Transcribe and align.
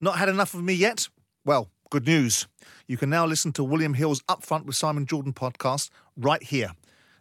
Not 0.00 0.18
had 0.18 0.28
enough 0.28 0.52
of 0.54 0.62
me 0.62 0.74
yet? 0.74 1.08
Well, 1.44 1.70
good 1.90 2.06
news. 2.06 2.46
You 2.86 2.96
can 2.96 3.08
now 3.08 3.24
listen 3.24 3.52
to 3.52 3.64
William 3.64 3.94
Hill's 3.94 4.20
Upfront 4.22 4.66
with 4.66 4.76
Simon 4.76 5.06
Jordan 5.06 5.32
podcast 5.32 5.88
right 6.16 6.42
here. 6.42 6.72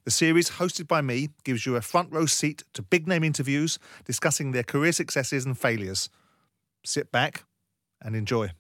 The 0.04 0.12
series, 0.12 0.52
hosted 0.52 0.88
by 0.88 1.02
me, 1.02 1.30
gives 1.44 1.66
you 1.66 1.76
a 1.76 1.82
front 1.82 2.12
row 2.12 2.26
seat 2.26 2.64
to 2.74 2.82
big 2.82 3.08
name 3.08 3.24
interviews 3.24 3.80
discussing 4.04 4.52
their 4.52 4.64
career 4.64 4.92
successes 4.92 5.46
and 5.46 5.58
failures. 5.58 6.10
Sit 6.84 7.12
back 7.12 7.46
and 8.02 8.16
enjoy. 8.16 8.52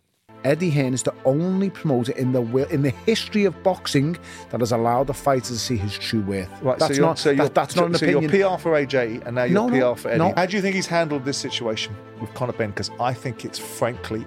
Eddie 0.43 0.69
Hearn 0.69 0.93
is 0.93 1.01
the 1.01 1.13
only 1.25 1.69
promoter 1.71 2.11
in 2.11 2.31
the 2.31 2.41
in 2.71 2.83
the 2.83 2.91
history 2.91 3.45
of 3.45 3.63
boxing 3.63 4.15
that 4.51 4.59
has 4.59 4.71
allowed 4.71 5.07
the 5.07 5.13
fighter 5.13 5.47
to 5.47 5.57
see 5.57 5.75
his 5.77 5.97
true 5.97 6.21
worth. 6.21 6.47
Right, 6.61 6.77
that's 6.77 6.93
so 6.93 6.97
you're, 6.97 7.05
not 7.07 7.17
so 7.19 7.29
you're, 7.31 7.45
that- 7.45 7.55
that's 7.55 7.75
not 7.75 7.85
an 7.87 7.93
so 7.95 8.05
opinion. 8.05 8.31
you're 8.31 8.51
PR 8.55 8.61
for 8.61 8.71
AJ 8.73 9.25
and 9.25 9.35
now 9.35 9.43
you're 9.45 9.55
No, 9.55 9.69
PR 9.69 9.75
no, 9.75 9.95
for 9.95 10.09
Eddie. 10.09 10.17
no. 10.19 10.33
How 10.35 10.45
do 10.45 10.55
you 10.55 10.61
think 10.61 10.75
he's 10.75 10.85
handled 10.85 11.25
this 11.25 11.37
situation 11.37 11.95
with 12.21 12.31
Conor 12.35 12.53
Benn? 12.53 12.69
Because 12.69 12.91
I 12.99 13.13
think 13.13 13.43
it's 13.43 13.57
frankly 13.57 14.23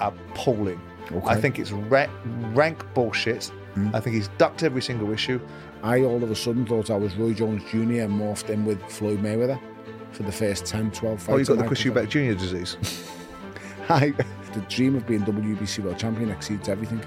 appalling. 0.00 0.80
Okay. 1.10 1.26
I 1.26 1.40
think 1.40 1.58
it's 1.58 1.72
ra- 1.72 2.06
rank 2.52 2.84
bullshit. 2.94 3.44
Hmm. 3.74 3.94
I 3.94 4.00
think 4.00 4.14
he's 4.16 4.28
ducked 4.38 4.62
every 4.62 4.82
single 4.82 5.10
issue. 5.10 5.40
I 5.82 6.02
all 6.02 6.22
of 6.22 6.30
a 6.30 6.36
sudden 6.36 6.66
thought 6.66 6.90
I 6.90 6.96
was 6.96 7.16
Roy 7.16 7.32
Jones 7.32 7.62
Jr. 7.70 7.78
and 8.02 8.10
morphed 8.20 8.50
in 8.50 8.64
with 8.66 8.82
Floyd 8.90 9.20
Mayweather 9.22 9.58
for 10.12 10.22
the 10.22 10.32
first 10.32 10.66
10, 10.66 10.90
12 10.90 11.18
fights. 11.18 11.28
Oh, 11.32 11.38
you've 11.38 11.48
got 11.48 11.58
the 11.58 11.64
Chris 11.64 11.82
Eubank 11.82 12.08
Jr. 12.10 12.38
disease. 12.38 12.76
I, 13.88 14.12
the 14.52 14.60
dream 14.62 14.96
of 14.96 15.06
being 15.06 15.22
WBC 15.22 15.84
world 15.84 15.98
champion 15.98 16.30
exceeds 16.30 16.68
everything. 16.68 17.00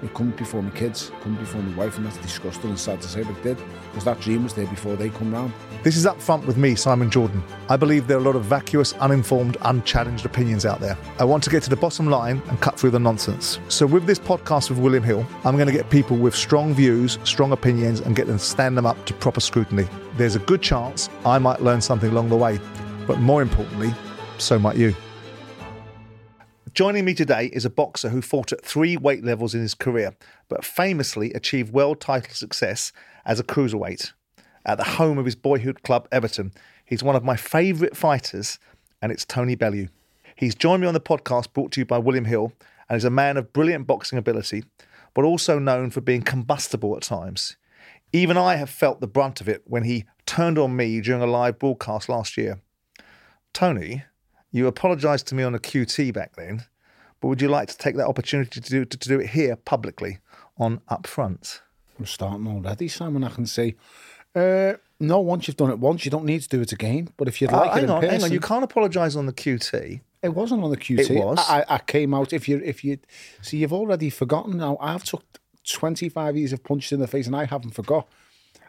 It 0.00 0.14
comes 0.14 0.36
before 0.36 0.62
my 0.62 0.70
kids, 0.70 1.10
comes 1.22 1.38
before 1.38 1.60
my 1.60 1.76
wife, 1.76 1.96
and 1.96 2.06
that's 2.06 2.18
disgusting 2.18 2.70
and 2.70 2.78
sad 2.78 3.02
to 3.02 3.08
say, 3.08 3.24
but 3.24 3.36
it 3.36 3.42
did. 3.42 3.58
Because 3.88 4.04
that 4.04 4.20
dream 4.20 4.44
was 4.44 4.54
there 4.54 4.66
before 4.66 4.94
they 4.94 5.10
come 5.10 5.32
round. 5.32 5.52
This 5.82 5.96
is 5.96 6.06
up 6.06 6.20
front 6.22 6.46
with 6.46 6.56
me, 6.56 6.76
Simon 6.76 7.10
Jordan. 7.10 7.42
I 7.68 7.76
believe 7.76 8.06
there 8.06 8.16
are 8.16 8.20
a 8.20 8.22
lot 8.22 8.36
of 8.36 8.44
vacuous, 8.44 8.92
uninformed, 8.94 9.56
unchallenged 9.62 10.24
opinions 10.24 10.64
out 10.64 10.78
there. 10.78 10.96
I 11.18 11.24
want 11.24 11.42
to 11.44 11.50
get 11.50 11.64
to 11.64 11.70
the 11.70 11.76
bottom 11.76 12.06
line 12.06 12.40
and 12.48 12.60
cut 12.60 12.78
through 12.78 12.90
the 12.90 13.00
nonsense. 13.00 13.58
So, 13.68 13.86
with 13.86 14.06
this 14.06 14.20
podcast 14.20 14.70
with 14.70 14.78
William 14.78 15.02
Hill, 15.02 15.26
I'm 15.44 15.56
going 15.56 15.66
to 15.66 15.72
get 15.72 15.90
people 15.90 16.16
with 16.16 16.34
strong 16.34 16.74
views, 16.74 17.18
strong 17.24 17.50
opinions, 17.50 18.00
and 18.00 18.14
get 18.14 18.28
them 18.28 18.38
to 18.38 18.44
stand 18.44 18.76
them 18.76 18.86
up 18.86 19.04
to 19.06 19.14
proper 19.14 19.40
scrutiny. 19.40 19.88
There's 20.16 20.36
a 20.36 20.40
good 20.40 20.62
chance 20.62 21.08
I 21.26 21.38
might 21.38 21.60
learn 21.60 21.80
something 21.80 22.10
along 22.10 22.28
the 22.28 22.36
way, 22.36 22.60
but 23.08 23.18
more 23.18 23.42
importantly, 23.42 23.92
so 24.38 24.60
might 24.60 24.76
you. 24.76 24.94
Joining 26.78 27.04
me 27.04 27.12
today 27.12 27.46
is 27.46 27.64
a 27.64 27.70
boxer 27.70 28.10
who 28.10 28.22
fought 28.22 28.52
at 28.52 28.64
three 28.64 28.96
weight 28.96 29.24
levels 29.24 29.52
in 29.52 29.60
his 29.60 29.74
career, 29.74 30.14
but 30.48 30.64
famously 30.64 31.32
achieved 31.32 31.72
world 31.72 32.00
title 32.00 32.32
success 32.32 32.92
as 33.26 33.40
a 33.40 33.42
cruiserweight. 33.42 34.12
At 34.64 34.78
the 34.78 34.84
home 34.84 35.18
of 35.18 35.24
his 35.24 35.34
boyhood 35.34 35.82
club, 35.82 36.06
Everton, 36.12 36.52
he's 36.84 37.02
one 37.02 37.16
of 37.16 37.24
my 37.24 37.34
favourite 37.34 37.96
fighters, 37.96 38.60
and 39.02 39.10
it's 39.10 39.24
Tony 39.24 39.56
Bellew. 39.56 39.88
He's 40.36 40.54
joined 40.54 40.82
me 40.82 40.86
on 40.86 40.94
the 40.94 41.00
podcast 41.00 41.52
brought 41.52 41.72
to 41.72 41.80
you 41.80 41.84
by 41.84 41.98
William 41.98 42.26
Hill, 42.26 42.52
and 42.88 42.96
is 42.96 43.04
a 43.04 43.10
man 43.10 43.36
of 43.36 43.52
brilliant 43.52 43.88
boxing 43.88 44.16
ability, 44.16 44.62
but 45.14 45.24
also 45.24 45.58
known 45.58 45.90
for 45.90 46.00
being 46.00 46.22
combustible 46.22 46.96
at 46.96 47.02
times. 47.02 47.56
Even 48.12 48.36
I 48.36 48.54
have 48.54 48.70
felt 48.70 49.00
the 49.00 49.08
brunt 49.08 49.40
of 49.40 49.48
it 49.48 49.62
when 49.66 49.82
he 49.82 50.04
turned 50.26 50.58
on 50.58 50.76
me 50.76 51.00
during 51.00 51.22
a 51.22 51.26
live 51.26 51.58
broadcast 51.58 52.08
last 52.08 52.36
year. 52.36 52.60
Tony, 53.52 54.04
you 54.50 54.66
apologised 54.66 55.26
to 55.28 55.34
me 55.34 55.42
on 55.42 55.54
a 55.54 55.58
QT 55.58 56.12
back 56.12 56.36
then, 56.36 56.64
but 57.20 57.28
would 57.28 57.40
you 57.42 57.48
like 57.48 57.68
to 57.68 57.76
take 57.76 57.96
that 57.96 58.06
opportunity 58.06 58.60
to 58.60 58.70
do, 58.70 58.84
to, 58.84 58.96
do 59.08 59.20
it 59.20 59.30
here 59.30 59.56
publicly 59.56 60.18
on 60.58 60.80
Upfront? 60.90 61.60
I'm 61.98 62.06
starting 62.06 62.46
already, 62.46 62.88
Simon. 62.88 63.24
I 63.24 63.28
can 63.30 63.46
say, 63.46 63.76
uh, 64.34 64.74
no, 65.00 65.20
once 65.20 65.48
you've 65.48 65.56
done 65.56 65.70
it 65.70 65.78
once, 65.78 66.04
you 66.04 66.10
don't 66.10 66.24
need 66.24 66.42
to 66.42 66.48
do 66.48 66.60
it 66.60 66.72
again. 66.72 67.08
But 67.16 67.28
if 67.28 67.40
you'd 67.40 67.50
like 67.50 67.60
Oh, 67.60 67.72
it 67.72 67.74
hang 67.74 67.84
in 67.84 67.90
on, 67.90 68.00
person, 68.00 68.14
hang 68.14 68.24
on. 68.24 68.32
You 68.32 68.40
can't 68.40 68.64
apologise 68.64 69.16
on 69.16 69.26
the 69.26 69.32
QT. 69.32 70.00
it 70.22 70.28
wasn't 70.28 70.62
on 70.62 70.70
the 70.70 70.76
QT. 70.76 71.10
It 71.10 71.18
was. 71.24 71.38
I, 71.40 71.64
I 71.68 71.78
came 71.78 72.14
out. 72.14 72.32
If 72.32 72.48
you, 72.48 72.60
if 72.64 72.84
you, 72.84 72.98
see, 73.42 73.58
you've 73.58 73.72
already 73.72 74.10
forgotten 74.10 74.56
now. 74.58 74.76
I've 74.80 75.04
took 75.04 75.24
25 75.68 76.36
years 76.36 76.52
of 76.52 76.62
punches 76.62 76.92
in 76.92 77.00
the 77.00 77.06
face, 77.06 77.26
and 77.26 77.36
I 77.36 77.44
haven't 77.46 77.72
forgot. 77.72 78.08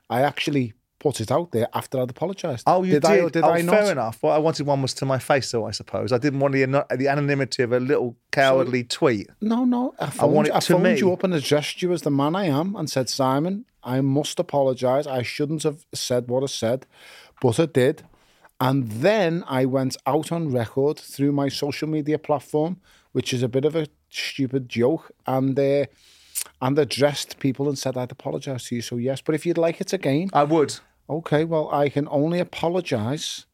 I 0.09 0.21
actually 0.21 0.73
put 0.99 1.21
it 1.21 1.31
out 1.31 1.51
there 1.51 1.67
after 1.73 1.99
I'd 1.99 2.09
apologised. 2.09 2.63
Oh, 2.67 2.83
you 2.83 2.93
did. 2.93 3.05
I 3.05 3.19
or 3.19 3.29
did 3.29 3.43
oh, 3.43 3.51
I 3.51 3.61
not? 3.61 3.75
fair 3.75 3.91
enough. 3.91 4.21
What 4.21 4.33
I 4.33 4.37
wanted 4.37 4.65
one 4.65 4.81
was 4.81 4.93
to 4.95 5.05
my 5.05 5.17
face, 5.17 5.51
though. 5.51 5.65
I 5.65 5.71
suppose 5.71 6.11
I 6.11 6.17
didn't 6.17 6.39
want 6.39 6.53
the 6.53 6.65
the 6.95 7.07
anonymity 7.07 7.63
of 7.63 7.71
a 7.71 7.79
little 7.79 8.15
cowardly 8.31 8.83
tweet. 8.83 9.29
No, 9.41 9.65
no. 9.65 9.95
I, 9.99 10.09
phoned, 10.09 10.33
want 10.33 10.47
it 10.49 10.55
I 10.55 10.59
to 10.59 10.73
phoned 10.73 10.83
me. 10.83 10.97
you 10.97 11.11
up 11.13 11.23
and 11.23 11.33
addressed 11.33 11.81
you 11.81 11.93
as 11.93 12.01
the 12.01 12.11
man 12.11 12.35
I 12.35 12.45
am 12.45 12.75
and 12.75 12.89
said, 12.89 13.09
Simon, 13.09 13.65
I 13.83 14.01
must 14.01 14.39
apologise. 14.39 15.07
I 15.07 15.21
shouldn't 15.21 15.63
have 15.63 15.85
said 15.93 16.27
what 16.27 16.43
I 16.43 16.47
said, 16.47 16.85
but 17.41 17.59
I 17.59 17.65
did. 17.65 18.03
And 18.61 18.91
then 18.91 19.45
I 19.47 19.65
went 19.65 19.95
out 20.05 20.31
on 20.31 20.51
record 20.51 20.99
through 20.99 21.31
my 21.31 21.47
social 21.47 21.87
media 21.87 22.19
platform, 22.19 22.81
which 23.13 23.33
is 23.33 23.41
a 23.41 23.47
bit 23.47 23.63
of 23.63 23.75
a 23.75 23.87
stupid 24.09 24.67
joke, 24.67 25.11
and 25.25 25.57
uh, 25.57 25.85
and 26.61 26.77
addressed 26.77 27.39
people 27.39 27.69
and 27.69 27.77
said 27.77 27.95
I'd 27.95 28.11
apologise 28.11 28.67
to 28.67 28.75
you. 28.75 28.81
So 28.81 28.97
yes, 28.97 29.21
but 29.21 29.35
if 29.35 29.45
you'd 29.45 29.57
like 29.57 29.79
it 29.79 29.93
again, 29.93 30.29
I 30.33 30.43
would 30.43 30.79
okay. 31.09 31.43
Well, 31.45 31.69
I 31.71 31.89
can 31.89 32.07
only 32.09 32.39
apologise. 32.39 33.45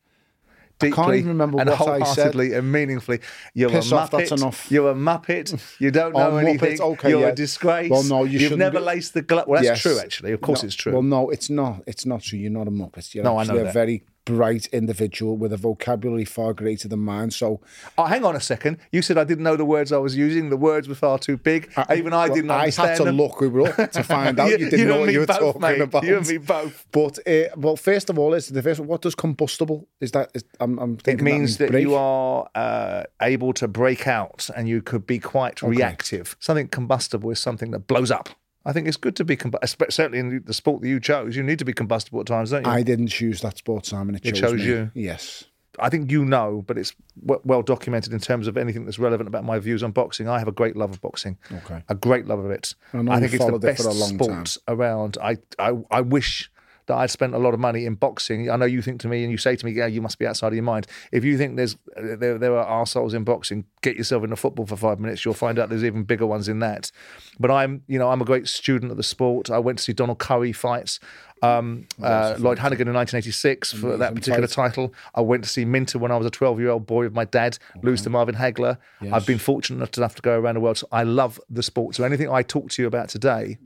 deeply 0.80 0.96
can't 0.96 1.16
even 1.16 1.30
remember 1.30 1.60
and 1.62 1.70
what 1.70 2.02
I 2.02 2.04
said. 2.04 2.36
and 2.36 2.72
meaningfully. 2.72 3.20
You're 3.54 3.70
Piss 3.70 3.92
a 3.92 3.96
off, 3.96 4.12
muppet. 4.12 4.18
that's 4.30 4.32
enough. 4.42 4.70
You're 4.72 4.92
a 4.92 4.94
muppet. 4.96 5.80
You 5.80 5.92
don't 5.92 6.14
know 6.14 6.38
anything. 6.38 6.82
okay, 6.82 7.10
You're 7.10 7.22
yeah. 7.22 7.28
a 7.28 7.36
disgrace. 7.36 7.90
Well, 7.90 8.04
no, 8.04 8.24
you 8.26 8.40
You've 8.40 8.58
never 8.58 8.80
be- 8.80 8.86
laced 8.86 9.14
the 9.14 9.22
glove. 9.22 9.48
Well, 9.48 9.62
that's 9.62 9.66
Yes. 9.68 9.82
true. 9.82 10.00
Actually, 10.00 10.34
of 10.34 10.42
course, 10.42 10.64
No, 10.64 10.68
it's 10.68 10.76
true. 10.76 10.94
Well, 10.94 11.02
no, 11.04 11.30
it's 11.30 11.50
not. 11.50 11.84
It's 11.88 12.06
not 12.06 12.22
true. 12.22 12.40
You're 12.40 12.52
not 12.52 12.68
a 12.68 12.72
muppet. 12.72 13.14
You're 13.16 13.24
No, 13.24 13.38
I 13.38 13.46
know 13.46 13.58
a 13.58 13.64
that. 13.64 13.74
very 13.74 14.04
bright 14.26 14.68
individual 14.72 15.38
with 15.38 15.54
a 15.54 15.58
vocabulary 15.58 16.26
far 16.26 16.54
greater 16.54 16.88
than 16.88 17.00
mine. 17.00 17.32
So 17.32 17.62
Oh, 17.98 18.06
hang 18.06 18.26
on 18.26 18.36
a 18.36 18.40
second. 18.40 18.78
You 18.92 19.02
said 19.02 19.18
I 19.18 19.24
didn't 19.24 19.44
know 19.44 19.56
the 19.56 19.66
words 19.66 19.92
I 19.92 19.98
was 20.00 20.18
using. 20.18 20.50
The 20.50 20.58
words 20.58 20.88
were 20.88 20.96
far 20.96 21.20
too 21.20 21.38
big. 21.38 21.72
Even 21.96 22.12
I 22.14 22.26
well, 22.28 22.36
didn't 22.36 22.52
I 22.52 22.70
had 22.72 22.98
to 22.98 23.04
them. 23.06 23.18
look 23.18 23.40
Uber 23.40 23.68
up 23.68 23.92
to 23.92 24.04
find 24.04 24.40
out 24.42 24.50
you, 24.50 24.58
didn't 24.58 24.80
you 24.80 24.86
know 24.86 25.02
what 25.02 25.14
you 25.14 25.20
were 25.20 25.26
both, 25.26 25.40
talking 25.40 25.62
mate. 25.62 25.82
about. 25.82 26.04
You 26.04 26.18
and 26.18 26.28
me 26.28 26.38
both. 26.38 26.86
But 26.92 27.20
uh, 27.28 27.50
well, 27.56 27.76
first 27.76 28.10
of 28.10 28.18
all, 28.20 28.34
is 28.34 28.48
the 28.50 28.62
first. 28.62 28.80
What 28.80 29.02
does 29.02 29.16
combustible? 29.16 29.88
Is 30.02 30.12
that? 30.12 30.32
Is, 30.34 30.44
I'm, 30.60 30.78
I'm 30.80 30.94
It 30.96 31.02
thinking 31.04 31.26
means 31.26 31.58
that, 31.58 31.72
you 31.80 31.96
are 31.96 32.48
uh, 32.56 33.04
able 33.22 33.54
to 33.54 33.68
break 33.68 34.08
out 34.08 34.50
and 34.56 34.68
you 34.68 34.82
could 34.82 35.06
be 35.06 35.20
quite 35.20 35.62
reactive. 35.62 36.36
Something 36.40 36.68
combustible 36.68 37.30
is 37.32 37.40
something 37.40 37.72
that 37.72 37.88
blows 37.88 38.12
up. 38.12 38.30
I 38.66 38.74
think 38.74 38.88
it's 38.88 38.98
good 38.98 39.16
to 39.18 39.24
be 39.24 39.36
combustible. 39.36 39.86
Certainly 39.90 40.20
in 40.20 40.44
the 40.46 40.54
sport 40.54 40.82
that 40.82 40.88
you 40.88 41.00
chose, 41.00 41.36
you 41.36 41.44
need 41.44 41.60
to 41.60 41.66
be 41.66 41.74
combustible 41.74 42.20
at 42.22 42.26
times, 42.26 42.50
don't 42.52 42.66
you? 42.66 42.72
I 42.72 42.82
didn't 42.84 43.08
choose 43.08 43.42
that 43.42 43.58
sport, 43.58 43.86
Simon. 43.86 44.16
It, 44.16 44.26
It 44.26 44.32
chose, 44.36 44.52
chose 44.52 44.66
you. 44.66 44.92
Yes. 44.94 45.44
I 45.78 45.90
think 45.90 46.10
you 46.10 46.24
know, 46.24 46.64
but 46.66 46.78
it's 46.78 46.94
w- 47.20 47.42
well 47.44 47.62
documented 47.62 48.14
in 48.14 48.20
terms 48.20 48.48
of 48.48 48.56
anything 48.58 48.86
that's 48.86 48.98
relevant 48.98 49.28
about 49.28 49.44
my 49.44 49.60
views 49.60 49.84
on 49.84 49.92
boxing. 49.92 50.28
I 50.28 50.40
have 50.40 50.48
a 50.48 50.52
great 50.54 50.76
love 50.76 50.92
of 50.92 51.02
boxing. 51.02 51.38
Okay. 51.52 51.84
A 51.90 51.96
great 51.96 52.26
love 52.28 52.40
of 52.40 52.50
it. 52.50 52.74
I 52.94 53.00
I 53.00 53.20
think 53.20 53.34
it's 53.34 53.46
the 53.46 53.60
best 53.60 53.84
for 53.84 53.90
a 53.90 53.94
long 53.94 54.18
sport 54.18 54.58
around. 54.68 55.18
I, 55.22 55.38
I 55.60 55.74
I 55.92 56.02
wish 56.02 56.50
that 56.88 56.96
I'd 56.96 57.10
spent 57.10 57.34
a 57.34 57.38
lot 57.38 57.54
of 57.54 57.60
money 57.60 57.86
in 57.86 57.96
boxing. 57.96 58.50
I 58.50 58.56
know 58.56 58.66
you 58.66 58.82
think 58.82 59.02
to 59.02 59.08
me 59.08 59.24
and 59.24 59.32
you 59.32 59.38
say 59.38 59.56
to 59.56 59.66
me, 59.66 59.72
yeah, 59.72 59.88
you 59.88 60.02
must 60.02 60.20
be 60.20 60.28
outside 60.28 60.50
of 60.50 60.54
your 60.54 60.64
mind. 60.64 60.88
If 61.12 61.24
you 61.24 61.38
think 61.38 61.58
there's 61.58 61.78
there, 61.96 62.38
there 62.38 62.58
are 62.58 62.86
arseholes 62.86 63.14
in 63.14 63.24
boxing, 63.24 63.66
get 63.82 63.96
yourself 63.96 64.24
into 64.24 64.36
football 64.36 64.66
for 64.66 64.76
five 64.76 65.00
minutes. 65.00 65.26
You'll 65.26 65.34
find 65.34 65.60
out 65.60 65.70
there's 65.70 65.84
even 65.84 66.04
bigger 66.04 66.26
ones 66.26 66.48
in 66.48 66.60
that. 66.60 66.92
But 67.40 67.52
I'm, 67.52 67.84
you 67.88 68.00
know, 68.00 68.10
I'm 68.10 68.22
a 68.22 68.26
great 68.26 68.48
student 68.48 68.92
of 68.92 68.98
the 68.98 69.04
sport. 69.04 69.50
I 69.50 69.60
went 69.60 69.80
to 69.80 69.84
see 69.84 69.94
Donald 69.94 70.20
Curry 70.20 70.54
fights. 70.54 71.00
Um, 71.42 71.86
uh, 72.02 72.36
Lloyd 72.40 72.58
Honeyghan 72.58 72.88
in 72.88 72.94
1986 72.94 73.74
for 73.74 73.98
that 73.98 74.16
particular 74.16 74.48
title. 74.48 74.94
I 75.14 75.22
went 75.22 75.44
to 75.44 75.50
see 75.50 75.66
Minter 75.66 76.00
when 76.00 76.12
I 76.12 76.18
was 76.18 76.26
a 76.26 76.30
12 76.32 76.60
year 76.60 76.70
old 76.70 76.86
boy 76.88 77.04
with 77.04 77.14
my 77.14 77.26
dad, 77.26 77.58
lose 77.84 78.02
to 78.04 78.10
Marvin 78.10 78.36
Hagler. 78.36 78.78
I've 79.12 79.26
been 79.26 79.38
fortunate 79.38 79.96
enough 79.98 80.16
to 80.16 80.22
go 80.22 80.40
around 80.40 80.56
the 80.56 80.62
world. 80.62 80.78
So 80.78 80.88
I 80.92 81.04
love 81.04 81.40
the 81.50 81.62
sport. 81.62 81.96
So 81.96 82.04
anything 82.04 82.30
I 82.30 82.42
talk 82.42 82.70
to 82.72 82.82
you 82.82 82.88
about 82.88 83.10
today 83.10 83.58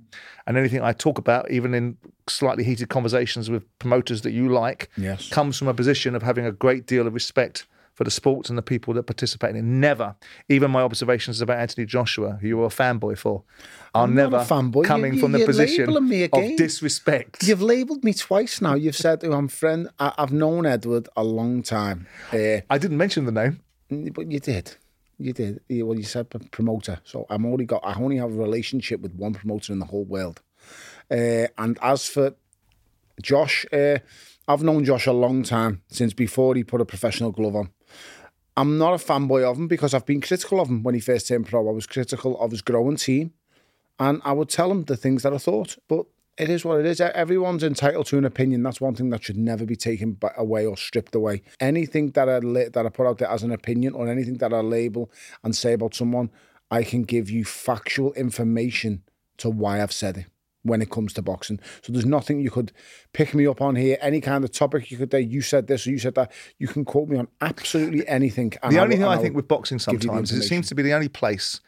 and 0.47 0.57
anything 0.57 0.81
I 0.81 0.93
talk 0.93 1.17
about, 1.19 1.49
even 1.51 1.73
in 1.73 1.97
slightly 2.27 2.63
heated 2.63 2.89
conversations 2.89 3.49
with 3.49 3.63
promoters 3.79 4.21
that 4.23 4.31
you 4.31 4.49
like, 4.49 4.89
Yes. 4.97 5.29
comes 5.29 5.57
from 5.57 5.67
a 5.67 5.73
position 5.73 6.15
of 6.15 6.23
having 6.23 6.45
a 6.45 6.51
great 6.51 6.85
deal 6.85 7.07
of 7.07 7.13
respect 7.13 7.65
for 7.99 8.05
the 8.05 8.11
sport 8.11 8.47
and 8.47 8.57
the 8.57 8.61
people 8.61 8.93
that 8.93 9.03
participate 9.03 9.49
in 9.49 9.57
it. 9.57 9.61
Never, 9.65 10.15
even 10.47 10.71
my 10.71 10.81
observations 10.81 11.41
about 11.41 11.57
Anthony 11.57 11.85
Joshua, 11.85 12.37
who 12.39 12.47
you 12.47 12.57
were 12.57 12.67
a 12.67 12.69
fanboy 12.69 13.17
for, 13.17 13.43
are 13.93 14.05
I'm 14.05 14.15
never 14.15 14.37
fanboy. 14.39 14.85
coming 14.85 15.15
You- 15.15 15.19
from 15.19 15.33
the 15.33 15.45
position 15.45 15.89
of 15.89 16.55
disrespect. 16.55 17.43
You've 17.45 17.61
labelled 17.61 18.05
me 18.05 18.13
twice 18.13 18.61
now. 18.61 18.75
You've 18.75 18.95
said 18.95 19.19
oh, 19.25 19.33
I'm 19.33 19.49
friend. 19.49 19.89
I, 19.99 20.13
I've 20.17 20.31
known 20.31 20.65
Edward 20.65 21.09
a 21.17 21.25
long 21.25 21.61
time. 21.61 22.07
Uh, 22.31 22.61
I 22.69 22.77
didn't 22.77 22.95
mention 22.97 23.25
the 23.25 23.33
name. 23.33 23.59
But 24.13 24.31
you 24.31 24.39
did. 24.39 24.77
You 25.17 25.33
did. 25.33 25.59
You- 25.67 25.85
Well, 25.85 25.97
you 25.97 26.03
said 26.05 26.29
promoter. 26.51 27.01
So 27.03 27.25
I'm 27.29 27.45
only 27.45 27.65
got. 27.65 27.81
I 27.83 27.95
only 27.95 28.15
have 28.15 28.31
a 28.31 28.37
relationship 28.47 29.01
with 29.01 29.13
one 29.13 29.33
promoter 29.33 29.73
in 29.73 29.79
the 29.79 29.85
whole 29.87 30.05
world. 30.05 30.41
Uh, 31.11 31.47
and 31.57 31.77
as 31.81 32.07
for 32.07 32.33
Josh, 33.21 33.65
uh, 33.73 33.97
I've 34.47 34.63
known 34.63 34.85
Josh 34.85 35.05
a 35.05 35.11
long 35.11 35.43
time 35.43 35.81
since 35.89 36.13
before 36.13 36.55
he 36.55 36.63
put 36.63 36.79
a 36.79 36.85
professional 36.85 37.31
glove 37.33 37.57
on. 37.57 37.71
I'm 38.59 38.77
not 38.77 38.93
a 38.93 38.97
fanboy 38.97 39.49
of 39.49 39.55
him 39.55 39.69
because 39.69 39.93
I've 39.93 40.05
been 40.05 40.19
critical 40.19 40.59
of 40.59 40.67
him 40.67 40.83
when 40.83 40.93
he 40.93 40.99
first 40.99 41.29
turned 41.29 41.47
pro. 41.47 41.69
I 41.69 41.71
was 41.71 41.87
critical 41.87 42.37
of 42.41 42.51
his 42.51 42.61
growing 42.61 42.97
team, 42.97 43.31
and 43.97 44.21
I 44.25 44.33
would 44.33 44.49
tell 44.49 44.69
him 44.69 44.83
the 44.83 44.97
things 44.97 45.23
that 45.23 45.33
I 45.33 45.37
thought. 45.37 45.77
But 45.87 46.07
It 46.37 46.49
is 46.49 46.65
what 46.65 46.79
it 46.81 46.85
is. 46.85 46.99
Everyone's 46.99 47.63
entitled 47.63 48.07
to 48.07 48.17
an 48.17 48.25
opinion. 48.25 48.63
That's 48.63 48.81
one 48.81 48.95
thing 48.95 49.11
that 49.11 49.23
should 49.23 49.37
never 49.37 49.65
be 49.65 49.77
taken 49.77 50.17
away 50.37 50.65
or 50.65 50.75
stripped 50.75 51.15
away. 51.15 51.41
Anything 51.61 52.11
that 52.11 52.27
I 52.27 52.39
la- 52.39 52.69
that 52.73 52.85
I 52.85 52.89
put 52.89 53.07
out 53.07 53.17
there 53.19 53.29
as 53.29 53.43
an 53.43 53.51
opinion 53.53 53.93
or 53.93 54.09
anything 54.09 54.39
that 54.39 54.53
I 54.53 54.59
label 54.59 55.09
and 55.41 55.55
say 55.55 55.71
about 55.71 55.95
someone, 55.95 56.29
I 56.69 56.83
can 56.83 57.03
give 57.03 57.29
you 57.29 57.45
factual 57.45 58.11
information 58.13 59.03
to 59.37 59.49
why 59.49 59.81
I've 59.81 59.93
said 59.93 60.17
it 60.17 60.25
when 60.63 60.81
it 60.81 60.89
comes 60.89 61.13
to 61.13 61.21
boxing. 61.21 61.59
So 61.81 61.93
there's 61.93 62.05
nothing 62.05 62.39
you 62.41 62.51
could 62.51 62.71
pick 63.13 63.33
me 63.33 63.47
up 63.47 63.61
on 63.61 63.75
here. 63.75 63.97
Any 64.01 64.19
kind 64.21 64.43
of 64.43 64.51
topic 64.51 64.91
you 64.91 64.97
could 64.97 65.11
say, 65.11 65.21
you 65.21 65.41
said 65.41 65.67
this 65.67 65.87
or 65.87 65.91
you 65.91 65.99
said 65.99 66.15
that. 66.15 66.31
You 66.57 66.67
can 66.67 66.83
quote 66.85 67.07
me 67.07 67.17
on 67.17 67.27
absolutely 67.41 68.07
anything. 68.07 68.49
The 68.61 68.67
only 68.67 68.79
will- 68.79 68.89
thing 68.89 69.01
and 69.03 69.11
I 69.11 69.17
think 69.17 69.35
with 69.35 69.47
boxing 69.47 69.77
give 69.77 69.93
you 69.93 69.97
the 69.99 70.05
sometimes 70.07 70.31
is 70.31 70.45
it 70.45 70.47
seems 70.47 70.67
to 70.69 70.75
be 70.75 70.83
the 70.83 70.93
only 70.93 71.09
place. 71.09 71.61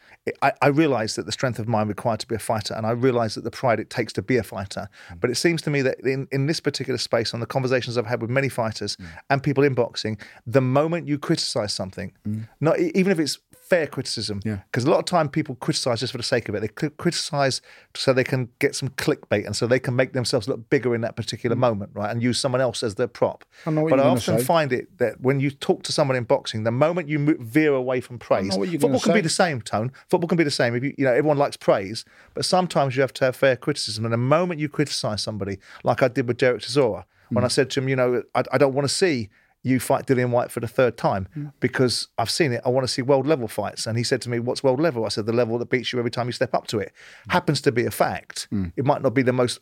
I, 0.44 0.52
I 0.62 0.68
realise 0.68 1.16
that 1.16 1.26
the 1.26 1.32
strength 1.32 1.58
of 1.58 1.68
mind 1.68 1.90
required 1.90 2.20
to 2.20 2.28
be 2.28 2.36
a 2.36 2.40
fighter, 2.40 2.76
and 2.76 2.86
I 2.86 2.92
realise 2.92 3.34
that 3.34 3.44
the 3.44 3.50
pride 3.50 3.80
it 3.80 3.90
takes 3.90 4.14
to 4.14 4.22
be 4.22 4.38
a 4.38 4.44
fighter. 4.44 4.88
Mm. 5.10 5.20
But 5.20 5.32
it 5.32 5.36
seems 5.36 5.64
to 5.64 5.72
me 5.72 5.82
that 5.82 6.00
in, 6.02 6.28
in 6.32 6.46
this 6.46 6.60
particular 6.60 7.00
space, 7.00 7.34
on 7.34 7.40
the 7.40 7.48
conversations 7.48 7.98
I've 7.98 8.06
had 8.06 8.22
with 8.22 8.30
many 8.30 8.48
fighters 8.48 8.98
Mm. 8.98 9.06
and 9.32 9.42
people 9.42 9.64
in 9.64 9.74
boxing, 9.74 10.20
the 10.46 10.62
moment 10.62 11.08
you 11.08 11.18
criticise 11.18 11.74
something, 11.74 12.12
not 12.60 12.80
e- 12.80 12.92
even 12.94 13.12
if 13.12 13.18
it's 13.20 13.40
fair 13.72 13.88
criticism, 13.88 14.38
Mm. 14.42 14.46
Yeah. 14.50 14.58
because 14.70 14.84
a 14.86 14.92
lot 14.94 15.00
of 15.00 15.06
time 15.06 15.28
people 15.30 15.56
criticise 15.66 16.00
just 16.02 16.12
for 16.12 16.18
the 16.24 16.30
sake 16.36 16.46
of 16.50 16.56
it. 16.56 16.60
They 16.66 16.68
cri- 16.80 16.96
criticise 17.04 17.62
so 17.96 18.08
they 18.14 18.24
can 18.34 18.50
get 18.60 18.76
some 18.76 18.90
clickbait 19.04 19.46
and 19.46 19.56
so 19.56 19.66
they 19.68 19.80
can 19.80 19.96
make 19.96 20.12
themselves 20.14 20.48
look 20.50 20.70
bigger 20.70 20.94
in 20.96 21.02
that 21.02 21.16
particular 21.16 21.56
moment, 21.56 21.92
right? 21.94 22.12
And 22.12 22.22
use 22.22 22.38
someone 22.40 22.62
else 22.68 22.84
as 22.88 22.96
their 22.96 23.08
prop. 23.20 23.40
Mm. 23.66 23.78
I 23.86 23.90
but 23.90 24.00
I 24.00 24.04
often 24.04 24.40
say. 24.40 24.44
find 24.44 24.70
it 24.80 24.86
that 24.98 25.14
when 25.28 25.40
you 25.40 25.50
talk 25.68 25.84
to 25.84 25.92
someone 25.98 26.18
in 26.18 26.26
boxing, 26.26 26.64
the 26.66 26.72
moment 26.86 27.08
you 27.10 27.18
veer 27.40 27.74
away 27.74 28.00
from 28.02 28.20
praise, 28.20 28.56
football 28.56 29.00
can 29.00 29.14
be 29.14 29.22
the 29.22 29.30
same 29.44 29.62
tone. 29.62 29.92
Football 30.10 30.28
can 30.28 30.38
be 30.38 30.44
the 30.44 30.52
same. 30.62 30.76
If 30.76 30.84
you, 30.84 30.94
you 30.98 31.06
know, 31.06 31.12
everyone 31.14 31.38
likes 31.38 31.58
praise, 31.58 32.04
but 32.36 32.44
sometimes 32.46 32.96
you 32.96 33.02
have 33.02 33.14
to 33.20 33.26
have 33.26 33.36
fair 33.36 33.56
criticism. 33.56 34.04
And 34.06 34.14
the 34.14 34.18
moment 34.38 34.60
you 34.60 34.70
criticise 34.70 35.22
somebody, 35.24 35.56
like 35.84 36.00
I 36.04 36.08
did 36.10 36.28
with 36.28 36.38
Derek 36.38 36.62
Chisora, 36.62 37.06
when 37.30 37.44
I 37.46 37.48
Mm. 37.48 37.52
said 37.52 37.70
to 37.72 37.80
him, 37.80 37.88
you 37.88 37.96
know, 37.96 38.24
I, 38.36 38.44
I 38.52 38.58
don't 38.58 38.74
want 38.74 38.88
to 38.90 38.94
see 38.94 39.30
you 39.64 39.80
fight 39.80 40.08
Dillian 40.08 40.30
Whyte 40.32 40.50
for 40.52 40.60
the 40.60 40.68
third 40.68 40.98
time 40.98 41.28
Mm. 41.38 41.54
because 41.60 42.08
I've 42.18 42.32
seen 42.32 42.52
it. 42.52 42.62
I 42.66 42.70
want 42.70 42.86
to 42.88 42.92
see 42.92 43.02
world 43.02 43.28
level 43.28 43.48
fights. 43.48 43.86
And 43.88 43.98
he 43.98 44.04
said 44.04 44.22
to 44.24 44.30
me, 44.30 44.40
What's 44.40 44.64
world 44.64 44.80
level? 44.80 45.06
I 45.06 45.10
said, 45.10 45.26
The 45.28 45.34
level 45.34 45.58
that 45.60 45.70
beats 45.70 45.94
you 45.94 46.00
every 46.00 46.12
time 46.12 46.26
you 46.28 46.32
step 46.32 46.54
up 46.54 46.68
to 46.68 46.80
it. 46.80 46.92
Mm. 47.28 47.32
Happens 47.34 47.62
to 47.62 47.72
be 47.72 47.86
a 47.86 47.92
fact. 47.92 48.48
It 48.76 48.86
might 48.86 49.02
not 49.02 49.14
be 49.14 49.22
the 49.22 49.34
most 49.34 49.60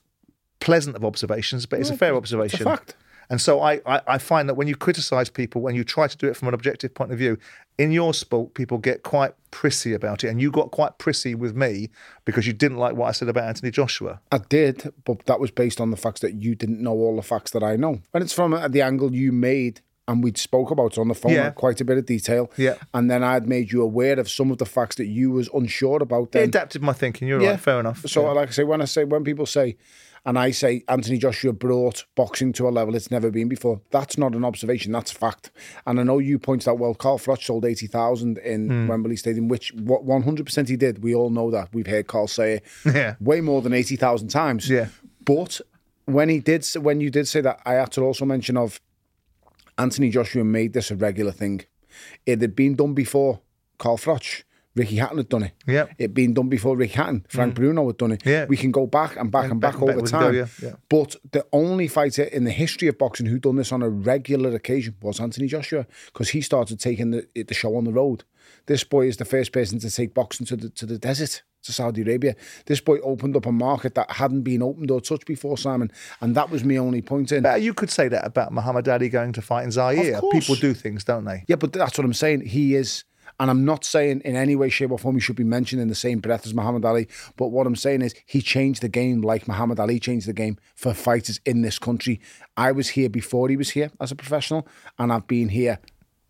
pleasant 0.59 0.95
of 0.95 1.05
observations, 1.05 1.65
but 1.65 1.79
it's 1.79 1.89
a 1.89 1.97
fair 1.97 2.15
observation. 2.15 2.63
fact. 2.65 2.95
And 3.31 3.39
so 3.39 3.61
I, 3.61 3.79
I, 3.85 4.01
I 4.07 4.17
find 4.17 4.49
that 4.49 4.55
when 4.55 4.67
you 4.67 4.75
criticize 4.75 5.29
people, 5.29 5.61
when 5.61 5.75
you 5.75 5.83
try 5.83 6.07
to 6.07 6.17
do 6.17 6.27
it 6.27 6.35
from 6.35 6.47
an 6.47 6.55
objective 6.55 6.95
point 6.95 7.11
of 7.11 7.19
view, 7.19 7.37
in 7.77 7.91
your 7.91 8.11
sport, 8.15 8.55
people 8.55 8.79
get 8.79 9.03
quite 9.03 9.33
prissy 9.51 9.93
about 9.93 10.23
it. 10.23 10.29
And 10.29 10.41
you 10.41 10.49
got 10.49 10.71
quite 10.71 10.97
prissy 10.97 11.35
with 11.35 11.55
me 11.55 11.89
because 12.25 12.47
you 12.47 12.53
didn't 12.53 12.77
like 12.77 12.95
what 12.95 13.05
I 13.07 13.11
said 13.11 13.29
about 13.29 13.43
Anthony 13.43 13.69
Joshua. 13.69 14.19
I 14.31 14.39
did, 14.39 14.91
but 15.05 15.27
that 15.27 15.39
was 15.39 15.51
based 15.51 15.79
on 15.79 15.91
the 15.91 15.97
facts 15.97 16.21
that 16.21 16.33
you 16.41 16.55
didn't 16.55 16.81
know 16.81 16.93
all 16.93 17.15
the 17.17 17.21
facts 17.21 17.51
that 17.51 17.61
I 17.63 17.75
know. 17.75 18.01
And 18.15 18.23
it's 18.23 18.33
from 18.33 18.51
uh, 18.51 18.67
the 18.67 18.81
angle 18.81 19.13
you 19.13 19.31
made, 19.31 19.81
and 20.09 20.23
we'd 20.23 20.37
spoke 20.37 20.71
about 20.71 20.93
it 20.93 20.97
on 20.97 21.07
the 21.07 21.13
phone 21.13 21.31
Yeah. 21.33 21.51
quite 21.51 21.79
a 21.79 21.85
bit 21.85 21.97
of 21.97 22.05
detail. 22.05 22.51
Yeah. 22.57 22.75
And 22.93 23.09
then 23.09 23.23
I'd 23.23 23.47
made 23.47 23.71
you 23.71 23.81
aware 23.81 24.19
of 24.19 24.29
some 24.29 24.51
of 24.51 24.57
the 24.57 24.65
facts 24.65 24.95
that 24.97 25.05
you 25.05 25.31
was 25.31 25.49
unsure 25.53 26.01
about. 26.03 26.23
It 26.23 26.31
Then 26.33 26.43
adapted 26.49 26.81
my 26.81 26.93
thinking. 26.93 27.27
You're 27.27 27.41
Yeah. 27.41 27.51
right. 27.51 27.59
Fair 27.59 27.79
enough. 27.79 28.03
So, 28.07 28.23
Yeah. 28.23 28.31
like 28.31 28.49
I 28.49 28.51
say, 28.51 28.63
when 28.63 28.81
I 28.81 28.85
say 28.85 29.03
when 29.05 29.23
people 29.23 29.45
say, 29.45 29.77
and 30.25 30.37
I 30.37 30.51
say 30.51 30.83
Anthony 30.89 31.17
Joshua 31.17 31.53
brought 31.53 32.03
boxing 32.15 32.51
to 32.53 32.67
a 32.67 32.71
level 32.71 32.93
it's 32.93 33.09
never 33.09 33.31
been 33.31 33.47
before, 33.47 33.79
that's 33.89 34.17
not 34.17 34.35
an 34.35 34.43
observation. 34.43 34.91
That's 34.91 35.11
fact. 35.11 35.49
And 35.87 35.97
I 35.99 36.03
know 36.03 36.19
you 36.19 36.37
pointed 36.37 36.67
out, 36.67 36.77
well, 36.79 36.93
Carl 36.93 37.17
Froch 37.19 37.41
sold 37.41 37.63
eighty 37.63 37.87
thousand 37.87 38.37
in 38.39 38.67
Hmm. 38.67 38.87
Wembley 38.87 39.15
Stadium, 39.15 39.47
which 39.47 39.73
what 39.75 40.03
one 40.03 40.23
hundred 40.23 40.45
percent 40.45 40.67
he 40.69 40.75
did. 40.75 41.03
We 41.03 41.15
all 41.15 41.29
know 41.29 41.49
that. 41.51 41.69
We've 41.73 41.87
heard 41.87 42.07
Carl 42.07 42.27
say 42.27 42.55
it 42.55 42.63
Yeah. 42.95 43.15
way 43.21 43.39
more 43.41 43.61
than 43.61 43.73
eighty 43.73 43.95
thousand 43.95 44.27
times. 44.27 44.69
Yeah. 44.69 44.87
But 45.23 45.61
when 46.05 46.27
he 46.29 46.39
did, 46.39 46.65
when 46.81 46.99
you 46.99 47.09
did 47.11 47.27
say 47.27 47.39
that, 47.41 47.59
I 47.65 47.73
had 47.75 47.91
to 47.93 48.01
also 48.01 48.25
mention 48.25 48.57
of 48.57 48.81
Anthony 49.79 50.09
Joshua 50.09 50.43
made 50.43 50.73
this 50.73 50.91
a 50.91 50.95
regular 50.95 51.31
thing. 51.31 51.61
It 52.25 52.41
had 52.41 52.55
been 52.55 52.75
done 52.75 52.93
before. 52.93 53.39
Carl 53.77 53.97
Froch, 53.97 54.43
Ricky 54.75 54.97
Hatton 54.97 55.17
had 55.17 55.29
done 55.29 55.43
it. 55.43 55.53
Yeah. 55.65 55.85
It 55.97 56.01
had 56.01 56.13
been 56.13 56.33
done 56.33 56.49
before 56.49 56.75
Ricky 56.75 56.95
Hatton. 56.95 57.25
Frank 57.29 57.53
mm. 57.53 57.55
Bruno 57.55 57.87
had 57.87 57.97
done 57.97 58.11
it. 58.11 58.25
Yeah. 58.25 58.45
We 58.45 58.57
can 58.57 58.71
go 58.71 58.85
back 58.85 59.15
and 59.15 59.31
back 59.31 59.49
and, 59.49 59.59
back 59.59 59.73
back, 59.73 59.81
and 59.81 59.91
over 59.91 60.05
time. 60.05 60.31
go, 60.33 60.37
yeah, 60.37 60.47
yeah. 60.61 60.73
But 60.89 61.15
the 61.31 61.45
only 61.53 61.87
fighter 61.87 62.23
in 62.23 62.43
the 62.43 62.51
history 62.51 62.89
of 62.89 62.97
boxing 62.97 63.25
who 63.25 63.39
done 63.39 63.55
this 63.55 63.71
on 63.71 63.81
a 63.81 63.89
regular 63.89 64.53
occasion 64.53 64.95
was 65.01 65.19
Anthony 65.19 65.47
Joshua 65.47 65.87
because 66.07 66.29
he 66.29 66.41
started 66.41 66.79
taking 66.79 67.11
the, 67.11 67.27
the 67.35 67.53
show 67.53 67.75
on 67.77 67.85
the 67.85 67.93
road. 67.93 68.25
This 68.65 68.83
boy 68.83 69.07
is 69.07 69.17
the 69.17 69.25
first 69.25 69.53
person 69.53 69.79
to 69.79 69.89
take 69.89 70.13
boxing 70.13 70.45
to 70.47 70.55
the 70.57 70.69
to 70.69 70.85
the 70.85 70.97
desert. 70.97 71.43
To 71.63 71.73
Saudi 71.73 72.03
Arabia. 72.03 72.35
This 72.67 72.79
boy 72.79 72.99
opened 72.99 73.35
up 73.35 73.45
a 73.45 73.51
market 73.51 73.93
that 73.95 74.09
hadn't 74.11 74.43
been 74.43 74.61
opened 74.61 74.91
or 74.91 75.01
touched 75.01 75.25
before, 75.25 75.57
Simon. 75.57 75.91
And 76.21 76.33
that 76.35 76.49
was 76.49 76.63
my 76.63 76.77
only 76.77 77.01
point 77.01 77.33
in. 77.33 77.43
But 77.43 77.61
you 77.61 77.73
could 77.73 77.89
say 77.89 78.07
that 78.07 78.25
about 78.25 78.53
Muhammad 78.53 78.87
Ali 78.87 79.09
going 79.09 79.33
to 79.33 79.41
fight 79.41 79.65
in 79.65 79.71
Zaire. 79.71 80.21
People 80.31 80.55
do 80.55 80.73
things, 80.73 81.03
don't 81.03 81.25
they? 81.25 81.43
Yeah, 81.47 81.57
but 81.57 81.73
that's 81.73 81.97
what 81.97 82.05
I'm 82.05 82.13
saying. 82.13 82.45
He 82.45 82.75
is, 82.75 83.03
and 83.41 83.49
I'm 83.49 83.65
not 83.65 83.83
saying 83.83 84.21
in 84.23 84.37
any 84.37 84.55
way, 84.55 84.69
shape, 84.69 84.91
or 84.91 84.97
form 84.97 85.15
he 85.15 85.21
should 85.21 85.35
be 85.35 85.43
mentioned 85.43 85.81
in 85.81 85.89
the 85.89 85.95
same 85.95 86.19
breath 86.19 86.45
as 86.45 86.53
Muhammad 86.53 86.85
Ali. 86.85 87.09
But 87.35 87.49
what 87.49 87.67
I'm 87.67 87.75
saying 87.75 88.03
is 88.03 88.15
he 88.25 88.41
changed 88.41 88.81
the 88.81 88.87
game 88.87 89.19
like 89.19 89.45
Muhammad 89.45 89.81
Ali 89.81 89.99
changed 89.99 90.27
the 90.27 90.33
game 90.33 90.57
for 90.75 90.93
fighters 90.93 91.41
in 91.45 91.61
this 91.61 91.77
country. 91.77 92.21
I 92.55 92.71
was 92.71 92.89
here 92.89 93.09
before 93.09 93.49
he 93.49 93.57
was 93.57 93.71
here 93.71 93.91
as 93.99 94.13
a 94.13 94.15
professional, 94.15 94.65
and 94.97 95.11
I've 95.11 95.27
been 95.27 95.49
here 95.49 95.79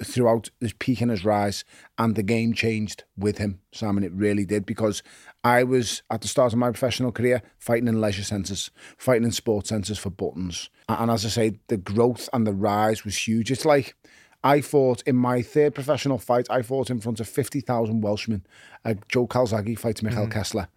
throughout 0.03 0.49
his 0.59 0.73
peak 0.73 1.01
and 1.01 1.11
his 1.11 1.25
rise, 1.25 1.63
and 1.97 2.15
the 2.15 2.23
game 2.23 2.53
changed 2.53 3.03
with 3.17 3.37
him, 3.37 3.59
Simon. 3.71 4.03
It 4.03 4.13
really 4.13 4.45
did 4.45 4.65
because 4.65 5.03
I 5.43 5.63
was 5.63 6.03
at 6.09 6.21
the 6.21 6.27
start 6.27 6.53
of 6.53 6.59
my 6.59 6.69
professional 6.69 7.11
career 7.11 7.41
fighting 7.57 7.87
in 7.87 8.01
leisure 8.01 8.23
centres, 8.23 8.71
fighting 8.97 9.25
in 9.25 9.31
sports 9.31 9.69
centres 9.69 9.97
for 9.97 10.09
buttons. 10.09 10.69
And 10.87 11.11
as 11.11 11.25
I 11.25 11.29
say, 11.29 11.59
the 11.67 11.77
growth 11.77 12.29
and 12.33 12.47
the 12.47 12.53
rise 12.53 13.03
was 13.03 13.27
huge. 13.27 13.51
It's 13.51 13.65
like 13.65 13.95
I 14.43 14.61
fought 14.61 15.03
in 15.05 15.15
my 15.15 15.41
third 15.41 15.75
professional 15.75 16.17
fight, 16.17 16.47
I 16.49 16.61
fought 16.61 16.89
in 16.89 17.01
front 17.01 17.19
of 17.19 17.27
50,000 17.27 18.01
Welshmen. 18.01 18.45
Uh, 18.85 18.95
Joe 19.09 19.27
Calzaghe 19.27 19.77
fighting 19.77 20.09
Mikkel 20.09 20.31
Kessler. 20.31 20.69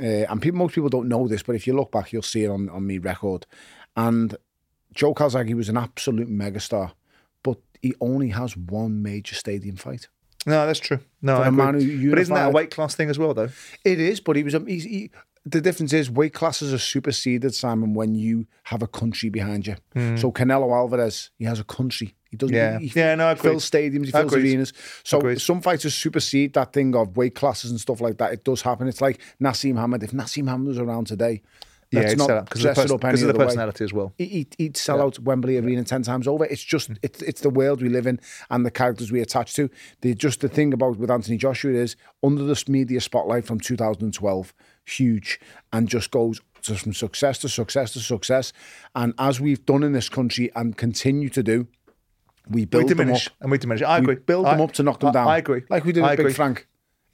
Uh, 0.00 0.26
and 0.28 0.42
people, 0.42 0.58
most 0.58 0.74
people 0.74 0.90
don't 0.90 1.08
know 1.08 1.28
this, 1.28 1.42
but 1.42 1.54
if 1.54 1.66
you 1.66 1.74
look 1.74 1.92
back, 1.92 2.12
you'll 2.12 2.22
see 2.22 2.44
it 2.44 2.50
on, 2.50 2.68
on 2.68 2.86
me 2.86 2.98
record. 2.98 3.46
And 3.96 4.36
Joe 4.92 5.14
Calzaghe 5.14 5.54
was 5.54 5.68
an 5.68 5.76
absolute 5.76 6.28
megastar, 6.28 6.92
he 7.82 7.94
only 8.00 8.28
has 8.30 8.56
one 8.56 9.02
major 9.02 9.34
stadium 9.34 9.76
fight. 9.76 10.08
No, 10.46 10.64
that's 10.66 10.78
true. 10.78 11.00
No, 11.22 11.38
I 11.38 11.50
man 11.50 11.74
who 11.74 12.10
But 12.10 12.20
isn't 12.20 12.34
that 12.34 12.46
a 12.48 12.50
weight 12.50 12.70
class 12.70 12.94
thing 12.94 13.10
as 13.10 13.18
well, 13.18 13.34
though? 13.34 13.48
It 13.84 13.98
is, 13.98 14.20
but 14.20 14.36
he 14.36 14.44
was. 14.44 14.54
A, 14.54 14.60
he, 14.60 15.10
the 15.44 15.60
difference 15.60 15.92
is 15.92 16.10
weight 16.10 16.34
classes 16.34 16.72
are 16.72 16.78
superseded, 16.78 17.54
Simon, 17.54 17.94
when 17.94 18.14
you 18.14 18.46
have 18.64 18.82
a 18.82 18.86
country 18.88 19.28
behind 19.28 19.66
you. 19.66 19.76
Hmm. 19.92 20.16
So 20.16 20.30
Canelo 20.32 20.72
Alvarez, 20.72 21.30
he 21.38 21.44
has 21.44 21.58
a 21.60 21.64
country. 21.64 22.14
He 22.30 22.36
doesn't. 22.36 22.54
Yeah. 22.54 22.78
he, 22.78 22.86
he 22.88 22.98
Yeah, 23.00 23.14
no, 23.16 23.26
I 23.28 23.32
agree. 23.32 23.50
fills 23.50 23.68
stadiums, 23.70 24.06
he 24.06 24.10
fills 24.12 24.32
Agreed. 24.32 24.50
arenas. 24.50 24.72
So 25.04 25.18
Agreed. 25.18 25.40
some 25.40 25.60
fighters 25.60 25.94
supersede 25.94 26.54
that 26.54 26.72
thing 26.72 26.94
of 26.96 27.16
weight 27.16 27.34
classes 27.36 27.70
and 27.70 27.80
stuff 27.80 28.00
like 28.00 28.18
that. 28.18 28.32
It 28.32 28.44
does 28.44 28.62
happen. 28.62 28.86
It's 28.88 29.00
like 29.00 29.20
Naseem 29.40 29.78
Hamed. 29.80 30.02
If 30.02 30.10
Naseem 30.12 30.48
Hamed 30.48 30.66
was 30.66 30.78
around 30.78 31.06
today, 31.06 31.42
Yeah, 31.92 32.00
let's 32.00 32.12
it's 32.14 32.26
not 32.26 32.44
because 32.46 32.64
of, 32.64 32.74
the 32.88 32.98
pers- 32.98 33.22
of 33.22 33.28
the 33.28 33.28
other 33.34 33.38
way. 33.38 33.44
personality 33.46 33.84
as 33.84 33.92
well. 33.92 34.12
He- 34.18 34.24
He'd, 34.26 34.54
he'd 34.58 34.76
sell 34.76 35.00
out 35.00 35.18
Wembley 35.20 35.56
Arena 35.56 35.84
ten 35.84 36.02
times 36.02 36.26
over. 36.26 36.44
It's 36.44 36.62
just 36.64 36.90
it's 37.02 37.22
it's 37.22 37.40
the 37.42 37.50
world 37.50 37.80
we 37.80 37.88
live 37.88 38.06
in 38.08 38.18
and 38.50 38.66
the 38.66 38.70
characters 38.72 39.12
we 39.12 39.20
attach 39.20 39.54
to. 39.54 39.70
The 40.00 40.14
just 40.14 40.40
the 40.40 40.48
thing 40.48 40.72
about 40.72 40.96
with 40.98 41.10
Anthony 41.10 41.36
Joshua 41.36 41.72
is 41.74 41.94
under 42.24 42.42
this 42.44 42.66
media 42.68 43.00
spotlight 43.00 43.44
from 43.44 43.60
2012, 43.60 44.52
huge, 44.84 45.38
and 45.72 45.88
just 45.88 46.10
goes 46.10 46.40
from 46.62 46.92
success 46.92 47.38
to 47.38 47.48
success 47.48 47.92
to 47.92 48.00
success. 48.00 48.52
And 48.96 49.14
as 49.18 49.40
we've 49.40 49.64
done 49.64 49.84
in 49.84 49.92
this 49.92 50.08
country 50.08 50.50
and 50.56 50.76
continue 50.76 51.28
to 51.28 51.42
do, 51.44 51.68
we 52.48 52.62
We 52.62 52.64
build 52.64 52.88
them 52.88 53.12
up. 53.12 53.20
and 53.40 53.50
we 53.52 53.58
diminish. 53.58 53.82
I 53.82 54.00
We 54.00 54.04
agree. 54.04 54.14
build 54.26 54.46
I- 54.46 54.52
them 54.52 54.60
up 54.62 54.72
to 54.72 54.82
knock 54.82 54.98
them 55.00 55.10
I- 55.10 55.12
down. 55.12 55.28
I 55.28 55.38
agree. 55.38 55.62
Like 55.70 55.84
we 55.84 55.92
did 55.92 56.02
with 56.02 56.16
Big. 56.16 56.34
Frank. 56.34 56.66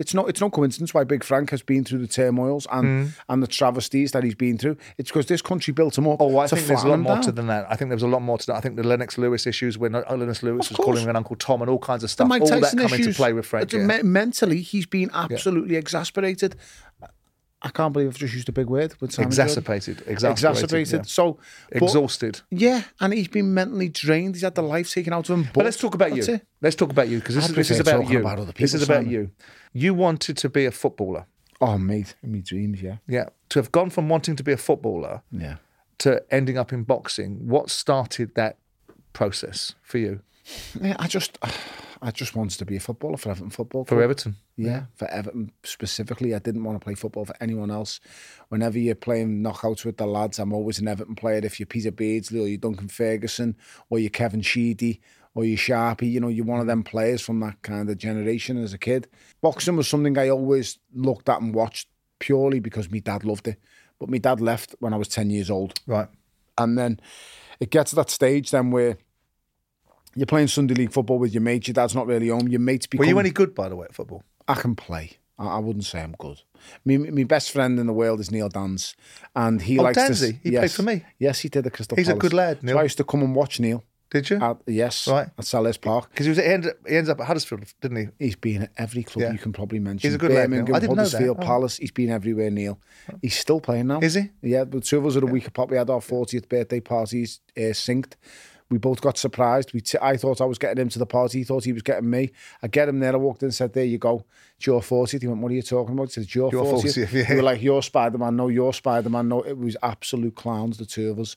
It's 0.02 0.12
not 0.14 0.28
it's 0.28 0.40
no 0.40 0.50
coincidence 0.50 0.92
why 0.92 1.04
Big 1.04 1.22
Frank 1.24 1.48
has 1.50 1.62
been 1.62 1.82
through 1.84 2.00
the 2.06 2.12
turmoils 2.20 2.66
and 2.70 2.82
Mm. 2.82 3.08
and 3.30 3.42
the 3.42 3.46
travesties 3.46 4.10
that 4.12 4.22
he's 4.24 4.34
been 4.34 4.58
through. 4.58 4.76
It's 4.98 5.10
because 5.10 5.26
this 5.26 5.40
country 5.50 5.72
built 5.72 5.96
him 5.96 6.06
up. 6.08 6.16
Oh, 6.20 6.36
I 6.38 6.46
to 6.48 6.56
think 6.56 6.66
there's 6.68 6.82
a 6.82 6.88
lot 6.88 6.98
more 7.00 7.14
down. 7.14 7.22
to 7.28 7.32
than 7.32 7.46
that. 7.46 7.66
I 7.72 7.76
think 7.76 7.88
there 7.90 7.96
was 7.96 8.02
a 8.10 8.12
lot 8.16 8.22
more 8.22 8.36
to 8.38 8.46
that. 8.48 8.56
I 8.56 8.60
think 8.60 8.76
the 8.76 8.82
Lennox 8.92 9.16
Lewis 9.16 9.46
issues 9.46 9.78
when 9.78 9.94
uh, 9.94 10.02
Lennox 10.10 10.42
Lewis 10.42 10.68
was 10.68 10.76
course. 10.76 10.84
calling 10.86 11.02
him 11.04 11.10
an 11.10 11.16
Uncle 11.16 11.36
Tom 11.36 11.62
and 11.62 11.70
all 11.70 11.78
kinds 11.78 12.02
of 12.04 12.08
The 12.08 12.12
stuff. 12.12 12.30
All 12.30 12.60
that 12.60 12.70
come 12.76 12.86
issues. 12.86 13.06
into 13.06 13.16
play 13.16 13.32
with 13.32 13.46
Frank. 13.46 13.72
yeah. 13.72 13.86
me- 13.86 14.02
mentally, 14.02 14.60
he's 14.60 14.86
been 14.86 15.10
absolutely 15.14 15.76
exasperated. 15.76 16.56
I 17.64 17.68
can't 17.68 17.92
believe 17.92 18.08
I've 18.08 18.16
just 18.18 18.34
used 18.34 18.48
a 18.48 18.52
big 18.52 18.66
word 18.66 18.94
with 19.00 19.12
Simon 19.12 19.30
Jordan. 19.30 19.44
Exacerbated. 19.46 20.02
Exacerbated. 20.06 20.92
yeah. 21.00 21.02
So, 21.06 21.38
but- 21.70 21.82
Exhausted. 21.82 22.40
yeah, 22.50 22.82
and 23.00 23.12
he's 23.12 23.28
been 23.28 23.54
mentally 23.54 23.88
drained. 23.88 24.34
He's 24.34 24.42
had 24.42 24.56
the 24.56 24.62
life 24.62 24.90
taken 24.90 25.12
out 25.12 25.28
of 25.30 25.34
him. 25.38 25.44
But, 25.44 25.54
But 25.54 25.64
let's 25.66 25.76
talk 25.76 25.94
about 25.94 26.14
you. 26.16 26.22
it. 26.24 26.46
Let's 26.60 26.74
talk 26.76 26.90
about 26.90 27.08
you 27.08 27.18
because 27.20 27.36
this, 27.36 27.48
is 27.48 27.54
this 27.54 27.70
is 27.70 27.80
about 27.80 28.08
you. 28.10 28.20
about 28.20 28.38
other 28.38 28.46
this 28.52 28.72
people, 28.72 28.76
is 28.76 28.82
about 28.82 28.96
Simon. 29.04 29.10
you. 29.12 29.30
You 29.72 29.94
wanted 29.94 30.36
to 30.38 30.48
be 30.48 30.64
a 30.66 30.70
footballer. 30.72 31.26
Oh, 31.60 31.78
mate, 31.78 32.16
in 32.24 32.32
my 32.32 32.40
dreams, 32.40 32.82
yeah, 32.82 32.96
Yeah. 33.06 33.26
To 33.50 33.60
have 33.60 33.70
gone 33.70 33.90
from 33.90 34.08
wanting 34.08 34.34
to 34.34 34.42
be 34.42 34.50
a 34.50 34.56
footballer 34.56 35.22
yeah. 35.30 35.56
to 35.98 36.20
ending 36.28 36.58
up 36.58 36.72
in 36.72 36.82
boxing, 36.82 37.46
what 37.46 37.70
started 37.70 38.34
that 38.34 38.58
process 39.12 39.74
for 39.82 39.98
you? 39.98 40.22
Yeah, 40.80 40.96
I 40.98 41.06
just, 41.06 41.38
I 42.02 42.10
just 42.10 42.34
wanted 42.34 42.58
to 42.58 42.64
be 42.64 42.74
a 42.74 42.80
footballer 42.80 43.16
for 43.16 43.30
Everton 43.30 43.50
Football 43.50 43.84
For 43.84 43.94
Club. 43.94 44.02
Everton. 44.02 44.36
Yeah, 44.56 44.86
for 44.96 45.08
Everton 45.08 45.52
specifically. 45.62 46.34
I 46.34 46.40
didn't 46.40 46.64
want 46.64 46.80
to 46.80 46.84
play 46.84 46.94
football 46.94 47.24
for 47.24 47.36
anyone 47.40 47.70
else. 47.70 48.00
Whenever 48.48 48.76
you're 48.76 48.96
playing 48.96 49.40
knockouts 49.42 49.84
with 49.84 49.98
the 49.98 50.06
lads, 50.06 50.40
I'm 50.40 50.52
always 50.52 50.80
an 50.80 50.88
Everton 50.88 51.14
player. 51.14 51.40
If 51.44 51.60
you're 51.60 51.66
Peter 51.66 51.92
Beardsley 51.92 52.40
or 52.40 52.48
you're 52.48 52.58
Duncan 52.58 52.88
Ferguson 52.88 53.56
or 53.88 54.00
you're 54.00 54.10
Kevin 54.10 54.42
Sheedy 54.42 55.00
or 55.36 55.44
you're 55.44 55.56
Sharpie, 55.56 56.10
you 56.10 56.18
know, 56.18 56.28
you're 56.28 56.44
one 56.44 56.60
of 56.60 56.66
them 56.66 56.82
players 56.82 57.22
from 57.22 57.38
that 57.40 57.62
kind 57.62 57.88
of 57.88 57.98
generation 57.98 58.58
as 58.58 58.72
a 58.72 58.78
kid. 58.78 59.06
Boxing 59.40 59.76
was 59.76 59.86
something 59.86 60.18
I 60.18 60.28
always 60.28 60.80
looked 60.92 61.28
at 61.28 61.40
and 61.40 61.54
watched 61.54 61.88
purely 62.18 62.58
because 62.58 62.90
my 62.90 62.98
dad 62.98 63.24
loved 63.24 63.46
it. 63.46 63.60
But 64.00 64.10
my 64.10 64.18
dad 64.18 64.40
left 64.40 64.74
when 64.80 64.92
I 64.92 64.96
was 64.96 65.06
10 65.06 65.30
years 65.30 65.50
old. 65.50 65.78
Right. 65.86 66.08
And 66.58 66.76
then 66.76 66.98
it 67.60 67.70
gets 67.70 67.90
to 67.90 67.96
that 67.96 68.10
stage 68.10 68.50
then 68.50 68.72
where 68.72 68.98
you're 70.14 70.26
playing 70.26 70.48
Sunday 70.48 70.74
League 70.74 70.92
football 70.92 71.18
with 71.18 71.32
your 71.32 71.42
mates. 71.42 71.68
Your 71.68 71.74
dad's 71.74 71.94
not 71.94 72.06
really 72.06 72.28
home. 72.28 72.48
Your 72.48 72.60
mates 72.60 72.86
become... 72.86 73.04
Were 73.06 73.08
you 73.10 73.18
any 73.18 73.30
good, 73.30 73.54
by 73.54 73.68
the 73.68 73.76
way, 73.76 73.86
at 73.86 73.94
football? 73.94 74.22
I 74.48 74.54
can 74.54 74.74
play. 74.76 75.12
I, 75.38 75.46
I 75.46 75.58
wouldn't 75.58 75.84
say 75.84 76.02
I'm 76.02 76.14
good. 76.18 76.40
Me, 76.84 76.96
my 76.98 77.24
best 77.24 77.50
friend 77.50 77.78
in 77.78 77.86
the 77.86 77.92
world 77.92 78.20
is 78.20 78.30
Neil 78.30 78.48
Danns, 78.48 78.94
and 79.34 79.60
he 79.62 79.78
Oh, 79.78 79.82
likes 79.82 79.96
to. 79.96 80.02
Danzy? 80.12 80.38
He 80.42 80.50
played 80.52 80.70
for 80.70 80.82
me? 80.82 81.04
Yes, 81.18 81.40
he 81.40 81.48
did 81.48 81.66
at 81.66 81.72
Crystal 81.72 81.96
He's 81.96 82.08
a 82.08 82.14
good 82.14 82.32
lad, 82.32 82.62
Neil. 82.62 82.74
So 82.76 82.80
I 82.80 82.82
used 82.84 82.98
to 82.98 83.04
come 83.04 83.22
and 83.22 83.34
watch 83.34 83.58
Neil. 83.60 83.82
Did 84.10 84.28
you? 84.28 84.36
At, 84.36 84.58
yes, 84.66 85.08
Right. 85.08 85.28
at 85.38 85.44
Selhurst 85.46 85.80
Park. 85.80 86.10
Because 86.10 86.26
he 86.26 86.30
was 86.30 86.36
he 86.38 86.44
ended, 86.44 86.74
he 86.86 86.96
ends 86.98 87.08
up 87.08 87.18
at 87.18 87.26
Huddersfield, 87.28 87.64
didn't 87.80 87.96
he? 87.96 88.26
He's 88.26 88.36
been 88.36 88.64
at 88.64 88.72
every 88.76 89.02
club 89.04 89.22
Yeah. 89.22 89.32
you 89.32 89.38
can 89.38 89.54
probably 89.54 89.78
mention. 89.78 90.06
He's 90.06 90.14
a 90.14 90.18
good 90.18 90.32
lad, 90.32 90.50
Neil. 90.50 90.60
I 90.76 90.80
didn't 90.80 90.96
know 90.96 91.04
that. 91.04 91.12
Huddersfield, 91.12 91.38
Oh. 91.40 91.46
Palace. 91.46 91.78
He's 91.78 91.92
been 91.92 92.10
everywhere, 92.10 92.50
Neil. 92.50 92.78
He's 93.22 93.38
still 93.38 93.58
playing 93.58 93.86
now. 93.86 94.00
Is 94.00 94.12
he? 94.14 94.28
Yeah, 94.42 94.64
The 94.64 94.80
two 94.80 94.98
of 94.98 95.06
us 95.06 95.16
at 95.16 95.22
a 95.22 95.26
week 95.26 95.46
apart. 95.48 95.70
We 95.70 95.78
had 95.78 95.88
our 95.88 96.00
40th 96.00 96.46
birthday 96.50 96.80
parties 96.80 97.40
uh, 97.56 97.72
synced. 97.72 98.12
We 98.72 98.78
both 98.78 99.02
got 99.02 99.18
surprised. 99.18 99.74
We 99.74 99.82
t- 99.82 99.98
I 100.00 100.16
thought 100.16 100.40
I 100.40 100.46
was 100.46 100.56
getting 100.58 100.80
him 100.80 100.88
to 100.88 100.98
the 100.98 101.04
party. 101.06 101.38
He 101.38 101.44
thought 101.44 101.62
he 101.64 101.74
was 101.74 101.82
getting 101.82 102.08
me. 102.08 102.32
I 102.62 102.68
get 102.68 102.88
him 102.88 103.00
there. 103.00 103.12
I 103.12 103.16
walked 103.16 103.42
in 103.42 103.46
and 103.48 103.54
said, 103.54 103.74
There 103.74 103.84
you 103.84 103.98
go. 103.98 104.24
It's 104.56 104.66
your 104.66 104.80
40th. 104.80 105.20
He 105.20 105.26
went, 105.28 105.42
What 105.42 105.52
are 105.52 105.54
you 105.54 105.60
talking 105.62 105.92
about? 105.94 106.08
He 106.08 106.12
said, 106.12 106.22
It's 106.24 106.34
your, 106.34 106.50
Your 106.50 106.64
40th. 106.64 107.06
40th, 107.06 107.12
yeah. 107.12 107.30
We 107.30 107.36
were 107.36 107.42
like, 107.42 107.60
You're 107.62 107.82
Spider 107.82 108.16
Man. 108.16 108.34
No, 108.36 108.48
you're 108.48 108.72
Spider 108.72 109.10
Man. 109.10 109.28
No, 109.28 109.42
it 109.42 109.58
was 109.58 109.76
absolute 109.82 110.34
clowns, 110.34 110.78
the 110.78 110.86
two 110.86 111.10
of 111.10 111.18
us. 111.18 111.36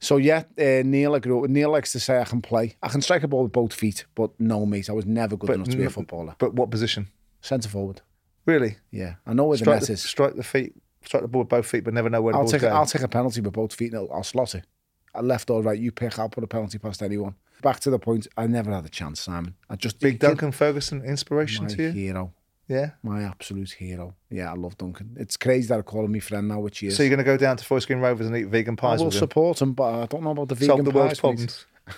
So, 0.00 0.16
yeah, 0.16 0.44
uh, 0.58 0.82
Neil, 0.84 1.14
I 1.14 1.18
grew 1.18 1.36
up 1.36 1.42
with. 1.42 1.50
Neil 1.50 1.70
likes 1.70 1.92
to 1.92 2.00
say 2.00 2.18
I 2.20 2.24
can 2.24 2.40
play. 2.42 2.76
I 2.82 2.88
can 2.88 3.02
strike 3.02 3.22
a 3.22 3.28
ball 3.28 3.44
with 3.44 3.52
both 3.52 3.72
feet, 3.74 4.06
but 4.16 4.30
no, 4.40 4.66
mate. 4.66 4.88
I 4.90 4.94
was 4.94 5.06
never 5.06 5.36
good 5.36 5.50
enough 5.50 5.68
to 5.68 5.76
be 5.76 5.84
a 5.84 5.90
footballer. 5.90 6.34
But 6.38 6.54
what 6.54 6.70
position? 6.70 7.08
Centre 7.42 7.68
forward. 7.68 8.00
Really? 8.46 8.78
Yeah. 8.90 9.16
I 9.26 9.34
know 9.34 9.44
where 9.44 9.58
the 9.58 9.64
Strike 9.64 9.80
net 9.80 9.86
the, 9.88 9.92
is. 9.92 10.02
strike 10.02 10.34
the 10.34 10.42
feet, 10.42 10.74
strike 11.04 11.22
the 11.22 11.28
ball 11.28 11.42
with 11.42 11.50
both 11.50 11.66
feet, 11.66 11.84
but 11.84 11.94
never 11.94 12.08
know 12.10 12.22
where 12.22 12.32
the 12.32 12.38
I'll 12.38 12.42
ball's 12.44 12.52
take, 12.52 12.62
going. 12.62 12.72
I'll 12.72 12.86
take 12.86 13.02
a 13.02 13.08
penalty 13.08 13.40
with 13.42 13.52
both 13.52 13.74
feet 13.74 13.92
and 13.92 14.00
I'll, 14.08 14.16
I'll 14.16 14.22
slot 14.24 14.54
it. 14.56 14.64
I 15.14 15.20
left 15.20 15.50
or 15.50 15.62
right, 15.62 15.78
you 15.78 15.92
pick, 15.92 16.18
I'll 16.18 16.28
put 16.28 16.44
a 16.44 16.46
penalty 16.46 16.78
past 16.78 17.02
anyone. 17.02 17.34
Back 17.62 17.80
to 17.80 17.90
the 17.90 17.98
point, 17.98 18.26
I 18.36 18.46
never 18.46 18.72
had 18.72 18.84
a 18.84 18.88
chance, 18.88 19.20
Simon. 19.20 19.54
I 19.70 19.76
just 19.76 20.00
Big 20.00 20.18
Duncan 20.18 20.52
Ferguson 20.52 21.02
inspiration 21.04 21.64
my 21.64 21.70
to 21.70 21.82
you? 21.84 21.90
hero, 21.90 22.32
Yeah. 22.66 22.90
my 23.02 23.22
absolute 23.22 23.70
hero. 23.72 24.14
Yeah, 24.30 24.50
I 24.50 24.54
love 24.54 24.76
Duncan. 24.78 25.16
It's 25.18 25.36
crazy 25.36 25.68
that 25.68 25.78
I 25.78 25.82
call 25.82 26.04
him 26.04 26.12
my 26.12 26.18
friend 26.18 26.48
now, 26.48 26.60
which 26.60 26.78
he 26.80 26.88
is. 26.88 26.96
So 26.96 27.02
you're 27.02 27.10
going 27.10 27.18
to 27.18 27.24
go 27.24 27.36
down 27.36 27.56
to 27.58 27.64
Forest 27.64 27.86
Green 27.86 28.00
Rovers 28.00 28.26
and 28.26 28.36
eat 28.36 28.44
vegan 28.48 28.74
pies 28.76 28.98
I 29.00 29.02
will 29.02 29.06
with 29.06 29.14
him? 29.14 29.18
support 29.20 29.62
him, 29.62 29.74
but 29.74 29.94
I 29.94 30.06
don't 30.06 30.22
know 30.24 30.30
about 30.32 30.48
the 30.48 30.54
vegan 30.56 30.68
Solve 30.76 30.84
the 30.86 30.92
pies, 30.92 31.10
mate. 31.10 31.20
problems. 31.20 31.66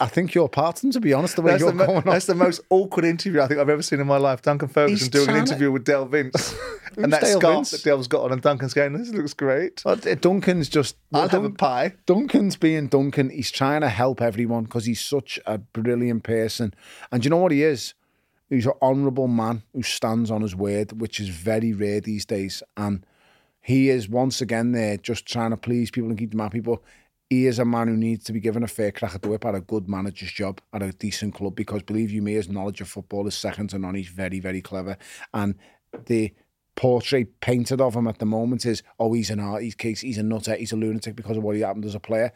I 0.00 0.06
think 0.06 0.34
you're 0.34 0.48
part 0.48 0.76
of 0.76 0.82
them, 0.82 0.90
to 0.90 1.00
be 1.00 1.12
honest, 1.12 1.36
the 1.36 1.42
way 1.42 1.52
That's 1.52 1.60
you're 1.60 1.70
the, 1.70 1.76
mo- 1.76 1.86
going 1.86 1.98
on. 1.98 2.04
that's 2.04 2.26
the 2.26 2.34
most 2.34 2.60
awkward 2.68 3.04
interview 3.04 3.40
I 3.40 3.46
think 3.46 3.60
I've 3.60 3.68
ever 3.68 3.80
seen 3.82 4.00
in 4.00 4.08
my 4.08 4.16
life. 4.16 4.42
Duncan 4.42 4.66
Ferguson 4.68 4.98
He's 4.98 5.08
doing 5.08 5.28
an 5.28 5.34
to- 5.34 5.40
interview 5.40 5.70
with 5.70 5.84
Del 5.84 6.04
Vince. 6.06 6.52
and 6.96 7.12
that 7.12 7.20
Dale 7.22 7.38
scarf 7.38 7.54
Vince? 7.56 7.70
that 7.70 7.84
Del's 7.84 8.08
got 8.08 8.24
on, 8.24 8.32
and 8.32 8.42
Duncan's 8.42 8.74
going, 8.74 8.92
This 8.94 9.10
looks 9.10 9.34
great. 9.34 9.82
But, 9.84 10.20
Duncan's 10.20 10.68
just... 10.68 10.96
I'll 11.12 11.28
have 11.28 11.44
a 11.44 11.50
pie. 11.50 11.94
Duncan's 12.06 12.56
being 12.56 12.88
Duncan. 12.88 13.30
He's 13.30 13.52
trying 13.52 13.82
to 13.82 13.88
help 13.88 14.20
everyone 14.20 14.64
because 14.64 14.84
he's 14.84 15.00
such 15.00 15.38
a 15.46 15.58
brilliant 15.58 16.24
person. 16.24 16.74
And 17.12 17.22
do 17.22 17.26
you 17.26 17.30
know 17.30 17.36
what 17.38 17.52
he 17.52 17.62
is? 17.62 17.94
He's 18.50 18.66
an 18.66 18.72
honourable 18.82 19.28
man 19.28 19.62
who 19.72 19.82
stands 19.82 20.30
on 20.30 20.42
his 20.42 20.56
word, 20.56 21.00
which 21.00 21.20
is 21.20 21.28
very 21.28 21.72
rare 21.72 22.00
these 22.00 22.26
days. 22.26 22.62
And 22.76 23.06
he 23.60 23.90
is 23.90 24.08
once 24.08 24.40
again 24.40 24.72
there 24.72 24.96
just 24.96 25.24
trying 25.24 25.50
to 25.50 25.56
please 25.56 25.90
people 25.92 26.10
and 26.10 26.18
keep 26.18 26.32
them 26.32 26.40
happy. 26.40 26.60
But 26.60 26.80
he 27.30 27.46
is 27.46 27.58
a 27.58 27.64
man 27.64 27.88
who 27.88 27.96
needs 27.96 28.24
to 28.24 28.32
be 28.32 28.40
given 28.40 28.62
a 28.62 28.68
fair 28.68 28.92
crack 28.92 29.14
at 29.14 29.22
the 29.22 29.28
whip 29.28 29.44
at 29.44 29.54
a 29.54 29.60
good 29.60 29.88
manager's 29.88 30.32
job 30.32 30.60
at 30.72 30.82
a 30.82 30.92
decent 30.92 31.34
club 31.34 31.54
because 31.54 31.82
believe 31.82 32.10
you 32.10 32.22
me, 32.22 32.34
his 32.34 32.48
knowledge 32.48 32.80
of 32.80 32.88
football 32.88 33.26
is 33.26 33.34
second 33.34 33.68
to 33.70 33.78
none. 33.78 33.94
He's 33.94 34.08
very, 34.08 34.40
very 34.40 34.60
clever. 34.60 34.96
And 35.32 35.54
the 36.06 36.32
portrait 36.76 37.40
painted 37.40 37.80
of 37.80 37.94
him 37.94 38.08
at 38.08 38.18
the 38.18 38.26
moment 38.26 38.66
is, 38.66 38.82
oh, 38.98 39.12
he's 39.12 39.30
an 39.30 39.40
art, 39.40 39.62
he's 39.62 39.76
he's 39.80 40.18
a 40.18 40.22
nutter, 40.22 40.54
he's 40.56 40.72
a 40.72 40.76
lunatic 40.76 41.16
because 41.16 41.36
of 41.36 41.42
what 41.42 41.56
he 41.56 41.62
happened 41.62 41.84
as 41.84 41.94
a 41.94 42.00
player. 42.00 42.32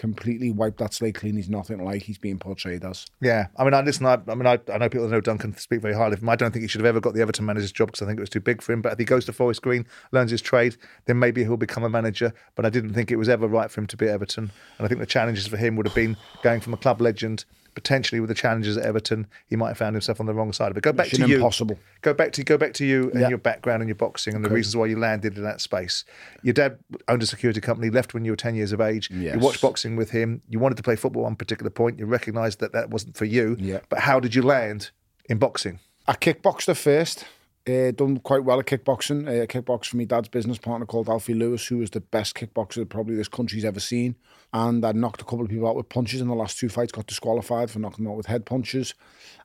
Completely 0.00 0.50
wiped 0.50 0.78
that 0.78 0.94
slate 0.94 1.16
clean. 1.16 1.36
He's 1.36 1.50
nothing 1.50 1.84
like 1.84 2.00
he's 2.00 2.16
being 2.16 2.38
portrayed 2.38 2.86
as. 2.86 3.04
Yeah, 3.20 3.48
I 3.58 3.64
mean, 3.64 3.74
I 3.74 3.82
listen. 3.82 4.06
I, 4.06 4.18
I 4.28 4.34
mean, 4.34 4.46
I, 4.46 4.58
I 4.72 4.78
know 4.78 4.88
people 4.88 5.06
know 5.08 5.20
Duncan 5.20 5.54
speak 5.58 5.82
very 5.82 5.92
highly 5.92 6.14
of 6.14 6.22
him. 6.22 6.28
I 6.30 6.36
don't 6.36 6.52
think 6.52 6.62
he 6.62 6.68
should 6.68 6.80
have 6.80 6.86
ever 6.86 7.00
got 7.00 7.12
the 7.12 7.20
Everton 7.20 7.44
manager's 7.44 7.70
job 7.70 7.88
because 7.88 8.00
I 8.00 8.06
think 8.06 8.16
it 8.18 8.22
was 8.22 8.30
too 8.30 8.40
big 8.40 8.62
for 8.62 8.72
him. 8.72 8.80
But 8.80 8.94
if 8.94 8.98
he 8.98 9.04
goes 9.04 9.26
to 9.26 9.34
Forest 9.34 9.60
Green, 9.60 9.86
learns 10.10 10.30
his 10.30 10.40
trade, 10.40 10.78
then 11.04 11.18
maybe 11.18 11.42
he'll 11.42 11.58
become 11.58 11.84
a 11.84 11.90
manager. 11.90 12.32
But 12.54 12.64
I 12.64 12.70
didn't 12.70 12.94
think 12.94 13.10
it 13.10 13.16
was 13.16 13.28
ever 13.28 13.46
right 13.46 13.70
for 13.70 13.82
him 13.82 13.86
to 13.88 13.96
be 13.98 14.06
at 14.06 14.12
Everton. 14.12 14.50
And 14.78 14.86
I 14.86 14.88
think 14.88 15.00
the 15.00 15.06
challenges 15.06 15.46
for 15.46 15.58
him 15.58 15.76
would 15.76 15.84
have 15.84 15.94
been 15.94 16.16
going 16.42 16.62
from 16.62 16.72
a 16.72 16.78
club 16.78 17.02
legend, 17.02 17.44
potentially 17.74 18.20
with 18.20 18.28
the 18.28 18.34
challenges 18.34 18.76
at 18.76 18.84
Everton, 18.84 19.26
he 19.46 19.56
might 19.56 19.68
have 19.68 19.78
found 19.78 19.94
himself 19.94 20.20
on 20.20 20.26
the 20.26 20.34
wrong 20.34 20.52
side 20.52 20.70
of 20.70 20.76
it. 20.76 20.82
Go 20.82 20.92
back 20.92 21.06
Mission 21.06 21.22
to 21.24 21.28
you. 21.28 21.36
impossible. 21.36 21.78
Go 22.02 22.12
back 22.14 22.32
to 22.32 22.44
go 22.44 22.56
back 22.58 22.72
to 22.74 22.84
you 22.84 23.10
and 23.12 23.20
Yeah. 23.20 23.28
your 23.28 23.38
background 23.38 23.82
and 23.82 23.88
your 23.88 23.94
boxing 23.96 24.34
and 24.34 24.44
the 24.44 24.50
reasons 24.50 24.76
why 24.76 24.86
you 24.86 24.98
landed 24.98 25.36
in 25.36 25.42
that 25.44 25.60
space. 25.60 26.04
Your 26.42 26.54
dad 26.54 26.78
owned 27.08 27.22
a 27.22 27.26
security 27.26 27.60
company, 27.60 27.90
left 27.90 28.14
when 28.14 28.24
you 28.24 28.32
were 28.32 28.36
ten 28.36 28.54
years 28.54 28.72
of 28.72 28.80
age. 28.80 29.10
You 29.10 29.38
watched 29.38 29.60
boxing 29.62 29.96
with 29.96 30.10
him. 30.10 30.42
You 30.48 30.58
wanted 30.58 30.76
to 30.76 30.82
play 30.82 30.96
football 30.96 31.22
at 31.22 31.24
one 31.24 31.36
particular 31.36 31.70
point. 31.70 31.98
You 31.98 32.06
recognised 32.06 32.60
that 32.60 32.72
that 32.72 32.90
wasn't 32.90 33.16
for 33.16 33.24
you. 33.24 33.56
Yeah. 33.58 33.80
But 33.88 34.00
how 34.00 34.20
did 34.20 34.34
you 34.34 34.42
land 34.42 34.90
in 35.26 35.38
boxing? 35.38 35.78
I 36.08 36.14
kickboxed 36.14 36.68
at 36.68 36.76
first. 36.76 37.24
Uh, 37.70 37.90
done 37.92 38.18
quite 38.18 38.44
well 38.44 38.58
at 38.58 38.66
kickboxing. 38.66 39.28
Uh, 39.28 39.46
kickboxed 39.46 39.86
for 39.86 39.96
my 39.96 40.04
dad's 40.04 40.28
business 40.28 40.58
partner 40.58 40.86
called 40.86 41.08
Alfie 41.08 41.34
Lewis, 41.34 41.66
who 41.66 41.78
was 41.78 41.90
the 41.90 42.00
best 42.00 42.34
kickboxer 42.34 42.88
probably 42.88 43.14
this 43.14 43.28
country's 43.28 43.64
ever 43.64 43.80
seen. 43.80 44.16
And 44.52 44.84
I 44.84 44.92
knocked 44.92 45.20
a 45.20 45.24
couple 45.24 45.42
of 45.42 45.50
people 45.50 45.68
out 45.68 45.76
with 45.76 45.88
punches 45.88 46.20
in 46.20 46.28
the 46.28 46.34
last 46.34 46.58
two 46.58 46.68
fights, 46.68 46.92
got 46.92 47.06
disqualified 47.06 47.70
for 47.70 47.78
knocking 47.78 48.04
them 48.04 48.12
out 48.12 48.16
with 48.16 48.26
head 48.26 48.44
punches. 48.46 48.94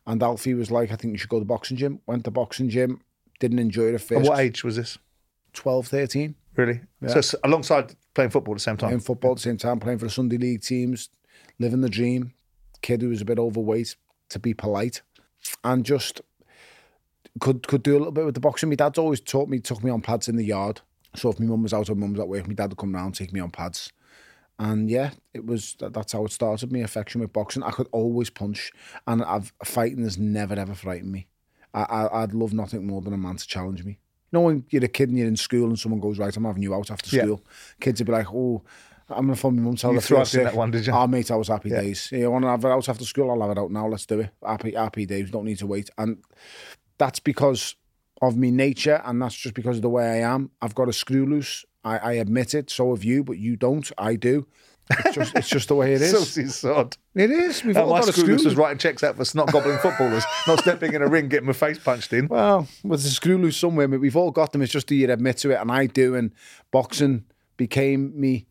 And 0.08 0.24
Alfie 0.24 0.53
was 0.53 0.72
like, 0.72 0.91
I 0.91 0.96
think 0.96 1.13
you 1.13 1.17
should 1.17 1.29
go 1.29 1.38
to 1.38 1.41
the 1.41 1.46
boxing 1.46 1.77
gym. 1.77 2.00
Went 2.08 2.24
to 2.24 2.32
boxing 2.32 2.70
gym, 2.70 3.01
didn't 3.39 3.60
enjoy 3.60 3.94
it 3.94 3.96
at 3.96 4.12
At 4.12 4.24
what 4.24 4.39
age 4.39 4.63
was 4.63 4.75
this? 4.75 4.98
12, 5.53 5.88
13. 5.88 6.36
Really? 6.55 6.82
So 7.08 7.38
alongside 7.44 7.96
playing 8.13 8.32
football 8.32 8.53
at 8.53 8.58
the 8.58 8.63
same 8.63 8.77
time. 8.77 8.89
Playing 8.89 9.01
football 9.01 9.32
at 9.32 9.38
the 9.38 9.44
same 9.44 9.58
time, 9.58 9.79
playing 9.79 10.00
for 10.00 10.05
the 10.05 10.12
Sunday 10.12 10.38
League 10.38 10.62
teams, 10.62 11.10
living 11.60 11.82
the 11.82 11.89
dream. 11.89 12.34
Kid 12.82 13.01
who 13.01 13.10
was 13.10 13.22
a 13.22 13.25
bit 13.25 13.39
overweight, 13.39 13.96
to 14.29 14.39
be 14.39 14.53
polite. 14.53 15.01
And 15.63 15.86
just 15.86 16.22
could 17.39 17.68
could 17.68 17.84
do 17.84 17.94
a 17.96 18.00
little 18.00 18.12
bit 18.12 18.25
with 18.25 18.34
the 18.36 18.39
boxing. 18.39 18.70
My 18.70 18.75
dad's 18.75 18.98
always 18.98 19.20
taught 19.20 19.50
me, 19.50 19.60
took 19.60 19.84
me 19.84 19.92
on 19.92 20.01
pads 20.01 20.27
in 20.27 20.36
the 20.36 20.46
yard. 20.46 20.82
So 21.15 21.30
if 21.30 21.39
my 21.39 21.46
mum 21.46 21.63
was 21.63 21.74
out 21.74 21.89
or 21.89 21.96
mum 21.96 22.12
was 22.13 22.20
at 22.20 22.27
work, 22.27 22.48
my 22.48 22.54
dad 22.54 22.70
would 22.70 22.77
come 22.77 22.94
round, 22.94 23.15
take 23.15 23.32
me 23.34 23.39
on 23.39 23.51
pads. 23.51 23.92
And 24.58 24.89
yeah, 24.89 25.12
it 25.34 25.46
was 25.46 25.75
that, 25.80 25.94
that's 25.94 26.13
how 26.13 26.24
it 26.25 26.32
started. 26.32 26.72
My 26.72 26.80
affection 26.80 27.20
with 27.22 27.34
boxing. 27.34 27.63
I 27.63 27.72
could 27.72 27.88
always 27.92 28.30
punch, 28.30 28.72
and 29.06 29.22
I've 29.24 29.51
fighting 29.63 30.04
has 30.04 30.18
never 30.18 30.54
ever 30.56 30.74
frightened 30.74 31.12
me. 31.12 31.27
I, 31.74 31.82
I 31.84 32.24
I'd 32.24 32.34
love 32.34 32.54
nothing 32.54 32.88
more 32.88 33.01
than 33.01 33.13
a 33.13 33.18
man 33.18 33.36
to 33.36 33.46
challenge 33.48 33.84
me. 33.84 34.00
You 34.32 34.39
know 34.39 34.42
when 34.42 34.65
you're 34.70 34.84
a 34.86 34.88
kid 34.88 35.10
and 35.10 35.18
you're 35.18 35.27
in 35.27 35.36
school 35.36 35.68
and 35.68 35.77
someone 35.77 36.00
goes 36.00 36.18
right, 36.20 36.36
I'm 36.36 36.46
having 36.46 36.63
you 36.63 36.74
out 36.74 36.89
after 36.89 37.13
Yeah. 37.15 37.24
school. 37.24 37.44
Kids 37.82 38.00
would 38.00 38.08
be 38.08 38.13
like, 38.13 38.27
oh. 38.34 38.63
I'm 39.08 39.27
gonna 39.27 39.36
phone 39.36 39.56
my 39.58 39.62
mum. 39.62 39.75
Tell 39.75 39.94
You 39.94 40.00
her 40.00 40.18
in 40.18 40.25
sick. 40.25 40.44
that 40.46 40.56
one, 40.56 40.72
did 40.72 40.88
you? 40.88 40.92
Oh, 40.92 41.06
mate, 41.06 41.30
I 41.30 41.36
was 41.36 41.50
happy 41.50 41.70
Yeah. 41.70 41.82
days. 41.82 42.12
You 42.12 42.32
want 42.32 42.44
to 42.44 42.50
have 42.50 42.65
it 42.65 42.70
out 42.70 42.89
after 42.89 43.06
school? 43.06 43.30
I'll 43.30 43.39
have 43.48 43.51
it 43.56 43.60
out 43.60 43.70
now. 43.70 43.88
Let's 43.88 44.08
do 44.08 44.22
it. 44.22 44.32
Happy, 44.44 44.72
happy 44.74 45.06
days. 45.06 45.30
Don't 45.30 45.46
need 45.46 45.60
to 45.60 45.68
wait. 45.68 45.92
And 46.00 46.18
that's 46.97 47.19
because 47.19 47.75
of 48.21 48.37
me 48.37 48.51
nature, 48.51 49.01
and 49.05 49.21
that's 49.21 49.35
just 49.35 49.55
because 49.55 49.77
of 49.77 49.81
the 49.81 49.89
way 49.89 50.23
I 50.23 50.33
am. 50.33 50.51
I've 50.61 50.75
got 50.75 50.87
a 50.89 50.93
screw 50.93 51.25
loose. 51.25 51.65
I, 51.83 51.97
I 51.97 52.11
admit 52.13 52.53
it. 52.53 52.69
So 52.69 52.93
have 52.95 53.03
you, 53.03 53.23
but 53.23 53.37
you 53.37 53.55
don't. 53.55 53.89
I 53.97 54.15
do. 54.15 54.47
It's 54.89 55.15
just, 55.15 55.35
it's 55.35 55.49
just 55.49 55.67
the 55.67 55.75
way 55.75 55.93
it 55.93 56.01
is. 56.03 56.11
Saucy 56.11 56.47
sod. 56.47 56.95
it 57.15 57.31
is. 57.31 57.63
We've 57.63 57.75
all 57.75 57.89
my 57.89 57.99
got 58.01 58.09
a 58.09 58.13
screw 58.13 58.33
loose 58.33 58.45
was 58.45 58.55
writing 58.55 58.77
checks 58.77 59.03
out 59.03 59.17
for 59.17 59.25
snot 59.25 59.51
gobbling 59.51 59.79
footballers, 59.79 60.23
not 60.47 60.59
stepping 60.59 60.93
in 60.93 61.01
a 61.01 61.07
ring, 61.07 61.27
getting 61.27 61.47
my 61.47 61.53
face 61.53 61.79
punched 61.79 62.13
in. 62.13 62.27
Well, 62.27 62.67
there's 62.83 63.05
a 63.05 63.09
screw 63.09 63.37
loose 63.37 63.57
somewhere. 63.57 63.87
But 63.87 63.99
we've 63.99 64.15
all 64.15 64.31
got 64.31 64.51
them. 64.51 64.61
It's 64.61 64.71
just 64.71 64.87
do 64.87 64.95
you 64.95 65.11
admit 65.11 65.37
to 65.37 65.51
it, 65.51 65.55
and 65.55 65.71
I 65.71 65.87
do. 65.87 66.15
And 66.15 66.31
boxing 66.71 67.25
became 67.57 68.19
me. 68.19 68.45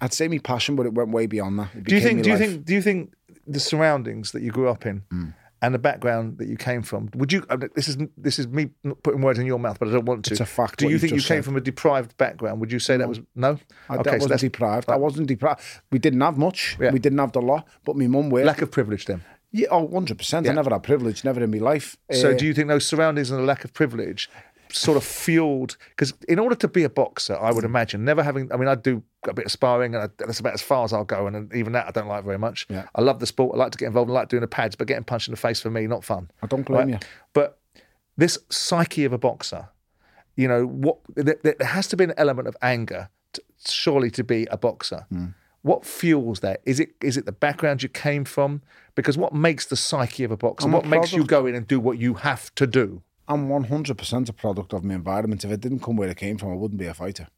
I'd 0.00 0.14
say 0.14 0.28
me 0.28 0.38
passion, 0.38 0.76
but 0.76 0.86
it 0.86 0.94
went 0.94 1.10
way 1.10 1.26
beyond 1.26 1.58
that. 1.58 1.74
It 1.74 1.84
Do 1.84 1.94
you 1.94 2.00
think? 2.00 2.22
Do 2.22 2.30
you 2.30 2.38
think? 2.38 2.64
Do 2.64 2.72
you 2.74 2.80
think 2.82 3.12
the 3.46 3.60
surroundings 3.60 4.32
that 4.32 4.42
you 4.42 4.50
grew 4.50 4.68
up 4.68 4.86
in 4.86 5.02
Mm. 5.12 5.34
And 5.62 5.74
the 5.74 5.78
background 5.78 6.38
that 6.38 6.48
you 6.48 6.56
came 6.56 6.82
from? 6.82 7.10
Would 7.14 7.32
you? 7.32 7.44
This 7.74 7.88
is 7.88 7.96
this 8.16 8.38
is 8.38 8.48
me 8.48 8.70
putting 9.02 9.20
words 9.22 9.38
in 9.38 9.46
your 9.46 9.58
mouth, 9.58 9.78
but 9.78 9.88
I 9.88 9.92
don't 9.92 10.04
want 10.06 10.24
to. 10.26 10.30
It's 10.32 10.40
a 10.40 10.46
fact 10.46 10.78
Do 10.78 10.88
you 10.88 10.98
think 10.98 11.12
you 11.12 11.18
came 11.20 11.38
said. 11.38 11.44
from 11.44 11.56
a 11.56 11.60
deprived 11.60 12.16
background? 12.16 12.60
Would 12.60 12.72
you 12.72 12.78
say 12.78 12.96
that 12.96 13.08
was 13.08 13.20
no? 13.34 13.58
I, 13.88 13.94
I 13.94 13.96
wasn't 13.98 14.28
that's 14.30 14.42
deprived. 14.42 14.88
I 14.90 14.96
wasn't 14.96 15.26
deprived. 15.28 15.60
We 15.92 15.98
didn't 15.98 16.20
have 16.22 16.38
much. 16.38 16.76
Yeah. 16.80 16.90
We 16.92 16.98
didn't 16.98 17.18
have 17.18 17.32
the 17.32 17.42
lot. 17.42 17.66
But 17.84 17.96
my 17.96 18.06
mum 18.06 18.30
worked. 18.30 18.46
lack 18.46 18.62
of 18.62 18.70
privilege 18.70 19.04
then. 19.06 19.22
yeah, 19.52 19.66
oh, 19.70 19.88
100%. 19.88 20.44
Yeah. 20.44 20.50
I 20.52 20.54
never 20.54 20.70
had 20.70 20.82
privilege, 20.84 21.24
never 21.24 21.42
in 21.42 21.50
my 21.50 21.58
life. 21.58 21.96
So 22.12 22.30
Uh, 22.30 22.36
do 22.36 22.46
you 22.46 22.54
think 22.54 22.68
those 22.68 22.86
surroundings 22.86 23.30
and 23.30 23.40
the 23.40 23.44
lack 23.44 23.64
of 23.64 23.72
privilege 23.74 24.30
sort 24.72 24.96
of 24.96 25.04
fueled 25.04 25.76
because 25.90 26.12
in 26.28 26.38
order 26.38 26.54
to 26.56 26.68
be 26.68 26.84
a 26.84 26.90
boxer, 26.90 27.36
I 27.38 27.52
would 27.52 27.64
imagine 27.64 28.04
never 28.04 28.22
having. 28.22 28.52
I 28.52 28.56
mean, 28.56 28.68
I 28.68 28.74
do 28.74 29.02
a 29.28 29.34
bit 29.34 29.46
of 29.46 29.52
sparring, 29.52 29.94
and 29.94 30.04
I, 30.04 30.08
that's 30.18 30.40
about 30.40 30.54
as 30.54 30.62
far 30.62 30.84
as 30.84 30.92
I'll 30.92 31.04
go. 31.04 31.26
And 31.26 31.52
even 31.54 31.72
that, 31.72 31.86
I 31.86 31.90
don't 31.90 32.08
like 32.08 32.24
very 32.24 32.38
much. 32.38 32.66
Yeah. 32.68 32.86
I 32.94 33.00
love 33.00 33.20
the 33.20 33.26
sport. 33.26 33.54
I 33.54 33.58
like 33.58 33.72
to 33.72 33.78
get 33.78 33.86
involved. 33.86 34.10
I 34.10 34.14
like 34.14 34.28
doing 34.28 34.40
the 34.40 34.48
pads, 34.48 34.76
but 34.76 34.86
getting 34.86 35.04
punched 35.04 35.28
in 35.28 35.32
the 35.32 35.40
face 35.40 35.60
for 35.60 35.70
me, 35.70 35.86
not 35.86 36.04
fun. 36.04 36.30
I 36.42 36.46
don't 36.46 36.64
blame 36.64 36.90
you. 36.90 36.98
But 37.32 37.58
this 38.16 38.38
psyche 38.50 39.04
of 39.04 39.12
a 39.12 39.18
boxer, 39.18 39.68
you 40.36 40.48
know, 40.48 40.66
what 40.66 40.98
there, 41.14 41.38
there 41.42 41.56
has 41.60 41.86
to 41.88 41.96
be 41.96 42.04
an 42.04 42.14
element 42.16 42.48
of 42.48 42.56
anger, 42.62 43.08
to, 43.34 43.42
surely, 43.66 44.10
to 44.12 44.24
be 44.24 44.46
a 44.50 44.56
boxer. 44.56 45.06
Hmm. 45.10 45.26
What 45.62 45.84
fuels 45.84 46.40
that? 46.40 46.62
Is 46.64 46.80
it 46.80 46.94
is 47.02 47.16
it 47.16 47.26
the 47.26 47.32
background 47.32 47.82
you 47.82 47.88
came 47.88 48.24
from? 48.24 48.62
Because 48.94 49.18
what 49.18 49.34
makes 49.34 49.66
the 49.66 49.76
psyche 49.76 50.24
of 50.24 50.30
a 50.30 50.36
boxer? 50.36 50.66
I'm 50.66 50.74
a 50.74 50.78
what 50.78 50.86
makes 50.86 51.12
you 51.12 51.24
go 51.24 51.46
in 51.46 51.54
and 51.54 51.66
do 51.66 51.78
what 51.78 51.98
you 51.98 52.14
have 52.14 52.54
to 52.54 52.66
do? 52.66 53.02
I'm 53.30 53.48
100% 53.48 54.28
a 54.28 54.32
product 54.32 54.72
of 54.72 54.82
my 54.82 54.94
environment. 54.94 55.44
If 55.44 55.52
it 55.52 55.60
didn't 55.60 55.80
come 55.84 55.96
where 55.96 56.08
it 56.08 56.16
came 56.16 56.36
from, 56.36 56.50
I 56.50 56.56
wouldn't 56.56 56.80
be 56.80 56.86
a 56.86 56.94
fighter. 56.94 57.28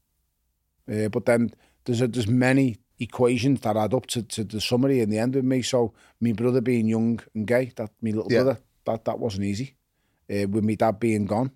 Uh, 0.91 1.07
but 1.09 1.25
then 1.25 1.53
there's 1.85 2.01
a, 2.01 2.07
there's 2.07 2.27
many 2.27 2.77
equations 2.99 3.61
that 3.61 3.77
add 3.77 3.93
up 3.93 4.07
to, 4.07 4.23
to 4.23 4.43
the 4.43 4.59
summary 4.59 5.01
in 5.01 5.11
the 5.11 5.19
end 5.19 5.35
with 5.35 5.45
me. 5.45 5.61
So 5.61 5.93
my 6.19 6.31
brother 6.31 6.61
being 6.61 6.87
young 6.87 7.19
and 7.35 7.45
gay, 7.45 7.71
that 7.75 7.91
my 8.01 8.09
little 8.09 8.31
Yeah. 8.31 8.41
brother, 8.43 8.59
that 8.85 9.05
that 9.05 9.19
wasn't 9.19 9.45
easy. 9.45 9.75
Uh, 10.29 10.47
with 10.47 10.63
me 10.63 10.75
dad 10.75 10.99
being 10.99 11.25
gone. 11.25 11.51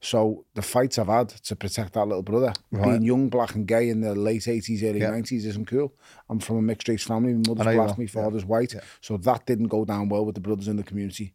So 0.00 0.44
the 0.52 0.60
fights 0.60 0.98
I've 0.98 1.06
had 1.06 1.30
to 1.30 1.56
protect 1.56 1.94
that 1.94 2.04
little 2.06 2.22
brother, 2.22 2.52
Right. 2.70 2.84
being 2.90 3.02
young, 3.02 3.30
black 3.30 3.54
and 3.54 3.66
gay 3.66 3.88
in 3.88 4.02
the 4.02 4.14
late 4.14 4.46
80s, 4.46 4.82
early 4.82 5.00
Yeah. 5.00 5.10
90s 5.10 5.46
isn't 5.46 5.66
cool. 5.68 5.94
I'm 6.28 6.38
from 6.38 6.58
a 6.58 6.62
mixed 6.62 6.86
race 6.88 7.04
family. 7.04 7.32
My 7.32 7.42
mother's 7.48 7.74
black, 7.74 7.96
my 7.96 8.04
yeah. 8.04 8.10
father's 8.10 8.44
white. 8.44 8.74
So 9.00 9.16
that 9.16 9.46
didn't 9.46 9.68
go 9.68 9.86
down 9.86 10.10
well 10.10 10.26
with 10.26 10.34
the 10.34 10.42
brothers 10.42 10.68
in 10.68 10.76
the 10.76 10.82
community 10.82 11.32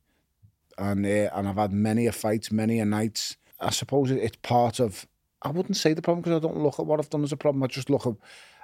and 0.79 1.05
uh, 1.05 1.29
and 1.33 1.47
I've 1.47 1.57
had 1.57 1.73
many 1.73 2.07
a 2.07 2.11
fights, 2.11 2.51
many 2.51 2.79
a 2.79 2.85
nights. 2.85 3.37
I 3.59 3.69
suppose 3.71 4.09
it- 4.11 4.17
it's 4.23 4.37
part 4.41 4.79
of. 4.79 5.05
I 5.41 5.51
wouldn't 5.51 5.77
say 5.77 5.93
the 5.93 6.01
problem 6.01 6.21
because 6.21 6.37
I 6.37 6.47
don't 6.47 6.57
look 6.61 6.79
at 6.79 6.85
what 6.85 6.99
I've 6.99 7.09
done 7.09 7.23
as 7.23 7.31
a 7.31 7.37
problem. 7.37 7.63
I 7.63 7.67
just 7.67 7.89
look 7.89 8.05
at. 8.07 8.13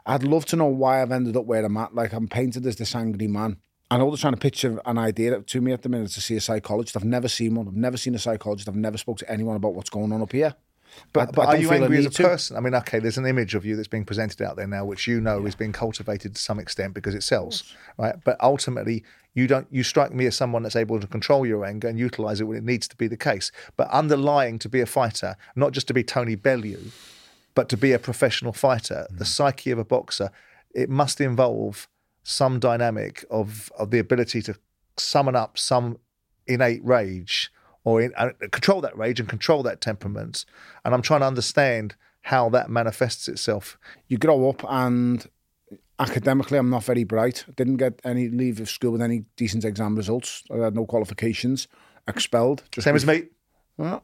I'd 0.05 0.23
love 0.23 0.45
to 0.47 0.55
know 0.55 0.65
why 0.67 1.01
I've 1.01 1.11
ended 1.11 1.35
up 1.37 1.45
where 1.45 1.63
I'm 1.65 1.77
at. 1.77 1.95
Like 1.95 2.13
I'm 2.13 2.27
painted 2.27 2.65
as 2.65 2.75
this 2.75 2.95
angry 2.95 3.27
man. 3.27 3.57
I 3.91 3.97
know 3.97 4.09
they're 4.09 4.17
trying 4.17 4.33
to 4.33 4.39
picture 4.39 4.81
an 4.85 4.97
idea 4.97 5.39
to 5.41 5.61
me 5.61 5.71
at 5.71 5.83
the 5.83 5.89
minute 5.89 6.09
to 6.11 6.21
see 6.21 6.35
a 6.35 6.41
psychologist. 6.41 6.97
I've 6.97 7.03
never 7.03 7.27
seen 7.27 7.55
one. 7.55 7.67
I've 7.67 7.75
never 7.75 7.97
seen 7.97 8.15
a 8.15 8.19
psychologist. 8.19 8.67
I've 8.67 8.75
never 8.75 8.97
spoke 8.97 9.19
to 9.19 9.31
anyone 9.31 9.55
about 9.55 9.75
what's 9.75 9.89
going 9.91 10.11
on 10.11 10.21
up 10.21 10.31
here. 10.31 10.55
But, 11.13 11.33
but 11.33 11.47
I 11.49 11.53
are 11.53 11.57
you 11.57 11.71
angry 11.71 11.97
as 11.99 12.05
a 12.05 12.09
to. 12.09 12.23
person? 12.23 12.57
I 12.57 12.61
mean, 12.61 12.73
okay, 12.75 12.99
there's 12.99 13.17
an 13.17 13.25
image 13.25 13.53
of 13.53 13.65
you 13.65 13.75
that's 13.75 13.87
being 13.87 14.05
presented 14.05 14.41
out 14.41 14.55
there 14.55 14.67
now, 14.67 14.85
which 14.85 15.07
you 15.07 15.19
know 15.21 15.45
is 15.45 15.55
being 15.55 15.73
cultivated 15.73 16.35
to 16.35 16.41
some 16.41 16.59
extent 16.59 16.93
because 16.93 17.13
it 17.13 17.23
sells, 17.23 17.75
right? 17.97 18.15
But 18.23 18.37
ultimately, 18.41 19.03
you 19.35 19.45
don't. 19.47 19.67
You 19.69 19.83
strike 19.83 20.13
me 20.13 20.25
as 20.25 20.35
someone 20.35 20.63
that's 20.63 20.75
able 20.75 20.99
to 20.99 21.07
control 21.07 21.45
your 21.45 21.63
anger 21.65 21.87
and 21.87 21.99
utilize 21.99 22.41
it 22.41 22.45
when 22.45 22.57
it 22.57 22.63
needs 22.63 22.87
to 22.87 22.95
be 22.95 23.07
the 23.07 23.17
case. 23.17 23.51
But 23.77 23.89
underlying 23.91 24.57
to 24.59 24.69
be 24.69 24.81
a 24.81 24.85
fighter, 24.87 25.35
not 25.55 25.73
just 25.73 25.87
to 25.89 25.93
be 25.93 26.03
Tony 26.03 26.35
Bellew, 26.35 26.79
but 27.53 27.69
to 27.69 27.77
be 27.77 27.91
a 27.91 27.99
professional 27.99 28.53
fighter, 28.53 29.05
Mm. 29.11 29.17
the 29.19 29.25
psyche 29.25 29.71
of 29.71 29.77
a 29.77 29.85
boxer, 29.85 30.31
it 30.73 30.89
must 30.89 31.21
involve 31.21 31.87
some 32.23 32.59
dynamic 32.59 33.23
of 33.29 33.71
of 33.77 33.91
the 33.91 33.99
ability 33.99 34.41
to 34.41 34.55
summon 34.97 35.35
up 35.35 35.57
some 35.57 35.97
innate 36.47 36.83
rage 36.83 37.51
or 37.83 38.01
in, 38.01 38.13
uh, 38.17 38.29
control 38.51 38.81
that 38.81 38.97
rage 38.97 39.19
and 39.19 39.29
control 39.29 39.61
that 39.63 39.79
temperament. 39.81 40.45
And 40.83 40.93
I'm 40.93 41.01
trying 41.03 41.19
to 41.19 41.27
understand 41.27 41.95
how 42.23 42.49
that 42.49 42.69
manifests 42.69 43.27
itself. 43.27 43.77
You 44.07 44.17
grow 44.17 44.49
up 44.49 44.63
and 44.67 45.27
academically, 45.99 46.57
I'm 46.57 46.69
not 46.69 46.83
very 46.83 47.03
bright. 47.03 47.45
Didn't 47.55 47.77
get 47.77 47.99
any 48.03 48.29
leave 48.29 48.59
of 48.59 48.69
school 48.69 48.91
with 48.91 49.01
any 49.01 49.25
decent 49.35 49.65
exam 49.65 49.95
results. 49.95 50.43
I 50.53 50.57
had 50.57 50.75
no 50.75 50.85
qualifications. 50.85 51.67
Expelled. 52.07 52.63
Same 52.77 52.95
as 52.95 53.05
me. 53.05 53.23
Well, 53.77 54.03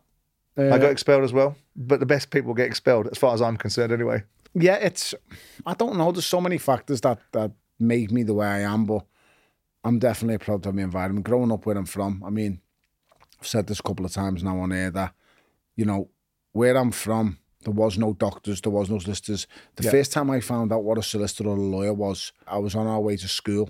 I 0.58 0.64
uh, 0.64 0.78
got 0.78 0.92
expelled 0.92 1.24
as 1.24 1.34
well. 1.34 1.56
But 1.76 2.00
the 2.00 2.06
best 2.06 2.30
people 2.32 2.54
get 2.54 2.68
expelled, 2.68 3.08
as 3.08 3.18
far 3.18 3.34
as 3.34 3.42
I'm 3.42 3.58
concerned, 3.58 3.94
anyway. 3.94 4.24
yeah, 4.54 4.76
it's. 4.76 5.14
I 5.66 5.74
don't 5.74 5.98
know. 5.98 6.12
There's 6.12 6.26
so 6.26 6.42
many 6.42 6.58
factors 6.58 7.02
that 7.02 7.20
that 7.32 7.52
make 7.80 8.12
me 8.12 8.24
the 8.24 8.34
way 8.34 8.48
I 8.48 8.60
am, 8.60 8.86
but 8.86 9.06
I'm 9.84 10.00
definitely 10.00 10.36
a 10.36 10.40
product 10.40 10.66
of 10.68 10.76
my 10.76 10.84
environment. 10.84 11.26
Growing 11.26 11.52
up 11.52 11.66
where 11.66 11.78
I'm 11.78 11.86
from, 11.86 12.24
I 12.26 12.30
mean, 12.30 12.62
I've 13.40 13.48
said 13.48 13.68
this 13.68 13.80
a 13.80 13.84
couple 13.84 14.06
of 14.06 14.12
times 14.12 14.44
now 14.44 14.60
on 14.60 14.72
air 14.72 14.92
that, 14.92 15.14
you 15.76 15.86
know, 15.86 16.10
where 16.52 16.78
I'm 16.78 16.92
from, 16.92 17.38
there 17.64 17.74
was 17.74 17.98
no 17.98 18.14
doctors, 18.14 18.62
there 18.62 18.72
was 18.72 18.90
no 18.90 19.00
solicitors. 19.00 19.48
The 19.76 19.84
Yeah. 19.84 19.92
first 19.92 20.12
time 20.12 20.30
I 20.32 20.40
found 20.40 20.72
out 20.74 20.84
what 20.84 20.98
a 20.98 21.04
solicitor 21.04 21.50
or 21.50 21.58
a 21.58 21.60
lawyer 21.62 21.94
was, 21.94 22.32
I 22.48 22.58
was 22.58 22.76
on 22.76 22.88
our 22.88 23.00
way 23.00 23.18
to 23.18 23.28
school, 23.28 23.70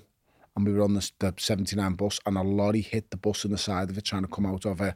and 0.55 0.65
we 0.65 0.73
were 0.73 0.83
on 0.83 0.93
the, 0.93 1.11
the 1.19 1.33
79 1.37 1.93
bus, 1.95 2.19
and 2.25 2.37
a 2.37 2.41
lorry 2.41 2.81
hit 2.81 3.11
the 3.11 3.17
bus 3.17 3.45
on 3.45 3.51
the 3.51 3.57
side 3.57 3.89
of 3.89 3.97
it, 3.97 4.05
trying 4.05 4.23
to 4.23 4.27
come 4.27 4.45
out 4.45 4.65
of 4.65 4.81
a 4.81 4.95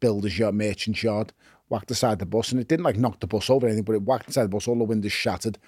builder's 0.00 0.38
yard, 0.38 0.54
merchant's 0.54 1.02
yard, 1.02 1.32
whacked 1.68 1.88
the 1.88 1.94
side 1.94 2.14
of 2.14 2.18
the 2.20 2.26
bus, 2.26 2.52
and 2.52 2.60
it 2.60 2.68
didn't 2.68 2.84
like 2.84 2.96
knock 2.96 3.20
the 3.20 3.26
bus 3.26 3.50
over 3.50 3.66
or 3.66 3.68
anything, 3.68 3.84
but 3.84 3.94
it 3.94 4.02
whacked 4.02 4.26
the 4.26 4.32
side 4.32 4.42
of 4.44 4.50
the 4.50 4.56
bus, 4.56 4.68
all 4.68 4.78
the 4.78 4.84
windows 4.84 5.12
shattered, 5.12 5.58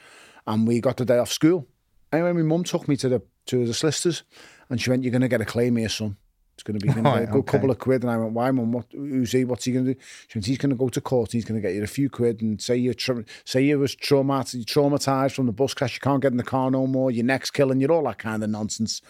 and 0.47 0.67
we 0.67 0.81
got 0.81 0.97
the 0.97 1.05
day 1.05 1.19
off 1.19 1.33
school. 1.33 1.67
Anyway, 2.13 2.33
my 2.33 2.43
mum 2.43 2.65
took 2.65 2.89
me 2.89 2.97
to 2.97 3.09
the 3.09 3.23
to 3.47 3.67
the 3.67 3.75
solicitors, 3.75 4.23
and 4.69 4.81
she 4.81 4.91
went, 4.91 5.03
"You're 5.03 5.11
going 5.11 5.23
to 5.23 5.29
get 5.29 5.41
a 5.41 5.45
claim 5.47 5.77
here, 5.77 5.89
son. 5.89 6.17
It's 6.59 6.63
going 6.65 6.79
to 6.81 6.85
be 6.85 6.91
a 6.91 6.95
good 6.95 7.07
okay. 7.07 7.43
couple 7.43 7.71
of 7.71 7.79
quid." 7.79 8.03
And 8.03 8.11
I 8.11 8.17
went, 8.17 8.33
"Why, 8.33 8.51
mum? 8.51 8.73
What? 8.73 8.87
Who's 8.93 9.33
he? 9.33 9.45
What's 9.45 9.65
he 9.65 9.73
going 9.73 9.87
to 9.87 9.95
do?" 9.95 10.01
She 10.29 10.39
went, 10.39 10.47
"He's 10.47 10.59
going 10.59 10.71
to 10.71 10.77
go 10.77 10.89
to 10.89 11.01
court. 11.01 11.33
He's 11.33 11.45
going 11.45 11.61
to 11.61 11.67
get 11.67 11.75
you 11.75 11.83
a 11.83 11.87
few 11.87 12.11
quid 12.11 12.43
and 12.43 12.61
say 12.61 12.77
you 12.77 12.95
tra- 12.95 13.25
say 13.45 13.63
you 13.63 13.79
was 13.79 13.95
traumatized, 13.95 14.65
traumatized 14.65 15.33
from 15.33 15.47
the 15.47 15.53
bus 15.53 15.75
crash. 15.75 15.95
You 15.95 16.01
can't 16.01 16.21
get 16.21 16.33
in 16.33 16.39
the 16.39 16.43
car 16.43 16.71
no 16.71 16.87
more. 16.87 17.11
Your 17.11 17.25
neck's 17.25 17.51
killing 17.51 17.81
you. 17.81 17.89
All 17.89 18.03
that 18.05 18.19
kind 18.19 18.43
of 18.43 18.51
nonsense." 18.51 19.01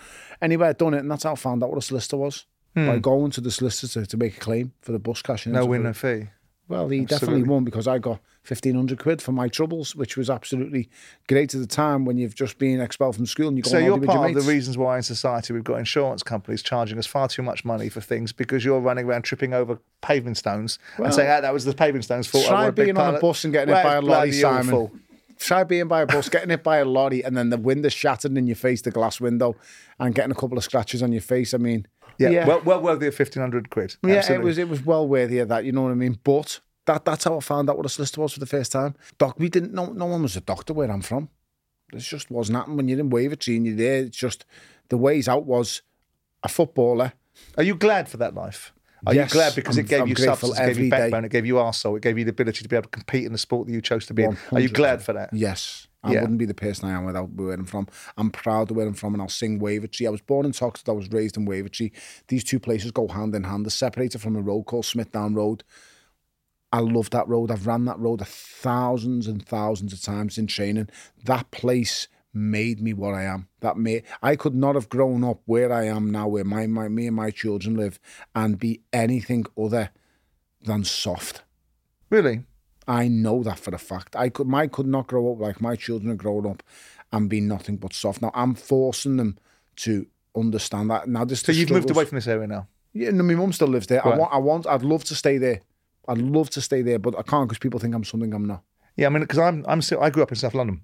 Anyway, 0.42 0.68
I'd 0.68 0.78
done 0.78 0.94
it, 0.94 0.98
and 0.98 1.10
that's 1.10 1.24
how 1.24 1.32
I 1.32 1.36
found 1.36 1.62
out 1.62 1.70
what 1.70 1.78
a 1.78 1.82
solicitor 1.82 2.18
was. 2.18 2.46
By 2.74 3.00
going 3.00 3.32
to 3.32 3.40
the 3.40 3.50
solicitor 3.50 4.06
to 4.06 4.16
make 4.16 4.36
a 4.36 4.40
claim 4.40 4.72
for 4.82 4.92
the 4.92 5.00
bus 5.00 5.20
crash. 5.20 5.44
Hmm. 5.44 5.52
No 5.52 5.66
win, 5.66 5.82
no 5.82 5.92
fee. 5.92 6.28
Well, 6.68 6.88
he 6.88 7.04
definitely 7.04 7.44
won 7.44 7.64
because 7.64 7.88
I 7.88 7.98
got 7.98 8.20
fifteen 8.42 8.74
hundred 8.74 8.98
quid 8.98 9.20
for 9.22 9.32
my 9.32 9.48
troubles, 9.48 9.96
which 9.96 10.16
was 10.16 10.28
absolutely 10.30 10.88
great 11.28 11.54
at 11.54 11.60
the 11.60 11.66
time 11.66 12.04
when 12.04 12.18
you've 12.18 12.34
just 12.34 12.58
been 12.58 12.80
expelled 12.80 13.16
from 13.16 13.26
school 13.26 13.48
and 13.48 13.56
you 13.56 13.62
go 13.62 13.70
So 13.70 13.78
you're 13.78 13.94
with 13.96 14.08
your 14.08 14.16
part 14.16 14.36
of 14.36 14.44
the 14.44 14.50
reasons 14.50 14.76
why 14.76 14.96
in 14.96 15.02
society 15.02 15.52
we've 15.52 15.64
got 15.64 15.78
insurance 15.78 16.22
companies 16.22 16.62
charging 16.62 16.98
us 16.98 17.06
far 17.06 17.28
too 17.28 17.42
much 17.42 17.64
money 17.64 17.88
for 17.88 18.00
things 18.00 18.32
because 18.32 18.64
you're 18.64 18.80
running 18.80 19.06
around 19.06 19.22
tripping 19.22 19.54
over 19.54 19.78
paving 20.02 20.34
stones 20.34 20.78
and 20.98 21.12
saying, 21.12 21.30
ah, 21.30 21.40
that 21.40 21.52
was 21.52 21.64
the 21.64 21.74
paving 21.74 22.02
stones' 22.02 22.26
fault. 22.26 22.46
Try 22.46 22.70
being 22.70 22.96
on 22.96 23.16
a 23.16 23.18
bus 23.18 23.44
and 23.44 23.52
getting 23.52 23.72
Well, 23.72 23.82
hit 23.82 23.88
by 23.88 23.94
a 23.96 24.00
lorry, 24.02 24.32
Simon. 24.32 24.74
awful. 24.74 24.92
Try 25.38 25.64
being 25.64 25.88
by 25.88 26.02
a 26.02 26.06
bus, 26.06 26.28
getting 26.28 26.50
hit 26.50 26.62
by 26.62 26.78
a 26.78 26.84
lorry, 26.84 27.22
and 27.24 27.36
then 27.36 27.50
the 27.50 27.56
window 27.56 27.88
shattered 27.88 28.36
in 28.36 28.46
your 28.46 28.56
face, 28.56 28.82
the 28.82 28.90
glass 28.90 29.20
window, 29.20 29.56
and 29.98 30.14
getting 30.14 30.32
a 30.32 30.34
couple 30.34 30.58
of 30.58 30.64
scratches 30.64 31.02
on 31.02 31.12
your 31.12 31.20
face. 31.22 31.54
I 31.54 31.58
mean, 31.58 31.86
Yeah, 32.18 32.30
yeah, 32.30 32.46
Well, 32.46 32.60
well 32.64 32.80
worthy 32.82 33.06
of 33.06 33.14
1500 33.18 33.70
quid. 33.70 33.96
yeah, 34.04 34.32
it 34.32 34.42
was 34.42 34.58
it 34.58 34.68
was 34.68 34.84
well 34.84 35.06
worthy 35.06 35.38
of 35.38 35.48
that. 35.48 35.64
You 35.64 35.72
know 35.72 35.82
what 35.82 35.92
I 35.92 35.94
mean? 35.94 36.18
But 36.24 36.60
that 36.86 37.04
that's 37.04 37.24
how 37.24 37.36
I 37.36 37.40
found 37.40 37.70
out 37.70 37.76
what 37.76 37.86
a 37.86 37.88
solicitor 37.88 38.22
was 38.22 38.32
for 38.32 38.40
the 38.40 38.46
first 38.46 38.72
time. 38.72 38.94
Doc, 39.18 39.36
we 39.38 39.48
didn't. 39.48 39.72
No, 39.72 39.86
no 39.92 40.06
one 40.06 40.22
was 40.22 40.36
a 40.36 40.40
doctor 40.40 40.72
where 40.74 40.90
I'm 40.90 41.02
from. 41.02 41.28
This 41.92 42.06
just 42.06 42.30
wasn't 42.30 42.58
happening 42.58 42.76
when 42.76 42.88
you're 42.88 42.98
in 43.00 43.08
Wavertree 43.10 43.56
and 43.56 43.66
you're 43.66 43.76
there. 43.76 44.02
It's 44.04 44.16
just 44.16 44.44
the 44.88 44.96
ways 44.98 45.28
out 45.28 45.44
was 45.46 45.82
a 46.42 46.48
footballer. 46.48 47.12
Are 47.56 47.62
you 47.62 47.74
glad 47.76 48.08
for 48.08 48.16
that 48.18 48.34
life? 48.34 48.72
Are 49.06 49.14
Yes, 49.14 49.30
you 49.30 49.34
glad 49.34 49.54
because 49.54 49.76
I'm- 49.78 49.84
it 49.84 49.88
gave 49.88 50.00
I'm 50.02 50.08
you 50.08 50.16
substance, 50.16 50.58
it 50.58 50.66
gave 50.66 50.78
you 50.78 50.84
day. 50.84 50.90
backbone, 50.90 51.24
it 51.24 51.30
gave 51.30 51.46
you 51.46 51.54
arsehole, 51.54 51.96
it 51.96 52.02
gave 52.02 52.18
you 52.18 52.24
the 52.24 52.30
ability 52.30 52.62
to 52.62 52.68
be 52.68 52.76
able 52.76 52.84
to 52.84 52.88
compete 52.90 53.24
in 53.24 53.32
the 53.32 53.38
sport 53.38 53.66
that 53.68 53.72
you 53.72 53.80
chose 53.80 54.06
to 54.06 54.14
be 54.14 54.24
in? 54.24 54.36
Are 54.52 54.60
you 54.60 54.68
glad 54.68 55.02
for 55.02 55.12
that? 55.12 55.30
Yes. 55.32 55.86
I 56.02 56.12
Yeah. 56.12 56.20
wouldn't 56.20 56.38
be 56.38 56.44
the 56.46 56.54
person 56.54 56.88
I 56.88 56.92
am 56.92 57.04
without 57.04 57.30
where 57.32 57.52
I'm 57.52 57.64
from. 57.64 57.88
I'm 58.16 58.30
proud 58.30 58.70
of 58.70 58.76
where 58.76 58.86
I'm 58.86 58.94
from 58.94 59.14
and 59.14 59.22
I'll 59.22 59.28
sing 59.28 59.58
Wavertree. 59.60 60.06
I 60.06 60.10
was 60.10 60.20
born 60.20 60.46
in 60.46 60.52
Toxteth, 60.52 60.88
I 60.88 60.92
was 60.92 61.10
raised 61.10 61.36
in 61.36 61.44
Wavertree. 61.46 61.90
These 62.28 62.44
two 62.44 62.60
places 62.60 62.90
go 62.92 63.08
hand 63.08 63.34
in 63.34 63.44
hand. 63.44 63.64
They're 63.66 63.70
separated 63.70 64.20
from 64.20 64.36
a 64.36 64.40
road 64.40 64.64
called 64.64 64.84
Smithdown 64.84 65.34
Road. 65.34 65.64
I 66.72 66.80
love 66.80 67.10
that 67.10 67.26
road. 67.26 67.50
I've 67.50 67.66
ran 67.66 67.84
that 67.86 67.98
road 67.98 68.20
thousands 68.26 69.26
and 69.26 69.44
thousands 69.44 69.92
of 69.92 70.02
times 70.02 70.38
in 70.38 70.46
training. 70.46 70.88
That 71.24 71.50
place 71.50 72.08
made 72.32 72.80
me 72.80 72.92
what 72.92 73.14
I 73.14 73.24
am. 73.24 73.48
That 73.60 73.76
made 73.76 74.04
I 74.22 74.36
could 74.36 74.54
not 74.54 74.74
have 74.74 74.88
grown 74.88 75.24
up 75.24 75.40
where 75.46 75.72
I 75.72 75.84
am 75.86 76.10
now, 76.10 76.28
where 76.28 76.44
my, 76.44 76.66
my 76.66 76.88
me 76.88 77.06
and 77.06 77.16
my 77.16 77.30
children 77.30 77.76
live, 77.76 77.98
and 78.34 78.58
be 78.58 78.82
anything 78.92 79.46
other 79.58 79.90
than 80.62 80.84
soft. 80.84 81.42
Really? 82.10 82.44
I 82.86 83.08
know 83.08 83.42
that 83.42 83.58
for 83.58 83.74
a 83.74 83.78
fact. 83.78 84.16
I 84.16 84.30
could, 84.30 84.46
my 84.46 84.66
could 84.66 84.86
not 84.86 85.08
grow 85.08 85.32
up 85.32 85.40
like 85.40 85.60
my 85.60 85.76
children 85.76 86.10
are 86.10 86.16
growing 86.16 86.46
up 86.46 86.62
and 87.12 87.28
be 87.28 87.40
nothing 87.40 87.76
but 87.76 87.92
soft. 87.92 88.22
Now 88.22 88.30
I'm 88.34 88.54
forcing 88.54 89.16
them 89.16 89.38
to 89.76 90.06
understand 90.34 90.90
that. 90.90 91.08
Now 91.08 91.24
this 91.24 91.42
So 91.42 91.52
you've 91.52 91.70
moved 91.70 91.90
away 91.90 92.04
from 92.06 92.16
this 92.16 92.26
area 92.26 92.46
now? 92.46 92.68
Yeah, 92.94 93.10
no, 93.10 93.22
my 93.22 93.34
mum 93.34 93.52
still 93.52 93.68
lives 93.68 93.86
there. 93.86 94.04
I 94.04 94.16
want, 94.16 94.32
I 94.32 94.38
want, 94.38 94.66
I'd 94.66 94.82
love 94.82 95.04
to 95.04 95.14
stay 95.14 95.38
there. 95.38 95.60
I'd 96.08 96.18
love 96.18 96.48
to 96.50 96.62
stay 96.62 96.80
there, 96.80 96.98
but 96.98 97.18
I 97.18 97.22
can't 97.22 97.46
because 97.48 97.58
people 97.58 97.78
think 97.78 97.94
I'm 97.94 98.04
something 98.04 98.32
I'm 98.32 98.46
not. 98.46 98.62
Yeah, 98.96 99.06
I 99.06 99.10
mean, 99.10 99.22
because 99.22 99.38
I'm, 99.38 99.64
I'm 99.68 99.82
still, 99.82 100.02
I 100.02 100.08
grew 100.08 100.22
up 100.22 100.32
in 100.32 100.36
South 100.36 100.54
London. 100.54 100.80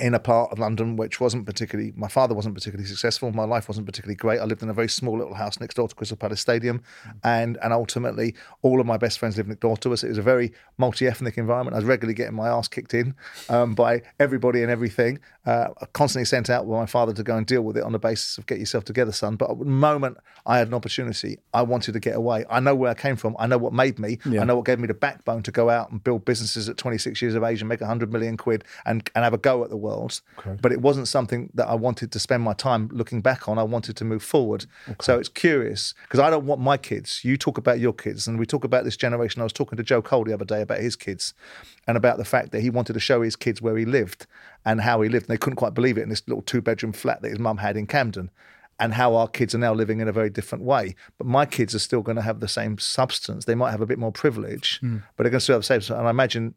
In 0.00 0.14
a 0.14 0.18
part 0.18 0.50
of 0.50 0.58
London 0.58 0.96
which 0.96 1.20
wasn't 1.20 1.44
particularly, 1.44 1.92
my 1.94 2.08
father 2.08 2.34
wasn't 2.34 2.54
particularly 2.54 2.86
successful. 2.86 3.30
My 3.30 3.44
life 3.44 3.68
wasn't 3.68 3.86
particularly 3.86 4.16
great. 4.16 4.40
I 4.40 4.44
lived 4.44 4.62
in 4.62 4.70
a 4.70 4.74
very 4.74 4.88
small 4.88 5.18
little 5.18 5.34
house 5.34 5.60
next 5.60 5.74
door 5.74 5.86
to 5.86 5.94
Crystal 5.94 6.16
Palace 6.16 6.40
Stadium. 6.40 6.82
And, 7.22 7.58
and 7.62 7.72
ultimately, 7.72 8.34
all 8.62 8.80
of 8.80 8.86
my 8.86 8.96
best 8.96 9.18
friends 9.18 9.36
lived 9.36 9.48
next 9.48 9.60
door 9.60 9.76
to 9.78 9.92
us. 9.92 10.02
It 10.02 10.08
was 10.08 10.18
a 10.18 10.22
very 10.22 10.52
multi 10.78 11.06
ethnic 11.06 11.36
environment. 11.36 11.74
I 11.74 11.78
was 11.78 11.84
regularly 11.84 12.14
getting 12.14 12.34
my 12.34 12.48
ass 12.48 12.68
kicked 12.68 12.94
in 12.94 13.14
um, 13.50 13.74
by 13.74 14.02
everybody 14.18 14.62
and 14.62 14.70
everything. 14.70 15.18
Uh, 15.44 15.68
constantly 15.92 16.24
sent 16.24 16.48
out 16.48 16.68
by 16.68 16.78
my 16.78 16.86
father 16.86 17.12
to 17.12 17.22
go 17.22 17.36
and 17.36 17.46
deal 17.46 17.62
with 17.62 17.76
it 17.76 17.82
on 17.82 17.92
the 17.92 17.98
basis 17.98 18.38
of 18.38 18.46
get 18.46 18.58
yourself 18.58 18.84
together, 18.84 19.12
son. 19.12 19.36
But 19.36 19.50
at 19.50 19.58
the 19.58 19.64
moment 19.66 20.16
I 20.46 20.58
had 20.58 20.68
an 20.68 20.74
opportunity, 20.74 21.38
I 21.52 21.62
wanted 21.62 21.92
to 21.92 22.00
get 22.00 22.16
away. 22.16 22.44
I 22.48 22.60
know 22.60 22.74
where 22.74 22.90
I 22.90 22.94
came 22.94 23.16
from. 23.16 23.36
I 23.38 23.46
know 23.46 23.58
what 23.58 23.72
made 23.72 23.98
me. 23.98 24.18
Yeah. 24.24 24.40
I 24.40 24.44
know 24.44 24.56
what 24.56 24.64
gave 24.64 24.78
me 24.78 24.86
the 24.86 24.94
backbone 24.94 25.42
to 25.42 25.52
go 25.52 25.68
out 25.68 25.90
and 25.90 26.02
build 26.02 26.24
businesses 26.24 26.68
at 26.68 26.76
26 26.76 27.20
years 27.20 27.34
of 27.34 27.42
age 27.42 27.60
and 27.60 27.68
make 27.68 27.80
100 27.80 28.12
million 28.12 28.36
quid 28.36 28.64
and, 28.86 29.08
and 29.14 29.24
have 29.24 29.34
a 29.34 29.38
go 29.38 29.49
at 29.64 29.70
the 29.70 29.76
world. 29.76 30.20
But 30.62 30.72
it 30.72 30.80
wasn't 30.80 31.08
something 31.08 31.50
that 31.54 31.68
I 31.68 31.74
wanted 31.74 32.12
to 32.12 32.18
spend 32.18 32.42
my 32.42 32.54
time 32.54 32.88
looking 32.92 33.20
back 33.20 33.48
on. 33.48 33.58
I 33.58 33.62
wanted 33.62 33.96
to 33.96 34.04
move 34.04 34.22
forward. 34.22 34.66
So 35.00 35.18
it's 35.18 35.28
curious 35.28 35.94
because 36.04 36.20
I 36.20 36.30
don't 36.30 36.46
want 36.46 36.60
my 36.60 36.76
kids. 36.76 37.24
You 37.24 37.36
talk 37.36 37.58
about 37.58 37.80
your 37.80 37.92
kids, 37.92 38.26
and 38.26 38.38
we 38.38 38.46
talk 38.46 38.64
about 38.64 38.84
this 38.84 38.96
generation. 38.96 39.40
I 39.40 39.44
was 39.44 39.52
talking 39.52 39.76
to 39.76 39.82
Joe 39.82 40.02
Cole 40.02 40.24
the 40.24 40.34
other 40.34 40.44
day 40.44 40.62
about 40.62 40.80
his 40.80 40.96
kids 40.96 41.34
and 41.86 41.96
about 41.96 42.18
the 42.18 42.24
fact 42.24 42.52
that 42.52 42.60
he 42.60 42.70
wanted 42.70 42.94
to 42.94 43.00
show 43.00 43.22
his 43.22 43.36
kids 43.36 43.60
where 43.60 43.76
he 43.76 43.84
lived 43.84 44.26
and 44.64 44.80
how 44.80 45.00
he 45.00 45.08
lived. 45.08 45.28
And 45.28 45.34
they 45.34 45.38
couldn't 45.38 45.56
quite 45.56 45.74
believe 45.74 45.98
it 45.98 46.02
in 46.02 46.08
this 46.08 46.22
little 46.26 46.42
two 46.42 46.60
bedroom 46.60 46.92
flat 46.92 47.22
that 47.22 47.30
his 47.30 47.38
mum 47.38 47.58
had 47.58 47.76
in 47.76 47.86
Camden 47.86 48.30
and 48.80 48.94
how 48.94 49.14
our 49.14 49.28
kids 49.28 49.54
are 49.54 49.58
now 49.58 49.74
living 49.74 50.00
in 50.00 50.08
a 50.08 50.12
very 50.12 50.30
different 50.30 50.64
way. 50.64 50.96
But 51.18 51.26
my 51.26 51.44
kids 51.44 51.74
are 51.74 51.78
still 51.78 52.00
going 52.00 52.16
to 52.16 52.22
have 52.22 52.40
the 52.40 52.48
same 52.48 52.78
substance. 52.78 53.44
They 53.44 53.54
might 53.54 53.72
have 53.72 53.82
a 53.82 53.86
bit 53.86 53.98
more 53.98 54.10
privilege, 54.10 54.80
hmm. 54.80 54.98
but 55.16 55.24
they're 55.24 55.30
going 55.30 55.38
to 55.38 55.44
still 55.44 55.56
have 55.56 55.66
the 55.66 55.80
same. 55.80 55.98
And 55.98 56.06
I 56.06 56.10
imagine 56.10 56.54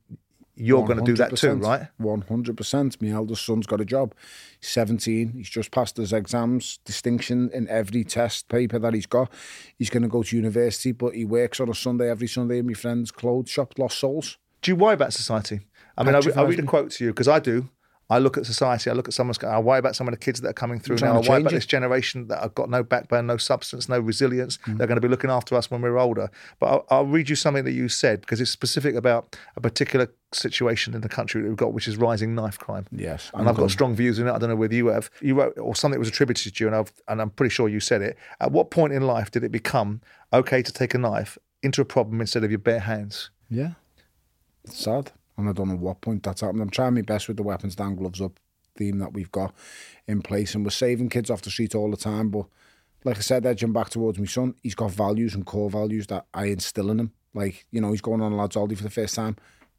you're 0.56 0.86
going 0.86 1.00
to 1.00 1.04
do 1.04 1.16
that 1.16 1.36
too, 1.36 1.54
right? 1.54 1.88
100%. 2.00 3.02
My 3.02 3.10
eldest 3.10 3.46
son's 3.46 3.66
got 3.66 3.82
a 3.82 3.86
job. 3.86 4.13
He's 4.60 4.70
17. 4.70 5.34
He's 5.34 5.50
just 5.50 5.72
passed 5.72 5.98
his 5.98 6.13
exams, 6.13 6.80
distinction 6.86 7.50
in 7.54 7.68
every 7.70 8.04
test 8.04 8.50
paper 8.50 8.78
that 8.80 8.94
he's 8.94 9.06
got. 9.06 9.32
He's 9.78 9.89
going 9.89 10.04
to 10.04 10.10
go 10.10 10.24
to 10.24 10.36
university, 10.36 10.92
but 10.92 11.16
he 11.16 11.26
works 11.26 11.60
on 11.60 11.70
a 11.70 11.76
Sunday 11.76 12.10
every 12.10 12.28
Sunday 12.28 12.60
in 12.60 12.68
my 12.68 12.74
friend's 12.74 13.12
clothes 13.12 13.50
shop, 13.50 13.74
Lost 13.78 13.98
Souls. 13.98 14.38
Do 14.62 14.72
you 14.72 14.76
worry 14.76 14.94
about 14.94 15.13
society? 15.13 15.62
I 15.98 16.04
mean, 16.04 16.16
I, 16.16 16.22
I 16.36 16.44
read 16.44 16.60
a 16.60 16.63
quote 16.63 16.92
to 16.92 17.06
you 17.06 17.12
because 17.12 17.28
I 17.28 17.39
do. 17.39 17.70
I 18.13 18.19
look 18.19 18.38
at 18.38 18.45
society. 18.45 18.91
I 18.91 18.93
look 18.93 19.08
at 19.08 19.13
someone's. 19.15 19.43
I 19.43 19.58
worry 19.58 19.80
about 19.80 19.95
some 19.95 20.08
of 20.08 20.13
the 20.13 20.19
kids 20.19 20.39
that 20.41 20.49
are 20.49 20.54
coming 20.54 20.80
through 20.80 20.97
now. 20.97 21.13
I 21.13 21.28
worry 21.28 21.41
about 21.41 21.52
it. 21.52 21.56
this 21.56 21.65
generation 21.65 22.28
that 22.28 22.43
have 22.43 22.54
got 22.54 22.69
no 22.69 22.84
backbone, 22.84 23.26
no 23.26 23.38
substance, 23.38 23.89
no 23.89 23.99
resilience. 23.99 24.60
Mm. 24.67 24.78
They're 24.78 24.86
going 24.86 24.97
to 24.97 25.02
be 25.02 25.08
looking 25.08 25.32
after 25.32 25.56
us 25.56 25.71
when 25.71 25.82
we're 25.82 25.97
older. 25.97 26.30
But 26.60 26.67
I'll, 26.67 26.86
I'll 26.91 27.06
read 27.08 27.28
you 27.28 27.36
something 27.36 27.65
that 27.65 27.71
you 27.71 27.89
said 27.89 28.21
because 28.21 28.39
it's 28.39 28.52
specific 28.52 28.93
about 28.93 29.36
a 29.56 29.62
particular 29.62 30.13
situation 30.32 30.93
in 30.93 31.02
the 31.02 31.10
country 31.10 31.41
that 31.41 31.47
we've 31.47 31.58
got, 31.58 31.73
which 31.73 31.88
is 31.88 31.97
rising 31.97 32.36
knife 32.36 32.60
crime. 32.60 32.86
Yes. 32.91 33.32
And 33.34 33.49
I've 33.49 33.58
got 33.58 33.71
strong 33.71 33.95
views 33.95 34.19
in 34.19 34.28
it. 34.28 34.32
I 34.32 34.38
don't 34.38 34.49
know 34.49 34.56
whether 34.56 34.76
you 34.76 34.88
have. 34.88 35.10
You 35.19 35.34
wrote, 35.34 35.58
or 35.58 35.76
something 35.76 35.97
was 35.97 36.10
attributed 36.10 36.56
to 36.56 36.63
you, 36.63 36.67
and, 36.67 36.76
I've, 36.76 36.93
and 37.08 37.19
I'm 37.19 37.32
pretty 37.32 37.49
sure 37.49 37.67
you 37.67 37.80
said 37.80 38.04
it. 38.04 38.15
At 38.39 38.52
what 38.52 38.69
point 38.69 38.93
in 38.93 39.02
life 39.08 39.32
did 39.32 39.43
it 39.43 39.52
become 39.52 40.02
okay 40.32 40.62
to 40.62 40.71
take 40.71 40.93
a 40.93 40.99
knife 40.99 41.39
into 41.63 41.82
a 41.82 41.86
problem 41.86 42.21
instead 42.21 42.43
of 42.43 42.52
your 42.52 42.60
bare 42.60 42.82
hands? 42.82 43.32
Yeah. 43.49 43.71
It's 44.65 44.84
sad. 44.84 45.12
And 45.38 45.50
I 45.50 45.52
don't 45.52 45.69
know 45.69 45.76
what 45.76 46.02
point 46.02 46.24
that's 46.24 46.41
happened. 46.41 46.62
I'm 46.62 46.69
trying 46.69 46.93
my 46.93 47.02
best 47.02 47.28
with 47.28 47.38
the 47.38 47.43
weapons 47.43 47.76
down, 47.76 47.96
gloves 47.96 48.22
up 48.22 48.39
theme 48.76 49.00
that 49.00 49.13
we've 49.13 49.32
got 49.32 49.54
in 50.08 50.22
place. 50.22 50.56
And 50.56 50.63
we're 50.63 50.72
saving 50.72 51.10
kids 51.10 51.30
off 51.30 51.41
the 51.41 51.50
street 51.50 51.76
all 51.76 51.89
the 51.91 51.98
time. 51.98 52.30
But 52.30 52.46
like 53.04 53.17
I 53.17 53.22
said, 53.22 53.46
edging 53.46 53.74
back 53.74 53.89
towards 53.89 54.19
my 54.19 54.26
son, 54.26 54.56
he's 54.63 54.76
got 54.76 54.91
values 54.91 55.36
and 55.36 55.46
core 55.46 55.69
values 55.69 56.08
that 56.08 56.26
I 56.34 56.46
instill 56.46 56.89
in 56.91 57.00
him. 57.00 57.12
Like, 57.34 57.65
you 57.72 57.82
know, 57.82 57.91
he's 57.91 58.02
going 58.02 58.22
on 58.22 58.32
a 58.32 58.36
lad's 58.36 58.56
holiday 58.56 58.76
for 58.76 58.84
the 58.84 58.89
first 58.89 59.15
time. 59.15 59.36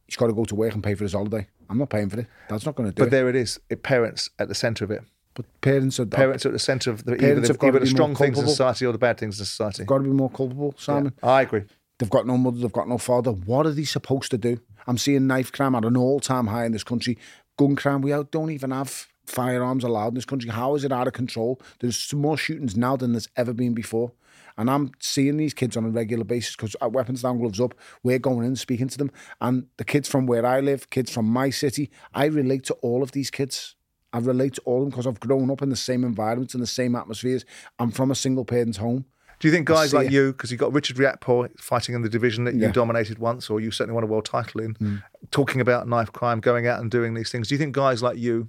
He's 0.07 0.17
got 0.17 0.27
to 0.27 0.33
go 0.35 0.45
to 0.45 0.55
work 0.55 0.75
and 0.75 0.83
pay 0.83 0.95
for 0.95 1.05
his 1.05 1.13
holiday. 1.13 1.47
I'm 1.71 1.79
not 1.79 1.89
paying 1.89 2.11
for 2.11 2.21
it. 2.21 2.27
That's 2.49 2.67
not 2.67 2.75
going 2.75 2.91
to 2.91 2.95
do 2.95 3.01
But 3.01 3.07
it. 3.07 3.11
there 3.11 3.29
it 3.29 3.37
is. 3.37 3.59
It 3.71 3.83
parents 3.83 4.31
at 4.39 4.49
the 4.49 4.55
centre 4.55 4.85
of 4.85 4.91
it. 4.91 5.03
But 5.35 5.47
parents 5.63 5.99
are 5.99 6.07
Parents 6.07 6.45
are 6.45 6.51
at 6.51 6.53
the 6.53 6.59
centre 6.59 6.91
of 6.91 7.05
the, 7.05 7.15
either 7.15 7.27
Parents 7.27 7.49
the, 7.49 7.67
either 7.67 7.79
the 7.81 7.87
strong 7.87 8.15
things 8.15 8.39
in 8.39 8.47
society 8.47 8.87
or 8.87 8.93
the 8.93 8.99
bad 8.99 9.19
things 9.19 9.41
in 9.41 9.47
society. 9.47 9.79
They've 9.79 9.87
got 9.87 9.99
to 9.99 10.05
be 10.05 10.11
more 10.11 10.31
culpable, 10.31 10.75
Simon. 10.79 11.13
I 11.23 11.43
agree. 11.43 11.63
They've 11.99 12.11
got 12.11 12.27
no 12.27 12.37
mother, 12.37 12.59
they've 12.59 12.73
got 12.73 12.89
no 12.89 12.99
father. 12.99 13.31
What 13.33 13.67
are 13.67 13.71
they 13.73 13.85
supposed 13.85 14.31
to 14.33 14.39
do? 14.39 14.61
I'm 14.87 14.99
seeing 14.99 15.27
knife 15.27 15.53
crime 15.53 15.75
at 15.75 15.85
an 15.85 15.97
all 15.97 16.21
time 16.21 16.49
high 16.49 16.67
in 16.67 16.73
this 16.73 16.85
country. 16.85 17.19
Gun 17.57 17.77
crime, 17.77 18.03
we 18.03 18.15
don't 18.31 18.51
even 18.51 18.71
have 18.71 19.07
firearms 19.27 19.85
allowed 19.85 20.09
in 20.09 20.15
this 20.15 20.25
country. 20.25 20.51
How 20.51 20.75
is 20.75 20.85
it 20.85 20.93
out 20.93 21.07
of 21.07 21.13
control? 21.13 21.61
There's 21.81 22.13
more 22.13 22.37
shootings 22.37 22.77
now 22.77 22.97
than 22.97 23.13
there's 23.13 23.29
ever 23.37 23.53
been 23.53 23.75
before. 23.75 24.13
And 24.57 24.71
I'm 24.71 24.93
seeing 25.01 25.37
these 25.37 25.55
kids 25.55 25.77
on 25.77 25.85
a 25.85 25.91
regular 25.91 26.25
basis 26.25 26.55
because 26.55 26.77
at 26.81 26.93
Weapons 26.93 27.23
Down 27.23 27.39
Gloves 27.39 27.61
Up, 27.61 27.75
we're 28.03 28.19
going 28.19 28.47
in 28.47 28.57
speaking 28.57 28.89
to 28.89 28.99
them. 28.99 29.11
And 29.41 29.67
the 29.79 29.85
kids 29.85 30.09
from 30.09 30.27
where 30.27 30.47
I 30.47 30.61
live, 30.61 30.91
kids 30.91 31.11
from 31.11 31.27
my 31.27 31.51
city, 31.51 31.91
I 32.15 32.27
relate 32.27 32.65
to 32.65 32.75
all 32.75 33.03
of 33.03 33.13
these 33.13 33.31
kids. 33.31 33.75
I 34.13 34.19
relate 34.19 34.55
to 34.55 34.61
all 34.61 34.79
of 34.79 34.83
them 34.85 34.91
because 34.91 35.07
I've 35.09 35.19
grown 35.19 35.51
up 35.51 35.61
in 35.61 35.71
the 35.71 35.77
same 35.77 36.05
environments 36.05 36.55
and 36.55 36.63
the 36.63 36.69
same 36.69 36.95
atmospheres. 36.95 37.45
I'm 37.81 37.91
from 37.91 38.13
a 38.13 38.15
single 38.15 38.45
parent's 38.45 38.79
home. 38.79 39.07
Do 39.41 39.49
you 39.49 39.53
think 39.53 39.67
guys 39.67 39.93
like 39.93 40.07
it. 40.07 40.13
you, 40.13 40.33
because 40.33 40.51
you've 40.51 40.61
got 40.61 40.73
Richard 40.73 40.97
Riakporhe 40.97 41.59
fighting 41.61 41.95
in 41.95 42.03
the 42.03 42.09
division 42.09 42.45
that 42.45 42.55
you 42.55 42.71
dominated 42.73 43.19
once, 43.19 43.51
or 43.51 43.61
you 43.61 43.71
certainly 43.71 43.95
won 43.95 44.05
a 44.05 44.07
world 44.07 44.25
title 44.25 44.61
in, 44.61 44.75
mm. 44.75 45.03
talking 45.31 45.61
about 45.61 45.89
knife 45.89 46.13
crime, 46.13 46.41
going 46.41 46.67
out 46.67 46.81
and 46.81 46.91
doing 46.91 47.15
these 47.15 47.31
things. 47.31 47.49
Do 47.49 47.55
you 47.55 47.59
think 47.59 47.75
guys 47.75 48.03
like 48.03 48.19
you, 48.19 48.49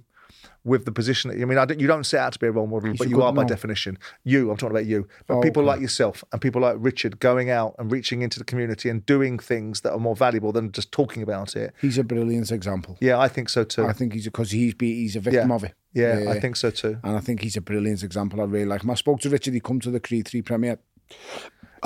with 0.64 0.84
the 0.84 0.92
position 0.92 1.30
that 1.30 1.40
I 1.40 1.44
mean, 1.44 1.58
I 1.58 1.64
don't, 1.64 1.80
you 1.80 1.86
don't 1.86 2.04
set 2.04 2.20
out 2.20 2.32
to 2.34 2.38
be 2.38 2.46
a 2.46 2.50
role 2.52 2.66
model, 2.66 2.94
but 2.98 3.08
you 3.08 3.22
are 3.22 3.32
by 3.32 3.44
definition. 3.44 3.98
You, 4.24 4.50
I'm 4.50 4.56
talking 4.56 4.76
about 4.76 4.86
you, 4.86 5.06
but 5.26 5.36
Oh, 5.36 5.40
people 5.42 5.62
okay. 5.62 5.68
like 5.68 5.80
yourself 5.80 6.24
and 6.32 6.40
people 6.40 6.60
like 6.62 6.76
Richard 6.78 7.18
going 7.20 7.50
out 7.50 7.74
and 7.78 7.90
reaching 7.92 8.22
into 8.22 8.38
the 8.38 8.44
community 8.44 8.88
and 8.88 9.04
doing 9.06 9.38
things 9.38 9.82
that 9.82 9.92
are 9.92 9.98
more 9.98 10.16
valuable 10.16 10.52
than 10.52 10.72
just 10.72 10.90
talking 10.92 11.22
about 11.22 11.56
it. 11.56 11.72
He's 11.80 11.98
a 11.98 12.04
brilliant 12.04 12.50
example. 12.50 12.96
Yeah, 13.00 13.18
I 13.18 13.28
think 13.28 13.48
so 13.48 13.64
too. 13.64 13.86
I 13.86 13.92
think 13.92 14.12
he's 14.12 14.24
because 14.24 14.50
he's 14.50 14.74
be, 14.74 14.94
he's 14.94 15.16
a 15.16 15.20
victim 15.20 15.48
Yeah. 15.50 15.54
of 15.54 15.64
it. 15.64 15.74
yeah, 15.94 16.24
Uh, 16.26 16.30
I 16.32 16.40
think 16.40 16.56
so 16.56 16.70
too. 16.70 16.98
and 17.04 17.16
I 17.16 17.20
think 17.20 17.42
he's 17.42 17.56
a 17.56 17.60
brilliant 17.60 18.02
example. 18.02 18.40
I 18.40 18.44
really 18.44 18.66
like 18.66 18.82
him. 18.82 18.90
I 18.90 18.94
spoke 18.94 19.20
to 19.20 19.30
Richard. 19.30 19.54
He 19.54 19.60
come 19.60 19.80
to 19.80 19.90
the 19.90 20.00
Creed 20.00 20.26
Three 20.28 20.42
premiere. 20.42 20.78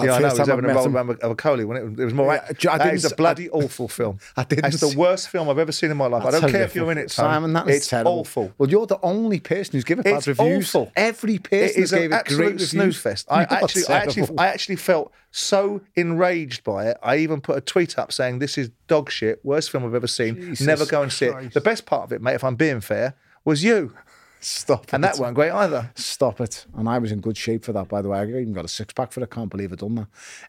Yeah, 0.05 0.15
I 0.15 0.19
know. 0.19 0.29
He 0.29 0.39
was 0.39 0.41
I 0.41 0.53
having 0.53 0.65
a 0.65 0.75
roll 0.75 0.85
him- 0.87 0.97
around 0.97 1.11
of 1.11 1.31
a 1.31 1.35
Coley 1.35 1.65
when 1.65 1.77
it, 1.77 2.01
it 2.01 2.05
was 2.05 2.15
more. 2.15 2.35
Yeah, 2.35 2.73
I 2.73 2.79
that 2.79 2.95
is 2.95 3.05
a 3.05 3.15
bloody 3.15 3.49
awful 3.51 3.89
film. 3.89 4.19
I 4.37 4.45
didn't 4.45 4.67
It's 4.67 4.81
the 4.81 4.97
worst 4.99 5.29
film 5.29 5.49
I've 5.49 5.59
ever 5.59 5.73
seen 5.73 5.91
in 5.91 5.97
my 5.97 6.07
life. 6.07 6.25
I 6.25 6.31
don't 6.31 6.51
care 6.51 6.63
if 6.63 6.75
you're 6.75 6.91
in 6.93 6.99
it, 6.99 7.11
Tony. 7.11 7.29
Simon. 7.33 7.53
That 7.53 7.69
is 7.69 7.77
it's 7.77 7.87
terrible. 7.89 8.13
awful. 8.21 8.53
Well, 8.59 8.69
you're 8.69 8.87
the 8.87 8.99
only 9.03 9.41
person 9.41 9.73
who's 9.73 9.85
given 9.85 10.03
bad 10.03 10.17
It's 10.19 10.27
reviews. 10.29 10.69
awful. 10.75 10.93
Every 10.97 11.39
person 11.39 11.83
is 11.83 11.91
gave 11.93 12.13
it 12.13 12.25
great 12.27 12.61
snooze 12.61 12.99
fest. 12.99 13.27
I 13.31 13.43
actually, 13.51 13.87
I 13.89 13.99
actually. 13.99 14.29
I 14.39 14.47
actually 14.49 14.77
felt 14.77 15.13
so 15.33 15.81
enraged 15.95 16.65
by 16.65 16.87
it. 16.89 16.97
I 17.03 17.17
even 17.19 17.41
put 17.41 17.57
a 17.57 17.61
tweet 17.61 17.99
up 17.99 18.13
saying, 18.13 18.39
"This 18.41 18.59
is 18.59 18.71
dog 18.89 19.11
shit. 19.11 19.45
Worst 19.45 19.71
film 19.71 19.85
I've 19.85 19.95
ever 19.95 20.07
seen. 20.07 20.35
Jesus 20.37 20.67
Never 20.67 20.87
go 20.87 21.03
and 21.03 21.13
see 21.13 21.27
it." 21.27 21.55
The 21.55 21.61
best 21.61 21.87
part 21.87 22.05
of 22.05 22.13
it, 22.13 22.21
mate, 22.23 22.35
if 22.35 22.45
I'm 22.45 22.57
being 22.57 22.81
fair, 22.81 23.15
was 23.45 23.63
you, 23.63 23.95
Stop 24.41 24.85
it. 24.85 24.93
and 24.95 25.05
it. 25.05 25.13
that 25.13 25.19
weren't 25.21 25.35
great 25.35 25.51
either. 25.53 25.91
Stop 25.95 26.41
it. 26.41 26.67
And 26.77 26.89
I 26.89 26.99
was 26.99 27.13
in 27.13 27.21
good 27.21 27.37
shape 27.37 27.65
for 27.65 27.73
that, 27.73 27.89
by 27.89 28.03
the 28.03 28.09
way. 28.09 28.19
I 28.19 28.25
even 28.25 28.53
got 28.53 28.65
a 28.65 28.69
six 28.69 28.93
pack 28.93 29.13
for 29.13 29.21
it. 29.21 29.25
I 29.25 29.35
Can't 29.35 29.51
believe 29.51 29.73
I've 29.73 29.79
done 29.79 29.95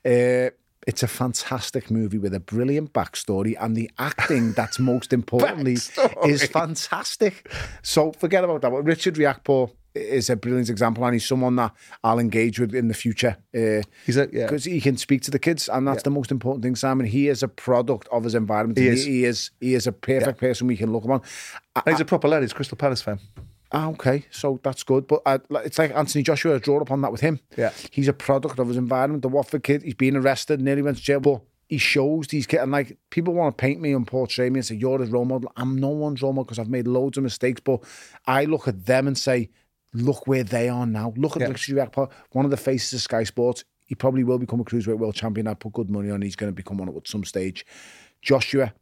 that. 0.03 0.49
Uh, 0.49 0.55
it's 0.87 1.03
a 1.03 1.07
fantastic 1.07 1.91
movie 1.91 2.17
with 2.17 2.33
a 2.33 2.39
brilliant 2.39 2.91
backstory, 2.93 3.55
and 3.59 3.75
the 3.77 3.91
acting 3.99 4.51
that's 4.57 4.79
most 4.79 5.13
importantly 5.13 5.77
is 6.25 6.43
fantastic. 6.47 7.51
So 7.83 8.11
forget 8.13 8.43
about 8.43 8.61
that. 8.61 8.71
But 8.71 8.83
Richard 8.83 9.15
Riakporhe 9.15 9.71
is 9.93 10.29
a 10.29 10.35
brilliant 10.35 10.69
example, 10.69 11.03
and 11.05 11.13
he's 11.13 11.25
someone 11.27 11.55
that 11.57 11.73
I'll 12.03 12.17
engage 12.17 12.59
with 12.59 12.73
in 12.73 12.87
the 12.87 12.93
future. 12.93 13.37
Uh, 13.53 13.83
He's 14.05 14.17
a 14.17 14.27
yeah. 14.31 14.45
because 14.45 14.63
he 14.63 14.81
can 14.81 14.97
speak 14.97 15.21
to 15.23 15.31
the 15.31 15.37
kids, 15.39 15.69
and 15.69 15.87
that's 15.87 16.03
the 16.03 16.09
most 16.09 16.31
important 16.31 16.63
thing, 16.63 16.75
Simon. 16.75 17.05
He 17.05 17.27
is 17.27 17.43
a 17.43 17.47
product 17.47 18.07
of 18.11 18.23
his 18.23 18.33
environment. 18.33 18.79
He 18.79 18.87
is. 18.87 19.05
He, 19.05 19.25
is. 19.25 19.51
He 19.59 19.75
is 19.75 19.85
a 19.87 19.91
perfect 19.91 20.39
person 20.39 20.65
we 20.67 20.77
can 20.77 20.91
look 20.91 21.03
upon. 21.03 21.21
And 21.75 21.93
he's 21.93 21.99
a 21.99 22.05
proper 22.05 22.27
lad. 22.27 22.41
He's 22.41 22.53
Crystal 22.53 22.77
Palace 22.77 23.01
fan. 23.01 23.19
Ah, 23.73 23.87
okay, 23.89 24.25
so 24.31 24.59
that's 24.63 24.83
good. 24.83 25.07
But 25.07 25.21
uh, 25.25 25.39
it's 25.63 25.79
like 25.79 25.91
Anthony 25.95 26.23
Joshua. 26.23 26.55
I 26.55 26.59
draw 26.59 26.79
upon 26.81 27.01
that 27.01 27.11
with 27.11 27.21
him. 27.21 27.39
Yeah. 27.57 27.71
he's 27.91 28.07
a 28.07 28.13
product 28.13 28.59
of 28.59 28.67
his 28.67 28.77
environment. 28.77 29.21
The 29.21 29.29
Watford 29.29 29.63
kid, 29.63 29.83
he's 29.83 29.93
been 29.93 30.17
arrested, 30.17 30.59
nearly 30.59 30.81
went 30.81 30.97
to 30.97 31.03
jail, 31.03 31.21
but 31.21 31.41
he 31.69 31.77
shows 31.77 32.27
these 32.27 32.45
kids. 32.45 32.63
And 32.63 32.71
like 32.73 32.97
people 33.11 33.33
want 33.33 33.57
to 33.57 33.61
paint 33.61 33.79
me 33.79 33.93
and 33.93 34.05
portray 34.05 34.49
me 34.49 34.59
and 34.59 34.65
say 34.65 34.75
you're 34.75 34.99
his 34.99 35.09
role 35.09 35.23
model. 35.23 35.51
I'm 35.55 35.77
no 35.77 35.87
one's 35.87 36.21
role 36.21 36.33
model 36.33 36.43
because 36.43 36.59
I've 36.59 36.69
made 36.69 36.85
loads 36.85 37.17
of 37.17 37.23
mistakes. 37.23 37.61
But 37.61 37.81
I 38.27 38.43
look 38.43 38.67
at 38.67 38.85
them 38.85 39.07
and 39.07 39.17
say, 39.17 39.49
look 39.93 40.27
where 40.27 40.43
they 40.43 40.67
are 40.67 40.85
now. 40.85 41.13
Look 41.15 41.37
at 41.37 41.41
Yeah. 41.41 41.47
Riakporhe, 41.85 42.11
one 42.31 42.43
of 42.43 42.51
the 42.51 42.57
faces 42.57 42.93
of 42.93 43.01
Sky 43.01 43.23
Sports. 43.23 43.63
He 43.85 43.95
probably 43.95 44.25
will 44.25 44.37
become 44.37 44.59
a 44.59 44.65
cruiserweight 44.65 44.97
world 44.97 45.15
champion. 45.15 45.47
I 45.47 45.53
put 45.53 45.71
good 45.73 45.89
money 45.89 46.09
on. 46.11 46.21
He's 46.21 46.35
going 46.35 46.51
to 46.51 46.55
become 46.55 46.77
one 46.77 46.89
at 46.89 47.07
some 47.07 47.23
stage. 47.23 47.65
Joshua, 48.21 48.73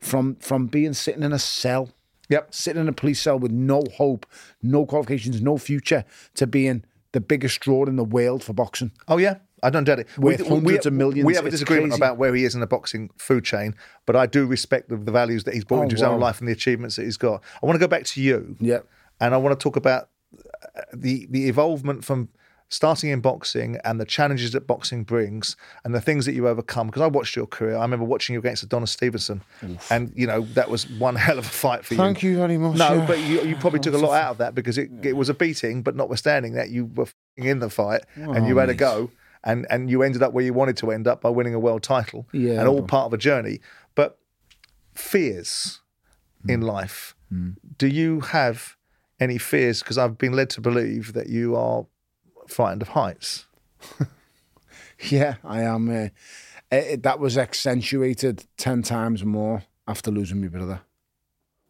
from 0.00 0.36
from 0.36 0.66
being 0.66 0.92
sitting 0.92 1.22
in 1.22 1.32
a 1.32 1.38
cell 1.38 1.90
Yep. 2.30 2.54
sitting 2.54 2.80
in 2.80 2.88
a 2.88 2.92
police 2.92 3.20
cell 3.20 3.38
with 3.38 3.52
no 3.52 3.82
hope, 3.96 4.24
no 4.62 4.86
qualifications, 4.86 5.42
no 5.42 5.58
future, 5.58 6.04
to 6.36 6.46
being 6.46 6.84
the 7.12 7.20
biggest 7.20 7.60
draw 7.60 7.84
in 7.84 7.96
the 7.96 8.04
world 8.04 8.42
for 8.42 8.52
boxing. 8.54 8.92
Oh 9.08 9.18
yeah, 9.18 9.38
I 9.62 9.68
don't 9.70 9.84
doubt 9.84 9.98
it. 9.98 10.06
Worth 10.16 10.46
hundreds 10.46 10.86
of 10.86 10.92
millions, 10.94 11.26
We 11.26 11.34
have 11.34 11.44
a 11.44 11.50
disagreement 11.50 11.90
crazy. 11.92 12.00
about 12.00 12.16
where 12.18 12.34
he 12.34 12.44
is 12.44 12.54
in 12.54 12.60
the 12.60 12.66
boxing 12.68 13.10
food 13.18 13.44
chain, 13.44 13.74
but 14.06 14.14
I 14.16 14.26
do 14.26 14.46
respect 14.46 14.88
the, 14.88 14.96
the 14.96 15.10
values 15.12 15.44
that 15.44 15.54
he's 15.54 15.64
brought 15.64 15.80
Oh, 15.80 15.82
into 15.82 15.96
his 15.96 16.02
wow. 16.02 16.12
own 16.14 16.20
life 16.20 16.38
and 16.38 16.48
the 16.48 16.52
achievements 16.52 16.96
that 16.96 17.02
he's 17.04 17.16
got. 17.16 17.42
I 17.62 17.66
want 17.66 17.74
to 17.74 17.80
go 17.80 17.88
back 17.88 18.04
to 18.04 18.22
you. 18.22 18.56
Yeah. 18.60 18.78
and 19.20 19.34
I 19.34 19.36
want 19.38 19.58
to 19.58 19.62
talk 19.62 19.76
about 19.76 20.08
uh, 20.76 20.82
the 20.94 21.26
the 21.30 21.48
evolvement 21.48 22.04
from 22.04 22.28
starting 22.72 23.10
in 23.10 23.20
boxing 23.20 23.76
and 23.84 24.00
the 24.00 24.04
challenges 24.06 24.52
that 24.52 24.66
boxing 24.66 25.02
brings 25.04 25.56
and 25.84 25.94
the 25.94 26.00
things 26.00 26.24
that 26.24 26.32
you 26.34 26.46
overcome. 26.48 26.86
Because 26.86 27.02
I 27.02 27.06
watched 27.08 27.34
your 27.36 27.46
career. 27.46 27.76
I 27.76 27.82
remember 27.82 28.04
watching 28.06 28.32
you 28.32 28.38
against 28.38 28.62
Adonis 28.62 28.90
Stevenson, 28.92 29.42
and 29.90 30.12
you 30.14 30.26
know 30.26 30.42
that 30.54 30.70
was 30.70 30.88
one 30.88 31.16
hell 31.26 31.38
of 31.38 31.44
a 31.46 31.48
fight 31.48 31.84
for 31.84 31.94
you. 31.94 31.98
Thank 31.98 32.22
you 32.22 32.36
very 32.36 32.56
much. 32.56 32.78
No, 32.78 32.94
yeah. 32.94 33.06
but 33.06 33.18
you, 33.18 33.42
you 33.42 33.56
probably 33.56 33.80
took 33.80 33.92
a 33.94 33.98
lot 33.98 34.12
out 34.22 34.30
of 34.32 34.38
that 34.38 34.54
because 34.54 34.78
it, 34.78 34.88
it 35.02 35.14
was 35.14 35.28
a 35.28 35.34
beating, 35.34 35.82
but 35.82 35.94
notwithstanding 35.96 36.54
that, 36.54 36.70
you 36.70 36.86
were 36.94 37.04
f***ing 37.04 37.44
in 37.44 37.58
the 37.58 37.68
fight 37.70 38.04
and 38.14 38.46
you 38.46 38.56
Oh, 38.56 38.60
had 38.60 38.70
a 38.70 38.74
go 38.74 39.10
and, 39.44 39.66
and 39.70 39.90
you 39.90 40.02
ended 40.02 40.22
up 40.22 40.32
where 40.32 40.44
you 40.44 40.52
wanted 40.52 40.76
to 40.78 40.90
end 40.92 41.06
up 41.08 41.20
by 41.22 41.28
winning 41.30 41.54
a 41.54 41.58
world 41.58 41.82
title. 41.82 42.26
Yeah, 42.32 42.60
And 42.60 42.68
all 42.68 42.82
part 42.82 43.06
of 43.06 43.12
a 43.12 43.18
journey. 43.18 43.60
But 43.94 44.18
fears 44.94 45.80
Hmm. 46.44 46.50
in 46.50 46.60
life, 46.62 47.14
do 47.78 47.86
you 47.86 48.20
have 48.20 48.76
any 49.20 49.36
fears? 49.38 49.80
Because 49.82 49.98
I've 49.98 50.16
been 50.18 50.32
led 50.32 50.48
to 50.50 50.60
believe 50.60 51.12
that 51.12 51.28
you 51.28 51.54
are 51.54 51.86
frightened 52.50 52.82
of 52.82 52.88
heights. 52.88 53.46
Yeah, 55.08 55.36
I 55.44 55.62
am. 55.62 55.88
Uh, 55.88 56.08
it, 56.70 57.02
that 57.02 57.18
was 57.18 57.38
accentuated 57.38 58.44
10 58.58 58.82
times 58.82 59.24
more 59.24 59.62
after 59.88 60.10
losing 60.10 60.40
my 60.40 60.48
brother. 60.48 60.82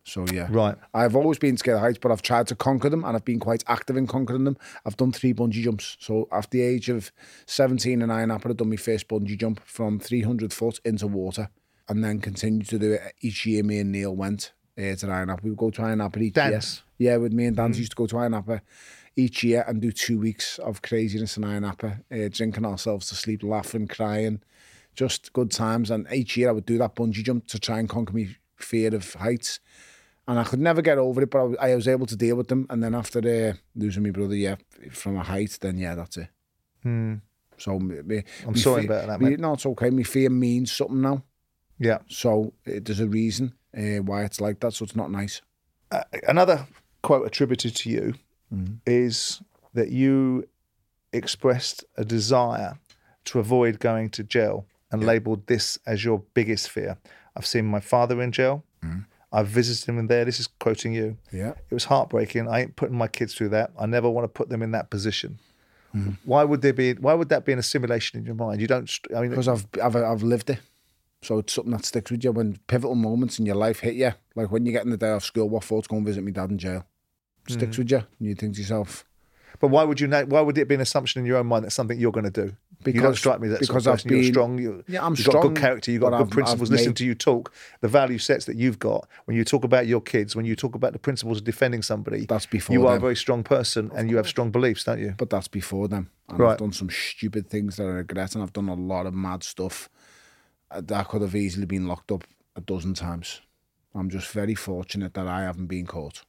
So, 0.04 0.24
yeah. 0.32 0.48
Right. 0.50 0.76
I've 0.92 1.14
always 1.14 1.38
been 1.38 1.56
scared 1.56 1.76
of 1.76 1.82
heights, 1.82 1.98
but 2.00 2.10
I've 2.10 2.22
tried 2.22 2.48
to 2.48 2.56
conquer 2.56 2.88
them 2.88 3.04
and 3.04 3.14
I've 3.14 3.24
been 3.24 3.38
quite 3.38 3.62
active 3.68 3.96
in 3.96 4.06
conquering 4.06 4.44
them. 4.44 4.56
I've 4.84 4.96
done 4.96 5.12
three 5.12 5.32
bungee 5.32 5.62
jumps. 5.62 5.96
So, 6.00 6.26
after 6.32 6.58
the 6.58 6.62
age 6.62 6.88
of 6.88 7.12
17 7.46 8.02
and 8.02 8.10
Ayia 8.10 8.26
Napa, 8.26 8.48
I've 8.48 8.56
done 8.56 8.70
my 8.70 8.76
first 8.76 9.08
bungee 9.08 9.38
jump 9.38 9.60
from 9.64 10.00
300 10.00 10.52
foot 10.52 10.80
into 10.84 11.06
water 11.06 11.50
and 11.88 12.02
then 12.02 12.20
continued 12.20 12.68
to 12.70 12.78
do 12.78 12.92
it 12.92 13.14
each 13.20 13.46
year. 13.46 13.62
Me 13.62 13.78
and 13.78 13.92
Neil 13.92 14.14
went 14.16 14.52
uh, 14.76 14.80
to 14.82 15.06
Ayia 15.06 15.26
Napa. 15.26 15.42
We 15.44 15.50
would 15.50 15.58
go 15.58 15.70
to 15.70 15.82
Ayia 15.82 15.96
Napa 15.96 16.18
each 16.18 16.34
Dance? 16.34 16.82
year. 16.98 17.12
Yeah, 17.12 17.16
with 17.18 17.32
me 17.32 17.46
and 17.46 17.56
Dan 17.56 17.72
used 17.74 17.92
to 17.92 17.96
go 17.96 18.06
to 18.06 18.16
Ayia 18.16 18.30
Napa 18.30 18.62
each 19.20 19.44
year 19.44 19.64
and 19.68 19.80
do 19.80 19.92
two 19.92 20.18
weeks 20.18 20.58
of 20.58 20.82
craziness 20.82 21.36
in 21.36 21.44
Ayia 21.44 21.60
Napa, 21.60 22.00
uh, 22.10 22.28
drinking 22.30 22.64
ourselves 22.64 23.08
to 23.08 23.14
sleep, 23.14 23.42
laughing, 23.42 23.86
crying, 23.86 24.40
just 24.94 25.32
good 25.32 25.50
times. 25.50 25.90
And 25.90 26.06
each 26.12 26.36
year 26.36 26.48
I 26.48 26.52
would 26.52 26.66
do 26.66 26.78
that 26.78 26.96
bungee 26.96 27.22
jump 27.22 27.46
to 27.48 27.58
try 27.58 27.78
and 27.78 27.88
conquer 27.88 28.14
my 28.14 28.28
fear 28.56 28.94
of 28.94 29.12
heights. 29.14 29.60
And 30.26 30.38
I 30.38 30.44
could 30.44 30.60
never 30.60 30.80
get 30.80 30.98
over 30.98 31.22
it, 31.22 31.30
but 31.30 31.38
I 31.38 31.42
was, 31.42 31.56
I 31.60 31.74
was 31.74 31.88
able 31.88 32.06
to 32.06 32.16
deal 32.16 32.36
with 32.36 32.48
them. 32.48 32.66
And 32.70 32.82
then 32.82 32.94
after 32.94 33.18
uh, 33.18 33.54
losing 33.74 34.02
my 34.02 34.10
brother, 34.10 34.36
yeah, 34.36 34.56
from 34.90 35.16
a 35.16 35.22
height, 35.22 35.58
then 35.60 35.76
yeah, 35.76 35.94
that's 35.94 36.16
it. 36.16 36.28
So 37.58 37.78
me, 37.78 38.00
me, 38.02 38.22
I'm 38.46 38.52
me 38.54 38.60
sorry 38.60 38.86
about 38.86 39.06
that, 39.06 39.20
me- 39.20 39.30
mate. 39.30 39.40
No, 39.40 39.52
it's 39.52 39.66
okay. 39.66 39.90
My 39.90 40.02
fear 40.02 40.30
means 40.30 40.72
something 40.72 41.00
now. 41.00 41.24
Yeah. 41.78 41.98
So 42.08 42.54
uh, 42.66 42.80
there's 42.82 43.00
a 43.00 43.08
reason 43.08 43.54
uh, 43.76 44.02
why 44.02 44.24
it's 44.24 44.40
like 44.40 44.60
that. 44.60 44.74
So 44.74 44.84
it's 44.84 44.96
not 44.96 45.10
nice. 45.10 45.42
Uh, 45.90 46.04
another 46.28 46.66
quote 47.02 47.26
attributed 47.26 47.74
to 47.76 47.90
you 47.90 48.14
Mm-hmm. 48.52 48.74
is 48.84 49.40
that 49.74 49.90
you 49.90 50.48
expressed 51.12 51.84
a 51.96 52.04
desire 52.04 52.78
to 53.26 53.38
avoid 53.38 53.78
going 53.78 54.10
to 54.10 54.24
jail 54.24 54.66
and 54.90 55.04
labeled 55.06 55.46
this 55.46 55.78
as 55.86 56.04
your 56.04 56.22
biggest 56.34 56.68
fear. 56.68 56.98
I've 57.36 57.46
seen 57.46 57.66
my 57.66 57.80
father 57.80 58.20
in 58.20 58.32
jail. 58.32 58.64
Mm-hmm. 58.84 59.00
I've 59.32 59.46
visited 59.46 59.88
him 59.88 59.98
in 59.98 60.08
there. 60.08 60.24
This 60.24 60.40
is 60.40 60.48
quoting 60.48 60.92
you. 60.92 61.16
Yeah. 61.32 61.52
It 61.70 61.74
was 61.74 61.84
heartbreaking. 61.84 62.48
I 62.48 62.62
ain't 62.62 62.74
putting 62.74 62.98
my 62.98 63.06
kids 63.06 63.34
through 63.34 63.50
that. 63.50 63.70
I 63.78 63.86
never 63.86 64.10
want 64.10 64.24
to 64.24 64.28
put 64.28 64.48
them 64.48 64.62
in 64.62 64.72
that 64.72 64.90
position. 64.90 65.38
Mm-hmm. 65.94 66.10
Why 66.24 66.44
would 66.44 66.62
there 66.62 66.72
be? 66.72 66.94
Why 66.94 67.14
would 67.14 67.28
that 67.28 67.44
be 67.44 67.52
an 67.52 67.58
assimilation 67.58 68.18
in 68.18 68.26
your 68.26 68.34
mind? 68.34 68.60
You 68.60 68.66
don't. 68.66 68.90
I 69.14 69.20
mean, 69.20 69.30
because 69.30 69.48
I've, 69.48 69.66
I've 69.82 69.96
I've 69.96 70.22
lived 70.22 70.50
it. 70.50 70.60
So 71.22 71.38
it's 71.38 71.52
something 71.52 71.72
that 71.72 71.84
sticks 71.84 72.10
with 72.10 72.24
you 72.24 72.32
when 72.32 72.58
pivotal 72.66 72.94
moments 72.94 73.38
in 73.38 73.46
your 73.46 73.56
life 73.56 73.80
hit 73.80 73.94
you. 73.94 74.12
Like 74.34 74.50
when 74.50 74.64
you 74.66 74.72
get 74.72 74.84
in 74.84 74.90
the 74.90 74.96
day 74.96 75.10
off 75.10 75.24
school, 75.24 75.48
what 75.48 75.64
for 75.64 75.82
to 75.82 75.88
go 75.88 75.96
and 75.96 76.06
visit 76.06 76.24
my 76.24 76.30
dad 76.30 76.50
in 76.50 76.58
jail? 76.58 76.86
Sticks 77.54 77.78
with 77.78 77.90
you. 77.90 77.98
And 77.98 78.28
you 78.28 78.34
think 78.34 78.54
to 78.54 78.60
yourself, 78.60 79.04
But 79.60 79.68
why 79.68 79.84
would 79.84 80.00
you? 80.00 80.08
Why 80.08 80.40
would 80.40 80.56
it 80.56 80.68
be 80.68 80.74
an 80.74 80.80
assumption 80.80 81.20
in 81.20 81.26
your 81.26 81.36
own 81.36 81.46
mind 81.46 81.64
that 81.64 81.70
something 81.72 81.98
you're 81.98 82.12
going 82.12 82.24
to 82.24 82.30
do? 82.30 82.56
you 82.86 82.92
don't 82.94 83.02
Because- 83.02 83.18
strike 83.18 83.40
me 83.40 83.48
as 83.48 83.52
that 83.52 83.60
because 83.60 83.84
sort 83.84 83.92
I've 83.92 83.98
of 84.00 84.04
person. 84.04 84.10
You're 84.10 84.20
been- 84.22 84.32
strong. 84.32 84.58
You, 84.58 84.84
Yeah, 84.88 85.04
I'm 85.04 85.12
you've 85.14 85.26
got 85.26 85.32
strong, 85.32 85.52
good 85.52 85.60
character. 85.60 85.90
You've 85.90 86.00
got 86.00 86.12
but 86.12 86.16
good 86.18 86.26
I've- 86.28 86.32
principles. 86.32 86.70
I've 86.70 86.72
Listen 86.72 86.90
made- 86.90 86.96
to 86.96 87.04
you 87.04 87.14
talk. 87.14 87.52
The 87.82 87.88
value 87.88 88.16
sets 88.16 88.46
that 88.46 88.56
you've 88.56 88.78
got 88.78 89.06
when 89.26 89.36
you 89.36 89.44
talk 89.44 89.64
about 89.64 89.86
your 89.86 90.00
kids. 90.00 90.34
When 90.34 90.46
you 90.46 90.56
talk 90.56 90.74
about 90.74 90.94
the 90.94 90.98
principles 90.98 91.38
of 91.38 91.44
defending 91.44 91.82
somebody. 91.82 92.24
That's 92.24 92.46
before 92.46 92.72
you 92.72 92.86
are 92.86 92.92
a 92.92 92.94
them. 92.94 93.02
very 93.02 93.16
strong 93.16 93.42
person 93.42 93.90
and 93.94 94.08
you 94.08 94.16
have 94.16 94.26
strong 94.26 94.50
beliefs, 94.50 94.84
don't 94.84 94.98
you? 94.98 95.14
but 95.18 95.28
that's 95.28 95.48
before 95.48 95.88
them. 95.88 96.08
And 96.30 96.38
Right. 96.38 96.52
I've 96.52 96.58
done 96.58 96.72
some 96.72 96.88
stupid 96.88 97.50
things 97.50 97.76
that 97.76 97.82
I 97.82 97.90
regret, 97.90 98.34
and 98.34 98.42
I've 98.42 98.54
done 98.54 98.70
a 98.70 98.74
lot 98.74 99.04
of 99.04 99.12
mad 99.12 99.42
stuff 99.42 99.90
uh, 100.70 100.80
that 100.82 101.08
could 101.08 101.20
have 101.20 101.34
easily 101.36 101.66
been 101.66 101.86
locked 101.86 102.10
up 102.12 102.24
a 102.56 102.62
dozen 102.62 102.94
times. 102.94 103.42
I'm 103.94 104.08
just 104.08 104.30
very 104.32 104.54
fortunate 104.54 105.12
that 105.14 105.26
I 105.26 105.42
haven't 105.42 105.66
been 105.66 105.84
caught. 105.86 106.22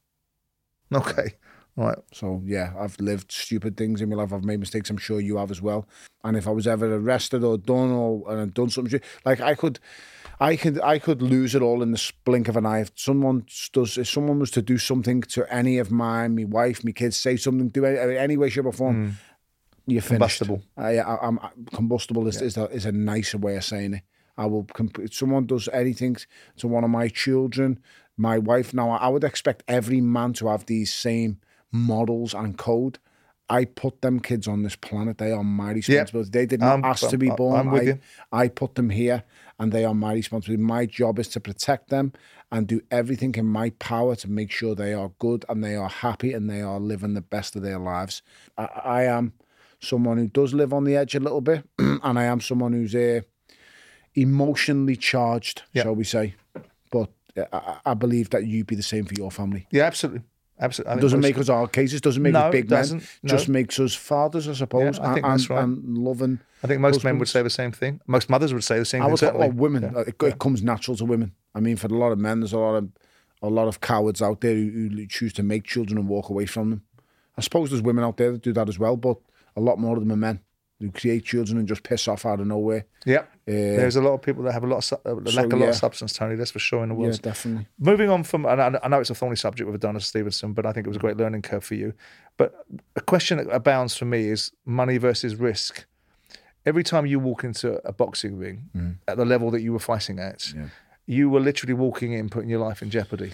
Okay. 1.02 1.34
All 1.76 1.86
right. 1.86 1.98
So 2.12 2.42
yeah, 2.44 2.72
I've 2.78 2.98
lived 3.00 3.32
stupid 3.32 3.76
things 3.76 4.02
in 4.02 4.10
my 4.10 4.16
life. 4.16 4.32
I've 4.32 4.44
made 4.44 4.60
mistakes. 4.60 4.90
I'm 4.90 4.98
sure 4.98 5.20
you 5.20 5.38
have 5.38 5.50
as 5.50 5.62
well. 5.62 5.88
And 6.24 6.36
if 6.36 6.46
I 6.46 6.50
was 6.50 6.66
ever 6.66 6.94
arrested 6.94 7.42
or 7.42 7.56
done 7.56 7.90
or 7.90 8.30
and 8.30 8.52
done 8.52 8.68
something, 8.68 9.00
like 9.24 9.40
I 9.40 9.54
could, 9.54 9.80
I 10.38 10.56
could, 10.56 10.80
I 10.80 10.98
could 10.98 11.22
lose 11.22 11.54
it 11.54 11.62
all 11.62 11.82
in 11.82 11.92
the 11.92 12.12
blink 12.24 12.48
of 12.48 12.56
an 12.56 12.66
eye. 12.66 12.80
If 12.80 12.92
someone 12.94 13.46
does, 13.72 13.96
if 13.96 14.08
someone 14.08 14.38
was 14.38 14.50
to 14.52 14.62
do 14.62 14.76
something 14.78 15.22
to 15.22 15.52
any 15.52 15.78
of 15.78 15.90
mine, 15.90 16.36
my 16.36 16.44
wife, 16.44 16.84
my 16.84 16.92
kids, 16.92 17.16
say 17.16 17.36
something, 17.36 17.68
do 17.68 17.84
any, 17.86 18.18
any 18.18 18.36
way, 18.36 18.50
shape 18.50 18.66
or 18.66 18.72
form, 18.72 19.12
mm. 19.12 19.14
you're 19.86 20.02
finished. 20.02 20.38
Combustible. 20.38 20.62
Uh, 20.76 20.82
I, 20.82 20.96
I, 20.98 21.26
I'm 21.26 21.38
combustible 21.72 22.28
is 22.28 22.42
is, 22.42 22.56
a, 22.56 22.66
is 22.66 22.84
a 22.84 22.92
nicer 22.92 23.38
way 23.38 23.56
of 23.56 23.64
saying 23.64 23.94
it. 23.94 24.02
I 24.36 24.46
will. 24.46 24.66
If 24.98 25.14
someone 25.14 25.46
does 25.46 25.68
anything 25.72 26.16
to 26.58 26.68
one 26.68 26.84
of 26.84 26.90
my 26.90 27.08
children, 27.08 27.80
my 28.16 28.38
wife. 28.38 28.72
Now, 28.74 28.90
I 28.90 29.08
would 29.08 29.24
expect 29.24 29.62
every 29.68 30.00
man 30.00 30.32
to 30.34 30.48
have 30.48 30.66
these 30.66 30.92
same 30.92 31.38
models 31.70 32.34
and 32.34 32.56
code. 32.58 32.98
I 33.48 33.64
put 33.66 34.00
them 34.00 34.20
kids 34.20 34.46
on 34.48 34.62
this 34.62 34.76
planet. 34.76 35.18
They 35.18 35.32
are 35.32 35.44
my 35.44 35.72
responsibility. 35.72 36.30
They 36.30 36.46
did 36.46 36.60
not 36.60 36.70
I'm- 36.72 36.84
ask 36.84 37.00
to 37.00 37.06
I'm- 37.08 37.18
be 37.18 37.30
I'm 37.30 37.36
born. 37.36 37.70
with 37.70 37.82
I, 37.82 37.84
you. 37.86 37.98
I 38.30 38.48
put 38.48 38.76
them 38.76 38.90
here, 38.90 39.24
and 39.58 39.72
they 39.72 39.84
are 39.84 39.94
my 39.94 40.14
responsibility. 40.14 40.62
My 40.62 40.86
job 40.86 41.18
is 41.18 41.28
to 41.28 41.40
protect 41.40 41.88
them 41.90 42.12
and 42.50 42.66
do 42.66 42.80
everything 42.90 43.34
in 43.34 43.46
my 43.46 43.70
power 43.78 44.14
to 44.16 44.30
make 44.30 44.50
sure 44.50 44.74
they 44.74 44.94
are 44.94 45.10
good 45.18 45.44
and 45.48 45.62
they 45.64 45.74
are 45.74 45.88
happy 45.88 46.32
and 46.32 46.48
they 46.48 46.60
are 46.62 46.78
living 46.80 47.14
the 47.14 47.20
best 47.20 47.56
of 47.56 47.62
their 47.62 47.78
lives. 47.78 48.22
I, 48.56 48.64
I 48.84 49.02
am 49.04 49.32
someone 49.80 50.16
who 50.18 50.28
does 50.28 50.54
live 50.54 50.72
on 50.72 50.84
the 50.84 50.96
edge 50.96 51.14
a 51.14 51.20
little 51.20 51.40
bit, 51.40 51.64
and 51.78 52.18
I 52.18 52.24
am 52.24 52.40
someone 52.40 52.72
who's 52.72 52.94
uh, 52.94 53.20
emotionally 54.14 54.96
charged, 54.96 55.62
Yeah. 55.72 55.82
shall 55.84 55.94
we 55.94 56.04
say. 56.04 56.34
I, 57.52 57.76
I 57.86 57.94
believe 57.94 58.30
that 58.30 58.46
you'd 58.46 58.66
be 58.66 58.74
the 58.76 58.82
same 58.82 59.04
for 59.04 59.14
your 59.14 59.30
family. 59.30 59.66
Yeah, 59.70 59.84
absolutely. 59.84 60.22
Absolutely. 60.60 60.98
It 60.98 61.00
doesn't 61.00 61.20
make 61.20 61.38
us 61.38 61.48
our 61.48 61.66
cases, 61.66 62.00
doesn't 62.00 62.22
make 62.22 62.34
No, 62.34 62.40
us 62.40 62.52
big 62.52 62.70
men, 62.70 63.02
no. 63.22 63.28
just 63.28 63.48
makes 63.48 63.80
us 63.80 63.94
fathers, 63.94 64.48
I 64.48 64.52
suppose, 64.52 64.98
I 65.00 65.14
think 65.14 65.24
and, 65.26 65.32
that's 65.34 65.50
right. 65.50 65.64
and 65.64 65.98
loving. 65.98 66.38
I 66.62 66.66
think 66.68 66.80
most 66.80 67.02
men 67.02 67.18
would 67.18 67.28
say 67.28 67.42
the 67.42 67.50
same 67.50 67.72
thing. 67.72 68.00
Most 68.06 68.30
mothers 68.30 68.52
would 68.54 68.62
say 68.62 68.78
the 68.78 68.84
same 68.84 69.02
I 69.02 69.06
thing. 69.06 69.16
certainly. 69.16 69.48
well, 69.48 69.56
women. 69.56 69.96
uh, 69.96 70.00
It, 70.00 70.14
it 70.22 70.38
comes 70.38 70.62
natural 70.62 70.96
to 70.98 71.04
women. 71.04 71.32
I 71.54 71.60
mean, 71.60 71.76
for 71.76 71.88
a 71.88 71.90
lot 71.98 72.12
of 72.12 72.18
men, 72.18 72.40
there's 72.40 72.52
a 72.52 72.58
lot 72.58 72.74
of 72.76 72.88
a 73.44 73.48
lot 73.48 73.66
of 73.66 73.80
cowards 73.80 74.22
out 74.22 74.40
there 74.40 74.54
who, 74.54 74.70
who 74.70 75.06
choose 75.06 75.32
to 75.32 75.42
make 75.42 75.64
children 75.64 75.98
and 75.98 76.06
walk 76.08 76.28
away 76.28 76.46
from 76.46 76.70
them. 76.70 76.82
I 77.36 77.40
suppose 77.40 77.70
there's 77.70 77.82
women 77.82 78.04
out 78.04 78.16
there 78.18 78.30
that 78.30 78.42
do 78.42 78.52
that 78.52 78.68
as 78.68 78.78
well, 78.78 78.96
but 78.96 79.16
a 79.56 79.60
lot 79.60 79.80
more 79.80 79.96
of 79.96 80.00
them 80.02 80.12
are 80.12 80.16
men 80.16 80.40
who 80.82 80.90
create 80.92 81.24
children 81.24 81.58
and 81.58 81.66
just 81.66 81.82
piss 81.82 82.06
off 82.08 82.26
out 82.26 82.40
of 82.40 82.46
nowhere. 82.46 82.84
Yep. 83.06 83.22
Uh, 83.24 83.50
There's 83.52 83.96
a 83.96 84.02
lot 84.02 84.12
of 84.12 84.22
people 84.22 84.42
that 84.44 84.52
have 84.52 84.64
a 84.64 84.66
lot 84.66 84.78
of 84.78 84.84
su- 84.84 84.96
uh, 85.04 85.14
lack 85.14 85.46
a 85.52 85.56
lot 85.56 85.60
yeah. 85.60 85.68
of 85.70 85.74
substance, 85.76 86.12
Tony. 86.12 86.34
That's 86.36 86.50
for 86.50 86.58
sure 86.58 86.82
in 86.82 86.90
the 86.90 86.94
Yeah, 86.94 87.00
world. 87.08 87.22
definitely. 87.22 87.66
Moving 87.78 88.10
on 88.10 88.22
from, 88.24 88.46
and 88.46 88.60
I 88.60 88.78
I 88.82 88.88
know 88.88 89.00
it's 89.00 89.10
a 89.10 89.14
thorny 89.14 89.36
subject 89.36 89.66
with 89.66 89.74
Adonis 89.76 90.06
Stevenson, 90.06 90.52
but 90.52 90.66
I 90.66 90.72
think 90.72 90.86
it 90.86 90.90
was 90.90 90.96
a 90.96 91.00
great 91.00 91.16
learning 91.16 91.42
curve 91.42 91.64
for 91.64 91.74
you. 91.74 91.94
But 92.36 92.54
a 92.96 93.00
question 93.00 93.38
that 93.38 93.48
abounds 93.50 93.96
for 93.96 94.04
me 94.04 94.28
is 94.28 94.52
money 94.64 94.98
versus 94.98 95.36
risk. 95.36 95.84
Every 96.64 96.84
time 96.84 97.06
you 97.06 97.18
walk 97.18 97.42
into 97.44 97.80
a 97.86 97.92
boxing 97.92 98.36
ring 98.38 98.98
at 99.08 99.16
the 99.16 99.24
level 99.24 99.50
that 99.50 99.62
you 99.62 99.72
were 99.72 99.80
fighting 99.80 100.18
at, 100.20 100.52
you 101.06 101.28
were 101.28 101.40
literally 101.40 101.74
walking 101.74 102.12
in, 102.12 102.28
putting 102.28 102.48
your 102.48 102.60
life 102.60 102.82
in 102.82 102.90
jeopardy. 102.90 103.32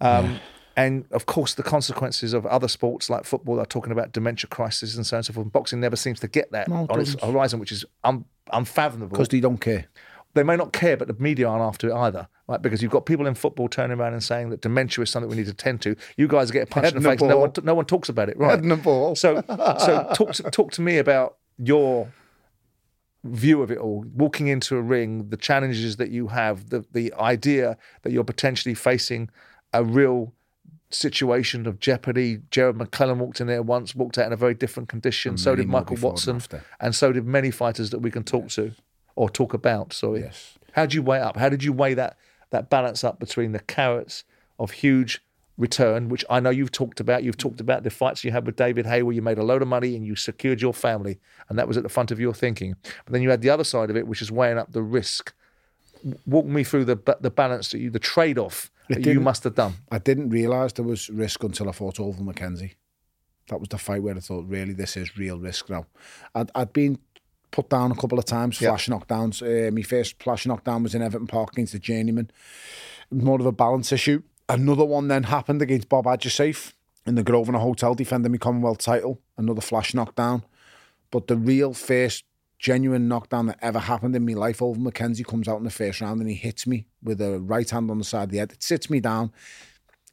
Um, 0.00 0.38
And 0.78 1.04
of 1.10 1.26
course, 1.26 1.54
the 1.54 1.62
consequences 1.62 2.32
of 2.32 2.46
other 2.46 2.68
sports 2.68 3.10
like 3.10 3.24
football 3.24 3.58
are 3.60 3.66
talking 3.66 3.92
about 3.92 4.12
dementia 4.12 4.48
crisis 4.48 4.94
and 4.96 5.04
so 5.04 5.16
on 5.16 5.18
and 5.18 5.26
so 5.26 5.32
forth. 5.32 5.50
Boxing 5.52 5.80
never 5.80 5.96
seems 5.96 6.20
to 6.20 6.28
get 6.28 6.52
that 6.52 6.68
No, 6.68 6.86
on 6.88 7.00
its 7.00 7.16
horizon, 7.22 7.58
which 7.58 7.72
is 7.72 7.84
un- 8.04 8.24
unfathomable 8.52 9.08
Because 9.16 9.28
they 9.28 9.40
don't 9.40 9.60
care. 9.60 9.86
they 10.34 10.44
may 10.44 10.56
not 10.56 10.72
care, 10.72 10.96
but 10.96 11.08
the 11.08 11.16
media 11.18 11.48
aren't 11.48 11.62
after 11.64 11.88
it 11.90 11.94
either, 11.94 12.28
right? 12.46 12.62
Because 12.62 12.80
you've 12.80 12.92
got 12.92 13.06
people 13.06 13.26
in 13.26 13.34
football 13.34 13.68
turning 13.68 13.98
around 13.98 14.12
and 14.12 14.22
saying 14.22 14.50
that 14.50 14.60
dementia 14.60 15.02
is 15.02 15.10
something 15.10 15.28
we 15.28 15.36
need 15.36 15.46
to 15.46 15.54
tend 15.54 15.82
to. 15.82 15.96
You 16.16 16.28
guys 16.28 16.50
get 16.52 16.70
punched 16.70 16.94
in 16.94 17.02
the 17.02 17.08
face, 17.08 17.20
no 17.20 17.38
one, 17.38 17.52
no 17.64 17.74
one 17.74 17.84
talks 17.84 18.08
about 18.08 18.28
it, 18.28 18.38
right? 18.38 18.64
Head 18.64 18.82
ball. 18.84 19.16
So, 19.16 19.42
so 19.48 20.12
talk 20.14 20.32
to, 20.34 20.42
talk 20.44 20.70
to 20.72 20.80
me 20.80 20.98
about 20.98 21.38
your 21.58 22.12
view 23.24 23.62
of 23.62 23.70
it 23.70 23.78
all. 23.78 24.04
Walking 24.14 24.46
into 24.46 24.76
a 24.76 24.80
ring, 24.82 25.30
the 25.30 25.36
challenges 25.36 25.96
that 25.96 26.10
you 26.10 26.28
have, 26.28 26.70
the 26.70 26.84
the 26.92 27.12
idea 27.14 27.76
that 28.02 28.12
you're 28.12 28.24
potentially 28.24 28.74
facing 28.74 29.28
a 29.72 29.82
real 29.84 30.32
situation 30.90 31.66
of 31.66 31.80
jeopardy. 31.80 32.40
Gerald 32.50 32.76
McClellan 32.76 33.18
walked 33.18 33.40
in 33.40 33.46
there 33.46 33.62
once, 33.62 33.94
walked 33.94 34.18
out 34.18 34.26
in 34.26 34.32
a 34.32 34.36
very 34.36 34.54
different 34.54 34.88
condition. 34.88 35.36
so 35.36 35.54
did 35.54 35.68
Michael 35.68 35.96
before 35.96 36.10
and 36.26 36.34
Watson, 36.34 36.60
and 36.80 36.94
so 36.94 37.12
did 37.12 37.26
many 37.26 37.50
fighters 37.50 37.90
that 37.90 38.00
we 38.00 38.10
can 38.10 38.24
talk 38.24 38.48
to 38.50 38.72
or 39.16 39.28
talk 39.28 39.54
about. 39.54 39.92
Sorry. 39.92 40.20
Yes. 40.20 40.58
How 40.72 40.82
did 40.82 40.94
you 40.94 41.02
weigh 41.02 41.20
up? 41.20 41.36
How 41.36 41.48
did 41.48 41.62
you 41.62 41.72
weigh 41.72 41.94
that 41.94 42.16
that 42.50 42.70
balance 42.70 43.04
up 43.04 43.18
between 43.18 43.52
the 43.52 43.60
carrots 43.60 44.24
of 44.58 44.70
huge 44.70 45.20
return, 45.58 46.08
which 46.08 46.24
I 46.30 46.40
know 46.40 46.50
you've 46.50 46.72
talked 46.72 47.00
about. 47.00 47.24
You've 47.24 47.36
talked 47.36 47.60
about 47.60 47.82
the 47.82 47.90
fights 47.90 48.24
you 48.24 48.30
had 48.30 48.46
with 48.46 48.56
David 48.56 48.86
Haye, 48.86 49.02
where 49.02 49.14
you 49.14 49.20
made 49.20 49.38
a 49.38 49.42
load 49.42 49.60
of 49.60 49.68
money 49.68 49.96
and 49.96 50.06
you 50.06 50.14
secured 50.14 50.62
your 50.62 50.72
family, 50.72 51.18
and 51.48 51.58
that 51.58 51.68
was 51.68 51.76
at 51.76 51.82
the 51.82 51.88
front 51.88 52.10
of 52.10 52.20
your 52.20 52.32
thinking. 52.32 52.76
But 53.04 53.12
then 53.12 53.22
you 53.22 53.30
had 53.30 53.42
the 53.42 53.50
other 53.50 53.64
side 53.64 53.90
of 53.90 53.96
it, 53.96 54.06
which 54.06 54.22
is 54.22 54.30
weighing 54.30 54.56
up 54.56 54.72
the 54.72 54.82
risk. 54.82 55.34
Walk 56.26 56.46
me 56.46 56.62
through 56.62 56.84
the 56.84 57.16
the 57.20 57.30
balance 57.30 57.70
that 57.70 57.80
you, 57.80 57.90
the 57.90 57.98
trade 57.98 58.38
off 58.38 58.70
you 58.96 59.20
must 59.20 59.44
have 59.44 59.54
done. 59.54 59.74
I 59.90 59.98
didn't 59.98 60.30
realise 60.30 60.72
there 60.74 60.84
was 60.84 61.08
risk 61.10 61.42
until 61.44 61.68
I 61.68 61.72
fought 61.72 61.96
Ovill 61.96 62.20
McKenzie. 62.22 62.74
That 63.48 63.60
was 63.60 63.68
the 63.68 63.78
fight 63.78 64.02
where 64.02 64.14
I 64.16 64.20
thought, 64.20 64.46
really, 64.46 64.74
this 64.74 64.96
is 64.96 65.16
real 65.16 65.38
risk 65.38 65.70
now. 65.70 65.86
I'd, 66.34 66.50
I'd 66.54 66.72
been 66.72 66.98
put 67.50 67.70
down 67.70 67.90
a 67.92 67.94
couple 67.94 68.18
of 68.18 68.24
times, 68.26 68.60
Yeah. 68.60 68.70
flash 68.70 68.88
knockdowns. 68.88 69.42
Uh, 69.42 69.70
my 69.70 69.82
first 69.82 70.22
flash 70.22 70.46
knockdown 70.46 70.82
was 70.82 70.94
in 70.94 71.02
Everton 71.02 71.26
Park 71.26 71.52
against 71.52 71.72
the 71.72 71.78
Journeyman. 71.78 72.30
More 73.10 73.40
of 73.40 73.46
a 73.46 73.52
balance 73.52 73.90
issue. 73.92 74.22
Another 74.50 74.84
one 74.84 75.08
then 75.08 75.24
happened 75.24 75.62
against 75.62 75.88
Bob 75.88 76.04
Ajisafe 76.04 76.72
in 77.06 77.14
the 77.14 77.22
Grosvenor 77.22 77.58
Hotel, 77.58 77.94
defending 77.94 78.32
my 78.32 78.38
Commonwealth 78.38 78.78
title. 78.78 79.20
Another 79.38 79.62
flash 79.62 79.94
knockdown. 79.94 80.42
But 81.10 81.26
the 81.26 81.36
real 81.36 81.72
first 81.72 82.24
genuine 82.58 83.08
knockdown 83.08 83.46
that 83.46 83.58
ever 83.62 83.78
happened 83.78 84.16
in 84.16 84.26
my 84.26 84.32
life, 84.34 84.58
Ovill 84.58 84.76
McKenzie 84.76 85.24
comes 85.26 85.48
out 85.48 85.58
in 85.58 85.64
the 85.64 85.70
first 85.70 86.00
round 86.00 86.20
and 86.20 86.28
he 86.28 86.34
hits 86.36 86.66
me 86.66 86.86
with 87.02 87.20
a 87.20 87.38
right 87.40 87.68
hand 87.68 87.90
on 87.90 87.98
the 87.98 88.04
side 88.04 88.24
of 88.24 88.30
the 88.30 88.38
head. 88.38 88.52
It 88.52 88.62
sits 88.62 88.90
me 88.90 89.00
down. 89.00 89.32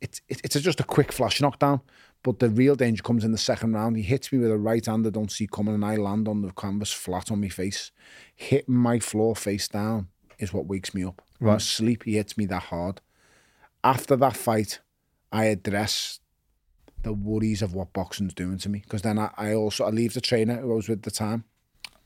It's 0.01 0.21
it, 0.27 0.41
it's 0.43 0.59
just 0.59 0.79
a 0.79 0.83
quick 0.83 1.11
flash 1.11 1.41
knockdown. 1.41 1.81
But 2.23 2.39
the 2.39 2.49
real 2.49 2.75
danger 2.75 3.03
comes 3.03 3.23
in 3.23 3.31
the 3.31 3.37
second 3.37 3.73
round. 3.73 3.97
He 3.97 4.01
hits 4.03 4.31
me 4.31 4.39
with 4.39 4.49
a 4.49 4.57
right 4.57 4.83
hand 4.83 5.05
I 5.05 5.11
don't 5.11 5.31
see 5.31 5.45
coming, 5.47 5.75
and 5.75 5.85
I 5.85 5.95
land 5.95 6.27
on 6.27 6.41
the 6.41 6.51
canvas 6.51 6.91
flat 6.91 7.31
on 7.31 7.39
my 7.41 7.49
face. 7.49 7.91
Hitting 8.35 8.73
my 8.75 8.99
floor 8.99 9.35
face 9.35 9.67
down 9.67 10.07
is 10.39 10.51
what 10.51 10.65
wakes 10.65 10.93
me 10.95 11.03
up. 11.03 11.21
I'm 11.39 11.47
Right. 11.47 11.57
asleep. 11.57 12.03
He 12.03 12.15
hits 12.15 12.35
me 12.35 12.45
that 12.47 12.63
hard. 12.63 12.99
After 13.83 14.15
that 14.15 14.35
fight, 14.35 14.79
I 15.31 15.45
address 15.45 16.19
the 17.03 17.13
worries 17.13 17.61
of 17.61 17.75
what 17.75 17.93
boxing's 17.93 18.33
doing 18.33 18.57
to 18.59 18.69
me. 18.69 18.79
Because 18.79 19.03
then 19.03 19.19
I, 19.19 19.29
I 19.37 19.53
also 19.53 19.85
I 19.85 19.89
leave 19.91 20.15
the 20.15 20.21
trainer 20.21 20.55
who 20.55 20.71
I 20.71 20.75
was 20.75 20.89
with 20.89 20.99
at 20.99 21.03
the 21.03 21.11
time, 21.11 21.43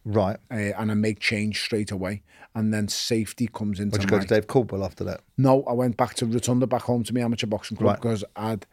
Right. 0.06 0.38
uh, 0.52 0.56
and 0.56 0.92
I 0.92 0.94
make 0.96 1.20
change 1.20 1.62
straight 1.62 1.92
away. 1.92 2.24
And 2.56 2.74
then 2.74 2.88
safety 2.88 3.48
comes 3.54 3.80
into 3.80 3.94
Would 3.94 4.04
you 4.04 4.08
my 4.08 4.18
go 4.18 4.28
to 4.28 4.28
Dave 4.28 4.48
Coldwell 4.48 4.84
after 4.84 5.04
that? 5.04 5.22
no, 5.38 5.64
I 5.64 5.74
went 5.74 5.98
back 5.98 6.16
to 6.16 6.26
Rotunda, 6.26 6.66
back 6.68 6.82
home 6.84 7.04
to 7.04 7.14
my 7.14 7.20
amateur 7.22 7.48
boxing 7.48 7.78
club 7.78 7.88
Right. 7.90 8.02
because 8.02 8.24
I'd 8.36 8.66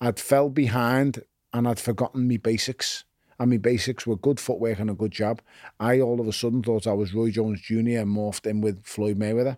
I'd 0.00 0.18
fell 0.18 0.48
behind 0.50 1.22
and 1.52 1.68
I'd 1.68 1.78
forgotten 1.80 2.26
me 2.26 2.36
basics. 2.38 3.04
And 3.38 3.50
my 3.50 3.56
basics 3.56 4.06
were 4.06 4.16
good 4.16 4.38
footwork 4.40 4.78
and 4.80 4.90
a 4.90 4.94
good 4.94 5.12
jab. 5.12 5.40
I 5.78 6.00
all 6.00 6.20
of 6.20 6.28
a 6.28 6.32
sudden 6.32 6.62
thought 6.62 6.86
I 6.86 6.92
was 6.92 7.14
Roy 7.14 7.30
Jones 7.30 7.60
Jr. 7.62 7.76
and 8.00 8.08
morphed 8.08 8.46
in 8.46 8.60
with 8.60 8.84
Floyd 8.84 9.18
Mayweather 9.18 9.56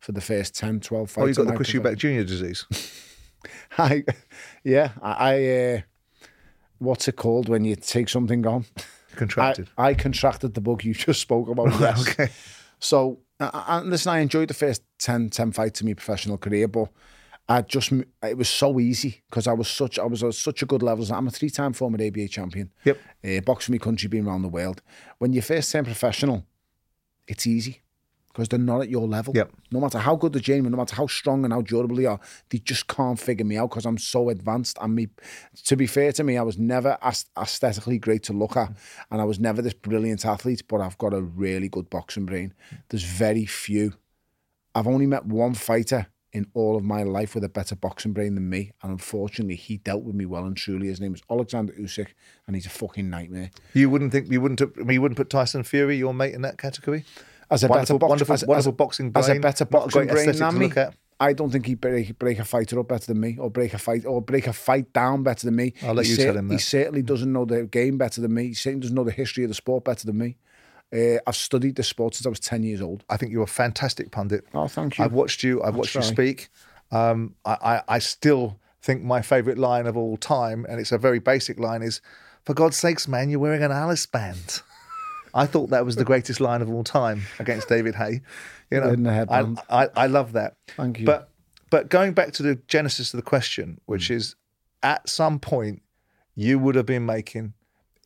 for 0.00 0.12
the 0.12 0.20
first 0.20 0.54
10, 0.56 0.80
12 0.80 1.10
fights. 1.10 1.22
Oh, 1.22 1.26
you 1.28 1.34
got 1.34 1.44
the 1.44 1.50
my 1.50 1.56
Chris 1.56 1.72
Eubank 1.72 1.96
Jr. 1.96 2.24
disease. 2.26 2.66
I, 3.78 4.04
yeah, 4.64 4.90
I, 5.00 5.12
I 5.34 5.48
uh, 5.76 5.80
what's 6.78 7.08
it 7.08 7.16
called 7.16 7.48
when 7.48 7.64
you 7.64 7.74
take 7.76 8.08
something 8.08 8.46
on? 8.46 8.66
I, 9.12 9.16
Contracted. 9.16 9.68
I 9.76 9.94
contracted 9.94 10.54
the 10.54 10.60
bug 10.60 10.84
you 10.84 10.94
just 10.94 11.20
spoke 11.20 11.48
about. 11.48 11.72
yes. 11.80 12.08
okay. 12.08 12.30
So, 12.78 13.20
listen, 13.84 14.12
I 14.12 14.18
enjoyed 14.18 14.48
the 14.48 14.54
first 14.54 14.82
10, 14.98 15.30
10 15.30 15.52
fights 15.52 15.80
of 15.80 15.86
my 15.86 15.94
professional 15.94 16.38
career, 16.38 16.68
but 16.68 16.88
I 17.48 17.62
just, 17.62 17.92
it 17.92 18.36
was 18.36 18.48
so 18.48 18.80
easy 18.80 19.22
because 19.28 19.46
I 19.46 19.52
was 19.52 19.68
such, 19.68 19.98
I 19.98 20.04
was 20.04 20.22
at 20.22 20.34
such 20.34 20.62
a 20.62 20.66
good 20.66 20.82
level. 20.82 21.06
I'm 21.12 21.28
a 21.28 21.30
three 21.30 21.50
time 21.50 21.72
former 21.72 21.98
ABA 22.04 22.28
champion. 22.28 22.72
Yep. 22.84 22.98
Uh, 23.24 23.54
for 23.54 23.72
my 23.72 23.78
country, 23.78 24.08
being 24.08 24.26
around 24.26 24.42
the 24.42 24.48
world. 24.48 24.82
When 25.18 25.32
you 25.32 25.42
first 25.42 25.70
turn 25.70 25.84
professional, 25.84 26.46
it's 27.28 27.46
easy 27.46 27.81
because 28.32 28.48
they're 28.48 28.58
not 28.58 28.80
at 28.82 28.88
your 28.88 29.06
level. 29.06 29.34
Yep. 29.36 29.52
No 29.70 29.80
matter 29.80 29.98
how 29.98 30.16
good 30.16 30.32
the 30.32 30.40
gym, 30.40 30.64
no 30.64 30.76
matter 30.76 30.94
how 30.94 31.06
strong 31.06 31.44
and 31.44 31.52
how 31.52 31.62
durable 31.62 31.96
they 31.96 32.06
are, 32.06 32.20
they 32.50 32.58
just 32.58 32.86
can't 32.86 33.18
figure 33.18 33.44
me 33.44 33.56
out 33.56 33.70
because 33.70 33.84
I'm 33.84 33.98
so 33.98 34.30
advanced. 34.30 34.78
And 34.80 34.94
me, 34.94 35.08
to 35.64 35.76
be 35.76 35.86
fair 35.86 36.12
to 36.12 36.24
me, 36.24 36.38
I 36.38 36.42
was 36.42 36.58
never 36.58 36.96
aesthetically 37.36 37.98
great 37.98 38.22
to 38.24 38.32
look 38.32 38.56
at, 38.56 38.72
and 39.10 39.20
I 39.20 39.24
was 39.24 39.38
never 39.38 39.60
this 39.60 39.74
brilliant 39.74 40.24
athlete. 40.24 40.62
But 40.68 40.80
I've 40.80 40.98
got 40.98 41.12
a 41.12 41.20
really 41.20 41.68
good 41.68 41.90
boxing 41.90 42.26
brain. 42.26 42.54
There's 42.88 43.04
very 43.04 43.44
few. 43.44 43.94
I've 44.74 44.86
only 44.86 45.06
met 45.06 45.26
one 45.26 45.54
fighter 45.54 46.06
in 46.32 46.46
all 46.54 46.76
of 46.76 46.82
my 46.82 47.02
life 47.02 47.34
with 47.34 47.44
a 47.44 47.48
better 47.48 47.76
boxing 47.76 48.14
brain 48.14 48.34
than 48.34 48.48
me, 48.48 48.72
and 48.82 48.90
unfortunately, 48.90 49.54
he 49.54 49.76
dealt 49.76 50.02
with 50.02 50.14
me 50.14 50.24
well 50.24 50.46
and 50.46 50.56
truly. 50.56 50.86
His 50.86 50.98
name 51.00 51.14
is 51.14 51.20
Alexander 51.30 51.74
Usyk, 51.74 52.08
and 52.46 52.56
he's 52.56 52.64
a 52.64 52.70
fucking 52.70 53.10
nightmare. 53.10 53.50
You 53.74 53.90
wouldn't 53.90 54.12
think 54.12 54.32
you 54.32 54.40
wouldn't. 54.40 54.60
You 54.90 55.02
wouldn't 55.02 55.18
put 55.18 55.28
Tyson 55.28 55.62
Fury, 55.62 55.98
your 55.98 56.14
mate, 56.14 56.34
in 56.34 56.40
that 56.42 56.56
category. 56.56 57.04
As 57.52 57.64
a 57.64 57.68
Wonderful, 57.68 57.98
better 57.98 57.98
box, 57.98 58.08
wonderful, 58.10 58.34
as, 58.34 58.44
wonderful 58.46 58.72
as, 58.72 58.76
boxing 58.76 59.10
brain. 59.10 59.22
as 59.22 59.28
a 59.28 59.40
better 59.40 59.64
boxing 59.66 60.06
brain 60.06 60.32
than 60.32 60.58
me. 60.58 60.72
I 61.20 61.34
don't 61.34 61.50
think 61.50 61.66
he'd 61.66 61.80
break, 61.80 62.18
break 62.18 62.40
a 62.40 62.44
fighter 62.44 62.80
up 62.80 62.88
better 62.88 63.06
than 63.06 63.20
me, 63.20 63.36
or 63.38 63.48
break 63.48 63.74
a 63.74 63.78
fight, 63.78 64.04
or 64.04 64.20
break 64.20 64.48
a 64.48 64.52
fight 64.52 64.92
down 64.92 65.22
better 65.22 65.46
than 65.46 65.54
me. 65.54 65.74
I'll 65.82 65.94
let 65.94 66.06
He 66.06 66.12
you 66.12 66.16
tell 66.16 66.36
him 66.36 66.48
that. 66.48 66.54
He 66.54 66.58
certainly 66.58 67.02
doesn't 67.02 67.32
know 67.32 67.44
the 67.44 67.64
game 67.66 67.96
better 67.96 68.20
than 68.20 68.34
me. 68.34 68.48
He 68.48 68.54
certainly 68.54 68.80
doesn't 68.80 68.96
know 68.96 69.04
the 69.04 69.12
history 69.12 69.44
of 69.44 69.50
the 69.50 69.54
sport 69.54 69.84
better 69.84 70.04
than 70.06 70.18
me. 70.18 70.36
Uh, 70.92 71.18
I've 71.26 71.36
studied 71.36 71.76
the 71.76 71.84
sport 71.84 72.14
since 72.16 72.26
I 72.26 72.28
was 72.28 72.40
ten 72.40 72.64
years 72.64 72.80
old. 72.80 73.04
I 73.08 73.16
think 73.16 73.30
you're 73.30 73.44
a 73.44 73.46
fantastic 73.46 74.10
pundit. 74.10 74.44
Oh, 74.52 74.66
thank 74.66 74.98
you. 74.98 75.04
I've 75.04 75.12
watched 75.12 75.42
you. 75.42 75.62
I've 75.62 75.76
watched 75.76 75.94
you 75.94 76.02
speak. 76.02 76.48
Um, 76.90 77.34
I, 77.44 77.56
I, 77.62 77.82
I 77.88 77.98
still 78.00 78.58
think 78.80 79.02
my 79.04 79.22
favourite 79.22 79.58
line 79.58 79.86
of 79.86 79.96
all 79.96 80.16
time, 80.16 80.66
and 80.68 80.80
it's 80.80 80.92
a 80.92 80.98
very 80.98 81.20
basic 81.20 81.60
line, 81.60 81.82
is 81.82 82.00
"For 82.44 82.52
God's 82.52 82.76
sakes, 82.76 83.06
man, 83.06 83.30
you're 83.30 83.38
wearing 83.40 83.62
an 83.62 83.72
Alice 83.72 84.06
band." 84.06 84.60
I 85.34 85.46
thought 85.46 85.70
that 85.70 85.84
was 85.84 85.96
the 85.96 86.04
greatest 86.04 86.40
line 86.40 86.60
of 86.62 86.70
all 86.70 86.84
time 86.84 87.22
against 87.38 87.68
David 87.68 87.94
Haye. 87.94 88.20
You 88.70 88.80
know, 88.80 89.26
I. 89.30 89.84
I, 89.84 89.88
I 89.96 90.06
love 90.06 90.32
that. 90.32 90.56
Thank 90.76 91.00
you. 91.00 91.06
But 91.06 91.30
but 91.70 91.88
going 91.88 92.12
back 92.12 92.32
to 92.34 92.42
the 92.42 92.56
genesis 92.68 93.14
of 93.14 93.18
the 93.18 93.22
question, 93.22 93.80
which 93.86 94.08
Hmm. 94.08 94.14
is 94.14 94.34
at 94.82 95.08
some 95.08 95.38
point 95.38 95.82
you 96.34 96.58
would 96.58 96.74
have 96.74 96.86
been 96.86 97.06
making, 97.06 97.54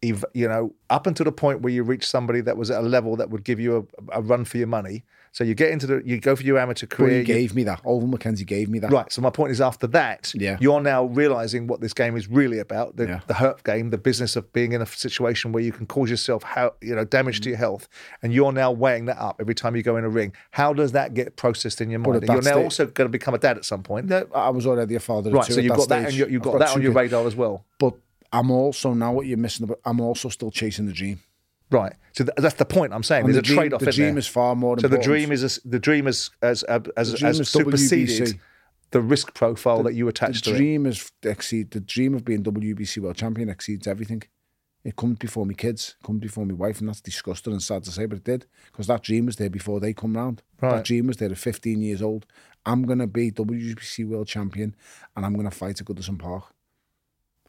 you 0.03 0.49
know, 0.49 0.75
up 0.91 1.07
until 1.07 1.25
the 1.25 1.33
point 1.33 1.63
where 1.63 1.73
you 1.73 1.83
reached 1.83 2.09
somebody 2.09 2.41
that 2.43 2.57
was 2.57 2.71
at 2.71 2.81
a 2.83 2.87
level 2.87 3.17
that 3.17 3.31
would 3.31 3.45
give 3.45 3.59
you 3.59 3.89
a, 4.11 4.19
a 4.19 4.23
run 4.23 4.45
for 4.45 4.59
your 4.59 4.67
money. 4.67 5.05
So 5.37 5.45
you 5.45 5.55
get 5.55 5.71
into 5.71 5.87
the, 5.87 6.01
you 6.03 6.19
go 6.19 6.35
for 6.35 6.43
your 6.45 6.57
amateur 6.59 6.87
career. 6.87 7.11
he 7.11 7.19
you- 7.19 7.25
gave 7.25 7.55
me 7.55 7.63
that. 7.65 7.83
Ovill 7.85 8.09
McKenzie 8.11 8.47
gave 8.47 8.71
me 8.71 8.79
that. 8.79 8.91
Right. 8.91 9.13
So 9.13 9.21
my 9.21 9.29
point 9.29 9.53
is, 9.53 9.61
after 9.61 9.87
that, 9.89 10.33
Yeah. 10.35 10.57
you're 10.63 10.81
now 10.81 11.05
realizing 11.05 11.67
what 11.67 11.83
this 11.83 11.93
game 11.93 12.17
is 12.17 12.27
really 12.27 12.59
about 12.59 12.97
the, 12.97 13.07
Yeah. 13.07 13.21
the 13.27 13.35
hurt 13.35 13.63
game, 13.63 13.91
the 13.91 13.99
business 13.99 14.35
of 14.35 14.51
being 14.55 14.73
in 14.73 14.81
a 14.81 14.87
situation 14.87 15.53
where 15.53 15.63
you 15.63 15.73
can 15.73 15.85
cause 15.85 16.09
yourself 16.09 16.43
how 16.43 16.73
you 16.81 16.95
know 16.95 17.05
damage 17.05 17.41
Mm. 17.41 17.43
to 17.43 17.49
your 17.51 17.59
health, 17.59 17.87
and 18.23 18.33
you're 18.33 18.51
now 18.51 18.73
weighing 18.73 19.05
that 19.05 19.19
up 19.19 19.37
every 19.39 19.55
time 19.55 19.77
you 19.77 19.83
go 19.83 19.99
in 19.99 20.05
a 20.05 20.09
ring. 20.09 20.33
How 20.53 20.73
does 20.73 20.93
that 20.93 21.13
get 21.13 21.37
processed 21.37 21.83
in 21.83 21.91
your 21.91 21.99
mind? 21.99 22.23
You're 22.27 22.37
now 22.37 22.41
stage- 22.41 22.55
also 22.65 22.87
going 22.87 23.07
to 23.07 23.13
become 23.13 23.35
a 23.35 23.39
dad 23.39 23.59
at 23.59 23.67
some 23.67 23.83
point, 23.83 24.07
No, 24.07 24.27
I 24.35 24.49
was 24.49 24.67
already 24.67 24.95
a 24.95 25.01
father. 25.01 25.31
right? 25.31 25.45
So 25.45 25.61
you've 25.61 25.77
got 25.77 25.91
that, 25.91 26.07
and 26.07 26.15
you- 26.15 26.29
you've 26.29 26.47
I've 26.47 26.53
got 26.53 26.59
that 26.61 26.75
on 26.77 26.81
your 26.81 26.93
radar 26.93 27.27
as 27.27 27.37
well, 27.37 27.67
But 27.79 27.93
I'm 28.33 28.51
also 28.51 28.95
now 28.95 29.13
what 29.13 29.27
you're 29.27 29.37
missing. 29.37 29.65
About, 29.65 29.81
I'm 29.85 30.01
also 30.01 30.31
still 30.31 30.51
chasing 30.51 30.87
the 30.87 30.95
dream. 30.95 31.21
Right? 31.71 31.93
So 32.13 32.25
th- 32.25 32.35
that's 32.39 32.55
the 32.57 32.65
point 32.65 32.93
I'm 32.93 33.03
saying. 33.03 33.25
And 33.27 33.35
There's 33.35 33.47
the 33.47 33.53
a 33.53 33.57
trade 33.57 33.73
off 33.75 33.81
the 33.81 33.93
dream 33.93 34.11
there. 34.15 34.19
is 34.19 34.27
far 34.27 34.55
more. 34.57 34.77
so 34.79 34.83
the 34.89 34.97
important. 34.97 35.05
dream 35.05 35.33
is 35.33 35.59
a, 35.59 35.69
the 35.69 35.79
dream 35.79 36.07
is 36.07 36.31
as 36.43 36.63
as 36.65 36.83
as, 36.97 37.13
The 37.13 37.19
dream 37.19 37.31
as 37.31 37.41
is 37.41 37.49
superseded 37.49 38.09
WBC. 38.29 38.39
the 38.93 39.01
risk 39.01 39.35
profile 39.35 39.83
that 39.83 39.95
you 39.95 40.09
attach 40.09 40.43
the 40.43 40.51
to 40.51 40.55
it. 40.55 40.59
dream 40.59 40.87
is 40.87 41.11
exceed 41.23 41.73
the 41.73 41.81
dream 41.81 42.15
of 42.15 42.25
being 42.25 42.43
WBC 42.43 42.99
world 43.03 43.17
champion 43.17 43.49
exceeds 43.49 43.87
everything. 43.87 44.23
It 44.85 44.95
comes 44.95 45.19
before 45.19 45.45
my 45.45 45.53
kids, 45.53 45.97
it 46.01 46.07
comes 46.07 46.21
before 46.21 46.47
my 46.47 46.55
wife, 46.55 46.79
and 46.79 46.89
that's 46.89 47.01
disgusting 47.01 47.53
and 47.53 47.61
sad 47.61 47.83
to 47.85 47.91
say, 47.91 48.07
but 48.07 48.19
it 48.19 48.25
did 48.25 48.47
because 48.67 48.87
that 48.87 49.03
dream 49.03 49.27
was 49.27 49.35
there 49.35 49.51
before 49.51 49.81
they 49.81 49.93
come 49.93 50.17
round. 50.17 50.43
Right. 50.63 50.77
That 50.77 50.85
dream 50.85 51.09
was 51.09 51.17
there 51.17 51.29
at 51.31 51.37
15 51.39 51.83
years 51.83 52.01
old. 52.01 52.25
I'm 52.65 52.85
gonna 52.85 53.09
be 53.09 53.33
WBC 53.33 54.07
world 54.07 54.29
champion, 54.29 54.77
and 55.17 55.27
I'm 55.27 55.35
gonna 55.35 55.51
fight 55.51 55.81
at 55.81 55.87
Goodison 55.87 56.19
Park. 56.21 56.45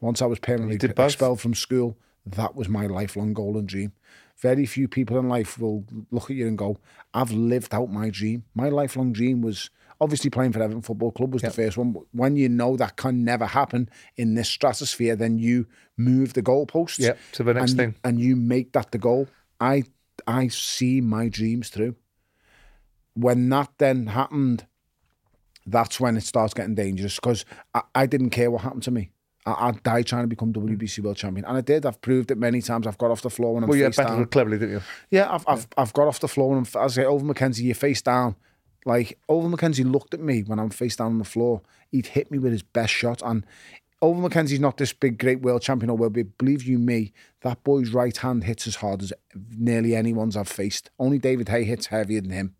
Once 0.01 0.21
I 0.21 0.25
was 0.25 0.39
permanently 0.39 0.89
expelled 1.05 1.39
from 1.41 1.53
school, 1.53 1.97
that 2.31 2.55
was 2.55 2.69
my 2.69 2.85
lifelong 2.85 3.33
goal 3.33 3.57
and 3.57 3.67
dream. 3.67 3.93
Very 4.37 4.65
few 4.65 4.87
people 4.87 5.17
in 5.17 5.27
life 5.27 5.57
will 5.57 5.83
look 6.11 6.29
at 6.29 6.35
you 6.35 6.47
and 6.47 6.57
go, 6.57 6.77
"I've 7.13 7.31
lived 7.31 7.73
out 7.73 7.91
my 7.91 8.09
dream." 8.09 8.43
My 8.53 8.69
lifelong 8.69 9.11
dream 9.13 9.41
was 9.41 9.69
obviously 9.99 10.29
playing 10.29 10.51
for 10.51 10.61
Everton 10.61 10.81
Football 10.81 11.11
Club 11.11 11.33
was 11.33 11.41
the 11.41 11.49
first 11.49 11.77
one. 11.77 11.95
When 12.11 12.35
you 12.35 12.49
know 12.49 12.77
that 12.77 12.97
can 12.97 13.23
never 13.23 13.45
happen 13.45 13.89
in 14.15 14.35
this 14.35 14.49
stratosphere, 14.49 15.15
then 15.15 15.39
you 15.39 15.67
move 15.97 16.33
the 16.33 16.43
goalposts. 16.43 16.99
Yep, 16.99 17.17
to 17.33 17.43
the 17.43 17.53
next 17.53 17.71
and, 17.71 17.79
thing. 17.79 17.95
and 18.03 18.19
you 18.19 18.35
make 18.35 18.73
that 18.73 18.91
the 18.91 18.97
goal. 18.97 19.27
I 19.59 19.83
I 20.27 20.47
see 20.47 21.01
my 21.01 21.29
dreams 21.29 21.69
through. 21.69 21.95
When 23.13 23.49
that 23.49 23.69
then 23.77 24.07
happened, 24.07 24.67
that's 25.65 25.99
when 25.99 26.17
it 26.17 26.23
starts 26.23 26.53
getting 26.53 26.75
dangerous 26.75 27.15
because 27.15 27.45
I, 27.73 27.81
I 27.95 28.05
didn't 28.05 28.29
care 28.29 28.51
what 28.51 28.61
happened 28.61 28.83
to 28.83 28.91
me. 28.91 29.11
I, 29.47 29.69
I 29.69 29.71
died 29.71 30.05
trying 30.05 30.23
to 30.23 30.27
become 30.27 30.51
WBC 30.51 30.99
mm. 30.99 31.03
world 31.03 31.17
champion, 31.17 31.45
and 31.45 31.57
I 31.57 31.61
did. 31.61 31.85
I've 31.85 32.01
proved 32.01 32.29
it 32.31 32.37
many 32.37 32.61
times. 32.61 32.85
I've 32.85 32.97
got 32.97 33.11
off 33.11 33.21
the 33.21 33.29
floor 33.29 33.55
when 33.55 33.63
I'm 33.63 33.69
Well, 33.69 33.77
you 33.77 33.85
face 33.85 33.97
battled 33.97 34.17
down. 34.19 34.27
cleverly, 34.27 34.59
didn't 34.59 34.75
you? 34.75 34.81
Yeah, 35.09 35.33
I've, 35.33 35.45
I've 35.47 35.67
I've 35.77 35.93
got 35.93 36.07
off 36.07 36.19
the 36.19 36.27
floor 36.27 36.55
and 36.55 36.67
I'm, 36.67 36.81
as 36.83 36.97
I 36.97 37.01
say, 37.01 37.07
Ovill 37.07 37.33
McKenzie, 37.33 37.61
you 37.61 37.73
face 37.73 38.01
down. 38.01 38.35
Like 38.85 39.17
Ovill 39.29 39.53
McKenzie 39.53 39.89
looked 39.89 40.13
at 40.13 40.19
me 40.19 40.43
when 40.43 40.59
I'm 40.59 40.69
face 40.69 40.97
down 40.97 41.07
on 41.07 41.17
the 41.19 41.25
floor. 41.25 41.61
He'd 41.89 42.07
hit 42.07 42.29
me 42.29 42.37
with 42.37 42.51
his 42.51 42.63
best 42.63 42.93
shot, 42.93 43.21
and 43.23 43.45
Ovill 44.01 44.29
McKenzie's 44.29 44.59
not 44.59 44.77
this 44.77 44.93
big, 44.93 45.17
great 45.17 45.41
world 45.41 45.61
champion 45.61 45.89
or 45.89 45.97
world. 45.97 46.13
But 46.13 46.37
believe 46.37 46.63
you 46.63 46.77
me, 46.77 47.13
that 47.41 47.63
boy's 47.63 47.91
right 47.91 48.15
hand 48.15 48.43
hits 48.43 48.67
as 48.67 48.75
hard 48.75 49.01
as 49.01 49.13
nearly 49.57 49.95
anyone's 49.95 50.35
I've 50.35 50.49
faced. 50.49 50.89
Only 50.99 51.19
David 51.19 51.49
Haye 51.49 51.63
hits 51.63 51.87
heavier 51.87 52.21
than 52.21 52.31
him, 52.31 52.55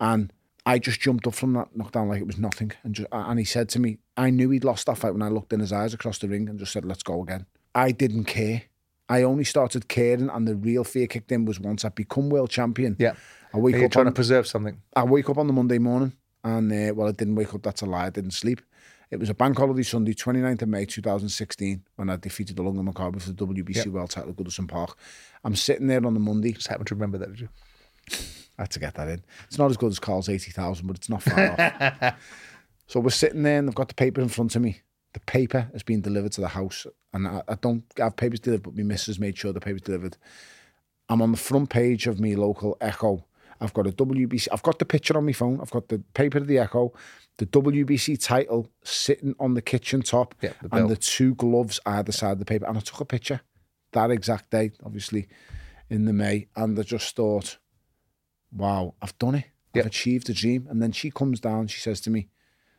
and 0.00 0.32
I 0.64 0.78
just 0.78 1.00
jumped 1.00 1.26
up 1.26 1.34
from 1.34 1.52
that 1.54 1.76
knockdown 1.76 2.08
like 2.08 2.20
it 2.20 2.26
was 2.26 2.38
nothing. 2.38 2.72
And 2.84 2.94
just, 2.94 3.08
and 3.12 3.38
he 3.38 3.44
said 3.44 3.68
to 3.70 3.78
me, 3.78 3.98
I 4.16 4.30
knew 4.30 4.50
he'd 4.50 4.64
lost 4.64 4.86
that 4.86 4.98
fight 4.98 5.12
when 5.12 5.22
I 5.22 5.28
looked 5.28 5.52
in 5.52 5.60
his 5.60 5.72
eyes 5.72 5.92
across 5.94 6.18
the 6.18 6.28
ring 6.28 6.48
and 6.48 6.58
just 6.58 6.72
said, 6.72 6.84
let's 6.84 7.02
go 7.02 7.22
again. 7.22 7.46
I 7.74 7.90
didn't 7.90 8.24
care. 8.24 8.62
I 9.08 9.22
only 9.22 9.44
started 9.44 9.88
caring, 9.88 10.30
and 10.30 10.48
the 10.48 10.54
real 10.54 10.84
fear 10.84 11.06
kicked 11.06 11.30
in 11.30 11.44
was 11.44 11.60
once 11.60 11.84
I'd 11.84 11.94
become 11.94 12.30
world 12.30 12.50
champion. 12.50 12.96
Yeah. 12.98 13.14
I 13.52 13.58
wake 13.58 13.74
Are 13.74 13.78
you 13.78 13.84
up 13.86 13.92
trying 13.92 14.06
on, 14.06 14.12
to 14.12 14.16
preserve 14.16 14.46
something? 14.46 14.80
I 14.96 15.04
wake 15.04 15.28
up 15.28 15.36
on 15.36 15.46
the 15.46 15.52
Monday 15.52 15.78
morning, 15.78 16.12
and 16.42 16.72
uh, 16.72 16.94
well, 16.94 17.08
I 17.08 17.12
didn't 17.12 17.34
wake 17.34 17.52
up. 17.54 17.62
That's 17.62 17.82
a 17.82 17.86
lie. 17.86 18.06
I 18.06 18.10
didn't 18.10 18.30
sleep. 18.30 18.62
It 19.10 19.18
was 19.20 19.28
a 19.28 19.34
bank 19.34 19.58
holiday 19.58 19.82
Sunday, 19.82 20.14
29th 20.14 20.62
of 20.62 20.68
May 20.68 20.86
2016, 20.86 21.84
when 21.96 22.08
I 22.08 22.16
defeated 22.16 22.56
Ilunga 22.56 22.88
Makabu 22.88 23.20
for 23.20 23.30
the 23.30 23.46
WBC 23.46 23.76
Yep. 23.76 23.86
World 23.88 24.10
Title 24.10 24.30
at 24.30 24.36
Goodison 24.36 24.66
Park. 24.66 24.96
I'm 25.44 25.54
sitting 25.54 25.86
there 25.86 26.04
on 26.04 26.14
the 26.14 26.20
Monday. 26.20 26.52
Just 26.52 26.68
happened 26.68 26.86
to 26.88 26.94
remember 26.94 27.18
that, 27.18 27.30
did 27.30 27.40
you? 27.40 27.48
I 28.58 28.62
had 28.62 28.70
to 28.70 28.80
get 28.80 28.94
that 28.94 29.08
in. 29.08 29.22
It's 29.46 29.58
not 29.58 29.70
as 29.70 29.76
good 29.76 29.90
as 29.90 29.98
Carl's 29.98 30.28
80,000, 30.28 30.86
but 30.86 30.96
it's 30.96 31.08
not 31.08 31.22
far 31.22 31.50
off. 32.00 32.14
So 32.86 33.00
we're 33.00 33.10
sitting 33.10 33.42
there 33.42 33.58
and 33.58 33.68
I've 33.68 33.74
got 33.74 33.88
the 33.88 33.94
paper 33.94 34.20
in 34.20 34.28
front 34.28 34.56
of 34.56 34.62
me. 34.62 34.82
The 35.12 35.20
paper 35.20 35.68
has 35.72 35.82
been 35.82 36.00
delivered 36.00 36.32
to 36.32 36.40
the 36.40 36.48
house. 36.48 36.86
And 37.12 37.26
I, 37.26 37.42
I 37.48 37.54
don't 37.54 37.84
have 37.98 38.16
papers 38.16 38.40
delivered, 38.40 38.64
but 38.64 38.76
my 38.76 38.82
missus 38.82 39.18
made 39.18 39.38
sure 39.38 39.52
the 39.52 39.60
paper's 39.60 39.82
delivered. 39.82 40.16
I'm 41.08 41.22
on 41.22 41.30
the 41.30 41.38
front 41.38 41.70
page 41.70 42.06
of 42.06 42.20
my 42.20 42.34
local 42.34 42.76
Echo. 42.80 43.24
I've 43.60 43.72
got 43.72 43.86
a 43.86 43.92
WBC. 43.92 44.48
I've 44.52 44.62
got 44.62 44.78
the 44.78 44.84
picture 44.84 45.16
on 45.16 45.24
my 45.24 45.32
phone. 45.32 45.60
I've 45.60 45.70
got 45.70 45.88
the 45.88 45.98
paper 46.14 46.38
of 46.38 46.46
the 46.46 46.58
Echo, 46.58 46.92
the 47.38 47.46
WBC 47.46 48.22
title 48.22 48.68
sitting 48.82 49.34
on 49.38 49.54
the 49.54 49.62
kitchen 49.62 50.02
top, 50.02 50.34
Yeah, 50.40 50.52
the 50.60 50.76
and 50.76 50.88
the 50.88 50.96
two 50.96 51.34
gloves 51.36 51.78
either 51.86 52.12
side 52.12 52.32
of 52.32 52.38
the 52.40 52.44
paper. 52.44 52.66
And 52.66 52.76
I 52.76 52.80
took 52.80 53.00
a 53.00 53.04
picture 53.04 53.40
that 53.92 54.10
exact 54.10 54.50
day, 54.50 54.72
obviously 54.84 55.28
in 55.88 56.04
the 56.04 56.12
May, 56.12 56.48
and 56.56 56.78
I 56.78 56.82
just 56.82 57.14
thought, 57.16 57.58
wow, 58.52 58.94
I've 59.00 59.18
done 59.18 59.36
it. 59.36 59.44
I've 59.74 59.86
achieved 59.86 60.30
a 60.30 60.34
dream. 60.34 60.66
And 60.70 60.82
then 60.82 60.92
she 60.92 61.10
comes 61.10 61.40
down, 61.40 61.66
she 61.66 61.80
says 61.80 62.00
to 62.02 62.10
me, 62.10 62.28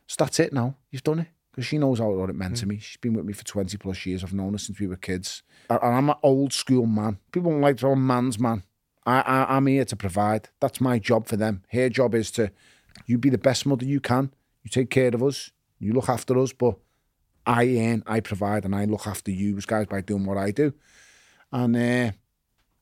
so 0.06 0.16
that's 0.18 0.40
it 0.40 0.52
now. 0.52 0.76
You've 0.90 1.04
done 1.04 1.20
it. 1.20 1.28
Because 1.50 1.66
she 1.66 1.78
knows 1.78 2.00
how 2.00 2.10
what 2.10 2.28
it 2.28 2.36
meant 2.36 2.58
to 2.58 2.66
me. 2.66 2.78
She's 2.78 2.98
been 2.98 3.14
with 3.14 3.24
me 3.24 3.32
for 3.32 3.44
20 3.44 3.78
plus 3.78 4.04
years. 4.04 4.22
I've 4.22 4.34
known 4.34 4.52
her 4.52 4.58
since 4.58 4.78
we 4.78 4.86
were 4.86 4.96
kids. 4.96 5.42
And 5.70 5.78
and 5.82 5.94
I'm 5.94 6.10
an 6.10 6.16
old 6.22 6.52
school 6.52 6.84
man. 6.84 7.18
People 7.32 7.50
don't 7.50 7.62
like 7.62 7.78
to 7.78 7.88
a 7.88 7.96
man's 7.96 8.38
man. 8.38 8.62
I, 9.06 9.20
I, 9.20 9.56
I'm 9.56 9.66
here 9.66 9.86
to 9.86 9.96
provide. 9.96 10.50
That's 10.60 10.82
my 10.82 10.98
job 10.98 11.26
for 11.26 11.36
them. 11.36 11.62
Her 11.70 11.88
job 11.88 12.14
is 12.14 12.30
to, 12.32 12.50
you 13.06 13.16
be 13.16 13.30
the 13.30 13.38
best 13.38 13.64
mother 13.64 13.86
you 13.86 14.00
can. 14.00 14.34
You 14.64 14.70
take 14.70 14.90
care 14.90 15.08
of 15.08 15.22
us. 15.22 15.50
You 15.78 15.94
look 15.94 16.10
after 16.10 16.38
us. 16.38 16.52
But 16.52 16.76
I 17.46 17.64
earn, 17.78 18.02
I 18.06 18.20
provide, 18.20 18.64
and 18.64 18.74
I 18.74 18.84
look 18.84 19.06
after 19.06 19.30
you 19.30 19.58
guys 19.62 19.86
by 19.86 20.02
doing 20.02 20.26
what 20.26 20.36
I 20.36 20.50
do. 20.50 20.74
And 21.52 21.76
uh, 21.76 22.12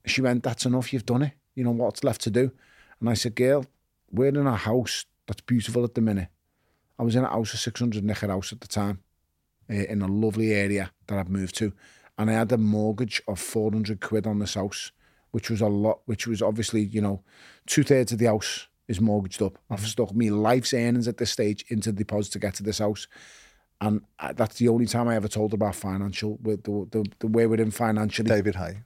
she 0.07 0.21
went, 0.21 0.43
that's 0.43 0.67
enough. 0.67 0.93
You've 0.93 1.07
done 1.07 1.23
it. 1.23 1.33
You 1.55 1.63
know 1.63 1.71
what's 1.71 2.03
left 2.03 2.23
to 2.23 2.31
do. 2.31 2.51
And 2.99 3.09
I 3.09 3.15
said, 3.15 3.37
girl, 3.37 3.67
we're 4.11 4.29
in 4.29 4.47
a 4.47 4.57
house 4.57 5.05
that's 5.27 5.43
beautiful 5.43 5.85
at 5.85 5.95
the 5.95 6.01
minute. 6.01 6.29
I 6.99 7.03
was 7.03 7.17
in 7.17 7.25
a 7.25 7.29
house, 7.29 7.55
a 7.55 7.57
600 7.57 8.05
nicker 8.05 8.29
house 8.29 8.53
at 8.53 8.61
the 8.61 8.69
time, 8.69 9.01
uh, 9.71 9.75
in 9.75 10.03
a 10.03 10.09
lovely 10.09 10.53
area 10.53 10.93
that 11.07 11.19
I'd 11.19 11.29
moved 11.29 11.57
to. 11.57 11.73
And 12.19 12.31
I 12.31 12.35
had 12.35 12.53
a 12.53 12.59
mortgage 12.59 13.23
of 13.27 13.41
400 13.41 14.01
quid 14.01 14.27
on 14.27 14.39
this 14.39 14.55
house, 14.55 14.93
which 15.33 15.51
was 15.51 15.61
a 15.61 15.67
lot, 15.67 16.01
which 16.07 16.27
was 16.27 16.41
obviously, 16.41 16.83
you 16.83 17.01
know, 17.01 17.23
two 17.67 17.83
thirds 17.83 18.13
of 18.13 18.19
the 18.19 18.27
house 18.27 18.69
is 18.87 19.01
mortgaged 19.01 19.43
up. 19.43 19.59
I've 19.71 19.81
stuck 19.81 20.15
me 20.15 20.31
life's 20.31 20.75
earnings 20.75 21.09
at 21.09 21.17
this 21.17 21.31
stage 21.31 21.65
into 21.69 21.91
the 21.91 21.99
deposit 21.99 22.33
to 22.35 22.39
get 22.39 22.55
to 22.55 22.63
this 22.63 22.79
house. 22.79 23.09
And 23.81 24.03
I, 24.19 24.33
that's 24.33 24.59
the 24.59 24.69
only 24.69 24.87
time 24.87 25.09
I 25.09 25.17
ever 25.17 25.29
told 25.29 25.53
her 25.53 25.57
about 25.57 25.75
financial, 25.75 26.39
with 26.43 26.63
the, 26.63 26.87
the, 26.91 27.05
the 27.19 27.27
way 27.27 27.47
we're 27.47 27.61
in 27.61 27.71
financially. 27.71 28.29
David 28.29 28.55
Haye. 28.55 28.83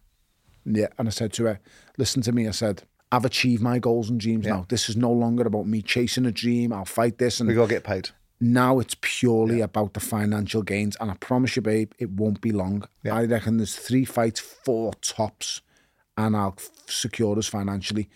Yeah, 0.65 0.89
and 0.99 1.09
I 1.09 1.11
said 1.11 1.33
to 1.35 1.45
her, 1.45 1.61
"Listen 1.97 2.23
to 2.23 2.33
me." 2.33 2.47
I 2.47 2.51
said, 2.51 2.83
"I've 3.11 3.25
achieved 3.25 3.63
my 3.63 3.79
goals 3.79 4.11
and 4.11 4.19
dreams 4.21 4.47
Yeah. 4.47 4.55
now. 4.57 4.67
This 4.69 4.89
is 4.89 4.97
no 4.97 5.13
longer 5.13 5.47
about 5.47 5.67
me 5.67 5.83
chasing 5.83 6.27
a 6.27 6.33
dream. 6.33 6.73
I'll 6.73 6.85
fight 6.85 7.19
this, 7.19 7.41
and 7.41 7.49
We 7.49 7.55
got 7.55 7.69
to 7.69 7.75
get 7.75 7.85
paid. 7.85 8.11
now 8.41 8.79
it's 8.79 8.97
purely 9.01 9.61
about 9.61 9.95
the 9.95 10.01
financial 10.01 10.63
gains. 10.63 10.97
And 11.01 11.11
I 11.11 11.15
promise 11.15 11.57
you, 11.57 11.63
babe, 11.63 11.93
it 11.99 12.11
won't 12.11 12.41
be 12.41 12.53
long. 12.53 12.85
Yeah. 13.03 13.15
I 13.17 13.25
reckon 13.25 13.57
there's 13.57 13.77
three 13.77 14.05
fights, 14.05 14.41
four 14.41 14.93
tops, 15.01 15.63
and 16.17 16.37
I'll 16.37 16.57
secure 16.87 17.39
us 17.39 17.47
financially." 17.47 18.09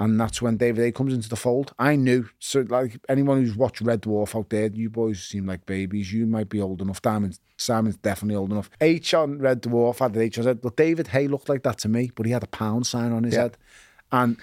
And 0.00 0.20
that's 0.20 0.42
when 0.42 0.56
David 0.56 0.82
Haye 0.82 0.90
comes 0.90 1.14
into 1.14 1.28
the 1.28 1.36
fold. 1.36 1.72
I 1.78 1.94
knew. 1.94 2.28
So, 2.40 2.66
like 2.68 2.98
anyone 3.08 3.40
who's 3.40 3.54
watched 3.56 3.80
Red 3.80 4.02
Dwarf 4.02 4.36
out 4.36 4.50
there, 4.50 4.66
you 4.66 4.90
boys 4.90 5.22
seem 5.22 5.46
like 5.46 5.66
babies. 5.66 6.12
You 6.12 6.26
might 6.26 6.48
be 6.48 6.60
old 6.60 6.82
enough. 6.82 7.00
Simon's, 7.02 7.38
Simon's 7.56 7.96
definitely 7.98 8.34
old 8.34 8.50
enough. 8.50 8.68
H 8.80 9.14
on 9.14 9.38
Red 9.38 9.62
Dwarf 9.62 10.00
had 10.00 10.12
the 10.14 10.20
H. 10.22 10.40
I 10.40 10.42
said, 10.42 10.58
well, 10.64 10.74
David 10.76 11.06
Haye 11.08 11.28
looked 11.28 11.48
like 11.48 11.62
that 11.62 11.78
to 11.78 11.88
me, 11.88 12.10
but 12.16 12.26
he 12.26 12.32
had 12.32 12.42
a 12.42 12.48
pound 12.48 12.88
sign 12.88 13.12
on 13.12 13.22
his 13.22 13.34
Yeah. 13.34 13.42
head. 13.42 13.56
And 14.14 14.36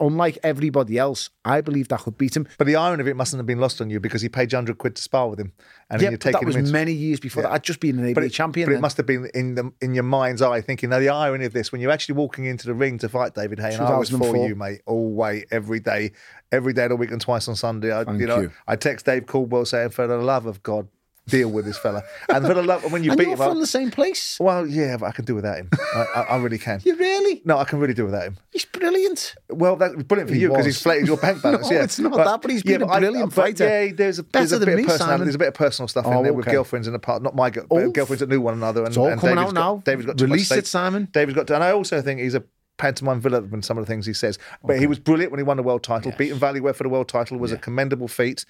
unlike 0.00 0.38
everybody 0.42 0.98
else, 0.98 1.30
I 1.46 1.62
believe 1.62 1.90
I 1.90 1.96
could 1.96 2.18
beat 2.18 2.36
him. 2.36 2.46
But 2.58 2.66
the 2.66 2.76
irony 2.76 3.00
of 3.00 3.08
it 3.08 3.16
mustn't 3.16 3.38
have 3.38 3.46
been 3.46 3.58
lost 3.58 3.80
on 3.80 3.88
you 3.88 4.00
because 4.00 4.20
he 4.20 4.28
paid 4.28 4.52
you 4.52 4.56
100 4.56 4.76
quid 4.76 4.96
to 4.96 5.02
spar 5.02 5.30
with 5.30 5.40
him. 5.40 5.52
And 5.88 6.02
Yeah, 6.02 6.10
you're 6.10 6.18
but 6.18 6.32
that 6.32 6.44
was 6.44 6.56
into 6.56 6.72
many 6.72 6.92
years 6.92 7.20
before 7.20 7.42
that. 7.42 7.52
I'd 7.52 7.62
just 7.64 7.80
been 7.80 7.98
an 7.98 8.10
ABA 8.10 8.20
but 8.20 8.32
champion. 8.32 8.68
But 8.68 8.74
it 8.74 8.80
must 8.80 8.98
have 8.98 9.06
been 9.06 9.30
in 9.32 9.54
the 9.54 9.72
in 9.80 9.94
your 9.94 10.04
mind's 10.04 10.42
eye, 10.42 10.60
thinking 10.60 10.90
now 10.90 10.98
the 10.98 11.08
irony 11.08 11.46
of 11.46 11.54
this 11.54 11.72
when 11.72 11.80
you're 11.80 11.90
actually 11.90 12.16
walking 12.16 12.44
into 12.44 12.66
the 12.66 12.74
ring 12.74 12.98
to 12.98 13.08
fight 13.08 13.34
David 13.34 13.58
Haye, 13.58 13.74
and 13.74 13.82
I 13.82 13.96
was 13.96 14.10
for 14.10 14.36
you, 14.36 14.54
mate, 14.54 14.82
all 14.84 15.10
way, 15.10 15.46
every 15.50 15.80
day, 15.80 16.12
every 16.52 16.74
day 16.74 16.84
of 16.84 16.90
the 16.90 16.96
week 16.96 17.10
and 17.10 17.20
twice 17.20 17.48
on 17.48 17.56
Sunday. 17.56 17.96
I, 17.96 18.04
Thank 18.04 18.20
you 18.20 18.26
know, 18.26 18.40
you. 18.40 18.52
I 18.66 18.76
text 18.76 19.06
Dave 19.06 19.24
Coldwell 19.26 19.64
saying, 19.64 19.90
"For 19.90 20.06
the 20.06 20.18
love 20.18 20.44
of 20.44 20.62
God, 20.62 20.88
deal 21.28 21.50
with 21.50 21.64
this 21.64 21.78
fella," 21.78 22.02
and 22.28 22.44
for 22.46 22.54
the 22.54 22.62
love 22.62 22.90
when 22.92 23.04
you 23.04 23.10
and 23.12 23.18
beat 23.18 23.24
you're 23.28 23.34
him, 23.36 23.42
I- 23.42 23.48
from 23.48 23.60
the 23.60 23.66
same 23.66 23.90
place. 23.90 24.36
well, 24.40 24.66
yeah, 24.66 24.96
but 24.96 25.06
I 25.06 25.12
can 25.12 25.24
do 25.24 25.34
without 25.34 25.58
him. 25.58 25.68
I, 25.94 26.06
I, 26.16 26.20
I 26.22 26.36
really 26.38 26.58
can. 26.58 26.80
You 26.84 26.96
really? 26.96 27.42
No, 27.44 27.58
I 27.58 27.64
can 27.64 27.78
really 27.78 27.94
do 27.94 28.04
without 28.06 28.24
him. 28.24 28.36
He's 28.50 28.64
brilliant. 28.64 29.34
Well, 29.50 29.76
that's 29.76 29.94
brilliant 30.02 30.30
for 30.30 30.34
He 30.34 30.40
you 30.42 30.48
because 30.48 30.66
was. 30.66 30.74
he's 30.76 30.82
flated 30.82 31.06
your 31.06 31.16
bank 31.18 31.42
balance. 31.42 31.68
No, 31.70 31.76
yeah, 31.76 31.84
it's 31.84 31.98
not 31.98 32.16
that, 32.16 32.40
but 32.42 32.50
he's 32.50 32.62
been 32.62 32.82
a 32.82 32.86
I- 32.88 32.98
brilliant 33.00 33.34
but 33.34 33.42
fighter. 33.42 33.64
Yeah, 33.86 33.92
there's 33.94 34.18
a, 34.18 34.22
there's 34.22 34.50
Better 34.50 34.56
a 34.56 34.58
than 34.58 34.66
bit 34.66 34.76
me, 34.76 34.82
of 34.84 34.88
personality. 34.88 35.12
Simon. 35.12 35.26
There's 35.26 35.34
a 35.34 35.38
bit 35.38 35.48
of 35.48 35.54
personal 35.54 35.88
stuff 35.88 36.06
in 36.06 36.12
Oh, 36.14 36.22
there 36.22 36.32
with 36.32 36.46
okay. 36.46 36.54
girlfriends 36.54 36.86
in 36.86 36.92
the 36.92 36.98
past. 36.98 37.22
Not 37.22 37.34
my 37.36 37.50
girl, 37.50 37.66
Oh. 37.70 37.90
girlfriends 37.90 38.20
that 38.20 38.28
knew 38.28 38.40
one 38.40 38.54
another. 38.54 38.80
And, 38.80 38.88
It's 38.88 38.96
all 38.96 39.06
and 39.08 39.20
coming 39.20 39.36
David's 39.36 39.50
out 39.50 39.54
got, 39.54 39.60
now. 39.76 39.82
David's 39.84 40.06
got 40.06 40.18
too 40.18 40.24
much 40.26 40.30
Release 40.32 40.46
stage- 40.46 40.58
it, 40.58 40.66
Simon. 40.66 41.08
David's 41.12 41.36
got, 41.36 41.46
to, 41.48 41.54
and 41.54 41.64
I 41.64 41.72
also 41.72 42.00
think 42.02 42.20
he's 42.20 42.34
a 42.34 42.42
pantomime 42.78 43.20
villain 43.20 43.50
in 43.52 43.60
some 43.62 43.76
of 43.76 43.84
the 43.84 43.90
things 43.92 44.06
he 44.06 44.12
says. 44.12 44.38
But 44.64 44.78
he 44.78 44.86
was 44.86 44.98
brilliant 45.00 45.32
when 45.32 45.38
he 45.40 45.42
won 45.44 45.56
the 45.56 45.62
world 45.64 45.82
title. 45.82 46.12
Beating 46.16 46.38
Valuev 46.38 46.76
for 46.76 46.84
the 46.84 46.88
world 46.88 47.08
title 47.08 47.36
was 47.38 47.50
a 47.52 47.58
commendable 47.58 48.06
feat. 48.08 48.44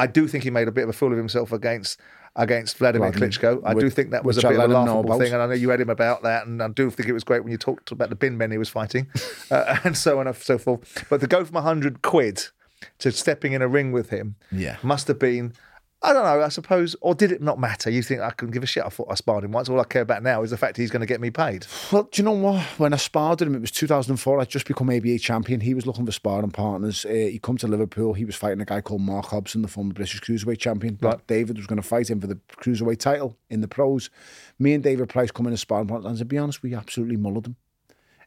I 0.00 0.06
do 0.06 0.26
think 0.28 0.44
he 0.44 0.50
made 0.50 0.68
a 0.68 0.72
bit 0.72 0.84
of 0.84 0.90
a 0.90 0.92
fool 0.92 1.12
of 1.12 1.18
himself 1.18 1.52
against 1.52 2.00
against 2.36 2.78
Vladimir 2.78 3.10
Vladimir, 3.10 3.28
Klitschko. 3.28 3.60
I 3.64 3.74
do 3.74 3.90
think 3.90 4.10
that 4.12 4.24
was 4.24 4.36
a 4.36 4.38
which 4.38 4.44
I 4.46 4.48
bit 4.50 4.58
of 4.60 4.62
a 4.62 4.64
him 4.64 4.70
know 4.70 4.78
laughable 4.94 5.12
about. 5.14 5.24
thing, 5.24 5.32
and 5.32 5.42
I 5.42 5.46
know 5.46 5.52
you 5.54 5.68
had 5.70 5.80
him 5.80 5.90
about 5.90 6.22
that, 6.22 6.46
and 6.46 6.62
I 6.62 6.68
do 6.68 6.88
think 6.90 7.08
it 7.08 7.12
was 7.12 7.24
great 7.24 7.42
when 7.42 7.50
you 7.50 7.58
talked 7.58 7.90
about 7.90 8.08
the 8.08 8.14
bin 8.16 8.38
men 8.38 8.50
he 8.50 8.58
was 8.58 8.68
fighting, 8.68 9.08
uh, 9.50 9.78
and 9.84 9.96
so 9.96 10.20
on 10.20 10.26
and 10.26 10.36
so 10.36 10.56
forth. 10.58 11.06
But 11.10 11.20
to 11.22 11.26
go 11.26 11.44
from 11.44 11.60
hundred 11.62 12.02
quid 12.02 12.46
to 12.98 13.10
stepping 13.12 13.52
in 13.52 13.62
a 13.62 13.68
ring 13.68 13.92
with 13.92 14.10
him, 14.10 14.36
Yeah. 14.52 14.76
must 14.82 15.08
have 15.08 15.18
been. 15.18 15.52
I 16.02 16.14
don't 16.14 16.24
know. 16.24 16.42
I 16.42 16.48
suppose, 16.48 16.96
or 17.02 17.14
did 17.14 17.30
it 17.30 17.42
not 17.42 17.58
matter? 17.58 17.90
You 17.90 18.02
think 18.02 18.22
I 18.22 18.30
couldn't 18.30 18.52
give 18.52 18.62
a 18.62 18.66
shit? 18.66 18.84
I 18.84 18.88
thought 18.88 19.08
I 19.10 19.14
sparred 19.16 19.44
him 19.44 19.52
once. 19.52 19.68
All 19.68 19.78
I 19.78 19.84
care 19.84 20.00
about 20.00 20.22
now 20.22 20.42
is 20.42 20.50
the 20.50 20.56
fact 20.56 20.78
he's 20.78 20.90
going 20.90 21.00
to 21.00 21.06
get 21.06 21.20
me 21.20 21.30
paid. 21.30 21.66
Well, 21.92 22.04
do 22.04 22.22
you 22.22 22.24
know 22.24 22.32
what? 22.32 22.62
When 22.78 22.94
I 22.94 22.96
sparred 22.96 23.42
him, 23.42 23.54
it 23.54 23.60
was 23.60 23.70
2004. 23.70 24.40
I'd 24.40 24.48
just 24.48 24.66
become 24.66 24.88
ABA 24.88 25.18
champion. 25.18 25.60
He 25.60 25.74
was 25.74 25.86
looking 25.86 26.06
for 26.06 26.12
sparring 26.12 26.52
partners. 26.52 27.04
Uh, 27.04 27.10
he 27.10 27.38
come 27.38 27.58
to 27.58 27.68
Liverpool. 27.68 28.14
He 28.14 28.24
was 28.24 28.34
fighting 28.34 28.62
a 28.62 28.64
guy 28.64 28.80
called 28.80 29.02
Mark 29.02 29.26
Hobson, 29.26 29.60
the 29.60 29.68
former 29.68 29.92
British 29.92 30.22
cruiserweight 30.22 30.58
champion. 30.58 30.98
Right. 31.02 31.26
David 31.26 31.58
was 31.58 31.66
going 31.66 31.80
to 31.80 31.86
fight 31.86 32.08
him 32.08 32.20
for 32.20 32.26
the 32.26 32.38
cruiserweight 32.56 32.98
title 32.98 33.36
in 33.50 33.60
the 33.60 33.68
pros. 33.68 34.08
Me 34.58 34.72
and 34.72 34.82
David 34.82 35.10
Price 35.10 35.30
come 35.30 35.46
in 35.48 35.52
as 35.52 35.60
sparring 35.60 35.88
partners. 35.88 36.08
And 36.08 36.18
to 36.18 36.24
be 36.24 36.38
honest, 36.38 36.62
we 36.62 36.74
absolutely 36.74 37.18
mullered 37.18 37.48
him. 37.48 37.56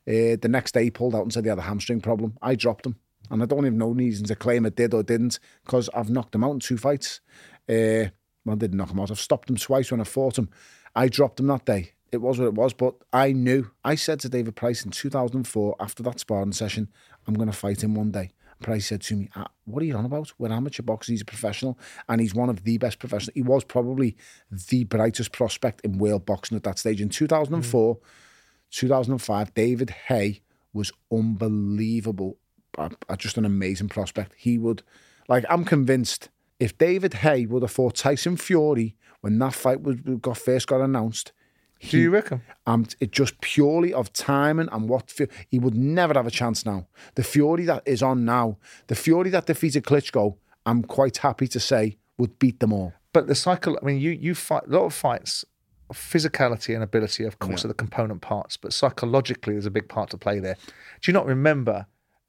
Uh, 0.06 0.38
the 0.40 0.50
next 0.50 0.74
day, 0.74 0.84
he 0.84 0.92
pulled 0.92 1.16
out 1.16 1.24
and 1.24 1.34
said 1.34 1.44
he 1.44 1.50
had 1.50 1.58
a 1.58 1.64
hamstring 1.64 2.02
problem. 2.02 2.38
I 2.40 2.54
dropped 2.54 2.86
him. 2.86 2.98
And 3.30 3.42
I 3.42 3.46
don't 3.46 3.66
even 3.66 3.78
know 3.78 3.90
reason 3.90 4.26
to 4.28 4.36
claim 4.36 4.66
it 4.66 4.76
did 4.76 4.94
or 4.94 5.02
didn't 5.02 5.40
because 5.64 5.90
I've 5.94 6.10
knocked 6.10 6.36
him 6.36 6.44
out 6.44 6.52
in 6.52 6.60
two 6.60 6.78
fights. 6.78 7.22
Uh, 7.70 8.10
well, 8.46 8.56
I 8.56 8.56
didn't 8.56 8.78
knock 8.78 8.92
him 8.92 9.00
out. 9.00 9.12
I've 9.12 9.20
stopped 9.20 9.50
him 9.50 9.56
twice 9.58 9.92
when 9.92 10.02
I 10.02 10.06
fought 10.06 10.38
him. 10.38 10.50
I 10.96 11.08
dropped 11.08 11.40
him 11.40 11.48
that 11.48 11.66
day. 11.66 11.92
It 12.12 12.22
was 12.22 12.38
what 12.38 12.46
it 12.46 12.54
was, 12.54 12.74
but 12.74 12.96
I 13.12 13.32
knew. 13.32 13.72
I 13.84 13.96
said 13.96 14.20
to 14.20 14.30
David 14.30 14.56
Price 14.56 14.86
in 14.86 14.92
2004, 14.92 15.76
after 15.80 16.04
that 16.04 16.20
sparring 16.20 16.52
session, 16.52 16.90
I'm 17.26 17.34
going 17.34 17.50
to 17.50 17.58
fight 17.58 17.84
him 17.84 17.96
one 17.96 18.12
day. 18.12 18.32
Price 18.62 18.88
said 18.88 19.02
to 19.02 19.16
me, 19.16 19.30
"Ah, 19.36 19.48
What 19.66 19.82
are 19.82 19.86
you 19.86 19.96
on 19.96 20.06
about? 20.06 20.32
We're 20.38 20.52
amateur 20.52 20.84
boxers. 20.84 21.10
He's 21.14 21.22
a 21.22 21.26
professional, 21.26 21.78
and 22.08 22.22
he's 22.22 22.36
one 22.36 22.50
of 22.50 22.64
the 22.64 22.78
best 22.78 23.00
professionals. 23.00 23.34
He 23.34 23.42
was 23.42 23.64
probably 23.64 24.16
the 24.52 24.84
brightest 24.86 25.32
prospect 25.32 25.82
in 25.82 25.98
world 25.98 26.26
boxing 26.26 26.56
at 26.56 26.64
that 26.64 26.80
stage. 26.80 27.02
In 27.02 27.10
2004, 27.10 27.98
2005, 28.72 29.54
David 29.54 29.90
Haye 30.08 30.42
was 30.72 30.92
unbelievable. 31.12 32.38
Just 33.18 33.38
an 33.38 33.46
amazing 33.46 33.90
prospect. 33.90 34.34
He 34.38 34.58
would, 34.58 34.82
like, 35.28 35.46
I'm 35.50 35.66
convinced 35.66 36.30
if 36.66 36.78
David 36.78 37.14
Haye 37.24 37.46
would 37.46 37.62
have 37.66 37.72
fought 37.72 37.96
Tyson 37.96 38.38
Fury 38.38 38.96
when 39.22 39.38
that 39.40 39.54
fight 39.54 39.82
was 39.82 39.96
got 40.28 40.38
first 40.38 40.66
got 40.68 40.82
announced, 40.82 41.32
Do 41.90 41.98
you 41.98 42.10
reckon? 42.10 42.42
um, 42.66 42.82
it 43.00 43.12
just 43.12 43.34
purely 43.42 43.92
of 43.94 44.12
timing 44.14 44.70
and 44.72 44.88
what 44.88 45.06
he 45.50 45.60
would 45.60 45.76
never 45.76 46.14
have 46.14 46.28
a 46.28 46.32
chance 46.42 46.66
now. 46.66 46.88
The 47.16 47.24
Fury 47.24 47.66
that 47.66 47.84
is 47.86 48.02
on 48.02 48.24
now, 48.26 48.58
the 48.88 48.96
Fury 48.96 49.30
that 49.32 49.46
defeated 49.46 49.84
Klitschko, 49.84 50.38
I'm 50.66 50.84
quite 50.84 51.18
happy 51.18 51.48
to 51.50 51.60
say 51.60 51.98
would 52.18 52.40
beat 52.40 52.60
them 52.62 52.72
all. 52.74 52.94
But 53.12 53.28
the 53.28 53.36
cycle, 53.36 53.78
I 53.82 53.86
mean, 53.86 54.00
you 54.00 54.12
you 54.12 54.34
fight 54.36 54.64
a 54.68 54.72
lot 54.78 54.86
of 54.86 54.94
fights. 54.94 55.46
Physicality 55.94 56.74
and 56.74 56.84
ability, 56.84 57.24
of 57.26 57.38
course, 57.40 57.64
are 57.64 57.68
the 57.68 57.74
component 57.86 58.22
parts, 58.22 58.58
but 58.58 58.74
psychologically, 58.74 59.54
there's 59.54 59.68
a 59.68 59.72
big 59.80 59.88
part 59.90 60.10
to 60.12 60.18
play 60.18 60.40
there. 60.40 60.56
Do 61.02 61.12
you 61.12 61.14
not 61.14 61.28
remember 61.28 61.86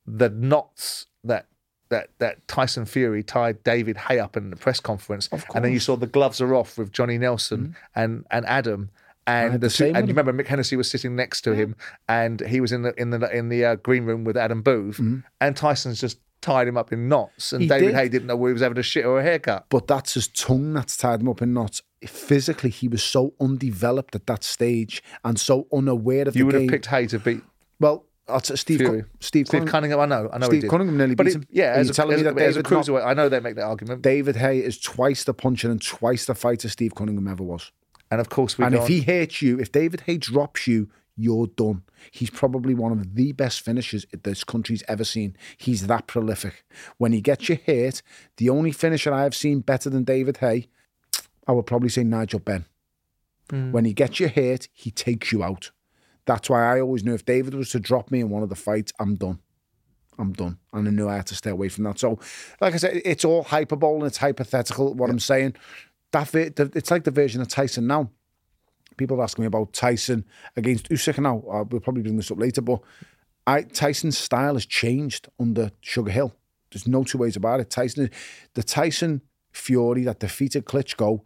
the 0.07 0.29
knots 0.29 1.07
that 1.23 1.47
that 1.89 2.11
that 2.19 2.47
Tyson 2.49 2.85
Fury 2.87 3.23
tied 3.23 3.63
David 3.65 3.97
Haye 3.97 4.19
up 4.19 4.37
in 4.37 4.51
the 4.51 4.57
press 4.57 4.81
conference, 4.81 5.29
Of 5.29 5.45
and 5.55 5.65
then 5.65 5.73
you 5.73 5.81
saw 5.81 5.97
the 5.97 6.07
gloves 6.07 6.41
are 6.41 6.55
off 6.55 6.79
with 6.79 6.93
Johnny 6.93 7.19
Nelson 7.19 7.77
and 7.95 8.25
and 8.31 8.47
Adam. 8.47 8.91
And 9.27 9.59
the 9.61 9.93
and 9.95 10.07
you 10.07 10.15
remember 10.15 10.35
Mick 10.35 10.49
Hennessy 10.49 10.77
was 10.77 10.91
sitting 10.91 11.17
next 11.17 11.41
to 11.43 11.53
him, 11.55 11.77
and 12.09 12.41
he 12.41 12.61
was 12.61 12.73
in 12.73 12.83
the 12.83 12.93
in 13.01 13.09
the 13.09 13.37
in 13.37 13.49
the 13.49 13.65
uh, 13.65 13.75
green 13.77 14.05
room 14.05 14.25
with 14.25 14.37
Adam 14.37 14.61
Booth, 14.61 15.01
and 15.41 15.57
Tyson's 15.57 15.99
just 15.99 16.19
tied 16.43 16.69
him 16.69 16.77
up 16.77 16.93
in 16.93 17.09
knots, 17.09 17.55
and 17.55 17.63
He 17.63 17.69
David 17.69 17.87
did. 17.87 17.95
Haye 17.95 18.09
didn't 18.11 18.27
know 18.29 18.37
whether 18.37 18.51
he 18.51 18.53
was 18.53 18.63
having 18.63 18.77
a 18.77 18.83
shit 18.83 19.07
or 19.07 19.19
a 19.19 19.23
haircut. 19.23 19.65
But 19.71 19.87
that's 19.87 20.13
his 20.13 20.29
tongue 20.29 20.75
that's 20.75 20.97
tied 20.99 21.23
him 21.23 21.29
up 21.31 21.41
in 21.41 21.55
knots. 21.55 21.83
Physically, 22.07 22.69
he 22.69 22.87
was 22.87 23.03
so 23.03 23.33
undeveloped 23.41 24.15
at 24.15 24.27
that 24.27 24.45
stage 24.45 25.03
and 25.25 25.41
so 25.41 25.67
unaware 25.73 26.29
of 26.29 26.35
the. 26.35 26.41
You 26.41 26.47
would 26.47 26.53
game. 26.53 26.63
have 26.63 26.71
picked 26.71 26.87
Haye 26.87 27.07
to 27.07 27.19
beat 27.19 27.41
Well, 27.81 28.05
Oh, 28.27 28.35
that's 28.35 28.59
Steve. 28.61 28.79
Steve, 29.21 29.47
Steve 29.47 29.67
Cunningham. 29.67 30.01
I 30.01 30.07
know, 30.07 30.31
I 30.33 30.39
know 30.39 30.47
Steve. 30.47 30.67
Cunningham 30.69 30.97
nearly 30.97 31.15
but 31.15 31.25
beat 31.27 31.35
it- 31.35 31.39
him. 31.39 31.47
Yeah, 31.51 31.73
Are 31.77 31.81
as 31.81 31.91
a, 31.91 31.93
telling 31.93 32.15
as, 32.15 32.19
me 32.21 32.23
that 32.25 32.39
as 32.39 32.57
a 32.57 32.63
David 32.63 32.71
not- 32.73 32.85
cruiserweight, 32.87 33.07
I 33.07 33.13
know 33.15 33.29
they 33.29 33.41
make 33.41 33.57
that 33.57 33.65
argument. 33.65 34.01
David 34.03 34.37
Haye 34.37 34.61
is 34.61 34.79
twice 34.81 35.25
the 35.25 35.35
puncher 35.35 35.71
and 35.71 35.83
twice 35.83 36.25
the 36.25 36.35
fighter 36.35 36.69
Steve 36.71 36.95
Cunningham 36.95 37.29
ever 37.29 37.43
was. 37.43 37.71
and 38.11 38.21
of 38.21 38.29
course, 38.31 38.57
we 38.57 38.65
and 38.65 38.75
if 38.75 38.87
he 38.87 39.01
hits 39.03 39.43
you, 39.43 39.59
if 39.59 39.71
David 39.73 40.03
Haye 40.03 40.17
drops 40.19 40.67
you, 40.67 40.89
you're 41.17 41.47
done. 41.49 41.83
He's 42.11 42.31
probably 42.31 42.75
one 42.75 42.93
of 42.93 43.15
the 43.15 43.33
best 43.33 43.61
finishers 43.61 44.05
this 44.25 44.43
country's 44.43 44.83
ever 44.89 45.05
seen. 45.05 45.37
He's 45.57 45.87
that 45.87 46.07
prolific. 46.07 46.65
When 46.99 47.13
he 47.13 47.21
gets 47.21 47.49
you 47.49 47.57
hit, 47.57 48.03
the 48.39 48.49
only 48.51 48.73
finisher 48.73 49.13
I 49.13 49.23
have 49.23 49.35
seen 49.35 49.61
better 49.61 49.89
than 49.91 50.03
David 50.05 50.39
Haye, 50.39 50.67
I 51.47 51.53
would 51.53 51.67
probably 51.67 51.89
say 51.91 52.03
Nigel 52.05 52.41
Benn. 52.41 52.65
Hmm. 53.51 53.71
When 53.71 53.85
he 53.85 53.93
gets 53.93 54.19
you 54.19 54.29
hit, 54.29 54.69
he 54.73 54.91
takes 54.91 55.31
you 55.31 55.45
out. 55.45 55.71
That's 56.27 56.49
why 56.49 56.77
I 56.77 56.81
always 56.81 57.05
knew 57.05 57.15
if 57.15 57.25
David 57.25 57.55
was 57.55 57.71
to 57.71 57.81
drop 57.81 58.11
me 58.11 58.21
in 58.21 58.31
one 58.31 58.43
of 58.43 58.49
the 58.49 58.55
fights, 58.55 58.93
I'm 58.99 59.17
done. 59.17 59.41
I'm 60.19 60.33
done. 60.33 60.59
And 60.73 60.89
I 60.89 60.91
knew 60.91 61.09
I 61.09 61.17
had 61.17 61.27
to 61.27 61.35
stay 61.35 61.51
away 61.51 61.69
from 61.69 61.85
that. 61.85 61.99
So, 61.99 62.19
like 62.61 62.75
I 62.75 62.77
said, 62.77 63.03
it's 63.05 63.25
all 63.25 63.43
hyperbole 63.43 63.99
and 63.99 64.07
it's 64.07 64.19
hypothetical, 64.19 64.95
what 64.95 65.11
I'm 65.11 65.19
saying. 65.19 65.57
That 66.13 66.33
It's 66.35 66.91
like 66.91 67.05
the 67.05 67.11
version 67.11 67.41
of 67.41 67.49
Tyson 67.49 67.87
now 67.87 68.11
people 68.97 69.21
are 69.21 69.25
asking 69.25 69.43
me 69.43 69.47
about 69.47 69.73
Tyson 69.73 70.25
against 70.57 70.89
Usyk 70.89 71.19
now. 71.19 71.39
Uh, 71.51 71.65
we'll 71.65 71.81
probably 71.81 72.03
bring 72.03 72.17
this 72.17 72.31
up 72.31 72.39
later, 72.39 72.61
but 72.61 72.81
I 73.47 73.63
Tyson's 73.63 74.19
style 74.19 74.55
has 74.55 74.67
changed 74.67 75.29
under 75.39 75.71
Sugar 75.81 76.11
Hill. 76.11 76.35
There's 76.71 76.89
no 76.89 77.05
two 77.05 77.19
ways 77.19 77.37
about 77.37 77.61
it. 77.61 77.71
Tyson, 77.71 78.11
the 78.55 78.63
Tyson 78.63 79.23
Fury 79.53 80.05
that 80.05 80.21
defeated 80.21 80.65
Klitschko 80.65 81.21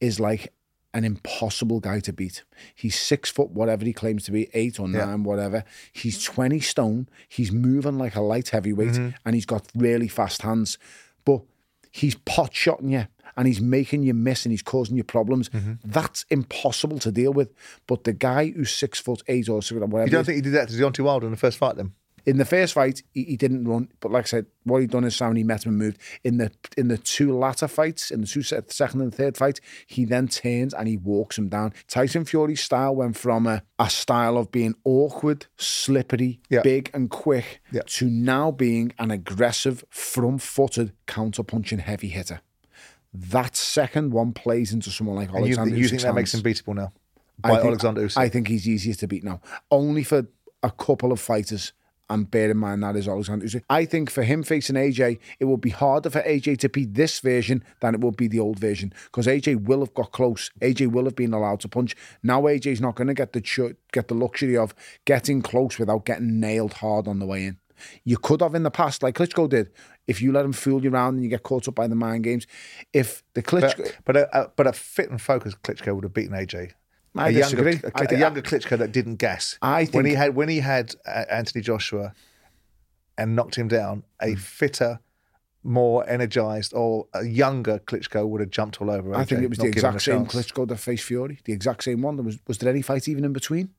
is 0.00 0.20
like 0.20 0.52
an 0.96 1.04
impossible 1.04 1.78
guy 1.78 2.00
to 2.00 2.10
beat. 2.10 2.42
He's 2.74 2.98
six 2.98 3.30
foot, 3.30 3.50
whatever 3.50 3.84
he 3.84 3.92
claims 3.92 4.24
to 4.24 4.32
be, 4.32 4.48
eight 4.54 4.80
or 4.80 4.88
nine, 4.88 5.24
whatever. 5.24 5.62
He's 5.92 6.24
20 6.24 6.58
stone. 6.60 7.06
He's 7.28 7.52
moving 7.52 7.98
like 7.98 8.16
a 8.16 8.22
light 8.22 8.48
heavyweight 8.48 8.92
mm-hmm. 8.92 9.10
and 9.22 9.34
he's 9.34 9.44
got 9.44 9.66
really 9.76 10.08
fast 10.08 10.40
hands. 10.40 10.78
But 11.26 11.42
he's 11.92 12.14
pot 12.14 12.54
shotting 12.54 12.88
you 12.88 13.08
and 13.36 13.46
he's 13.46 13.60
making 13.60 14.04
you 14.04 14.14
miss 14.14 14.46
and 14.46 14.52
he's 14.54 14.62
causing 14.62 14.96
you 14.96 15.04
problems. 15.04 15.50
Mm-hmm. 15.50 15.74
That's 15.84 16.24
impossible 16.30 16.98
to 17.00 17.12
deal 17.12 17.34
with. 17.34 17.52
But 17.86 18.04
the 18.04 18.14
guy 18.14 18.52
who's 18.52 18.70
six 18.70 18.98
foot 18.98 19.22
eight 19.28 19.50
or 19.50 19.56
whatever, 19.56 20.04
you 20.04 20.10
don't 20.10 20.24
think 20.24 20.36
he 20.36 20.42
did 20.42 20.54
that 20.54 20.70
to 20.70 20.74
Deontay 20.74 21.04
Wilder 21.04 21.26
in 21.26 21.32
the 21.32 21.36
first 21.36 21.58
fight, 21.58 21.76
then? 21.76 21.92
In 22.26 22.38
the 22.38 22.44
first 22.44 22.74
fight 22.74 23.02
he, 23.12 23.22
he 23.24 23.36
didn't 23.36 23.64
run, 23.68 23.88
but 24.00 24.10
like 24.10 24.24
I 24.24 24.26
said, 24.26 24.46
what 24.64 24.80
he 24.80 24.86
done 24.88 25.04
is 25.04 25.14
sound 25.14 25.36
he 25.38 25.44
met 25.44 25.64
him 25.64 25.70
and 25.70 25.78
moved. 25.78 25.98
In 26.24 26.38
the 26.38 26.50
in 26.76 26.88
the 26.88 26.98
two 26.98 27.36
latter 27.36 27.68
fights, 27.68 28.10
in 28.10 28.20
the 28.22 28.26
two 28.26 28.42
se- 28.42 28.62
second 28.68 29.00
and 29.00 29.14
third 29.14 29.36
fight, 29.36 29.60
he 29.86 30.04
then 30.04 30.26
turns 30.28 30.74
and 30.74 30.88
he 30.88 30.96
walks 30.96 31.38
him 31.38 31.48
down. 31.48 31.72
Tyson 31.88 32.24
Fury's 32.24 32.60
style 32.60 32.96
went 32.96 33.16
from 33.16 33.46
a, 33.46 33.62
a 33.78 33.88
style 33.88 34.36
of 34.36 34.50
being 34.50 34.74
awkward, 34.84 35.46
slippery, 35.56 36.40
Yeah. 36.50 36.62
big 36.62 36.90
and 36.92 37.08
quick 37.08 37.60
Yeah. 37.70 37.82
to 37.86 38.06
now 38.10 38.50
being 38.50 38.92
an 38.98 39.10
aggressive, 39.12 39.84
front-footed, 39.90 40.92
counter-punching 41.06 41.78
heavy 41.78 42.08
hitter. 42.08 42.40
That 43.14 43.56
second 43.56 44.12
one 44.12 44.32
plays 44.32 44.72
into 44.72 44.90
someone 44.90 45.16
like 45.16 45.28
And 45.28 45.38
you, 45.46 45.54
Alexander 45.54 45.76
you 45.76 45.88
think 45.88 46.02
that 46.02 46.14
makes 46.14 46.34
him 46.34 46.42
beatable 46.42 46.74
now 46.74 46.92
I 47.44 47.48
by 47.50 47.54
think- 47.56 47.66
Alexander? 47.68 48.08
I 48.16 48.28
think 48.28 48.48
he's 48.48 48.68
easier 48.68 48.94
to 48.94 49.06
beat 49.06 49.22
now. 49.24 49.40
Only 49.70 50.02
for 50.02 50.26
a 50.62 50.70
couple 50.70 51.12
of 51.12 51.20
fighters. 51.20 51.72
And 52.08 52.30
bear 52.30 52.50
in 52.50 52.58
mind 52.58 52.84
that 52.84 52.94
is 52.94 53.08
always 53.08 53.28
Alexander 53.28 53.46
Usyk. 53.46 53.64
I 53.68 53.84
think 53.84 54.10
for 54.10 54.22
him 54.22 54.44
facing 54.44 54.76
AJ, 54.76 55.18
it 55.40 55.46
will 55.46 55.56
be 55.56 55.70
harder 55.70 56.08
for 56.08 56.22
AJ 56.22 56.58
to 56.58 56.68
beat 56.68 56.94
this 56.94 57.18
version 57.18 57.64
than 57.80 57.94
it 57.94 58.00
will 58.00 58.12
be 58.12 58.28
the 58.28 58.38
old 58.38 58.60
version 58.60 58.92
because 59.06 59.26
AJ 59.26 59.64
will 59.64 59.80
have 59.80 59.92
got 59.94 60.12
close. 60.12 60.50
AJ 60.60 60.92
will 60.92 61.04
have 61.04 61.16
been 61.16 61.34
allowed 61.34 61.60
to 61.60 61.68
punch. 61.68 61.96
Now 62.22 62.42
AJ's 62.42 62.80
not 62.80 62.94
going 62.94 63.08
to 63.08 63.14
get 63.14 63.32
the 63.32 63.40
ch- 63.40 63.74
get 63.92 64.06
the 64.06 64.14
luxury 64.14 64.56
of 64.56 64.72
getting 65.04 65.42
close 65.42 65.78
without 65.80 66.04
getting 66.04 66.38
nailed 66.38 66.74
hard 66.74 67.08
on 67.08 67.18
the 67.18 67.26
way 67.26 67.44
in. 67.44 67.58
You 68.04 68.16
could 68.18 68.40
have 68.40 68.54
in 68.54 68.62
the 68.62 68.70
past, 68.70 69.02
like 69.02 69.16
Klitschko 69.16 69.48
did, 69.48 69.70
if 70.06 70.22
you 70.22 70.32
let 70.32 70.44
him 70.44 70.52
fool 70.52 70.82
you 70.82 70.90
around 70.90 71.14
and 71.14 71.24
you 71.24 71.30
get 71.30 71.42
caught 71.42 71.68
up 71.68 71.74
by 71.74 71.86
the 71.86 71.94
mind 71.94 72.24
games. 72.24 72.46
If 72.92 73.22
the 73.34 73.42
Klitschko, 73.42 73.92
but 74.04 74.14
but 74.14 74.16
a, 74.16 74.40
a, 74.42 74.48
but 74.56 74.66
a 74.66 74.72
fit 74.72 75.10
and 75.10 75.20
focused 75.20 75.62
Klitschko 75.62 75.94
would 75.94 76.04
have 76.04 76.14
beaten 76.14 76.36
AJ. 76.36 76.72
I 77.18 77.28
a 77.28 77.30
younger, 77.32 77.64
disagree. 77.64 77.80
a, 77.84 77.92
I 77.94 78.04
a 78.04 78.06
thi- 78.06 78.16
younger 78.16 78.42
Klitschko 78.42 78.78
that 78.78 78.92
didn't 78.92 79.16
guess. 79.16 79.58
I 79.62 79.84
think 79.84 79.94
when 79.94 80.06
he 80.06 80.14
had 80.14 80.34
when 80.34 80.48
he 80.48 80.60
had 80.60 80.94
uh, 81.06 81.24
Anthony 81.30 81.62
Joshua 81.62 82.12
and 83.18 83.34
knocked 83.36 83.54
him 83.56 83.68
down, 83.68 84.02
a 84.20 84.30
Hmm. 84.32 84.36
fitter, 84.36 85.00
more 85.62 86.08
energized, 86.08 86.72
or 86.74 87.06
a 87.14 87.24
younger 87.24 87.78
Klitschko 87.80 88.28
would 88.28 88.40
have 88.40 88.50
jumped 88.50 88.80
all 88.80 88.90
over. 88.90 89.14
I 89.14 89.24
think 89.24 89.42
it 89.42 89.48
was 89.48 89.58
the 89.58 89.66
exact 89.66 90.02
same. 90.02 90.26
Klitschko 90.26 90.68
that 90.68 90.76
faced 90.76 91.04
Fury, 91.04 91.40
the 91.44 91.52
exact 91.52 91.82
same 91.84 92.02
one. 92.02 92.16
There 92.16 92.24
was 92.24 92.38
was 92.46 92.58
there 92.58 92.70
any 92.70 92.82
fight 92.82 93.08
even 93.08 93.24
in 93.24 93.32
between 93.32 93.70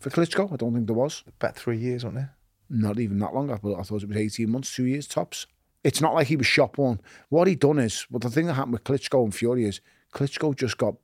for 0.00 0.10
Klitschko? 0.10 0.52
I 0.52 0.56
don't 0.56 0.74
think 0.74 0.86
there 0.86 0.94
was. 0.96 1.24
About 1.40 1.56
three 1.56 1.78
years, 1.78 2.04
wasn't 2.04 2.16
there? 2.20 2.34
Not 2.70 2.98
even 2.98 3.18
that 3.18 3.34
long. 3.34 3.50
I 3.50 3.56
thought 3.56 3.78
I 3.80 3.82
thought 3.82 4.02
it 4.02 4.08
was 4.08 4.16
eighteen 4.16 4.50
months, 4.50 4.74
two 4.74 4.84
years 4.84 5.06
tops. 5.06 5.46
It's 5.82 6.00
not 6.00 6.14
like 6.14 6.28
he 6.28 6.36
was 6.36 6.46
shot 6.46 6.78
one. 6.78 7.00
What 7.28 7.46
he 7.46 7.54
done 7.54 7.78
is, 7.78 8.06
well, 8.10 8.18
the 8.18 8.30
thing 8.30 8.46
that 8.46 8.54
happened 8.54 8.72
with 8.72 8.84
Klitschko 8.84 9.22
and 9.24 9.34
Fury 9.34 9.64
is 9.66 9.80
Klitschko 10.14 10.54
just 10.56 10.78
got 10.78 10.94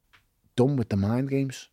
done 0.57 0.77
with 0.77 0.89
the 0.91 0.97
mind 0.97 1.29
games, 1.29 1.69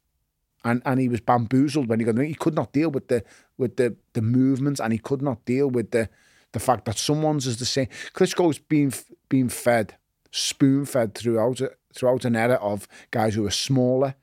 and 0.68 0.82
and 0.86 1.00
he 1.00 1.10
was 1.10 1.22
bamboozled 1.22 1.88
when 1.90 2.00
he 2.00 2.06
got. 2.06 2.18
He 2.18 2.34
could 2.34 2.56
not 2.56 2.72
deal 2.74 2.90
with 2.92 3.08
the 3.08 3.24
with 3.58 3.76
the 3.78 3.96
the 4.14 4.22
movements, 4.22 4.80
and 4.82 4.92
he 4.94 5.00
could 5.00 5.22
not 5.22 5.44
deal 5.46 5.70
with 5.70 5.92
the 5.92 6.10
the 6.54 6.60
fact 6.60 6.86
that 6.86 6.98
someone's 6.98 7.46
is 7.48 7.58
the 7.58 7.66
same. 7.66 7.88
Klitschko's 8.14 8.60
been 8.60 8.92
been 9.30 9.50
fed 9.50 9.96
spoon 10.32 10.86
fed 10.86 11.16
throughout 11.16 11.62
throughout 11.96 12.26
an 12.26 12.36
era 12.36 12.56
of 12.56 12.88
guys 13.12 13.34
who 13.36 13.46
are 13.48 13.52
smaller, 13.52 14.14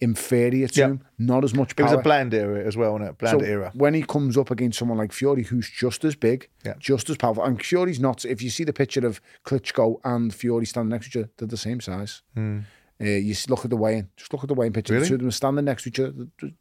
inferior 0.00 0.68
to 0.68 0.80
Yeah. 0.80 0.86
him, 0.88 1.00
not 1.18 1.44
as 1.44 1.54
much 1.54 1.72
It 1.78 1.82
was 1.82 1.92
a 1.92 1.98
bland 1.98 2.34
era 2.34 2.60
as 2.66 2.76
well, 2.76 2.92
wasn't 2.92 3.10
it? 3.10 3.18
Bland 3.18 3.40
So 3.40 3.46
era. 3.46 3.70
when 3.74 3.94
he 3.94 4.02
comes 4.02 4.36
up 4.36 4.50
against 4.50 4.78
someone 4.78 4.98
like 4.98 5.12
Fury, 5.12 5.44
who's 5.44 5.70
just 5.70 6.04
as 6.04 6.14
big, 6.16 6.48
Yeah. 6.64 6.74
just 6.78 7.08
as 7.10 7.16
powerful, 7.16 7.44
and 7.44 7.62
Fury's 7.64 8.00
not. 8.00 8.24
If 8.24 8.42
you 8.42 8.50
see 8.50 8.64
the 8.64 8.72
picture 8.72 9.06
of 9.06 9.20
Klitschko 9.46 10.00
and 10.04 10.34
Fury 10.34 10.66
standing 10.66 10.90
next 10.90 11.10
to 11.12 11.18
each 11.18 11.24
other, 11.24 11.32
they're 11.36 11.48
the 11.48 11.56
same 11.56 11.80
size. 11.80 12.22
Hmm. 12.34 12.60
Uh, 13.02 13.06
you 13.06 13.34
look 13.48 13.64
at 13.64 13.70
the 13.70 13.76
weigh-in. 13.76 14.08
Just 14.16 14.32
look 14.32 14.44
at 14.44 14.48
the 14.48 14.54
weigh-in 14.54 14.72
picture. 14.72 14.92
Really? 14.94 15.02
The 15.02 15.08
two 15.08 15.14
of 15.14 15.20
them 15.20 15.28
are 15.28 15.32
standing 15.32 15.64
next 15.64 15.82
to 15.82 15.88
each 15.88 15.98
other. 15.98 16.12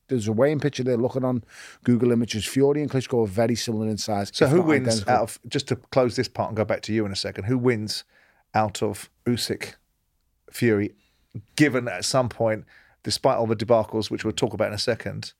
There's 0.07 0.27
a 0.27 0.31
weigh-in 0.31 0.59
picture 0.59 0.83
there. 0.83 0.97
Looking 0.97 1.23
on 1.23 1.43
Google 1.83 2.11
Images, 2.11 2.45
Fury 2.45 2.81
and 2.81 2.89
Klitschko 2.89 3.23
are 3.23 3.27
very 3.27 3.55
similar 3.55 3.87
in 3.87 3.97
size. 3.97 4.31
So 4.33 4.47
who 4.47 4.63
wins 4.63 4.87
identical. 4.87 5.13
out 5.13 5.21
of 5.21 5.39
just 5.47 5.67
to 5.67 5.75
close 5.75 6.15
this 6.15 6.27
part 6.27 6.49
and 6.49 6.57
go 6.57 6.65
back 6.65 6.81
to 6.83 6.93
you 6.93 7.05
in 7.05 7.11
a 7.11 7.15
second? 7.15 7.43
Who 7.43 7.57
wins 7.57 8.03
out 8.55 8.81
of 8.81 9.09
Usyk, 9.25 9.75
Fury, 10.49 10.95
given 11.55 11.87
at 11.87 12.05
some 12.05 12.27
point, 12.27 12.65
despite 13.03 13.37
all 13.37 13.47
the 13.47 13.55
debacles 13.55 14.09
which 14.09 14.25
we'll 14.25 14.33
talk 14.33 14.53
about 14.53 14.69
in 14.69 14.73
a 14.73 14.79
second, 14.79 15.33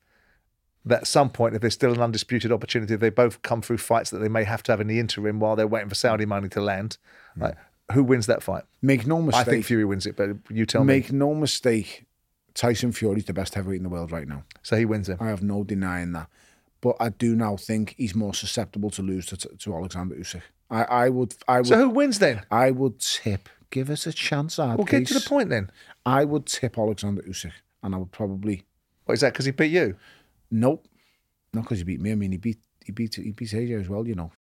that 0.85 1.01
at 1.01 1.07
some 1.07 1.29
point, 1.29 1.55
if 1.55 1.61
there's 1.61 1.73
still 1.73 1.93
an 1.93 2.01
undisputed 2.01 2.51
opportunity, 2.51 2.93
if 2.93 2.99
they 2.99 3.09
both 3.09 3.41
come 3.41 3.61
through 3.61 3.77
fights 3.77 4.09
that 4.09 4.19
they 4.19 4.29
may 4.29 4.43
have 4.43 4.63
to 4.63 4.71
have 4.71 4.81
in 4.81 4.87
the 4.87 4.99
interim 4.99 5.39
while 5.39 5.55
they're 5.55 5.67
waiting 5.67 5.89
for 5.89 5.95
Saudi 5.95 6.25
money 6.25 6.49
to 6.49 6.61
land, 6.61 6.97
like, 7.37 7.55
who 7.91 8.03
wins 8.03 8.25
that 8.27 8.43
fight? 8.43 8.63
Make 8.81 9.05
no 9.07 9.21
mistake. 9.21 9.47
I 9.47 9.49
think 9.49 9.65
Fury 9.65 9.85
wins 9.85 10.05
it, 10.05 10.15
but 10.15 10.29
you 10.49 10.65
tell 10.65 10.83
me. 10.83 10.93
make 10.95 11.11
no 11.11 11.33
mistake. 11.33 12.05
Tyson 12.53 12.91
Fury's 12.91 13.25
the 13.25 13.33
best 13.33 13.55
heavyweight 13.55 13.77
in 13.77 13.83
the 13.83 13.89
world 13.89 14.11
right 14.11 14.27
now. 14.27 14.43
So 14.61 14.75
he 14.75 14.85
wins 14.85 15.07
it. 15.07 15.17
I 15.21 15.27
have 15.27 15.41
no 15.41 15.63
denying 15.63 16.11
that. 16.13 16.27
But 16.81 16.97
I 16.99 17.09
do 17.09 17.35
now 17.35 17.55
think 17.55 17.95
he's 17.97 18.15
more 18.15 18.33
susceptible 18.33 18.89
to 18.91 19.01
lose 19.01 19.25
to, 19.27 19.37
to 19.37 19.75
Alexander 19.75 20.15
Usyk. 20.15 20.41
I, 20.69 20.83
I 20.83 21.09
would, 21.09 21.35
I 21.47 21.57
would, 21.57 21.67
So 21.67 21.77
who 21.77 21.89
wins 21.89 22.19
then? 22.19 22.41
I 22.49 22.71
would 22.71 22.99
tip. 22.99 23.47
Give 23.69 23.89
us 23.89 24.05
a 24.05 24.11
chance, 24.11 24.57
We'll 24.57 24.77
get 24.79 25.07
to 25.07 25.13
the 25.13 25.21
point 25.21 25.49
then. 25.49 25.71
I 26.05 26.25
would 26.25 26.45
tip 26.45 26.77
Alexander 26.77 27.21
Usyk, 27.21 27.53
and 27.83 27.95
I 27.95 27.99
would 27.99 28.11
probably 28.11 28.63
What 29.05 29.13
is 29.13 29.21
that? 29.21 29.31
Because 29.31 29.45
he 29.45 29.51
beat 29.51 29.71
you. 29.71 29.95
nope, 30.49 30.85
not 31.53 31.61
because 31.63 31.77
he 31.77 31.83
beat 31.85 32.01
me. 32.01 32.11
I 32.11 32.15
mean, 32.15 32.31
he 32.33 32.37
beat 32.37 32.59
he 32.83 32.91
beat 32.91 33.15
he 33.15 33.31
beat 33.31 33.49
AJ 33.49 33.79
as 33.79 33.87
well. 33.89 34.05
You 34.05 34.15
know, 34.15 34.31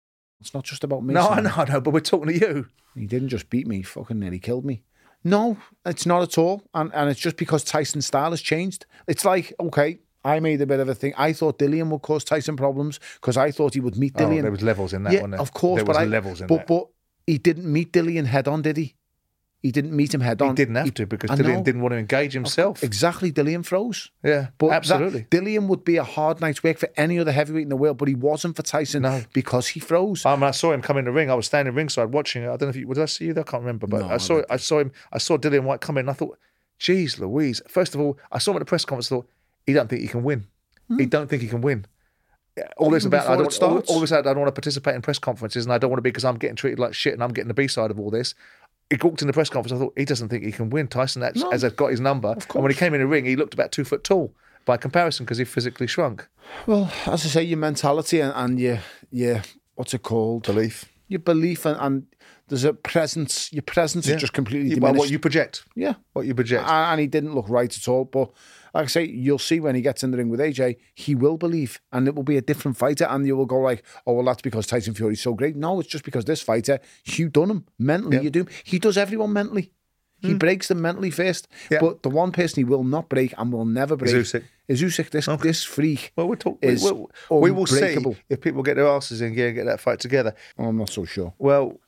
it's 0.41 0.53
not 0.53 0.63
just 0.65 0.83
about 0.83 1.03
me. 1.03 1.13
No, 1.13 1.27
I 1.29 1.39
know, 1.41 1.51
I 1.55 1.65
know, 1.65 1.79
but 1.81 1.93
we're 1.93 1.99
talking 2.01 2.27
to 2.27 2.37
you. 2.39 2.67
He 2.95 3.05
didn't 3.05 3.29
just 3.29 3.49
beat 3.49 3.67
me, 3.67 3.77
he 3.77 3.83
fucking 3.83 4.19
nearly 4.19 4.39
killed 4.39 4.65
me. 4.65 4.81
No, 5.23 5.57
it's 5.85 6.05
not 6.05 6.23
at 6.23 6.37
all. 6.37 6.63
And 6.73 6.91
and 6.93 7.09
it's 7.09 7.19
just 7.19 7.37
because 7.37 7.63
Tyson's 7.63 8.07
style 8.07 8.31
has 8.31 8.41
changed. 8.41 8.85
It's 9.07 9.23
like, 9.23 9.53
okay, 9.59 9.99
I 10.25 10.39
made 10.39 10.61
a 10.61 10.65
bit 10.65 10.79
of 10.79 10.89
a 10.89 10.95
thing. 10.95 11.13
I 11.17 11.31
thought 11.33 11.59
Dillian 11.59 11.89
would 11.89 12.01
cause 12.01 12.23
Tyson 12.23 12.55
problems 12.57 12.99
because 13.15 13.37
I 13.37 13.51
thought 13.51 13.73
he 13.75 13.79
would 13.79 13.97
meet 13.97 14.13
Oh, 14.15 14.21
Dillian. 14.21 14.41
there 14.41 14.51
was 14.51 14.61
levels 14.63 14.93
in 14.93 15.03
that, 15.03 15.13
yeah, 15.13 15.25
there? 15.27 15.39
of 15.39 15.53
course, 15.53 15.77
There 15.77 15.85
but 15.85 15.95
was 15.95 15.97
I, 15.97 16.05
levels 16.05 16.41
in 16.41 16.47
but, 16.47 16.57
that. 16.57 16.67
But 16.67 16.87
he 17.27 17.37
didn't 17.37 17.71
meet 17.71 17.93
Dillian 17.93 18.25
head 18.25 18.47
on, 18.47 18.61
did 18.63 18.77
he? 18.77 18.95
He 19.61 19.71
didn't 19.71 19.95
meet 19.95 20.11
him 20.11 20.21
head 20.21 20.41
on. 20.41 20.49
He 20.49 20.55
didn't 20.55 20.73
have 20.75 20.91
to 20.95 21.05
because 21.05 21.29
I 21.29 21.35
Dillian 21.35 21.63
didn't 21.63 21.81
want 21.81 21.91
to 21.93 21.97
engage 21.99 22.33
himself. 22.33 22.81
Exactly, 22.81 23.31
Dillian 23.31 23.63
froze. 23.63 24.09
Yeah, 24.23 24.47
But 24.57 24.69
that- 24.69 24.75
absolutely. 24.77 25.27
Dillian 25.29 25.67
would 25.67 25.83
be 25.83 25.97
a 25.97 26.03
hard 26.03 26.41
night's 26.41 26.63
work 26.63 26.79
for 26.79 26.89
any 26.97 27.19
other 27.19 27.31
heavyweight 27.31 27.61
in 27.63 27.69
the 27.69 27.75
world, 27.77 27.99
but 27.99 28.07
he 28.07 28.15
wasn't 28.15 28.55
for 28.55 28.63
Tyson 28.63 29.03
No. 29.03 29.21
because 29.33 29.67
he 29.67 29.79
froze. 29.79 30.25
Um, 30.25 30.41
I 30.43 30.49
saw 30.49 30.71
him 30.73 30.81
come 30.81 30.97
in 30.97 31.05
the 31.05 31.11
ring. 31.11 31.29
I 31.29 31.35
was 31.35 31.45
standing 31.45 31.75
ringside 31.75 32.11
watching 32.11 32.41
it. 32.41 32.47
I 32.47 32.57
don't 32.57 32.63
know 32.63 32.67
if 32.69 32.75
you 32.75 32.87
did. 32.87 32.97
I 33.03 33.05
see 33.05 33.25
you 33.25 33.33
there? 33.33 33.43
I 33.47 33.51
can't 33.51 33.61
remember, 33.61 33.85
but 33.85 33.99
No, 34.01 34.07
I 34.07 34.15
I 34.15 34.17
saw. 34.17 34.41
I 34.49 34.57
saw 34.57 34.79
him. 34.79 34.91
I 35.13 35.19
saw 35.19 35.37
Dillian 35.37 35.63
Whyte 35.63 35.81
come 35.81 35.97
in. 35.97 36.01
And 36.01 36.09
I 36.09 36.13
thought, 36.13 36.39
"Geez, 36.79 37.19
Louise." 37.19 37.61
First 37.67 37.93
of 37.93 38.01
all, 38.01 38.17
I 38.31 38.39
saw 38.39 38.51
him 38.51 38.57
at 38.57 38.61
the 38.61 38.65
press 38.65 38.83
conference. 38.83 39.11
I 39.11 39.15
thought 39.17 39.27
he 39.67 39.73
don't 39.73 39.87
think 39.89 40.01
he 40.01 40.07
can 40.07 40.23
win. 40.23 40.47
He 40.97 41.05
don't 41.05 41.29
think 41.29 41.43
he 41.43 41.47
can 41.47 41.61
win. 41.61 41.85
All 42.75 42.89
this 42.89 43.03
Hmm. 43.03 43.07
About 43.07 43.29
I 43.29 43.35
don't, 43.37 43.63
all, 43.63 43.77
all 43.87 43.99
this 44.01 44.11
about 44.11 44.27
I 44.27 44.33
don't 44.33 44.41
want 44.41 44.49
to 44.53 44.59
participate 44.59 44.93
in 44.93 45.01
press 45.01 45.17
conferences 45.19 45.65
and 45.65 45.71
I 45.73 45.77
don't 45.77 45.89
want 45.89 45.99
to 45.99 46.01
be 46.01 46.09
because 46.09 46.25
I'm 46.25 46.35
getting 46.37 46.57
treated 46.57 46.79
like 46.79 46.93
shit 46.93 47.13
and 47.13 47.23
I'm 47.23 47.31
getting 47.31 47.47
the 47.47 47.53
B 47.53 47.67
side 47.69 47.91
of 47.91 47.99
all 47.99 48.09
this. 48.11 48.35
He 48.91 48.97
walked 49.01 49.21
in 49.21 49.27
the 49.27 49.33
press 49.33 49.49
conference. 49.49 49.73
I 49.73 49.79
thought 49.83 49.93
he 49.97 50.05
doesn't 50.05 50.29
think 50.29 50.43
he 50.43 50.51
can 50.51 50.69
win. 50.69 50.87
Tyson 50.87 51.21
that's, 51.21 51.39
No. 51.41 51.49
has 51.49 51.63
got 51.73 51.87
his 51.87 51.99
number, 51.99 52.33
and 52.33 52.61
when 52.63 52.69
he 52.71 52.77
came 52.77 52.93
in 52.93 52.99
the 53.01 53.07
ring, 53.07 53.25
he 53.25 53.35
looked 53.35 53.53
about 53.55 53.71
two 53.71 53.83
foot 53.85 54.03
tall 54.03 54.33
by 54.65 54.77
comparison 54.77 55.25
because 55.25 55.37
he 55.39 55.45
physically 55.45 55.87
shrunk. 55.87 56.27
Well, 56.67 56.91
as 57.07 57.25
I 57.25 57.29
say, 57.29 57.43
your 57.43 57.57
mentality 57.57 58.19
and, 58.19 58.33
and 58.35 58.59
your 58.59 58.79
your 59.09 59.41
what's 59.75 59.93
it 59.93 60.03
called? 60.03 60.43
Belief. 60.45 60.85
Your 61.07 61.19
belief 61.19 61.65
and, 61.65 61.77
and 61.79 62.05
there's 62.47 62.63
a 62.65 62.73
presence. 62.73 63.51
Your 63.53 63.63
presence 63.63 64.07
Yeah. 64.07 64.15
is 64.15 64.21
just 64.21 64.33
completely 64.33 64.69
diminished. 64.69 64.81
well, 64.83 64.93
what 64.99 65.09
you 65.09 65.19
project. 65.19 65.63
yeah, 65.75 65.93
What 66.13 66.25
you 66.27 66.35
project. 66.35 66.63
and, 66.63 66.71
and 66.91 66.99
he 67.01 67.07
didn't 67.07 67.33
look 67.33 67.47
right 67.49 67.75
at 67.75 67.87
all. 67.87 68.05
But 68.05 68.29
like 68.73 68.85
I 68.85 68.87
say, 68.87 69.05
you'll 69.05 69.39
see 69.39 69.59
when 69.59 69.75
he 69.75 69.81
gets 69.81 70.03
in 70.03 70.11
the 70.11 70.17
ring 70.17 70.29
with 70.29 70.39
AJ, 70.39 70.77
he 70.95 71.15
will 71.15 71.37
believe, 71.37 71.79
and 71.91 72.07
it 72.07 72.15
will 72.15 72.23
be 72.23 72.37
a 72.37 72.41
different 72.41 72.77
fighter. 72.77 73.05
And 73.05 73.25
you 73.25 73.35
will 73.35 73.45
go 73.45 73.59
like, 73.59 73.83
"Oh, 74.05 74.13
well, 74.13 74.25
that's 74.25 74.41
because 74.41 74.67
Tyson 74.67 74.93
Fury's 74.93 75.21
so 75.21 75.33
great." 75.33 75.55
No, 75.55 75.79
it's 75.79 75.89
just 75.89 76.05
because 76.05 76.25
this 76.25 76.41
fighter, 76.41 76.79
Hugh 77.03 77.29
Dunham, 77.29 77.65
mentally, 77.77 78.17
Yeah. 78.17 78.23
you 78.23 78.29
do. 78.29 78.45
He 78.63 78.79
does 78.79 78.97
everyone 78.97 79.33
mentally. 79.33 79.71
He 80.21 80.31
hmm. 80.33 80.37
breaks 80.37 80.67
them 80.67 80.81
mentally 80.81 81.09
first. 81.09 81.47
Yeah. 81.69 81.79
But 81.81 82.03
the 82.03 82.09
one 82.09 82.31
person 82.31 82.61
he 82.61 82.63
will 82.63 82.83
not 82.83 83.09
break 83.09 83.33
and 83.37 83.51
will 83.51 83.65
never 83.65 83.95
break 83.95 84.13
Usyk. 84.13 84.43
is 84.67 84.81
Usyk. 84.81 85.09
This 85.09 85.25
this 85.41 85.63
freak. 85.63 86.11
Well, 86.15 86.27
we'll 86.27 86.37
talk. 86.37 86.59
is 86.61 86.83
we, 86.83 87.39
we 87.39 87.51
will 87.51 87.65
see 87.65 87.97
if 88.29 88.41
people 88.41 88.61
get 88.61 88.75
their 88.75 88.87
asses 88.87 89.21
in 89.21 89.33
gear 89.33 89.47
and 89.47 89.55
get 89.55 89.65
that 89.65 89.79
fight 89.79 89.99
together. 89.99 90.35
I'm 90.57 90.77
not 90.77 90.89
so 90.89 91.05
sure. 91.05 91.33
Well, 91.39 91.79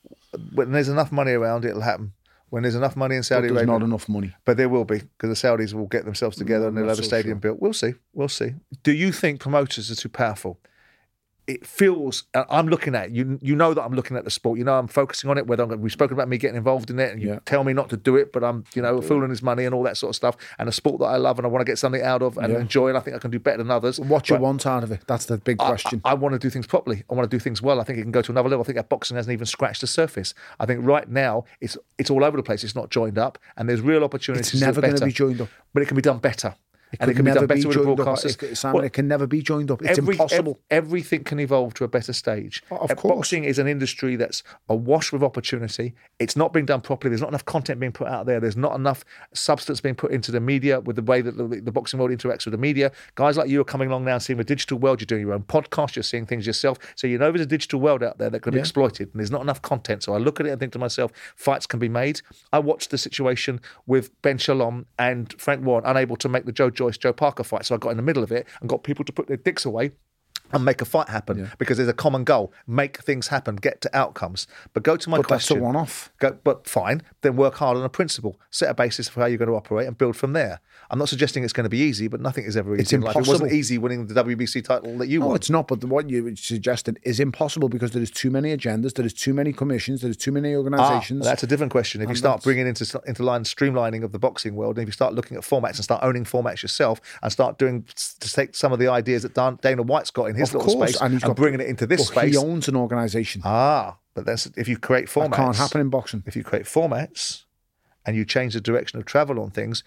when 0.53 0.71
there's 0.71 0.89
enough 0.89 1.11
money 1.11 1.33
around, 1.33 1.65
it'll 1.65 1.81
happen. 1.81 2.13
When 2.53 2.61
there's 2.61 2.75
enough 2.75 2.95
money 2.95 3.15
in 3.15 3.23
Saudi 3.23 3.47
there's 3.47 3.63
Arabia, 3.63 3.79
not 3.79 3.81
enough 3.81 4.07
money. 4.07 4.31
but 4.45 4.57
there 4.57 4.69
will 4.69 4.85
be 4.85 4.99
because 4.99 5.41
the 5.41 5.47
Saudis 5.47 5.73
will 5.73 5.87
get 5.87 6.05
themselves 6.05 6.35
mm, 6.35 6.41
together 6.41 6.67
and 6.67 6.77
they'll 6.77 6.87
have 6.87 6.99
a 6.99 7.03
stadium 7.03 7.37
sure. 7.37 7.41
built. 7.41 7.59
We'll 7.59 7.73
see. 7.73 7.95
We'll 8.13 8.27
see. 8.27 8.53
Do 8.83 8.91
you 8.91 9.11
think 9.11 9.39
promoters 9.39 9.89
are 9.89 9.95
too 9.95 10.07
powerful? 10.07 10.59
It 11.45 11.65
feels. 11.67 12.23
uh, 12.33 12.45
I'm 12.49 12.67
looking 12.67 12.95
at 12.95 13.11
you. 13.11 13.37
You 13.41 13.55
know 13.55 13.73
that 13.73 13.81
I'm 13.83 13.91
looking 13.93 14.15
at 14.15 14.23
the 14.23 14.31
sport. 14.31 14.57
You 14.59 14.63
know 14.63 14.75
I'm 14.79 14.87
focusing 14.87 15.29
on 15.29 15.37
it. 15.37 15.45
Whether 15.45 15.63
I'm 15.63 15.69
going, 15.69 15.81
we've 15.81 15.91
spoken 15.91 16.13
about 16.15 16.29
me 16.29 16.37
getting 16.37 16.55
involved 16.55 16.89
in 16.89 16.99
it, 16.99 17.11
and 17.11 17.21
you 17.21 17.29
Yeah. 17.29 17.39
tell 17.45 17.65
me 17.65 17.73
not 17.73 17.89
to 17.89 17.97
do 17.97 18.15
it, 18.15 18.31
but 18.31 18.43
I'm, 18.45 18.63
you 18.73 18.81
know, 18.81 19.01
fooling 19.01 19.29
his 19.29 19.41
money 19.43 19.65
and 19.65 19.75
all 19.75 19.83
that 19.83 19.97
sort 19.97 20.11
of 20.11 20.15
stuff. 20.15 20.37
And 20.57 20.69
a 20.69 20.71
sport 20.71 20.99
that 20.99 21.07
I 21.07 21.17
love 21.17 21.39
and 21.39 21.45
I 21.45 21.49
want 21.49 21.59
to 21.65 21.69
get 21.69 21.77
something 21.77 22.01
out 22.01 22.21
of 22.21 22.37
and 22.37 22.53
Yeah. 22.53 22.59
enjoy, 22.59 22.87
and 22.87 22.97
I 22.97 23.01
think 23.01 23.15
I 23.15 23.19
can 23.19 23.29
do 23.31 23.39
better 23.39 23.57
than 23.57 23.71
others. 23.71 23.99
What 23.99 24.29
you 24.29 24.37
want 24.37 24.65
out 24.65 24.83
of 24.83 24.91
it? 24.91 25.01
That's 25.05 25.25
the 25.25 25.37
big 25.37 25.57
question. 25.57 26.01
I, 26.05 26.13
want 26.13 26.31
to 26.33 26.39
do 26.39 26.49
things 26.49 26.65
properly. 26.65 27.03
I 27.09 27.13
want 27.13 27.29
to 27.29 27.35
do 27.35 27.39
things 27.41 27.61
well. 27.61 27.81
I 27.81 27.83
think 27.83 27.99
it 27.99 28.03
can 28.03 28.11
go 28.11 28.21
to 28.21 28.31
another 28.31 28.47
level. 28.47 28.63
I 28.63 28.65
think 28.65 28.77
that 28.77 28.87
boxing 28.87 29.17
hasn't 29.17 29.33
even 29.33 29.45
scratched 29.45 29.81
the 29.81 29.87
surface. 29.87 30.33
I 30.61 30.65
think 30.65 30.85
right 30.85 31.09
now 31.09 31.43
it's 31.59 31.77
it's 31.97 32.09
all 32.09 32.23
over 32.23 32.37
the 32.37 32.43
place. 32.43 32.63
It's 32.63 32.75
not 32.75 32.89
joined 32.89 33.17
up, 33.17 33.37
and 33.57 33.67
there's 33.67 33.81
real 33.81 34.03
opportunities. 34.05 34.53
it's 34.53 34.61
never 34.61 34.79
going 34.79 34.95
to 34.95 35.05
be 35.05 35.11
joined 35.11 35.41
up. 35.41 35.49
but 35.73 35.83
it 35.83 35.87
can 35.87 35.95
be 35.95 36.01
done 36.01 36.19
better. 36.19 36.55
And 36.99 37.11
it 37.11 37.15
can 37.15 37.25
be 37.25 37.31
done 37.31 37.45
better 37.47 37.67
with 37.67 37.77
the 37.77 37.83
joined 37.83 37.99
up. 37.99 38.05
broadcasters. 38.07 38.43
It, 38.43 38.55
Simon, 38.57 38.75
Well, 38.75 38.83
it 38.85 38.93
can 38.93 39.07
never 39.07 39.27
be 39.27 39.41
joined 39.41 39.71
up. 39.71 39.81
It's 39.81 39.97
every- 39.97 40.15
impossible. 40.15 40.59
ev- 40.69 40.83
everything 40.85 41.23
can 41.23 41.39
evolve 41.39 41.73
to 41.75 41.83
a 41.83 41.87
better 41.87 42.13
stage. 42.13 42.63
Of 42.71 42.91
Uh, 42.91 42.95
course. 42.95 43.15
Boxing 43.15 43.43
is 43.45 43.59
an 43.59 43.67
industry 43.67 44.15
that's 44.15 44.43
awash 44.69 45.11
with 45.11 45.23
opportunity. 45.23 45.93
It's 46.19 46.35
not 46.35 46.53
being 46.53 46.65
done 46.65 46.81
properly. 46.81 47.09
There's 47.09 47.21
not 47.21 47.29
enough 47.29 47.45
content 47.45 47.79
being 47.79 47.91
put 47.91 48.07
out 48.07 48.25
there. 48.25 48.39
There's 48.39 48.57
not 48.57 48.75
enough 48.75 49.03
substance 49.33 49.81
being 49.81 49.95
put 49.95 50.11
into 50.11 50.31
the 50.31 50.39
media 50.39 50.79
with 50.79 50.95
the 50.95 51.01
way 51.01 51.21
that 51.21 51.37
the, 51.37 51.47
the 51.61 51.71
boxing 51.71 51.99
world 51.99 52.11
interacts 52.11 52.45
with 52.45 52.51
the 52.51 52.57
media. 52.57 52.91
Guys 53.15 53.37
like 53.37 53.49
you 53.49 53.59
are 53.61 53.65
coming 53.65 53.89
along 53.89 54.05
now 54.05 54.13
and 54.13 54.23
seeing 54.23 54.37
the 54.37 54.43
digital 54.43 54.77
world. 54.77 55.01
You're 55.01 55.05
doing 55.05 55.21
your 55.21 55.33
own 55.33 55.43
podcast. 55.43 55.95
You're 55.95 56.03
seeing 56.03 56.25
things 56.25 56.45
yourself. 56.47 56.77
So 56.95 57.07
you 57.07 57.17
know 57.17 57.31
there's 57.31 57.41
a 57.41 57.45
digital 57.45 57.79
world 57.79 58.03
out 58.03 58.17
there 58.17 58.29
that 58.29 58.41
can 58.41 58.53
be 58.53 58.59
exploited, 58.59 59.09
and 59.11 59.19
there's 59.19 59.31
not 59.31 59.41
enough 59.41 59.61
content. 59.61 60.03
So 60.03 60.13
I 60.13 60.17
look 60.17 60.39
at 60.39 60.45
it 60.45 60.49
and 60.51 60.59
think 60.59 60.73
to 60.73 60.79
myself, 60.79 61.11
fights 61.35 61.65
can 61.65 61.79
be 61.79 61.89
made. 61.89 62.21
I 62.51 62.59
watched 62.59 62.91
the 62.91 62.97
situation 62.97 63.59
with 63.87 64.09
Ben 64.21 64.37
Shalom 64.37 64.85
and 64.99 65.33
Frank 65.39 65.65
Warren 65.65 65.83
unable 65.85 66.15
to 66.17 66.29
make 66.29 66.45
the 66.45 66.51
Joe 66.51 66.69
Joyce 66.83 66.97
Joe 66.97 67.13
Parker 67.13 67.43
fight. 67.43 67.65
So 67.65 67.75
I 67.75 67.77
got 67.77 67.89
in 67.89 67.97
the 67.97 68.03
middle 68.03 68.23
of 68.23 68.31
it 68.31 68.47
and 68.59 68.69
got 68.69 68.83
people 68.83 69.05
to 69.05 69.13
put 69.13 69.27
their 69.27 69.37
dicks 69.37 69.65
away 69.65 69.91
and 70.51 70.65
make 70.65 70.81
a 70.81 70.85
fight 70.85 71.09
happen 71.09 71.49
because 71.57 71.77
there's 71.77 71.89
a 71.89 71.93
common 71.93 72.23
goal: 72.23 72.51
make 72.67 73.01
things 73.01 73.29
happen, 73.29 73.55
get 73.55 73.81
to 73.81 73.97
outcomes. 73.97 74.47
But 74.73 74.83
go 74.83 74.97
to 74.97 75.09
my 75.09 75.17
but 75.17 75.27
that's 75.27 75.45
a 75.45 75.53
question. 75.53 75.63
one-off. 75.63 76.11
Go, 76.19 76.37
but 76.43 76.67
fine, 76.67 77.01
then 77.21 77.35
work 77.35 77.55
hard 77.55 77.77
on 77.77 77.83
a 77.83 77.89
principle, 77.89 78.39
set 78.49 78.69
a 78.69 78.73
basis 78.73 79.07
for 79.07 79.21
how 79.21 79.27
you're 79.27 79.37
going 79.37 79.49
to 79.49 79.55
operate, 79.55 79.87
and 79.87 79.97
build 79.97 80.15
from 80.15 80.33
there. 80.33 80.59
I'm 80.93 80.99
not 80.99 81.09
suggesting 81.09 81.43
it's 81.43 81.53
going 81.53 81.63
to 81.63 81.69
be 81.71 81.79
easy, 81.79 82.07
but 82.07 82.21
nothing 82.21 82.45
is 82.45 82.55
ever 82.55 82.75
easy. 82.75 82.81
It's 82.83 82.93
life. 82.93 83.01
It 83.15 83.19
wasn't 83.21 83.27
impossible. 83.37 83.51
easy 83.51 83.77
winning 83.79 84.05
the 84.05 84.13
WBC 84.23 84.63
title 84.63 84.95
that 84.99 85.07
you 85.07 85.21
No, 85.21 85.25
won. 85.27 85.35
it's 85.37 85.49
not. 85.49 85.67
But 85.67 85.81
the, 85.81 85.87
what 85.87 86.07
you 86.07 86.35
suggested 86.35 86.99
is 87.01 87.19
impossible 87.19 87.67
because 87.67 87.91
there 87.93 88.03
is 88.03 88.11
too 88.11 88.29
many 88.29 88.55
agendas, 88.55 88.93
there 88.93 89.03
is 89.05 89.11
too 89.15 89.33
many 89.33 89.53
commissions, 89.53 90.01
there 90.01 90.11
is 90.11 90.17
too 90.17 90.31
many 90.31 90.53
Ah, 90.53 90.57
organisations. 90.59 91.25
that's 91.25 91.41
a 91.41 91.47
different 91.47 91.71
question. 91.71 92.03
If 92.03 92.09
you 92.09 92.15
start 92.15 92.41
that's- 92.41 92.43
bringing 92.45 92.67
into 92.67 93.01
into 93.07 93.23
line 93.23 93.43
streamlining 93.43 94.03
of 94.03 94.11
the 94.11 94.19
boxing 94.19 94.53
world, 94.55 94.77
and 94.77 94.83
if 94.83 94.87
you 94.87 94.93
start 94.93 95.15
looking 95.15 95.35
at 95.35 95.41
formats 95.41 95.77
and 95.77 95.83
start 95.83 96.03
owning 96.03 96.25
formats 96.25 96.61
yourself, 96.61 97.01
and 97.23 97.31
start 97.31 97.57
doing 97.57 97.85
to 98.19 98.31
take 98.31 98.53
some 98.55 98.71
of 98.71 98.77
the 98.77 98.87
ideas 98.87 99.23
that 99.23 99.33
Dan- 99.33 99.57
Dana 99.63 99.81
White's 99.81 100.11
got 100.11 100.25
in 100.25 100.35
his 100.35 100.49
Of 100.49 100.57
little 100.61 100.75
course, 100.75 100.89
space 100.91 101.01
and 101.01 101.05
and, 101.05 101.13
he's 101.15 101.23
got- 101.23 101.35
bringing 101.35 101.59
it 101.59 101.65
into 101.67 101.87
this 101.87 102.01
but 102.11 102.19
space. 102.21 102.31
he 102.33 102.37
owns 102.37 102.67
an 102.67 102.75
organisation. 102.75 103.41
ah, 103.43 103.97
but 104.13 104.25
that's 104.27 104.45
if 104.55 104.67
you 104.67 104.77
create 104.77 105.07
formats. 105.07 105.31
that 105.31 105.35
can't 105.37 105.55
happen 105.55 105.81
in 105.81 105.89
boxing. 105.89 106.21
if 106.27 106.35
you 106.35 106.43
create 106.43 106.65
formats 106.65 107.45
and 108.05 108.15
you 108.15 108.25
change 108.25 108.53
the 108.53 108.61
direction 108.61 108.99
of 108.99 109.05
travel 109.05 109.39
on 109.39 109.49
things, 109.51 109.83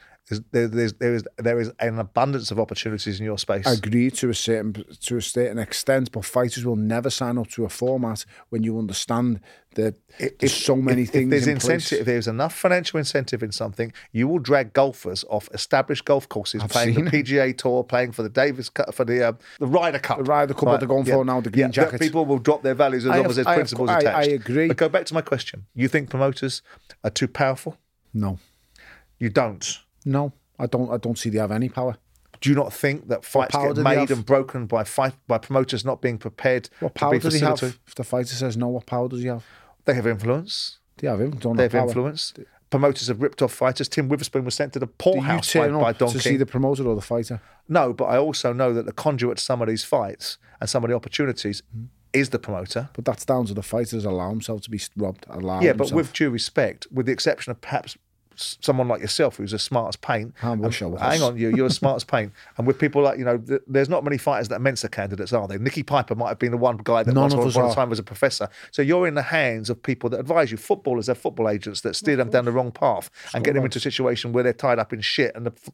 there, 0.51 0.67
there's, 0.67 0.95
there 0.95 1.15
is 1.15 1.25
there 1.39 1.61
is 1.61 1.71
an 1.79 1.99
abundance 2.01 2.51
of 2.51 2.59
opportunities 2.59 3.21
in 3.21 3.25
your 3.25 3.39
space. 3.39 3.65
I 3.67 3.75
agree 3.75 4.11
to 4.11 4.29
a 4.31 4.35
certain 4.35 4.85
to 5.03 5.17
a 5.17 5.23
certain 5.23 5.59
extent, 5.59 6.11
but 6.11 6.25
fighters 6.25 6.65
will 6.65 6.75
never 6.77 7.11
sign 7.11 7.39
up 7.39 7.47
to 7.51 7.65
a 7.65 7.69
format 7.69 8.25
when 8.49 8.65
you 8.65 8.77
understand 8.77 9.41
that 9.77 9.95
there's 10.41 10.55
so 10.55 10.75
many 10.75 11.03
if, 11.03 11.11
things. 11.11 11.25
If 11.27 11.31
there's 11.31 11.47
in 11.47 11.53
incentive, 11.55 11.89
place. 11.89 12.01
if 12.01 12.07
there's 12.07 12.27
enough 12.27 12.55
financial 12.57 12.99
incentive 12.99 13.43
in 13.45 13.53
something, 13.53 13.93
you 14.11 14.27
will 14.27 14.41
drag 14.41 14.73
golfers 14.73 15.25
off 15.31 15.49
established 15.55 16.05
golf 16.05 16.29
courses, 16.29 16.61
playing 16.71 16.95
seen 16.97 17.05
the 17.05 17.17
it. 17.19 17.27
PGA 17.27 17.57
Tour, 17.57 17.85
playing 17.85 18.11
for 18.11 18.25
the 18.25 18.29
Davis 18.29 18.69
Cup, 18.69 18.93
for 18.95 19.05
the 19.05 19.29
uh, 19.29 19.33
the 19.61 19.67
Ryder 19.69 20.01
Cup. 20.01 20.19
The 20.19 20.25
Ryder 20.25 20.55
Cup 20.55 20.65
that 20.71 20.81
they're 20.81 20.89
going 20.89 21.05
for 21.05 21.25
now, 21.25 21.41
the 21.41 21.51
green 21.51 21.61
yeah, 21.61 21.67
that 21.69 21.73
jackets. 21.75 22.03
People 22.05 22.27
will 22.27 22.39
drop 22.39 22.63
their 22.65 22.75
values 22.75 23.05
as 23.05 23.13
I 23.13 23.15
long 23.17 23.25
have- 23.25 23.31
as 23.31 23.37
there's 23.37 23.47
I 23.47 23.51
have- 23.51 23.59
principles 23.59 23.91
I- 23.91 24.01
I 24.03 24.23
agree. 24.23 24.67
But 24.69 24.77
go 24.77 24.89
back 24.89 25.07
to 25.07 25.15
my 25.15 25.21
question. 25.23 25.67
You 25.75 25.87
think 25.87 26.11
promoters 26.11 26.63
are 27.05 27.11
too 27.11 27.29
powerful? 27.29 27.77
No, 28.17 28.39
You 29.19 29.29
don't. 29.31 29.79
no, 30.05 30.33
I 30.59 30.67
don't. 30.67 30.91
I 30.91 30.97
don't 30.97 31.19
see 31.19 31.31
they 31.31 31.39
have 31.39 31.53
any 31.53 31.69
power. 31.69 31.97
Do 32.41 32.51
you 32.51 32.57
not 32.57 32.73
think 32.73 33.09
that 33.09 33.25
fights 33.25 33.53
power 33.53 33.73
get 33.75 33.83
made 33.83 34.11
and 34.11 34.25
broken 34.25 34.67
by 34.67 34.85
fight 34.85 35.15
by 35.27 35.39
promoters 35.39 35.85
not 35.85 36.03
being 36.03 36.19
prepared 36.19 36.69
What 36.81 36.95
to 36.95 36.99
power 37.01 37.19
does 37.19 37.35
he 37.35 37.41
have? 37.41 37.63
If 37.63 37.95
the 37.95 38.05
fighter 38.05 38.35
says 38.35 38.57
no, 38.57 38.69
what 38.69 38.87
power 38.87 39.09
does 39.09 39.21
he 39.23 39.29
have? 39.29 39.45
They 39.87 39.95
have 39.95 40.07
influence. 40.07 40.79
They 40.99 41.09
have. 41.09 41.19
Don't 41.41 41.57
They 41.57 41.65
have 41.65 41.73
have 41.73 41.89
influence. 41.89 42.35
Promoters 42.69 43.09
have 43.09 43.23
ripped 43.23 43.41
off 43.43 43.53
fighters. 43.53 43.89
Tim 43.89 44.09
Witherspoon 44.09 44.45
was 44.45 44.55
sent 44.55 44.73
to 44.75 44.79
the 44.79 44.87
poorhouse 44.89 45.53
by, 45.55 45.69
by 45.69 45.93
Don 45.93 46.09
to 46.09 46.15
King. 46.19 46.33
see 46.33 46.37
the 46.37 46.47
promoter 46.47 46.87
or 46.87 46.95
the 46.97 47.01
fighter? 47.01 47.41
No, 47.69 47.93
but 47.93 48.05
I 48.07 48.19
also 48.19 48.53
know 48.53 48.73
that 48.75 48.87
the 48.87 48.93
conduit 48.93 49.39
to 49.39 49.43
some 49.45 49.63
of 49.63 49.69
these 49.69 49.85
fights 49.85 50.37
and 50.61 50.69
some 50.69 50.83
of 50.85 50.91
the 50.91 50.97
opportunities 50.97 51.63
Mm. 51.77 51.89
is 52.13 52.31
the 52.31 52.39
promoter. 52.41 52.89
But 52.95 53.05
that's 53.05 53.25
down 53.25 53.47
to 53.47 53.55
the 53.55 53.63
fighters 53.63 54.05
allow 54.05 54.31
himself 54.31 54.63
to 54.63 54.71
be 54.71 54.81
robbed. 54.97 55.27
Allow 55.31 55.61
yeah, 55.61 55.73
but 55.73 55.85
himself. 55.89 55.97
with 55.97 56.13
due 56.13 56.31
respect, 56.31 56.87
with 56.91 57.07
the 57.07 57.13
exception 57.13 57.51
of 57.53 57.61
perhaps 57.61 57.97
someone 58.37 58.89
like 58.89 59.01
yourself 59.01 59.37
who's 59.37 59.53
as 59.55 59.63
smart 59.63 59.89
as 59.89 59.97
paint. 59.97 60.35
I 60.43 60.53
wish 60.53 60.83
I 60.83 60.87
and- 60.87 60.93
was. 60.95 61.01
Hang 61.17 61.23
on, 61.23 61.37
you, 61.37 61.51
you're 61.57 61.67
as 61.67 61.77
smart 61.77 61.97
as 61.97 62.05
paint. 62.05 62.33
And 62.57 62.67
with 62.67 62.79
people 62.79 63.03
like, 63.03 63.19
you 63.19 63.25
know, 63.25 63.39
th- 63.39 63.63
there's 63.67 63.89
not 63.89 64.05
many 64.05 64.19
fighters 64.19 64.49
that 64.49 64.57
are 64.57 64.61
Mensa 64.61 64.89
candidates, 64.89 65.33
are 65.33 65.49
there? 65.49 65.59
Nicky 65.59 65.83
Piper 65.83 66.15
might 66.15 66.29
have 66.29 66.39
been 66.39 66.51
the 66.53 66.57
one 66.59 66.77
guy 66.85 67.03
that 67.03 67.13
None 67.15 67.23
once 67.23 67.33
of 67.35 67.39
upon 67.41 67.49
us 67.49 67.55
upon 67.57 67.65
a 67.65 67.73
are. 67.73 67.75
time 67.75 67.91
was 67.91 67.99
a 67.99 68.03
professor. 68.03 68.49
So 68.71 68.83
you're 68.83 69.07
in 69.07 69.15
the 69.15 69.23
hands 69.23 69.71
of 69.71 69.83
people 69.83 70.11
that 70.11 70.21
advise 70.21 70.51
you. 70.51 70.57
Footballers 70.57 71.07
have 71.09 71.19
football 71.19 71.49
agents 71.49 71.81
that 71.83 71.97
steer 71.97 72.17
them 72.17 72.31
down 72.31 72.45
the 72.45 72.53
wrong 72.53 72.73
path 72.73 73.11
and 73.35 73.45
get 73.45 73.55
them 73.55 73.65
into 73.65 73.79
a 73.79 73.83
situation 73.83 74.33
where 74.33 74.45
they're 74.45 74.53
tied 74.53 74.79
up 74.79 74.93
in 74.93 75.01
shit 75.01 75.35
and 75.35 75.47
the 75.47 75.53
f- 75.53 75.65
f- 75.69 75.73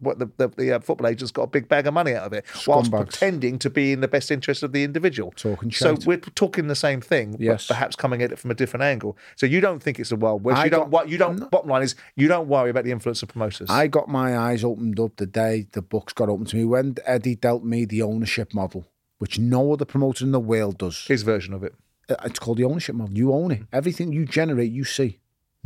what 0.00 0.18
the, 0.18 0.28
the, 0.38 0.48
the 0.56 0.72
uh, 0.72 0.80
football 0.80 1.06
agent's 1.06 1.30
got 1.32 1.42
a 1.42 1.46
big 1.46 1.68
bag 1.68 1.86
of 1.86 1.94
money 1.94 2.14
out 2.14 2.24
of 2.26 2.32
it 2.32 2.44
whilst 2.66 2.90
pretending 2.90 3.58
to 3.60 3.70
be 3.70 3.92
in 3.92 4.00
the 4.00 4.08
best 4.08 4.30
interest 4.30 4.62
of 4.62 4.72
the 4.72 4.82
individual. 4.84 5.32
Talking 5.36 5.70
so 5.70 5.94
shite. 5.94 6.06
we're 6.06 6.16
talking 6.18 6.66
the 6.66 6.74
same 6.74 7.00
thing, 7.00 7.36
Yes. 7.38 7.66
but 7.68 7.74
perhaps 7.74 7.94
coming 7.96 8.22
at 8.22 8.32
it 8.32 8.38
from 8.38 8.50
a 8.50 8.54
different 8.54 8.82
angle. 8.84 9.16
So 9.36 9.46
you 9.46 9.60
don't 9.60 9.82
think 9.82 9.98
it's 10.00 10.10
a 10.12 10.16
wild 10.16 10.42
west. 10.44 10.58
I 10.58 10.64
You 10.64 10.70
don't. 10.70 10.90
What 10.90 11.08
you 11.08 11.18
don't. 11.18 11.50
Bottom 11.50 11.70
line 11.70 11.82
is 11.82 11.94
you 12.16 12.28
don't 12.28 12.48
worry 12.48 12.70
about 12.70 12.84
the 12.84 12.90
influence 12.92 13.22
of 13.22 13.28
promoters. 13.28 13.70
I 13.70 13.86
got 13.86 14.08
my 14.08 14.36
eyes 14.36 14.64
opened 14.64 14.98
up 15.00 15.16
the 15.16 15.26
day 15.26 15.66
the 15.72 15.82
books 15.82 16.12
got 16.12 16.28
opened 16.28 16.48
to 16.48 16.56
me 16.56 16.64
when 16.64 16.96
Eddie 17.06 17.36
dealt 17.36 17.62
me 17.64 17.84
the 17.84 18.02
ownership 18.02 18.52
model, 18.54 18.86
which 19.18 19.38
no 19.38 19.72
other 19.72 19.84
promoter 19.84 20.24
in 20.24 20.32
the 20.32 20.40
world 20.40 20.78
does. 20.78 21.06
His 21.06 21.22
version 21.22 21.54
of 21.54 21.62
it. 21.62 21.74
Uh, 22.08 22.16
It's 22.24 22.38
called 22.38 22.58
the 22.58 22.64
ownership 22.64 22.94
model. 22.96 23.16
You 23.16 23.32
own 23.32 23.50
it. 23.52 23.62
Everything 23.72 24.12
you 24.12 24.24
generate, 24.26 24.72
you 24.72 24.84
see. 24.84 25.20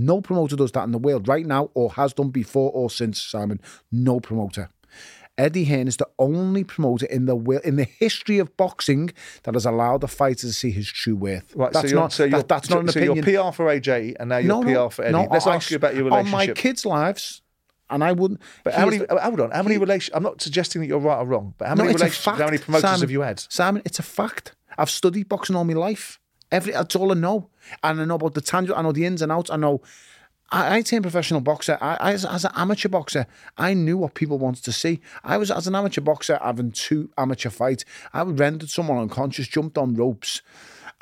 No 0.07 0.21
promoter 0.21 0.57
does 0.57 0.73
that 0.73 0.85
in 0.85 0.93
the 0.93 0.99
world 0.99 1.29
right 1.29 1.47
now, 1.47 1.71
or 1.75 1.93
has 1.93 2.13
done 2.13 2.31
before 2.31 2.71
or 2.73 2.91
since, 2.91 3.21
Simon. 3.21 3.61
No 3.91 4.21
promoter. 4.21 4.71
Eddie 5.39 5.65
Hearn 5.65 5.89
is 5.89 5.97
the 5.97 6.09
only 6.19 6.63
promoter 6.63 7.07
in 7.07 7.25
the 7.25 7.37
in 7.65 7.77
the 7.77 7.85
history 7.85 8.39
of 8.39 8.55
boxing 8.59 9.11
that 9.45 9.55
has 9.55 9.65
allowed 9.65 10.03
the 10.03 10.09
fighter 10.09 10.47
to 10.47 10.53
see 10.53 10.71
his 10.71 10.87
true 10.87 11.17
worth. 11.17 11.55
Right, 11.57 11.73
that's 11.73 11.87
so 11.89 11.91
you're, 11.91 12.01
not 12.01 12.13
so 12.13 12.29
that, 12.29 12.49
that's 12.49 12.69
not 12.69 12.81
an 12.81 12.89
so 12.89 13.01
opinion. 13.01 13.25
you're 13.27 13.45
PR 13.51 13.53
for 13.55 13.65
AJ, 13.67 14.17
and 14.21 14.29
now 14.29 14.37
you're 14.37 14.63
no, 14.63 14.89
PR 14.89 14.95
for 14.95 15.03
Eddie. 15.05 15.13
no, 15.13 15.29
Let's 15.31 15.47
I- 15.47 15.55
ask 15.57 15.71
you 15.71 15.77
about 15.79 15.95
your 15.95 16.05
relationship. 16.05 16.35
on 16.35 16.47
my 16.49 16.53
kids' 16.53 16.85
lives, 16.85 17.41
and 17.89 18.05
I 18.05 18.13
wouldn't. 18.13 18.41
But 18.63 18.75
how 18.75 18.85
many? 18.85 18.99
Hold 19.09 19.41
on. 19.41 19.51
How 19.53 19.63
many 19.63 19.79
relation? 19.79 20.15
I'm 20.15 20.23
not 20.23 20.43
suggesting 20.43 20.83
that 20.83 20.87
you're 20.89 20.99
right 20.99 21.19
or 21.19 21.25
wrong, 21.27 21.55
but 21.57 21.67
how 21.69 21.75
many 21.77 21.89
No, 21.89 21.93
it's 21.95 22.03
a 22.03 22.05
relationships? 22.05 22.39
How 22.39 22.45
many 22.45 22.59
promoters 22.59 22.83
Simon. 22.91 23.01
have 23.01 23.11
you 23.11 23.21
had? 23.23 23.41
Simon, 23.49 23.83
it's 23.87 23.99
a 23.99 24.03
fact. 24.03 24.55
I've 24.77 24.91
studied 24.91 25.31
boxing 25.31 25.57
all 25.57 25.65
my 25.65 25.73
life. 25.73 26.21
Every 26.53 26.73
that's 26.73 26.95
all 26.95 27.11
I 27.11 27.15
know, 27.15 27.49
and 27.83 28.01
I 28.01 28.05
know 28.05 28.15
about 28.17 28.35
the 28.35 28.41
tangible. 28.43 28.79
I 28.79 28.83
know 28.83 28.93
the 28.93 29.07
ins 29.07 29.23
and 29.23 29.33
outs. 29.33 29.51
I 29.51 29.57
know. 29.57 29.81
I, 30.53 30.77
I 30.77 30.83
turned 30.83 31.03
professional 31.03 31.41
boxer. 31.41 31.79
I, 31.81 31.97
I 31.99 32.13
as, 32.13 32.27
as 32.27 32.45
an 32.45 32.53
amateur 32.55 32.91
boxer, 32.91 33.27
I 33.57 33.73
knew 33.73 33.97
what 33.97 34.15
people 34.15 34.39
wanted 34.39 34.63
to 34.65 34.73
see. 34.73 35.01
I 35.25 35.39
was 35.39 35.51
as 35.51 35.67
an 35.67 35.75
amateur 35.75 36.03
boxer 36.03 36.39
having 36.43 36.71
two 36.71 37.11
amateur 37.17 37.49
fights. 37.49 37.87
I 38.13 38.23
rendered 38.23 38.69
someone 38.69 38.99
unconscious, 38.99 39.49
jumped 39.49 39.79
on 39.79 39.95
ropes, 39.95 40.43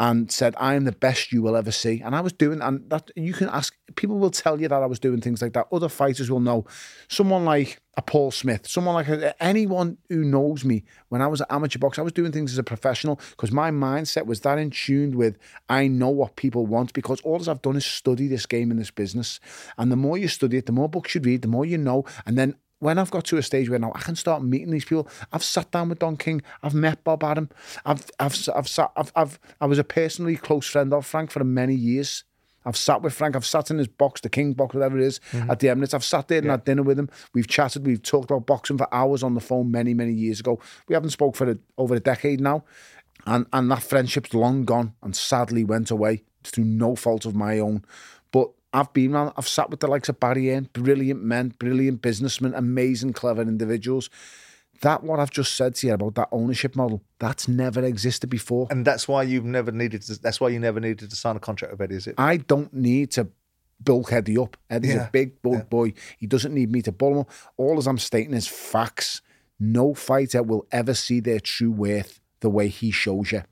and 0.01 0.33
said, 0.33 0.55
"I 0.59 0.75
am 0.75 0.85
the 0.85 0.93
best 0.93 1.31
you 1.31 1.43
will 1.43 1.55
ever 1.55 1.71
see." 1.71 2.01
And 2.01 2.17
I 2.17 2.23
was 2.23 2.33
doing, 2.33 2.63
and 2.63 2.89
that 2.89 3.11
you 3.15 3.35
can 3.35 3.51
ask. 3.51 3.77
People 3.97 4.19
will 4.19 4.31
tell 4.31 4.59
you 4.59 4.67
that 4.67 4.83
I 4.83 4.87
was 4.87 4.99
doing 4.99 5.21
things 5.21 5.43
like 5.43 5.53
that. 5.53 5.67
Other 5.71 5.91
fighters 5.91 6.31
will 6.31 6.41
know. 6.41 6.65
Someone 7.09 7.45
like 7.45 7.83
a 7.99 8.03
Paul 8.03 8.31
Smith, 8.31 8.67
someone 8.67 8.95
like 8.95 9.09
a, 9.09 9.43
anyone 9.43 9.99
who 10.09 10.25
knows 10.25 10.65
me. 10.65 10.85
When 11.11 11.21
I 11.21 11.27
was 11.27 11.43
an 11.43 11.49
amateur 11.51 11.79
boxer, 11.79 12.01
I 12.01 12.05
was 12.05 12.15
doing 12.15 12.33
things 12.33 12.51
as 12.53 12.59
a 12.59 12.63
professional 12.63 13.21
because 13.33 13.53
my 13.53 13.71
mindset 13.71 14.25
was 14.25 14.41
that 14.41 14.59
in 14.59 14.71
tune 14.71 15.19
with 15.19 15.37
I 15.69 15.87
know 15.87 16.09
what 16.09 16.37
people 16.37 16.65
want 16.67 16.95
because 16.95 17.21
all 17.21 17.51
I've 17.51 17.63
done 17.63 17.77
is 17.77 17.85
study 17.85 18.27
this 18.27 18.47
game 18.47 18.71
and 18.71 18.81
this 18.81 18.91
business. 18.91 19.39
And 19.77 19.93
the 19.93 19.97
more 19.97 20.17
you 20.17 20.29
study 20.29 20.57
it, 20.57 20.65
the 20.65 20.73
more 20.73 20.89
books 20.89 21.15
you 21.15 21.21
read, 21.21 21.43
the 21.43 21.49
more 21.49 21.67
you 21.67 21.77
know. 21.77 22.07
And 22.25 22.39
then 22.39 22.55
when 22.81 22.99
I've 22.99 23.11
got 23.11 23.25
to 23.27 23.37
a 23.37 23.43
stage 23.43 23.71
where 23.71 23.79
now 23.79 23.93
I 23.95 24.01
can 24.01 24.17
start 24.17 24.43
meeting 24.43 24.71
these 24.71 24.85
people, 24.85 25.09
I've 25.33 25.45
sat 25.45 25.71
down 25.71 25.89
with 25.89 26.01
Don 26.01 26.17
King, 26.17 26.43
I've 26.63 26.75
met 26.75 27.05
Bob 27.05 27.23
Arum, 27.23 27.51
I've 27.87 28.11
I've 28.19 28.37
I've 28.55 28.69
sat 28.69 28.91
I've, 28.97 29.13
I've 29.15 29.39
I 29.61 29.67
was 29.67 29.79
a 29.79 29.85
personally 29.85 30.37
close 30.37 30.67
friend 30.67 30.93
of 30.93 31.07
Frank 31.07 31.31
for 31.31 31.45
many 31.45 31.75
years. 31.75 32.25
I've 32.65 32.77
sat 32.77 33.01
with 33.01 33.15
Frank. 33.15 33.37
I've 33.37 33.47
sat 33.47 33.71
in 33.71 33.79
his 33.79 33.89
box, 33.89 34.21
the 34.21 34.29
King 34.29 34.53
box, 34.53 34.75
whatever 34.75 34.99
it 34.99 35.05
is, 35.05 35.19
mm-hmm. 35.33 35.51
at 35.51 35.61
the 35.61 35.69
Emirates. 35.69 35.95
I've 35.95 36.05
sat 36.05 36.29
there 36.29 36.41
and 36.41 36.51
had 36.51 36.65
dinner 36.65 36.83
with 36.83 36.99
him. 36.99 37.09
We've 37.33 37.49
chatted. 37.49 37.87
We've 37.87 38.03
talked 38.03 38.31
about 38.31 38.45
boxing 38.45 38.77
for 38.77 38.93
hours 38.93 39.23
on 39.23 39.35
the 39.35 39.41
phone 39.41 39.71
many, 39.71 39.95
many 39.95 40.13
years 40.13 40.41
ago. 40.41 40.61
We 40.87 40.95
haven't 40.95 41.11
spoke 41.11 41.37
for 41.37 41.51
a, 41.51 41.59
over 41.79 41.95
a 41.95 42.01
decade 42.01 42.41
now, 42.41 42.65
and 43.27 43.47
and 43.53 43.71
that 43.71 43.83
friendship's 43.83 44.35
long 44.35 44.65
gone 44.65 44.95
and 45.03 45.17
sadly 45.17 45.65
went 45.65 45.91
away 45.91 46.25
through 46.45 46.65
no 46.65 46.97
fault 46.97 47.25
of 47.25 47.35
my 47.35 47.59
own. 47.59 47.85
I've 48.73 48.93
been 48.93 49.15
around. 49.15 49.33
I've 49.37 49.49
sat 49.49 49.71
with 49.71 49.81
the 49.81 49.89
likes 49.89 50.09
of 50.09 50.21
Barry 50.21 50.49
Hearn, 50.49 50.69
brilliant 50.73 51.23
men, 51.23 51.55
brilliant 51.59 52.03
businessmen, 52.03 52.55
amazing, 52.55 53.13
clever 53.13 53.43
individuals. 53.43 54.11
That 54.83 55.03
what 55.03 55.21
I've 55.21 55.31
just 55.31 55.57
said 55.57 55.75
to 55.77 55.89
you 55.89 55.95
about 55.95 56.15
that 56.15 56.29
ownership 56.33 56.75
model, 56.75 57.03
that's 57.19 57.49
never 57.49 57.85
existed 57.85 58.31
before. 58.31 58.69
And 58.71 58.87
that's 58.87 59.07
why 59.07 59.25
you've 59.25 59.45
never 59.45 59.73
needed. 59.73 60.03
To, 60.03 60.19
that's 60.21 60.41
why 60.41 60.49
you 60.49 60.59
never 60.59 60.81
needed 60.81 61.11
to 61.11 61.17
sign 61.17 61.37
a 61.37 61.41
contract 61.41 61.73
with 61.73 61.83
Eddie, 61.83 61.97
is 61.97 62.07
it? 62.07 62.15
I 62.17 62.39
don't 62.39 62.73
need 62.73 63.11
to 63.13 63.29
bulk 63.79 64.13
Eddie 64.13 64.39
up. 64.39 64.57
Eddie's 64.71 64.95
Yeah, 64.95 65.09
a 65.09 65.11
big 65.11 65.43
bulk 65.43 65.69
boy. 65.69 65.93
He 66.19 66.27
doesn't 66.27 66.55
need 66.55 66.71
me 66.71 66.81
to 66.83 66.93
bull 66.93 67.13
him 67.13 67.19
up. 67.21 67.31
All 67.57 67.77
as 67.79 67.87
I'm 67.87 67.99
stating 67.99 68.35
is 68.35 68.47
facts. 68.47 69.21
No 69.59 69.93
fighter 69.93 70.43
will 70.43 70.67
ever 70.73 70.95
see 70.95 71.21
their 71.21 71.41
true 71.41 71.71
worth 71.71 72.21
the 72.41 72.49
way 72.49 72.69
he 72.69 72.91
shows 72.91 73.33
you. 73.33 73.43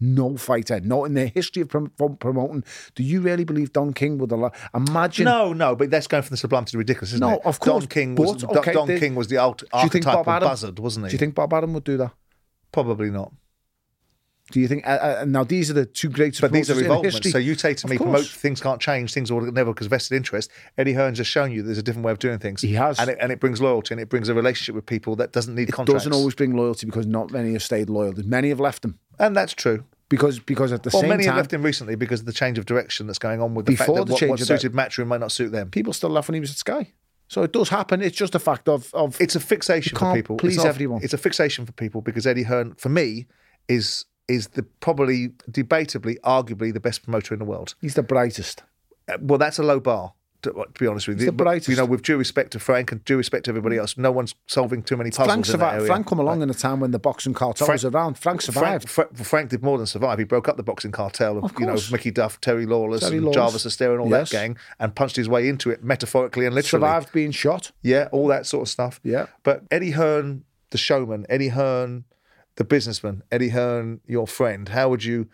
No 0.00 0.36
fighter, 0.36 0.78
not 0.80 1.04
in 1.04 1.14
the 1.14 1.26
history 1.26 1.62
of 1.62 1.68
prom- 1.68 1.90
prom- 1.96 2.16
promoting. 2.18 2.62
Do 2.94 3.02
you 3.02 3.20
really 3.20 3.42
believe 3.44 3.72
Don 3.72 3.92
King 3.92 4.18
would 4.18 4.30
allow? 4.30 4.52
Imagine. 4.72 5.24
No, 5.24 5.52
no, 5.52 5.74
but 5.74 5.90
that's 5.90 6.06
going 6.06 6.22
from 6.22 6.30
the 6.30 6.36
sublime 6.36 6.64
to 6.66 6.72
the 6.72 6.78
ridiculous, 6.78 7.10
isn't 7.14 7.20
No, 7.20 7.34
it? 7.34 7.40
of 7.44 7.58
course, 7.58 7.82
Don 7.84 7.88
King 7.88 8.14
was 8.14 8.44
but, 8.44 8.56
okay, 8.58 8.72
Don 8.72 8.86
the- 8.86 9.00
King 9.00 9.16
was 9.16 9.26
the 9.26 9.38
alt- 9.38 9.58
Do 9.58 9.66
you 9.74 9.88
think 9.88 10.06
archetypal 10.06 10.24
Bob 10.24 10.42
Arum? 10.42 10.48
buzzard, 10.50 10.78
wasn't 10.78 11.06
he? 11.06 11.10
Do 11.10 11.14
you 11.14 11.18
think 11.18 11.34
Bob 11.34 11.52
Arum 11.52 11.72
would 11.74 11.82
do 11.84 11.96
that? 11.96 12.12
Probably 12.70 13.10
not. 13.10 13.32
Do 14.50 14.60
you 14.60 14.68
think? 14.68 14.86
Uh, 14.86 14.90
uh, 15.20 15.24
now 15.28 15.44
these 15.44 15.70
are 15.70 15.74
the 15.74 15.84
two 15.84 16.08
great? 16.08 16.40
But 16.40 16.52
these 16.52 16.70
are 16.70 16.74
revolvements. 16.74 17.30
So 17.30 17.38
you 17.38 17.54
say 17.54 17.74
to 17.74 17.84
Of 17.86 17.90
me, 17.90 17.96
promote 17.98 18.26
things 18.26 18.60
can't 18.60 18.80
change, 18.80 19.12
things 19.12 19.30
will 19.30 19.42
never 19.52 19.72
because 19.74 19.88
vested 19.88 20.16
interest. 20.16 20.50
Eddie 20.78 20.94
Hearn's 20.94 21.18
has 21.18 21.26
shown 21.26 21.52
you 21.52 21.62
there's 21.62 21.76
a 21.78 21.82
different 21.82 22.06
way 22.06 22.12
of 22.12 22.18
doing 22.18 22.38
things. 22.38 22.62
He 22.62 22.72
has. 22.74 22.98
and 22.98 23.10
it, 23.10 23.18
and 23.20 23.30
it 23.30 23.40
brings 23.40 23.60
loyalty 23.60 23.92
and 23.94 24.00
it 24.00 24.08
brings 24.08 24.28
a 24.30 24.34
relationship 24.34 24.74
with 24.74 24.86
people 24.86 25.16
that 25.16 25.32
doesn't 25.32 25.54
need 25.54 25.70
contracts. 25.70 25.90
It 26.06 26.08
doesn't 26.08 26.12
always 26.20 26.34
bring 26.34 26.56
loyalty 26.56 26.86
because 26.86 27.06
not 27.06 27.30
many 27.30 27.52
have 27.52 27.62
stayed 27.62 27.90
loyal. 27.90 28.14
Many 28.24 28.48
have 28.48 28.60
left 28.60 28.82
them, 28.82 28.98
and 29.18 29.36
that's 29.36 29.52
true. 29.52 29.84
because 30.08 30.38
because 30.38 30.72
at 30.72 30.82
the 30.82 30.90
Well, 30.92 31.02
same 31.02 31.10
many 31.10 31.24
time 31.24 31.34
have 31.34 31.42
left 31.44 31.52
him 31.52 31.62
recently 31.62 31.94
because 31.94 32.20
of 32.20 32.26
the 32.26 32.32
change 32.32 32.56
of 32.58 32.64
direction 32.64 33.06
that's 33.06 33.18
going 33.18 33.42
on 33.42 33.54
with 33.54 33.66
the 33.66 33.72
Before 33.72 33.96
fact 33.96 34.08
that 34.08 34.18
the 34.18 34.26
what, 34.28 34.40
what 34.40 34.46
suited 34.46 34.72
Matchroom 34.72 35.08
might 35.08 35.20
not 35.20 35.32
suit 35.32 35.52
them. 35.52 35.70
people 35.70 35.92
still 35.92 36.08
left 36.10 36.28
when 36.28 36.34
he 36.34 36.40
was 36.40 36.50
at 36.50 36.56
Sky. 36.56 36.92
So 37.30 37.42
it 37.42 37.52
does 37.52 37.68
happen. 37.68 38.00
It's 38.00 38.16
just 38.16 38.34
a 38.34 38.38
fact 38.38 38.66
of 38.70 38.90
of 38.94 39.20
It's 39.20 39.36
a 39.36 39.40
fixation 39.40 39.98
for 39.98 40.14
people. 40.14 40.36
It's 40.36 40.40
please 40.42 40.56
not- 40.56 40.66
everyone. 40.68 41.02
It's 41.02 41.12
a 41.12 41.18
fixation 41.18 41.66
for 41.66 41.72
people 41.72 42.00
because 42.00 42.26
Eddie 42.26 42.44
Hearn, 42.44 42.74
for 42.78 42.88
me, 42.88 43.26
is 43.68 44.06
is 44.28 44.48
the 44.48 44.62
probably 44.80 45.30
debatably, 45.50 46.18
arguably 46.20 46.72
the 46.72 46.80
best 46.80 47.02
promoter 47.02 47.34
in 47.34 47.38
the 47.38 47.46
world. 47.46 47.74
he's 47.80 47.94
the 47.94 48.02
brightest. 48.02 48.62
Uh, 49.08 49.16
Well, 49.20 49.38
that's 49.38 49.58
a 49.58 49.62
low 49.62 49.80
bar. 49.80 50.12
To, 50.42 50.52
to 50.52 50.66
be 50.78 50.86
honest 50.86 51.08
with 51.08 51.18
you, 51.18 51.26
the 51.26 51.32
But, 51.32 51.42
brightest. 51.44 51.68
you 51.68 51.74
know, 51.74 51.84
with 51.84 52.02
due 52.02 52.16
respect 52.16 52.52
to 52.52 52.60
Frank 52.60 52.92
and 52.92 53.04
due 53.04 53.16
respect 53.16 53.46
to 53.46 53.50
everybody 53.50 53.76
else, 53.76 53.96
no 53.98 54.12
one's 54.12 54.36
solving 54.46 54.84
too 54.84 54.96
many 54.96 55.10
puzzles 55.10 55.26
Frank 55.26 55.46
survived. 55.46 55.74
area. 55.78 55.86
Frank 55.88 56.06
come 56.06 56.20
along 56.20 56.42
in 56.42 56.48
a 56.50 56.54
time 56.54 56.78
when 56.78 56.92
the 56.92 56.98
boxing 57.00 57.34
cartel 57.34 57.66
Frank- 57.66 57.82
was 57.82 57.84
around. 57.86 58.18
Frank 58.18 58.42
Frank, 58.42 58.42
survived. 58.42 58.88
Fra- 58.88 59.08
Frank 59.14 59.50
did 59.50 59.64
more 59.64 59.78
than 59.78 59.88
survive. 59.88 60.16
He 60.18 60.24
broke 60.24 60.46
up 60.48 60.56
the 60.56 60.62
boxing 60.62 60.92
cartel 60.92 61.38
of, 61.38 61.44
Of 61.44 61.54
you 61.58 61.66
know. 61.66 61.76
Mickey 61.90 62.12
Duff, 62.12 62.40
Terry 62.40 62.66
Lawless, 62.66 63.00
Terry 63.00 63.18
Lawless. 63.18 63.34
Jarvis 63.34 63.66
Astaire 63.66 63.90
and 63.94 64.00
all 64.00 64.08
Yes. 64.10 64.30
that 64.30 64.36
gang, 64.36 64.56
and 64.78 64.94
punched 64.94 65.16
his 65.16 65.28
way 65.28 65.48
into 65.48 65.70
it 65.70 65.82
metaphorically 65.82 66.46
and 66.46 66.54
literally. 66.54 66.82
survived 66.84 67.10
being 67.12 67.32
shot. 67.32 67.72
Yeah, 67.82 68.08
all 68.12 68.28
that 68.28 68.46
sort 68.46 68.62
of 68.62 68.68
stuff. 68.68 69.00
Yeah. 69.02 69.26
But 69.42 69.64
Eddie 69.72 69.90
Hearn, 69.90 70.44
the 70.70 70.78
showman, 70.78 71.26
Eddie 71.28 71.48
Hearn, 71.48 72.04
the 72.58 72.64
businessman, 72.64 73.22
Eddie 73.32 73.50
Hearn, 73.50 74.00
your 74.06 74.26
friend, 74.26 74.68
how 74.68 74.88
would 74.90 75.04
you 75.04 75.28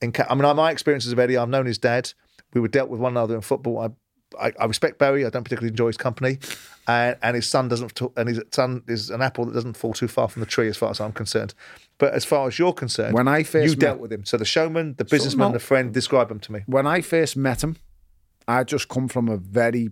enca- 0.00 0.26
I 0.30 0.34
mean, 0.34 0.56
my 0.56 0.70
experiences 0.70 1.12
of 1.12 1.18
Eddie, 1.18 1.36
I've 1.36 1.48
known 1.48 1.66
his 1.66 1.76
dad. 1.78 2.12
We 2.54 2.60
were 2.60 2.68
dealt 2.68 2.88
with 2.88 3.00
one 3.00 3.12
another 3.12 3.34
in 3.34 3.42
football. 3.42 3.78
I, 3.78 4.46
I, 4.48 4.52
I 4.58 4.64
respect 4.64 4.98
Barry. 4.98 5.26
I 5.26 5.30
don't 5.30 5.44
particularly 5.44 5.68
enjoy 5.70 5.88
his 5.88 5.98
company, 5.98 6.38
and, 6.88 7.16
and 7.22 7.36
his 7.36 7.48
son 7.48 7.68
doesn't. 7.68 7.94
Talk, 7.94 8.12
and 8.16 8.28
his 8.30 8.40
son 8.50 8.82
is 8.88 9.10
an 9.10 9.20
apple 9.20 9.44
that 9.44 9.52
doesn't 9.54 9.76
fall 9.76 9.92
too 9.92 10.08
far 10.08 10.26
from 10.28 10.40
the 10.40 10.46
tree, 10.46 10.68
as 10.68 10.76
far 10.76 10.90
as 10.90 11.00
I'm 11.00 11.12
concerned. 11.12 11.52
But 11.98 12.14
as 12.14 12.24
far 12.24 12.48
as 12.48 12.58
you're 12.58 12.72
concerned, 12.72 13.12
When 13.14 13.28
I 13.28 13.42
first 13.42 13.64
you 13.66 13.70
met- 13.72 13.80
dealt 13.80 14.00
with 14.00 14.12
him. 14.12 14.24
So 14.24 14.36
the 14.38 14.44
showman, 14.46 14.94
the 14.96 15.04
businessman, 15.04 15.48
no. 15.48 15.52
the 15.52 15.60
friend. 15.60 15.92
Describe 15.92 16.30
him 16.30 16.40
to 16.40 16.52
me. 16.52 16.60
When 16.66 16.86
I 16.86 17.02
first 17.02 17.36
met 17.36 17.62
him, 17.62 17.76
I 18.48 18.64
just 18.64 18.88
come 18.88 19.06
from 19.06 19.28
a 19.28 19.36
very 19.36 19.90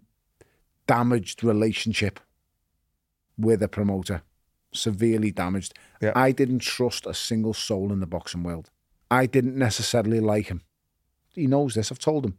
damaged 0.86 1.44
relationship 1.44 2.18
with 3.36 3.62
a 3.62 3.68
promoter, 3.68 4.22
severely 4.72 5.30
damaged. 5.30 5.74
Yeah. 6.00 6.12
I 6.14 6.32
didn't 6.32 6.60
trust 6.60 7.06
a 7.06 7.14
single 7.14 7.54
soul 7.54 7.92
in 7.92 8.00
the 8.00 8.06
boxing 8.06 8.42
world. 8.42 8.70
I 9.10 9.26
didn't 9.26 9.56
necessarily 9.56 10.20
like 10.20 10.46
him. 10.46 10.62
He 11.28 11.46
knows 11.46 11.74
this. 11.74 11.90
I've 11.90 11.98
told 11.98 12.24
him. 12.24 12.38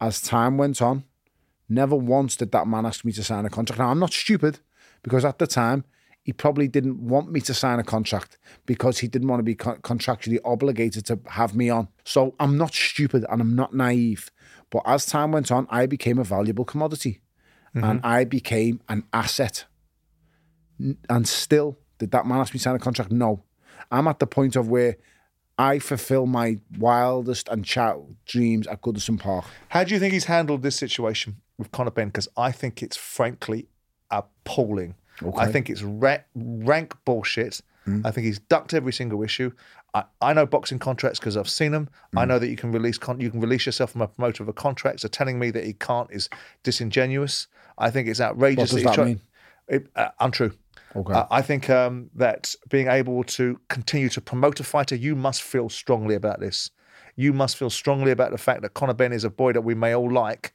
As 0.00 0.20
time 0.20 0.56
went 0.56 0.80
on, 0.80 1.04
never 1.68 1.96
once 1.96 2.36
did 2.36 2.52
that 2.52 2.66
man 2.66 2.86
ask 2.86 3.04
me 3.04 3.12
to 3.12 3.24
sign 3.24 3.44
a 3.44 3.50
contract. 3.50 3.78
Now, 3.78 3.90
I'm 3.90 3.98
not 3.98 4.12
stupid 4.12 4.60
because 5.02 5.24
at 5.24 5.38
the 5.38 5.46
time, 5.46 5.84
he 6.22 6.32
probably 6.32 6.68
didn't 6.68 7.00
want 7.00 7.32
me 7.32 7.40
to 7.40 7.54
sign 7.54 7.78
a 7.78 7.84
contract 7.84 8.36
because 8.66 8.98
he 8.98 9.08
didn't 9.08 9.28
want 9.28 9.40
to 9.40 9.44
be 9.44 9.54
contractually 9.54 10.38
obligated 10.44 11.06
to 11.06 11.18
have 11.28 11.56
me 11.56 11.70
on. 11.70 11.88
So 12.04 12.34
I'm 12.38 12.58
not 12.58 12.74
stupid 12.74 13.24
and 13.30 13.40
I'm 13.40 13.56
not 13.56 13.74
naive. 13.74 14.30
But 14.70 14.82
as 14.86 15.06
time 15.06 15.32
went 15.32 15.50
on, 15.50 15.66
I 15.70 15.86
became 15.86 16.18
a 16.18 16.24
valuable 16.24 16.64
commodity 16.64 17.22
mm-hmm. 17.74 17.84
and 17.84 18.00
I 18.04 18.24
became 18.24 18.80
an 18.88 19.04
asset. 19.12 19.64
And 21.08 21.28
still, 21.28 21.78
did 21.98 22.10
that 22.12 22.26
man 22.26 22.38
ask 22.38 22.52
me 22.54 22.58
to 22.58 22.62
sign 22.62 22.76
a 22.76 22.78
contract? 22.78 23.10
No. 23.10 23.42
I'm 23.90 24.06
at 24.08 24.18
the 24.18 24.26
point 24.26 24.56
of 24.56 24.68
where 24.68 24.96
I 25.58 25.78
fulfill 25.78 26.26
my 26.26 26.58
wildest 26.78 27.48
and 27.48 27.64
child 27.64 28.14
dreams 28.26 28.66
at 28.66 28.80
Goodison 28.80 29.18
Park. 29.18 29.44
How 29.68 29.84
do 29.84 29.92
you 29.92 30.00
think 30.00 30.12
he's 30.12 30.24
handled 30.24 30.62
this 30.62 30.76
situation 30.76 31.36
with 31.58 31.70
Conor 31.72 31.90
Benn? 31.90 32.08
Because 32.08 32.28
I 32.36 32.52
think 32.52 32.82
it's 32.82 32.96
frankly 32.96 33.68
appalling. 34.10 34.94
Okay. 35.22 35.38
I 35.38 35.52
think 35.52 35.68
it's 35.68 35.82
ra- 35.82 36.18
rank 36.34 36.94
bullshit. 37.04 37.60
I 38.04 38.12
think 38.12 38.24
he's 38.24 38.38
ducked 38.38 38.72
every 38.72 38.92
single 38.92 39.20
issue. 39.24 39.50
I, 39.94 40.04
I 40.20 40.32
know 40.32 40.46
boxing 40.46 40.78
contracts 40.78 41.18
because 41.18 41.36
I've 41.36 41.48
seen 41.48 41.72
them. 41.72 41.88
I 42.16 42.24
know 42.24 42.38
that 42.38 42.46
you 42.48 42.54
can 42.54 42.70
release 42.70 42.98
con- 42.98 43.18
you 43.20 43.32
can 43.32 43.40
release 43.40 43.66
yourself 43.66 43.90
from 43.90 44.02
a 44.02 44.06
promoter 44.06 44.44
of 44.44 44.48
a 44.48 44.52
contract. 44.52 45.00
So 45.00 45.08
telling 45.08 45.40
me 45.40 45.50
that 45.50 45.64
he 45.64 45.72
can't 45.72 46.08
is 46.12 46.28
disingenuous. 46.62 47.48
I 47.78 47.90
think 47.90 48.06
it's 48.06 48.20
outrageous. 48.20 48.72
What 48.72 48.76
does 48.76 48.84
that 48.84 48.94
try- 48.94 49.04
mean? 49.06 49.20
It, 49.66 49.88
uh, 49.96 50.10
untrue. 50.20 50.52
Okay. 50.96 51.12
Uh, 51.12 51.26
I 51.30 51.42
think 51.42 51.70
um, 51.70 52.10
that 52.14 52.54
being 52.68 52.88
able 52.88 53.22
to 53.24 53.60
continue 53.68 54.08
to 54.10 54.20
promote 54.20 54.58
a 54.60 54.64
fighter, 54.64 54.96
you 54.96 55.14
must 55.14 55.42
feel 55.42 55.68
strongly 55.68 56.14
about 56.14 56.40
this. 56.40 56.70
You 57.16 57.32
must 57.32 57.56
feel 57.56 57.70
strongly 57.70 58.10
about 58.10 58.30
the 58.30 58.38
fact 58.38 58.62
that 58.62 58.74
Conor 58.74 58.94
Benn 58.94 59.12
is 59.12 59.24
a 59.24 59.30
boy 59.30 59.52
that 59.52 59.60
we 59.60 59.74
may 59.74 59.94
all 59.94 60.10
like, 60.10 60.52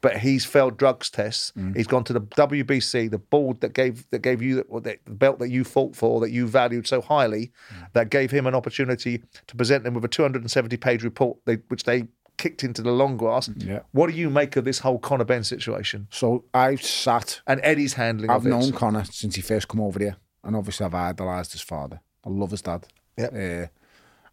but 0.00 0.18
he's 0.18 0.44
failed 0.44 0.76
drugs 0.76 1.10
tests. 1.10 1.52
Mm. 1.56 1.76
He's 1.76 1.86
gone 1.86 2.04
to 2.04 2.12
the 2.12 2.20
WBC, 2.20 3.10
the 3.10 3.18
board 3.18 3.60
that 3.60 3.74
gave 3.74 4.08
that 4.10 4.20
gave 4.20 4.42
you 4.42 4.56
the, 4.56 4.80
the 5.04 5.10
belt 5.10 5.38
that 5.38 5.48
you 5.50 5.64
fought 5.64 5.96
for, 5.96 6.20
that 6.20 6.30
you 6.30 6.46
valued 6.46 6.86
so 6.86 7.00
highly, 7.00 7.52
Mm. 7.72 7.92
that 7.92 8.10
gave 8.10 8.30
him 8.30 8.46
an 8.46 8.54
opportunity 8.54 9.22
to 9.46 9.56
present 9.56 9.84
them 9.84 9.94
with 9.94 10.04
a 10.04 10.08
270 10.08 10.76
page 10.76 11.02
report, 11.02 11.38
they, 11.44 11.56
which 11.68 11.84
they 11.84 12.06
kicked 12.38 12.62
into 12.64 12.82
the 12.82 12.90
long 12.92 13.16
grass. 13.16 13.48
Yeah. 13.56 13.80
What 13.92 14.10
do 14.10 14.16
you 14.16 14.30
make 14.30 14.56
of 14.56 14.64
this 14.64 14.80
whole 14.80 14.98
Conor 14.98 15.24
Benn 15.24 15.44
situation 15.44 16.08
So 16.10 16.44
I've 16.52 16.82
sat 16.82 17.40
and 17.46 17.60
Eddie's 17.62 17.94
handling 17.94 18.30
I've 18.30 18.38
of 18.38 18.46
it? 18.46 18.50
known 18.50 18.72
Conor 18.72 19.04
since 19.04 19.34
he 19.36 19.42
first 19.42 19.68
come 19.68 19.80
over 19.80 19.98
here. 19.98 20.16
and 20.44 20.54
obviously 20.56 20.86
I've 20.86 20.94
idolised 20.94 21.52
his 21.52 21.62
father. 21.62 22.00
I 22.24 22.28
love 22.30 22.50
his 22.50 22.62
dad. 22.62 22.86
Yep. 23.16 23.32
Uh, 23.32 23.66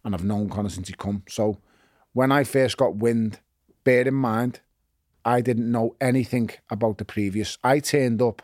and 0.04 0.14
I've 0.14 0.24
known 0.24 0.48
Conor 0.48 0.68
since 0.68 0.88
he 0.88 0.94
come. 0.94 1.22
So 1.28 1.58
when 2.12 2.30
I 2.32 2.44
first 2.44 2.76
got 2.76 2.96
wind, 2.96 3.40
bear 3.84 4.06
in 4.06 4.14
mind, 4.14 4.60
I 5.24 5.40
didn't 5.40 5.70
know 5.72 5.96
anything 6.00 6.50
about 6.70 6.98
the 6.98 7.04
previous. 7.04 7.56
I 7.64 7.78
turned 7.80 8.20
up 8.20 8.42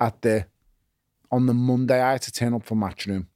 at 0.00 0.22
the 0.22 0.46
on 1.30 1.46
the 1.46 1.54
Monday. 1.54 2.00
I 2.00 2.12
had 2.12 2.22
to 2.22 2.32
turn 2.32 2.54
up 2.54 2.64
for 2.64 2.74
Matchroom. 2.74 3.26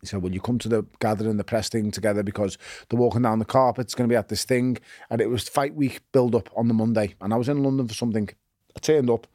He 0.00 0.06
said, 0.06 0.22
"Will 0.22 0.32
you 0.32 0.40
come 0.40 0.58
to 0.58 0.68
the 0.68 0.84
gathering, 0.98 1.36
the 1.36 1.44
press 1.44 1.68
thing 1.68 1.90
together 1.90 2.22
because 2.22 2.56
they're 2.88 2.98
walking 2.98 3.22
down 3.22 3.38
the 3.38 3.44
carpet. 3.44 3.84
It's 3.86 3.94
going 3.94 4.08
to 4.08 4.12
be 4.12 4.16
at 4.16 4.28
this 4.28 4.44
thing." 4.44 4.78
And 5.10 5.20
it 5.20 5.28
was 5.28 5.48
fight 5.48 5.74
week 5.74 6.00
build 6.12 6.34
up 6.34 6.48
on 6.56 6.68
the 6.68 6.74
Monday, 6.74 7.14
and 7.20 7.32
I 7.32 7.36
was 7.36 7.48
in 7.48 7.62
London 7.62 7.88
for 7.88 7.94
something. 7.94 8.28
I 8.76 8.80
turned 8.80 9.10
up 9.10 9.26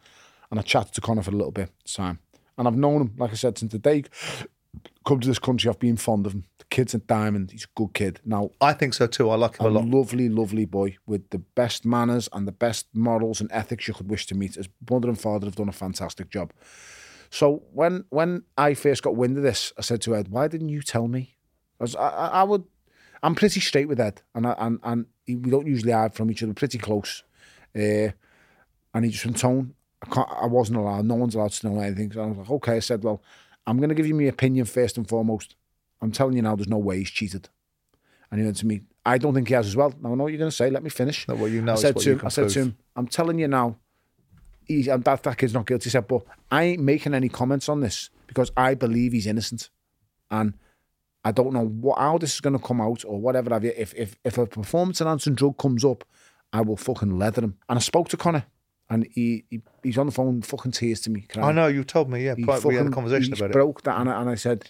and 0.49 0.59
I 0.59 0.63
chatted 0.63 0.93
to 0.93 1.01
Conor 1.01 1.23
for 1.23 1.31
a 1.31 1.35
little 1.35 1.51
bit 1.51 1.69
time, 1.85 2.19
and 2.57 2.67
I've 2.67 2.77
known 2.77 3.01
him, 3.01 3.13
like 3.17 3.31
I 3.31 3.35
said, 3.35 3.57
since 3.57 3.71
the 3.71 3.79
day 3.79 4.03
come 5.05 5.19
to 5.19 5.27
this 5.27 5.39
country. 5.39 5.69
I've 5.69 5.79
been 5.79 5.97
fond 5.97 6.25
of 6.25 6.33
him. 6.33 6.45
The 6.59 6.65
kid's 6.65 6.93
a 6.93 6.99
diamond. 6.99 7.51
He's 7.51 7.65
a 7.65 7.73
good 7.75 7.93
kid. 7.93 8.19
Now 8.25 8.51
I 8.59 8.73
think 8.73 8.93
so 8.93 9.07
too. 9.07 9.29
I 9.29 9.35
like 9.35 9.57
him 9.57 9.65
a 9.65 9.69
a 9.69 9.71
lot. 9.71 9.85
lovely, 9.85 10.29
lovely 10.29 10.65
boy 10.65 10.97
with 11.05 11.29
the 11.29 11.39
best 11.39 11.85
manners 11.85 12.27
and 12.33 12.47
the 12.47 12.51
best 12.51 12.87
morals 12.93 13.41
and 13.41 13.51
ethics 13.51 13.87
you 13.87 13.93
could 13.93 14.09
wish 14.09 14.25
to 14.27 14.35
meet. 14.35 14.55
His 14.55 14.69
mother 14.89 15.09
and 15.09 15.19
father 15.19 15.45
have 15.47 15.55
done 15.55 15.69
a 15.69 15.73
fantastic 15.73 16.29
job. 16.29 16.51
So 17.35 17.63
when 17.73 18.05
when 18.11 18.43
I 18.57 18.75
first 18.75 19.03
got 19.03 19.17
wind 19.17 19.35
of 19.35 19.43
this, 19.43 19.73
I 19.77 19.81
said 19.81 20.01
to 20.03 20.15
Ed, 20.15 20.29
"Why 20.29 20.47
didn't 20.47 20.69
you 20.69 20.81
tell 20.81 21.09
me?" 21.09 21.35
I, 21.81 21.83
was, 21.83 21.93
I, 21.93 22.07
I 22.07 22.43
would, 22.43 22.63
I'm 23.21 23.35
pretty 23.35 23.59
straight 23.59 23.89
with 23.89 23.99
Ed, 23.99 24.21
and 24.33 24.47
I, 24.47 24.55
and 24.57 24.79
and 24.83 25.05
he, 25.25 25.35
we 25.35 25.51
don't 25.51 25.67
usually 25.67 25.91
hide 25.91 26.15
from 26.15 26.31
each 26.31 26.41
other, 26.43 26.53
pretty 26.53 26.77
close. 26.77 27.23
Uh, 27.75 28.15
and 28.93 29.03
he 29.03 29.09
just 29.09 29.25
went, 29.25 29.37
"Tone, 29.37 29.75
I, 30.01 30.05
can't, 30.15 30.29
I 30.31 30.45
wasn't 30.45 30.77
allowed. 30.77 31.03
No 31.03 31.15
one's 31.15 31.35
allowed 31.35 31.51
to 31.51 31.67
know 31.67 31.81
anything." 31.81 32.13
So 32.13 32.23
I 32.23 32.27
was 32.27 32.37
like, 32.37 32.49
"Okay." 32.51 32.77
I 32.77 32.79
said, 32.79 33.03
"Well, 33.03 33.21
I'm 33.67 33.79
going 33.79 33.89
to 33.89 33.95
give 33.95 34.07
you 34.07 34.15
my 34.15 34.23
opinion 34.23 34.63
first 34.63 34.95
and 34.95 35.05
foremost. 35.05 35.57
I'm 36.01 36.13
telling 36.13 36.37
you 36.37 36.41
now, 36.41 36.55
there's 36.55 36.69
no 36.69 36.77
way 36.77 36.99
he's 36.99 37.11
cheated." 37.11 37.49
And 38.31 38.39
he 38.39 38.45
went 38.45 38.55
to 38.57 38.65
me, 38.65 38.83
"I 39.05 39.17
don't 39.17 39.33
think 39.33 39.49
he 39.49 39.55
has 39.55 39.67
as 39.67 39.75
well." 39.75 39.93
Now 39.99 40.13
I 40.13 40.15
know 40.15 40.23
what 40.23 40.31
you're 40.31 40.39
going 40.39 40.51
to 40.51 40.55
say. 40.55 40.69
Let 40.69 40.83
me 40.83 40.89
finish. 40.89 41.27
No, 41.27 41.35
well, 41.35 41.49
you 41.49 41.61
know 41.61 41.73
I 41.73 41.75
said 41.75 41.97
to 41.97 42.11
him, 42.13 42.21
I 42.23 42.29
said 42.29 42.47
to 42.51 42.59
him, 42.59 42.77
I'm 42.95 43.07
telling 43.07 43.39
you 43.39 43.49
now, 43.49 43.75
he's, 44.67 44.87
um, 44.89 45.01
that, 45.01 45.23
that 45.23 45.37
kid's 45.37 45.53
not 45.53 45.65
guilty. 45.65 45.85
He 45.85 45.89
said, 45.89 46.07
but 46.07 46.23
I 46.51 46.63
ain't 46.63 46.81
making 46.81 47.13
any 47.13 47.29
comments 47.29 47.69
on 47.69 47.81
this 47.81 48.09
because 48.27 48.51
I 48.57 48.73
believe 48.73 49.11
he's 49.13 49.27
innocent. 49.27 49.69
And 50.31 50.53
I 51.23 51.31
don't 51.31 51.53
know 51.53 51.65
what 51.65 51.97
how 51.99 52.17
this 52.17 52.35
is 52.35 52.41
going 52.41 52.57
to 52.57 52.63
come 52.63 52.81
out 52.81 53.03
or 53.05 53.19
whatever 53.19 53.51
have 53.51 53.63
you. 53.63 53.73
If, 53.75 53.93
if, 53.95 54.15
if 54.23 54.37
a 54.37 54.45
performance 54.45 55.01
enhancing 55.01 55.35
drug 55.35 55.57
comes 55.57 55.83
up, 55.85 56.03
I 56.53 56.61
will 56.61 56.77
fucking 56.77 57.17
leather 57.17 57.41
him. 57.41 57.57
And 57.69 57.77
I 57.77 57.81
spoke 57.81 58.09
to 58.09 58.17
Conor 58.17 58.45
and 58.89 59.07
he, 59.11 59.45
he 59.49 59.61
he's 59.83 59.97
on 59.97 60.05
the 60.05 60.11
phone 60.11 60.41
fucking 60.41 60.71
tears 60.71 61.01
to 61.01 61.09
me. 61.09 61.21
crying. 61.21 61.47
I 61.47 61.51
know 61.51 61.67
you 61.67 61.83
told 61.83 62.09
me. 62.09 62.25
Yeah, 62.25 62.35
He 62.35 62.43
pri- 62.45 62.59
we 62.59 62.75
had 62.75 62.85
a 62.87 62.91
conversation 62.91 63.33
he 63.33 63.39
about 63.39 63.49
it. 63.49 63.53
broke 63.53 63.81
that, 63.83 63.99
and 63.99 64.09
I, 64.09 64.21
and 64.21 64.29
I 64.29 64.35
said, 64.35 64.69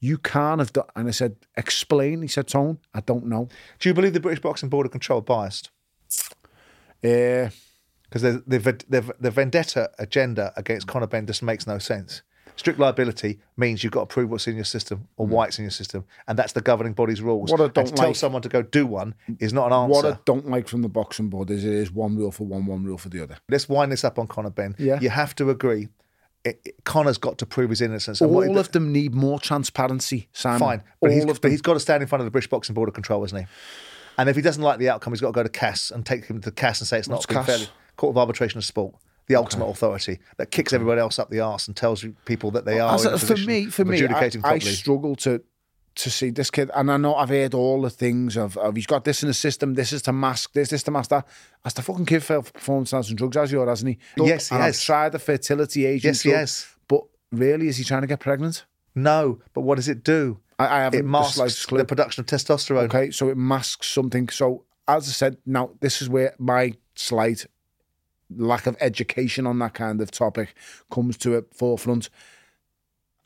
"You 0.00 0.18
can't 0.18 0.58
have 0.58 0.72
done." 0.74 0.84
And 0.94 1.08
I 1.08 1.12
said, 1.12 1.36
"Explain." 1.56 2.20
He 2.20 2.28
said, 2.28 2.46
"Tone, 2.48 2.78
I 2.92 3.00
don't 3.00 3.24
know." 3.26 3.48
Do 3.78 3.88
you 3.88 3.94
believe 3.94 4.12
the 4.12 4.20
British 4.20 4.42
Boxing 4.42 4.68
Board 4.68 4.84
are 4.86 4.90
controlled 4.90 5.24
biased? 5.24 5.70
Uh, 7.02 7.48
Because 8.14 8.44
the, 8.46 8.58
the, 8.58 8.84
the, 8.88 9.14
the 9.18 9.30
vendetta 9.32 9.90
agenda 9.98 10.52
against 10.56 10.86
Conor 10.86 11.08
Benn 11.08 11.26
just 11.26 11.42
makes 11.42 11.66
no 11.66 11.78
sense. 11.78 12.22
Strict 12.54 12.78
liability 12.78 13.40
means 13.56 13.82
you've 13.82 13.92
got 13.92 14.02
to 14.02 14.06
prove 14.06 14.30
what's 14.30 14.46
in 14.46 14.54
your 14.54 14.64
system 14.64 15.08
or 15.16 15.26
mm. 15.26 15.30
why 15.30 15.46
it's 15.46 15.58
in 15.58 15.64
your 15.64 15.72
system, 15.72 16.04
and 16.28 16.38
that's 16.38 16.52
the 16.52 16.60
governing 16.60 16.92
body's 16.92 17.20
rules. 17.20 17.50
What 17.50 17.60
I 17.60 17.66
don't 17.66 17.86
to 17.88 17.92
tell 17.92 18.06
like- 18.08 18.16
someone 18.16 18.40
to 18.42 18.48
go 18.48 18.62
do 18.62 18.86
one 18.86 19.16
is 19.40 19.52
not 19.52 19.66
an 19.66 19.72
answer. 19.72 19.92
what 19.92 20.04
I 20.04 20.18
don't 20.24 20.48
like 20.48 20.68
from 20.68 20.82
the 20.82 20.88
boxing 20.88 21.28
board 21.28 21.50
is 21.50 21.64
it 21.64 21.72
is 21.72 21.90
one 21.90 22.16
rule 22.16 22.30
for 22.30 22.46
one, 22.46 22.66
one 22.66 22.84
rule 22.84 22.98
for 22.98 23.08
the 23.08 23.20
other. 23.20 23.38
Let's 23.48 23.68
wind 23.68 23.90
this 23.90 24.04
up 24.04 24.20
on 24.20 24.28
Conor 24.28 24.50
Benn. 24.50 24.76
Yeah. 24.78 25.00
You 25.00 25.10
have 25.10 25.34
to 25.34 25.50
agree. 25.50 25.88
It, 26.44 26.60
it- 26.64 26.84
Conor's 26.84 27.18
got 27.18 27.38
to 27.38 27.46
prove 27.46 27.70
his 27.70 27.80
innocence. 27.80 28.20
and 28.20 28.30
what- 28.30 28.46
All 28.46 28.58
of 28.58 28.70
them 28.70 28.92
need 28.92 29.12
more 29.12 29.40
transparency, 29.40 30.28
Simon. 30.32 30.60
Fine, 30.60 30.82
but, 31.00 31.08
All 31.10 31.12
he's, 31.14 31.24
of 31.24 31.28
but 31.30 31.42
them. 31.42 31.50
he's 31.50 31.62
got 31.62 31.74
to 31.74 31.80
stand 31.80 32.00
in 32.00 32.08
front 32.08 32.20
of 32.20 32.26
the 32.26 32.30
British 32.30 32.48
Boxing 32.48 32.74
Board 32.74 32.88
of 32.88 32.94
Control, 32.94 33.24
isn't 33.24 33.36
he? 33.36 33.46
And 34.16 34.28
if 34.28 34.36
he 34.36 34.42
doesn't 34.42 34.62
like 34.62 34.78
the 34.78 34.90
outcome, 34.90 35.12
he's 35.12 35.20
got 35.20 35.28
to 35.28 35.32
go 35.32 35.42
to 35.42 35.48
CAS 35.48 35.90
and 35.90 36.06
take 36.06 36.26
him 36.26 36.40
to 36.42 36.52
CAS 36.52 36.80
and 36.80 36.86
say 36.86 37.00
it's 37.00 37.08
What's 37.08 37.28
not 37.28 37.34
been 37.34 37.44
CAS? 37.44 37.46
fairly. 37.46 37.68
Court 37.96 38.12
of 38.14 38.18
Arbitration 38.18 38.58
of 38.58 38.64
Sport, 38.64 38.94
the 39.26 39.36
ultimate 39.36 39.66
authority 39.66 40.18
that 40.36 40.50
kicks 40.50 40.72
everybody 40.72 41.00
else 41.00 41.18
up 41.18 41.30
the 41.30 41.40
arse 41.40 41.66
and 41.66 41.76
tells 41.76 42.04
people 42.24 42.50
that 42.52 42.64
they 42.64 42.78
are 42.80 42.94
As 42.94 43.04
in 43.04 43.12
a- 43.12 43.14
a 43.14 43.18
for 43.18 43.36
me, 43.36 43.66
for 43.66 43.84
me, 43.84 44.06
I, 44.06 44.30
I 44.44 44.58
struggle 44.58 45.16
to 45.16 45.42
to 45.96 46.10
see 46.10 46.30
this 46.30 46.50
kid, 46.50 46.72
and 46.74 46.90
I 46.90 46.96
know 46.96 47.14
I've 47.14 47.28
heard 47.28 47.54
all 47.54 47.82
the 47.82 47.90
things 47.90 48.36
of, 48.36 48.56
of 48.56 48.74
he's 48.74 48.86
got 48.86 49.04
this 49.04 49.22
in 49.22 49.28
the 49.28 49.34
system. 49.34 49.74
This 49.74 49.92
is 49.92 50.02
to 50.02 50.12
mask 50.12 50.52
this, 50.52 50.70
this 50.70 50.82
to 50.84 50.90
mask 50.90 51.10
that. 51.10 51.24
As 51.64 51.74
the 51.74 51.82
fucking 51.82 52.06
kid 52.06 52.24
for 52.24 52.42
performance 52.42 52.92
and 52.92 53.16
drugs, 53.16 53.36
as 53.36 53.50
he 53.52 53.56
or 53.56 53.68
hasn't 53.68 53.90
he? 53.90 53.98
Yes, 54.24 54.48
he 54.48 54.56
has. 54.56 54.82
Tried 54.82 55.12
the 55.12 55.20
fertility 55.20 55.86
agent. 55.86 56.04
Yes, 56.04 56.22
drug, 56.22 56.34
has. 56.34 56.66
But 56.88 57.02
really, 57.30 57.68
is 57.68 57.76
he 57.76 57.84
trying 57.84 58.00
to 58.00 58.08
get 58.08 58.20
pregnant? 58.20 58.64
no, 58.96 59.40
but 59.52 59.60
what 59.62 59.76
does 59.76 59.88
it 59.88 60.02
do? 60.04 60.38
I, 60.58 60.66
I 60.66 60.80
haven't 60.82 61.00
It 61.00 61.04
masks 61.04 61.66
the 61.66 61.84
production 61.84 62.20
of 62.20 62.26
testosterone. 62.26 62.84
Okay, 62.84 63.10
so 63.10 63.28
it 63.28 63.36
masks 63.36 63.88
something. 63.88 64.28
So 64.28 64.64
as 64.86 65.08
I 65.08 65.12
said, 65.12 65.36
now 65.46 65.70
this 65.80 66.02
is 66.02 66.08
where 66.08 66.34
my 66.38 66.74
slight 66.94 67.46
lack 68.30 68.66
of 68.66 68.76
education 68.80 69.46
on 69.46 69.58
that 69.60 69.74
kind 69.74 70.00
of 70.00 70.10
topic 70.10 70.54
comes 70.90 71.16
to 71.18 71.36
a 71.36 71.42
forefront. 71.52 72.08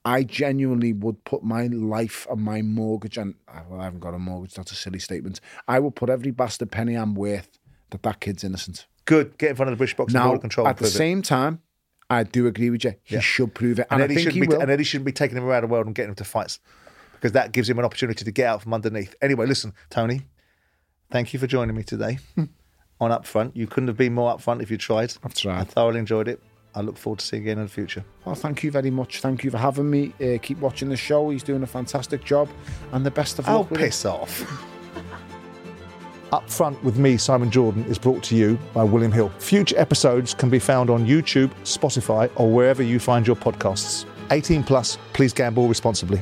I 0.04 0.22
genuinely 0.22 0.92
would 0.92 1.24
put 1.24 1.42
my 1.42 1.66
life 1.66 2.26
and 2.30 2.40
my 2.40 2.62
mortgage, 2.62 3.18
and 3.18 3.34
uh, 3.48 3.60
well, 3.68 3.80
I 3.80 3.84
haven't 3.84 4.00
got 4.00 4.14
a 4.14 4.18
mortgage. 4.18 4.54
That's 4.54 4.72
a 4.72 4.76
silly 4.76 4.98
statement. 5.00 5.40
I 5.66 5.80
will 5.80 5.90
put 5.90 6.08
every 6.08 6.30
bastard 6.30 6.70
penny 6.70 6.94
I'm 6.94 7.14
worth 7.14 7.58
that 7.90 8.02
that 8.04 8.20
kid's 8.20 8.42
innocent. 8.44 8.86
Good. 9.04 9.36
Get 9.38 9.50
in 9.50 9.56
front 9.56 9.68
of 9.70 9.76
the 9.76 9.76
British 9.78 9.96
Boxing 9.96 10.18
Board 10.20 10.28
Now, 10.30 10.34
of 10.34 10.40
Control. 10.40 10.66
at 10.68 10.76
the 10.76 10.82
prove 10.82 10.94
it. 10.94 10.96
same 10.96 11.22
time, 11.22 11.60
I 12.08 12.22
do 12.22 12.46
agree 12.46 12.70
with 12.70 12.84
you. 12.84 12.94
He 13.02 13.16
Yeah. 13.16 13.20
should 13.20 13.54
prove 13.54 13.78
it, 13.80 13.86
and, 13.90 14.00
and, 14.02 14.10
Eddie 14.10 14.20
shouldn't 14.22 14.34
he 14.34 14.40
be, 14.42 14.46
will. 14.46 14.60
and 14.60 14.70
Eddie 14.70 14.84
shouldn't 14.84 15.06
be 15.06 15.12
taking 15.12 15.36
him 15.36 15.44
around 15.44 15.62
the 15.62 15.68
world 15.68 15.86
and 15.86 15.94
getting 15.94 16.10
him 16.10 16.14
to 16.16 16.24
fights 16.24 16.58
because 17.14 17.32
that 17.32 17.52
gives 17.52 17.68
him 17.68 17.78
an 17.78 17.84
opportunity 17.84 18.24
to 18.24 18.30
get 18.30 18.46
out 18.46 18.62
from 18.62 18.72
underneath. 18.72 19.14
Anyway, 19.20 19.44
listen, 19.46 19.74
Tony, 19.90 20.22
thank 21.10 21.32
you 21.34 21.38
for 21.38 21.46
joining 21.46 21.76
me 21.76 21.82
today 21.82 22.18
on 23.00 23.10
Upfront. 23.10 23.52
You 23.54 23.66
couldn't 23.66 23.88
have 23.88 23.96
been 23.96 24.14
more 24.14 24.36
upfront 24.36 24.62
if 24.62 24.70
you 24.70 24.76
tried. 24.78 25.14
I've 25.24 25.34
tried. 25.34 25.60
I 25.60 25.64
thoroughly 25.64 25.98
enjoyed 26.00 26.28
it. 26.28 26.40
I 26.74 26.80
look 26.80 26.96
forward 26.98 27.20
to 27.20 27.26
seeing 27.26 27.42
you 27.44 27.48
again 27.50 27.58
in 27.58 27.64
the 27.66 27.70
future. 27.70 28.04
Well, 28.24 28.34
thank 28.34 28.62
you 28.62 28.70
very 28.70 28.90
much. 28.90 29.20
Thank 29.20 29.42
you 29.42 29.50
for 29.50 29.58
having 29.58 29.88
me. 29.90 30.12
Uh, 30.22 30.38
keep 30.40 30.58
watching 30.58 30.88
the 30.88 30.96
show. 30.96 31.30
He's 31.30 31.42
doing 31.42 31.62
a 31.62 31.66
fantastic 31.66 32.24
job, 32.24 32.48
and 32.92 33.04
the 33.06 33.10
best 33.10 33.38
of 33.38 33.48
Oh, 33.48 33.58
luck 33.60 33.72
it. 33.72 33.78
piss 33.78 34.04
off. 34.04 34.44
Up 36.30 36.48
Front 36.50 36.82
with 36.84 36.98
me, 36.98 37.16
Simon 37.16 37.50
Jordan, 37.50 37.84
is 37.86 37.98
brought 37.98 38.22
to 38.24 38.36
you 38.36 38.58
by 38.74 38.84
William 38.84 39.10
Hill. 39.10 39.30
Future 39.38 39.78
episodes 39.78 40.34
can 40.34 40.50
be 40.50 40.58
found 40.58 40.90
on 40.90 41.06
YouTube, 41.06 41.50
Spotify, 41.62 42.30
or 42.36 42.50
wherever 42.50 42.82
you 42.82 42.98
find 42.98 43.26
your 43.26 43.34
podcasts. 43.36 44.04
18 44.30 44.62
plus, 44.62 44.98
please 45.14 45.32
gamble 45.32 45.68
responsibly. 45.68 46.20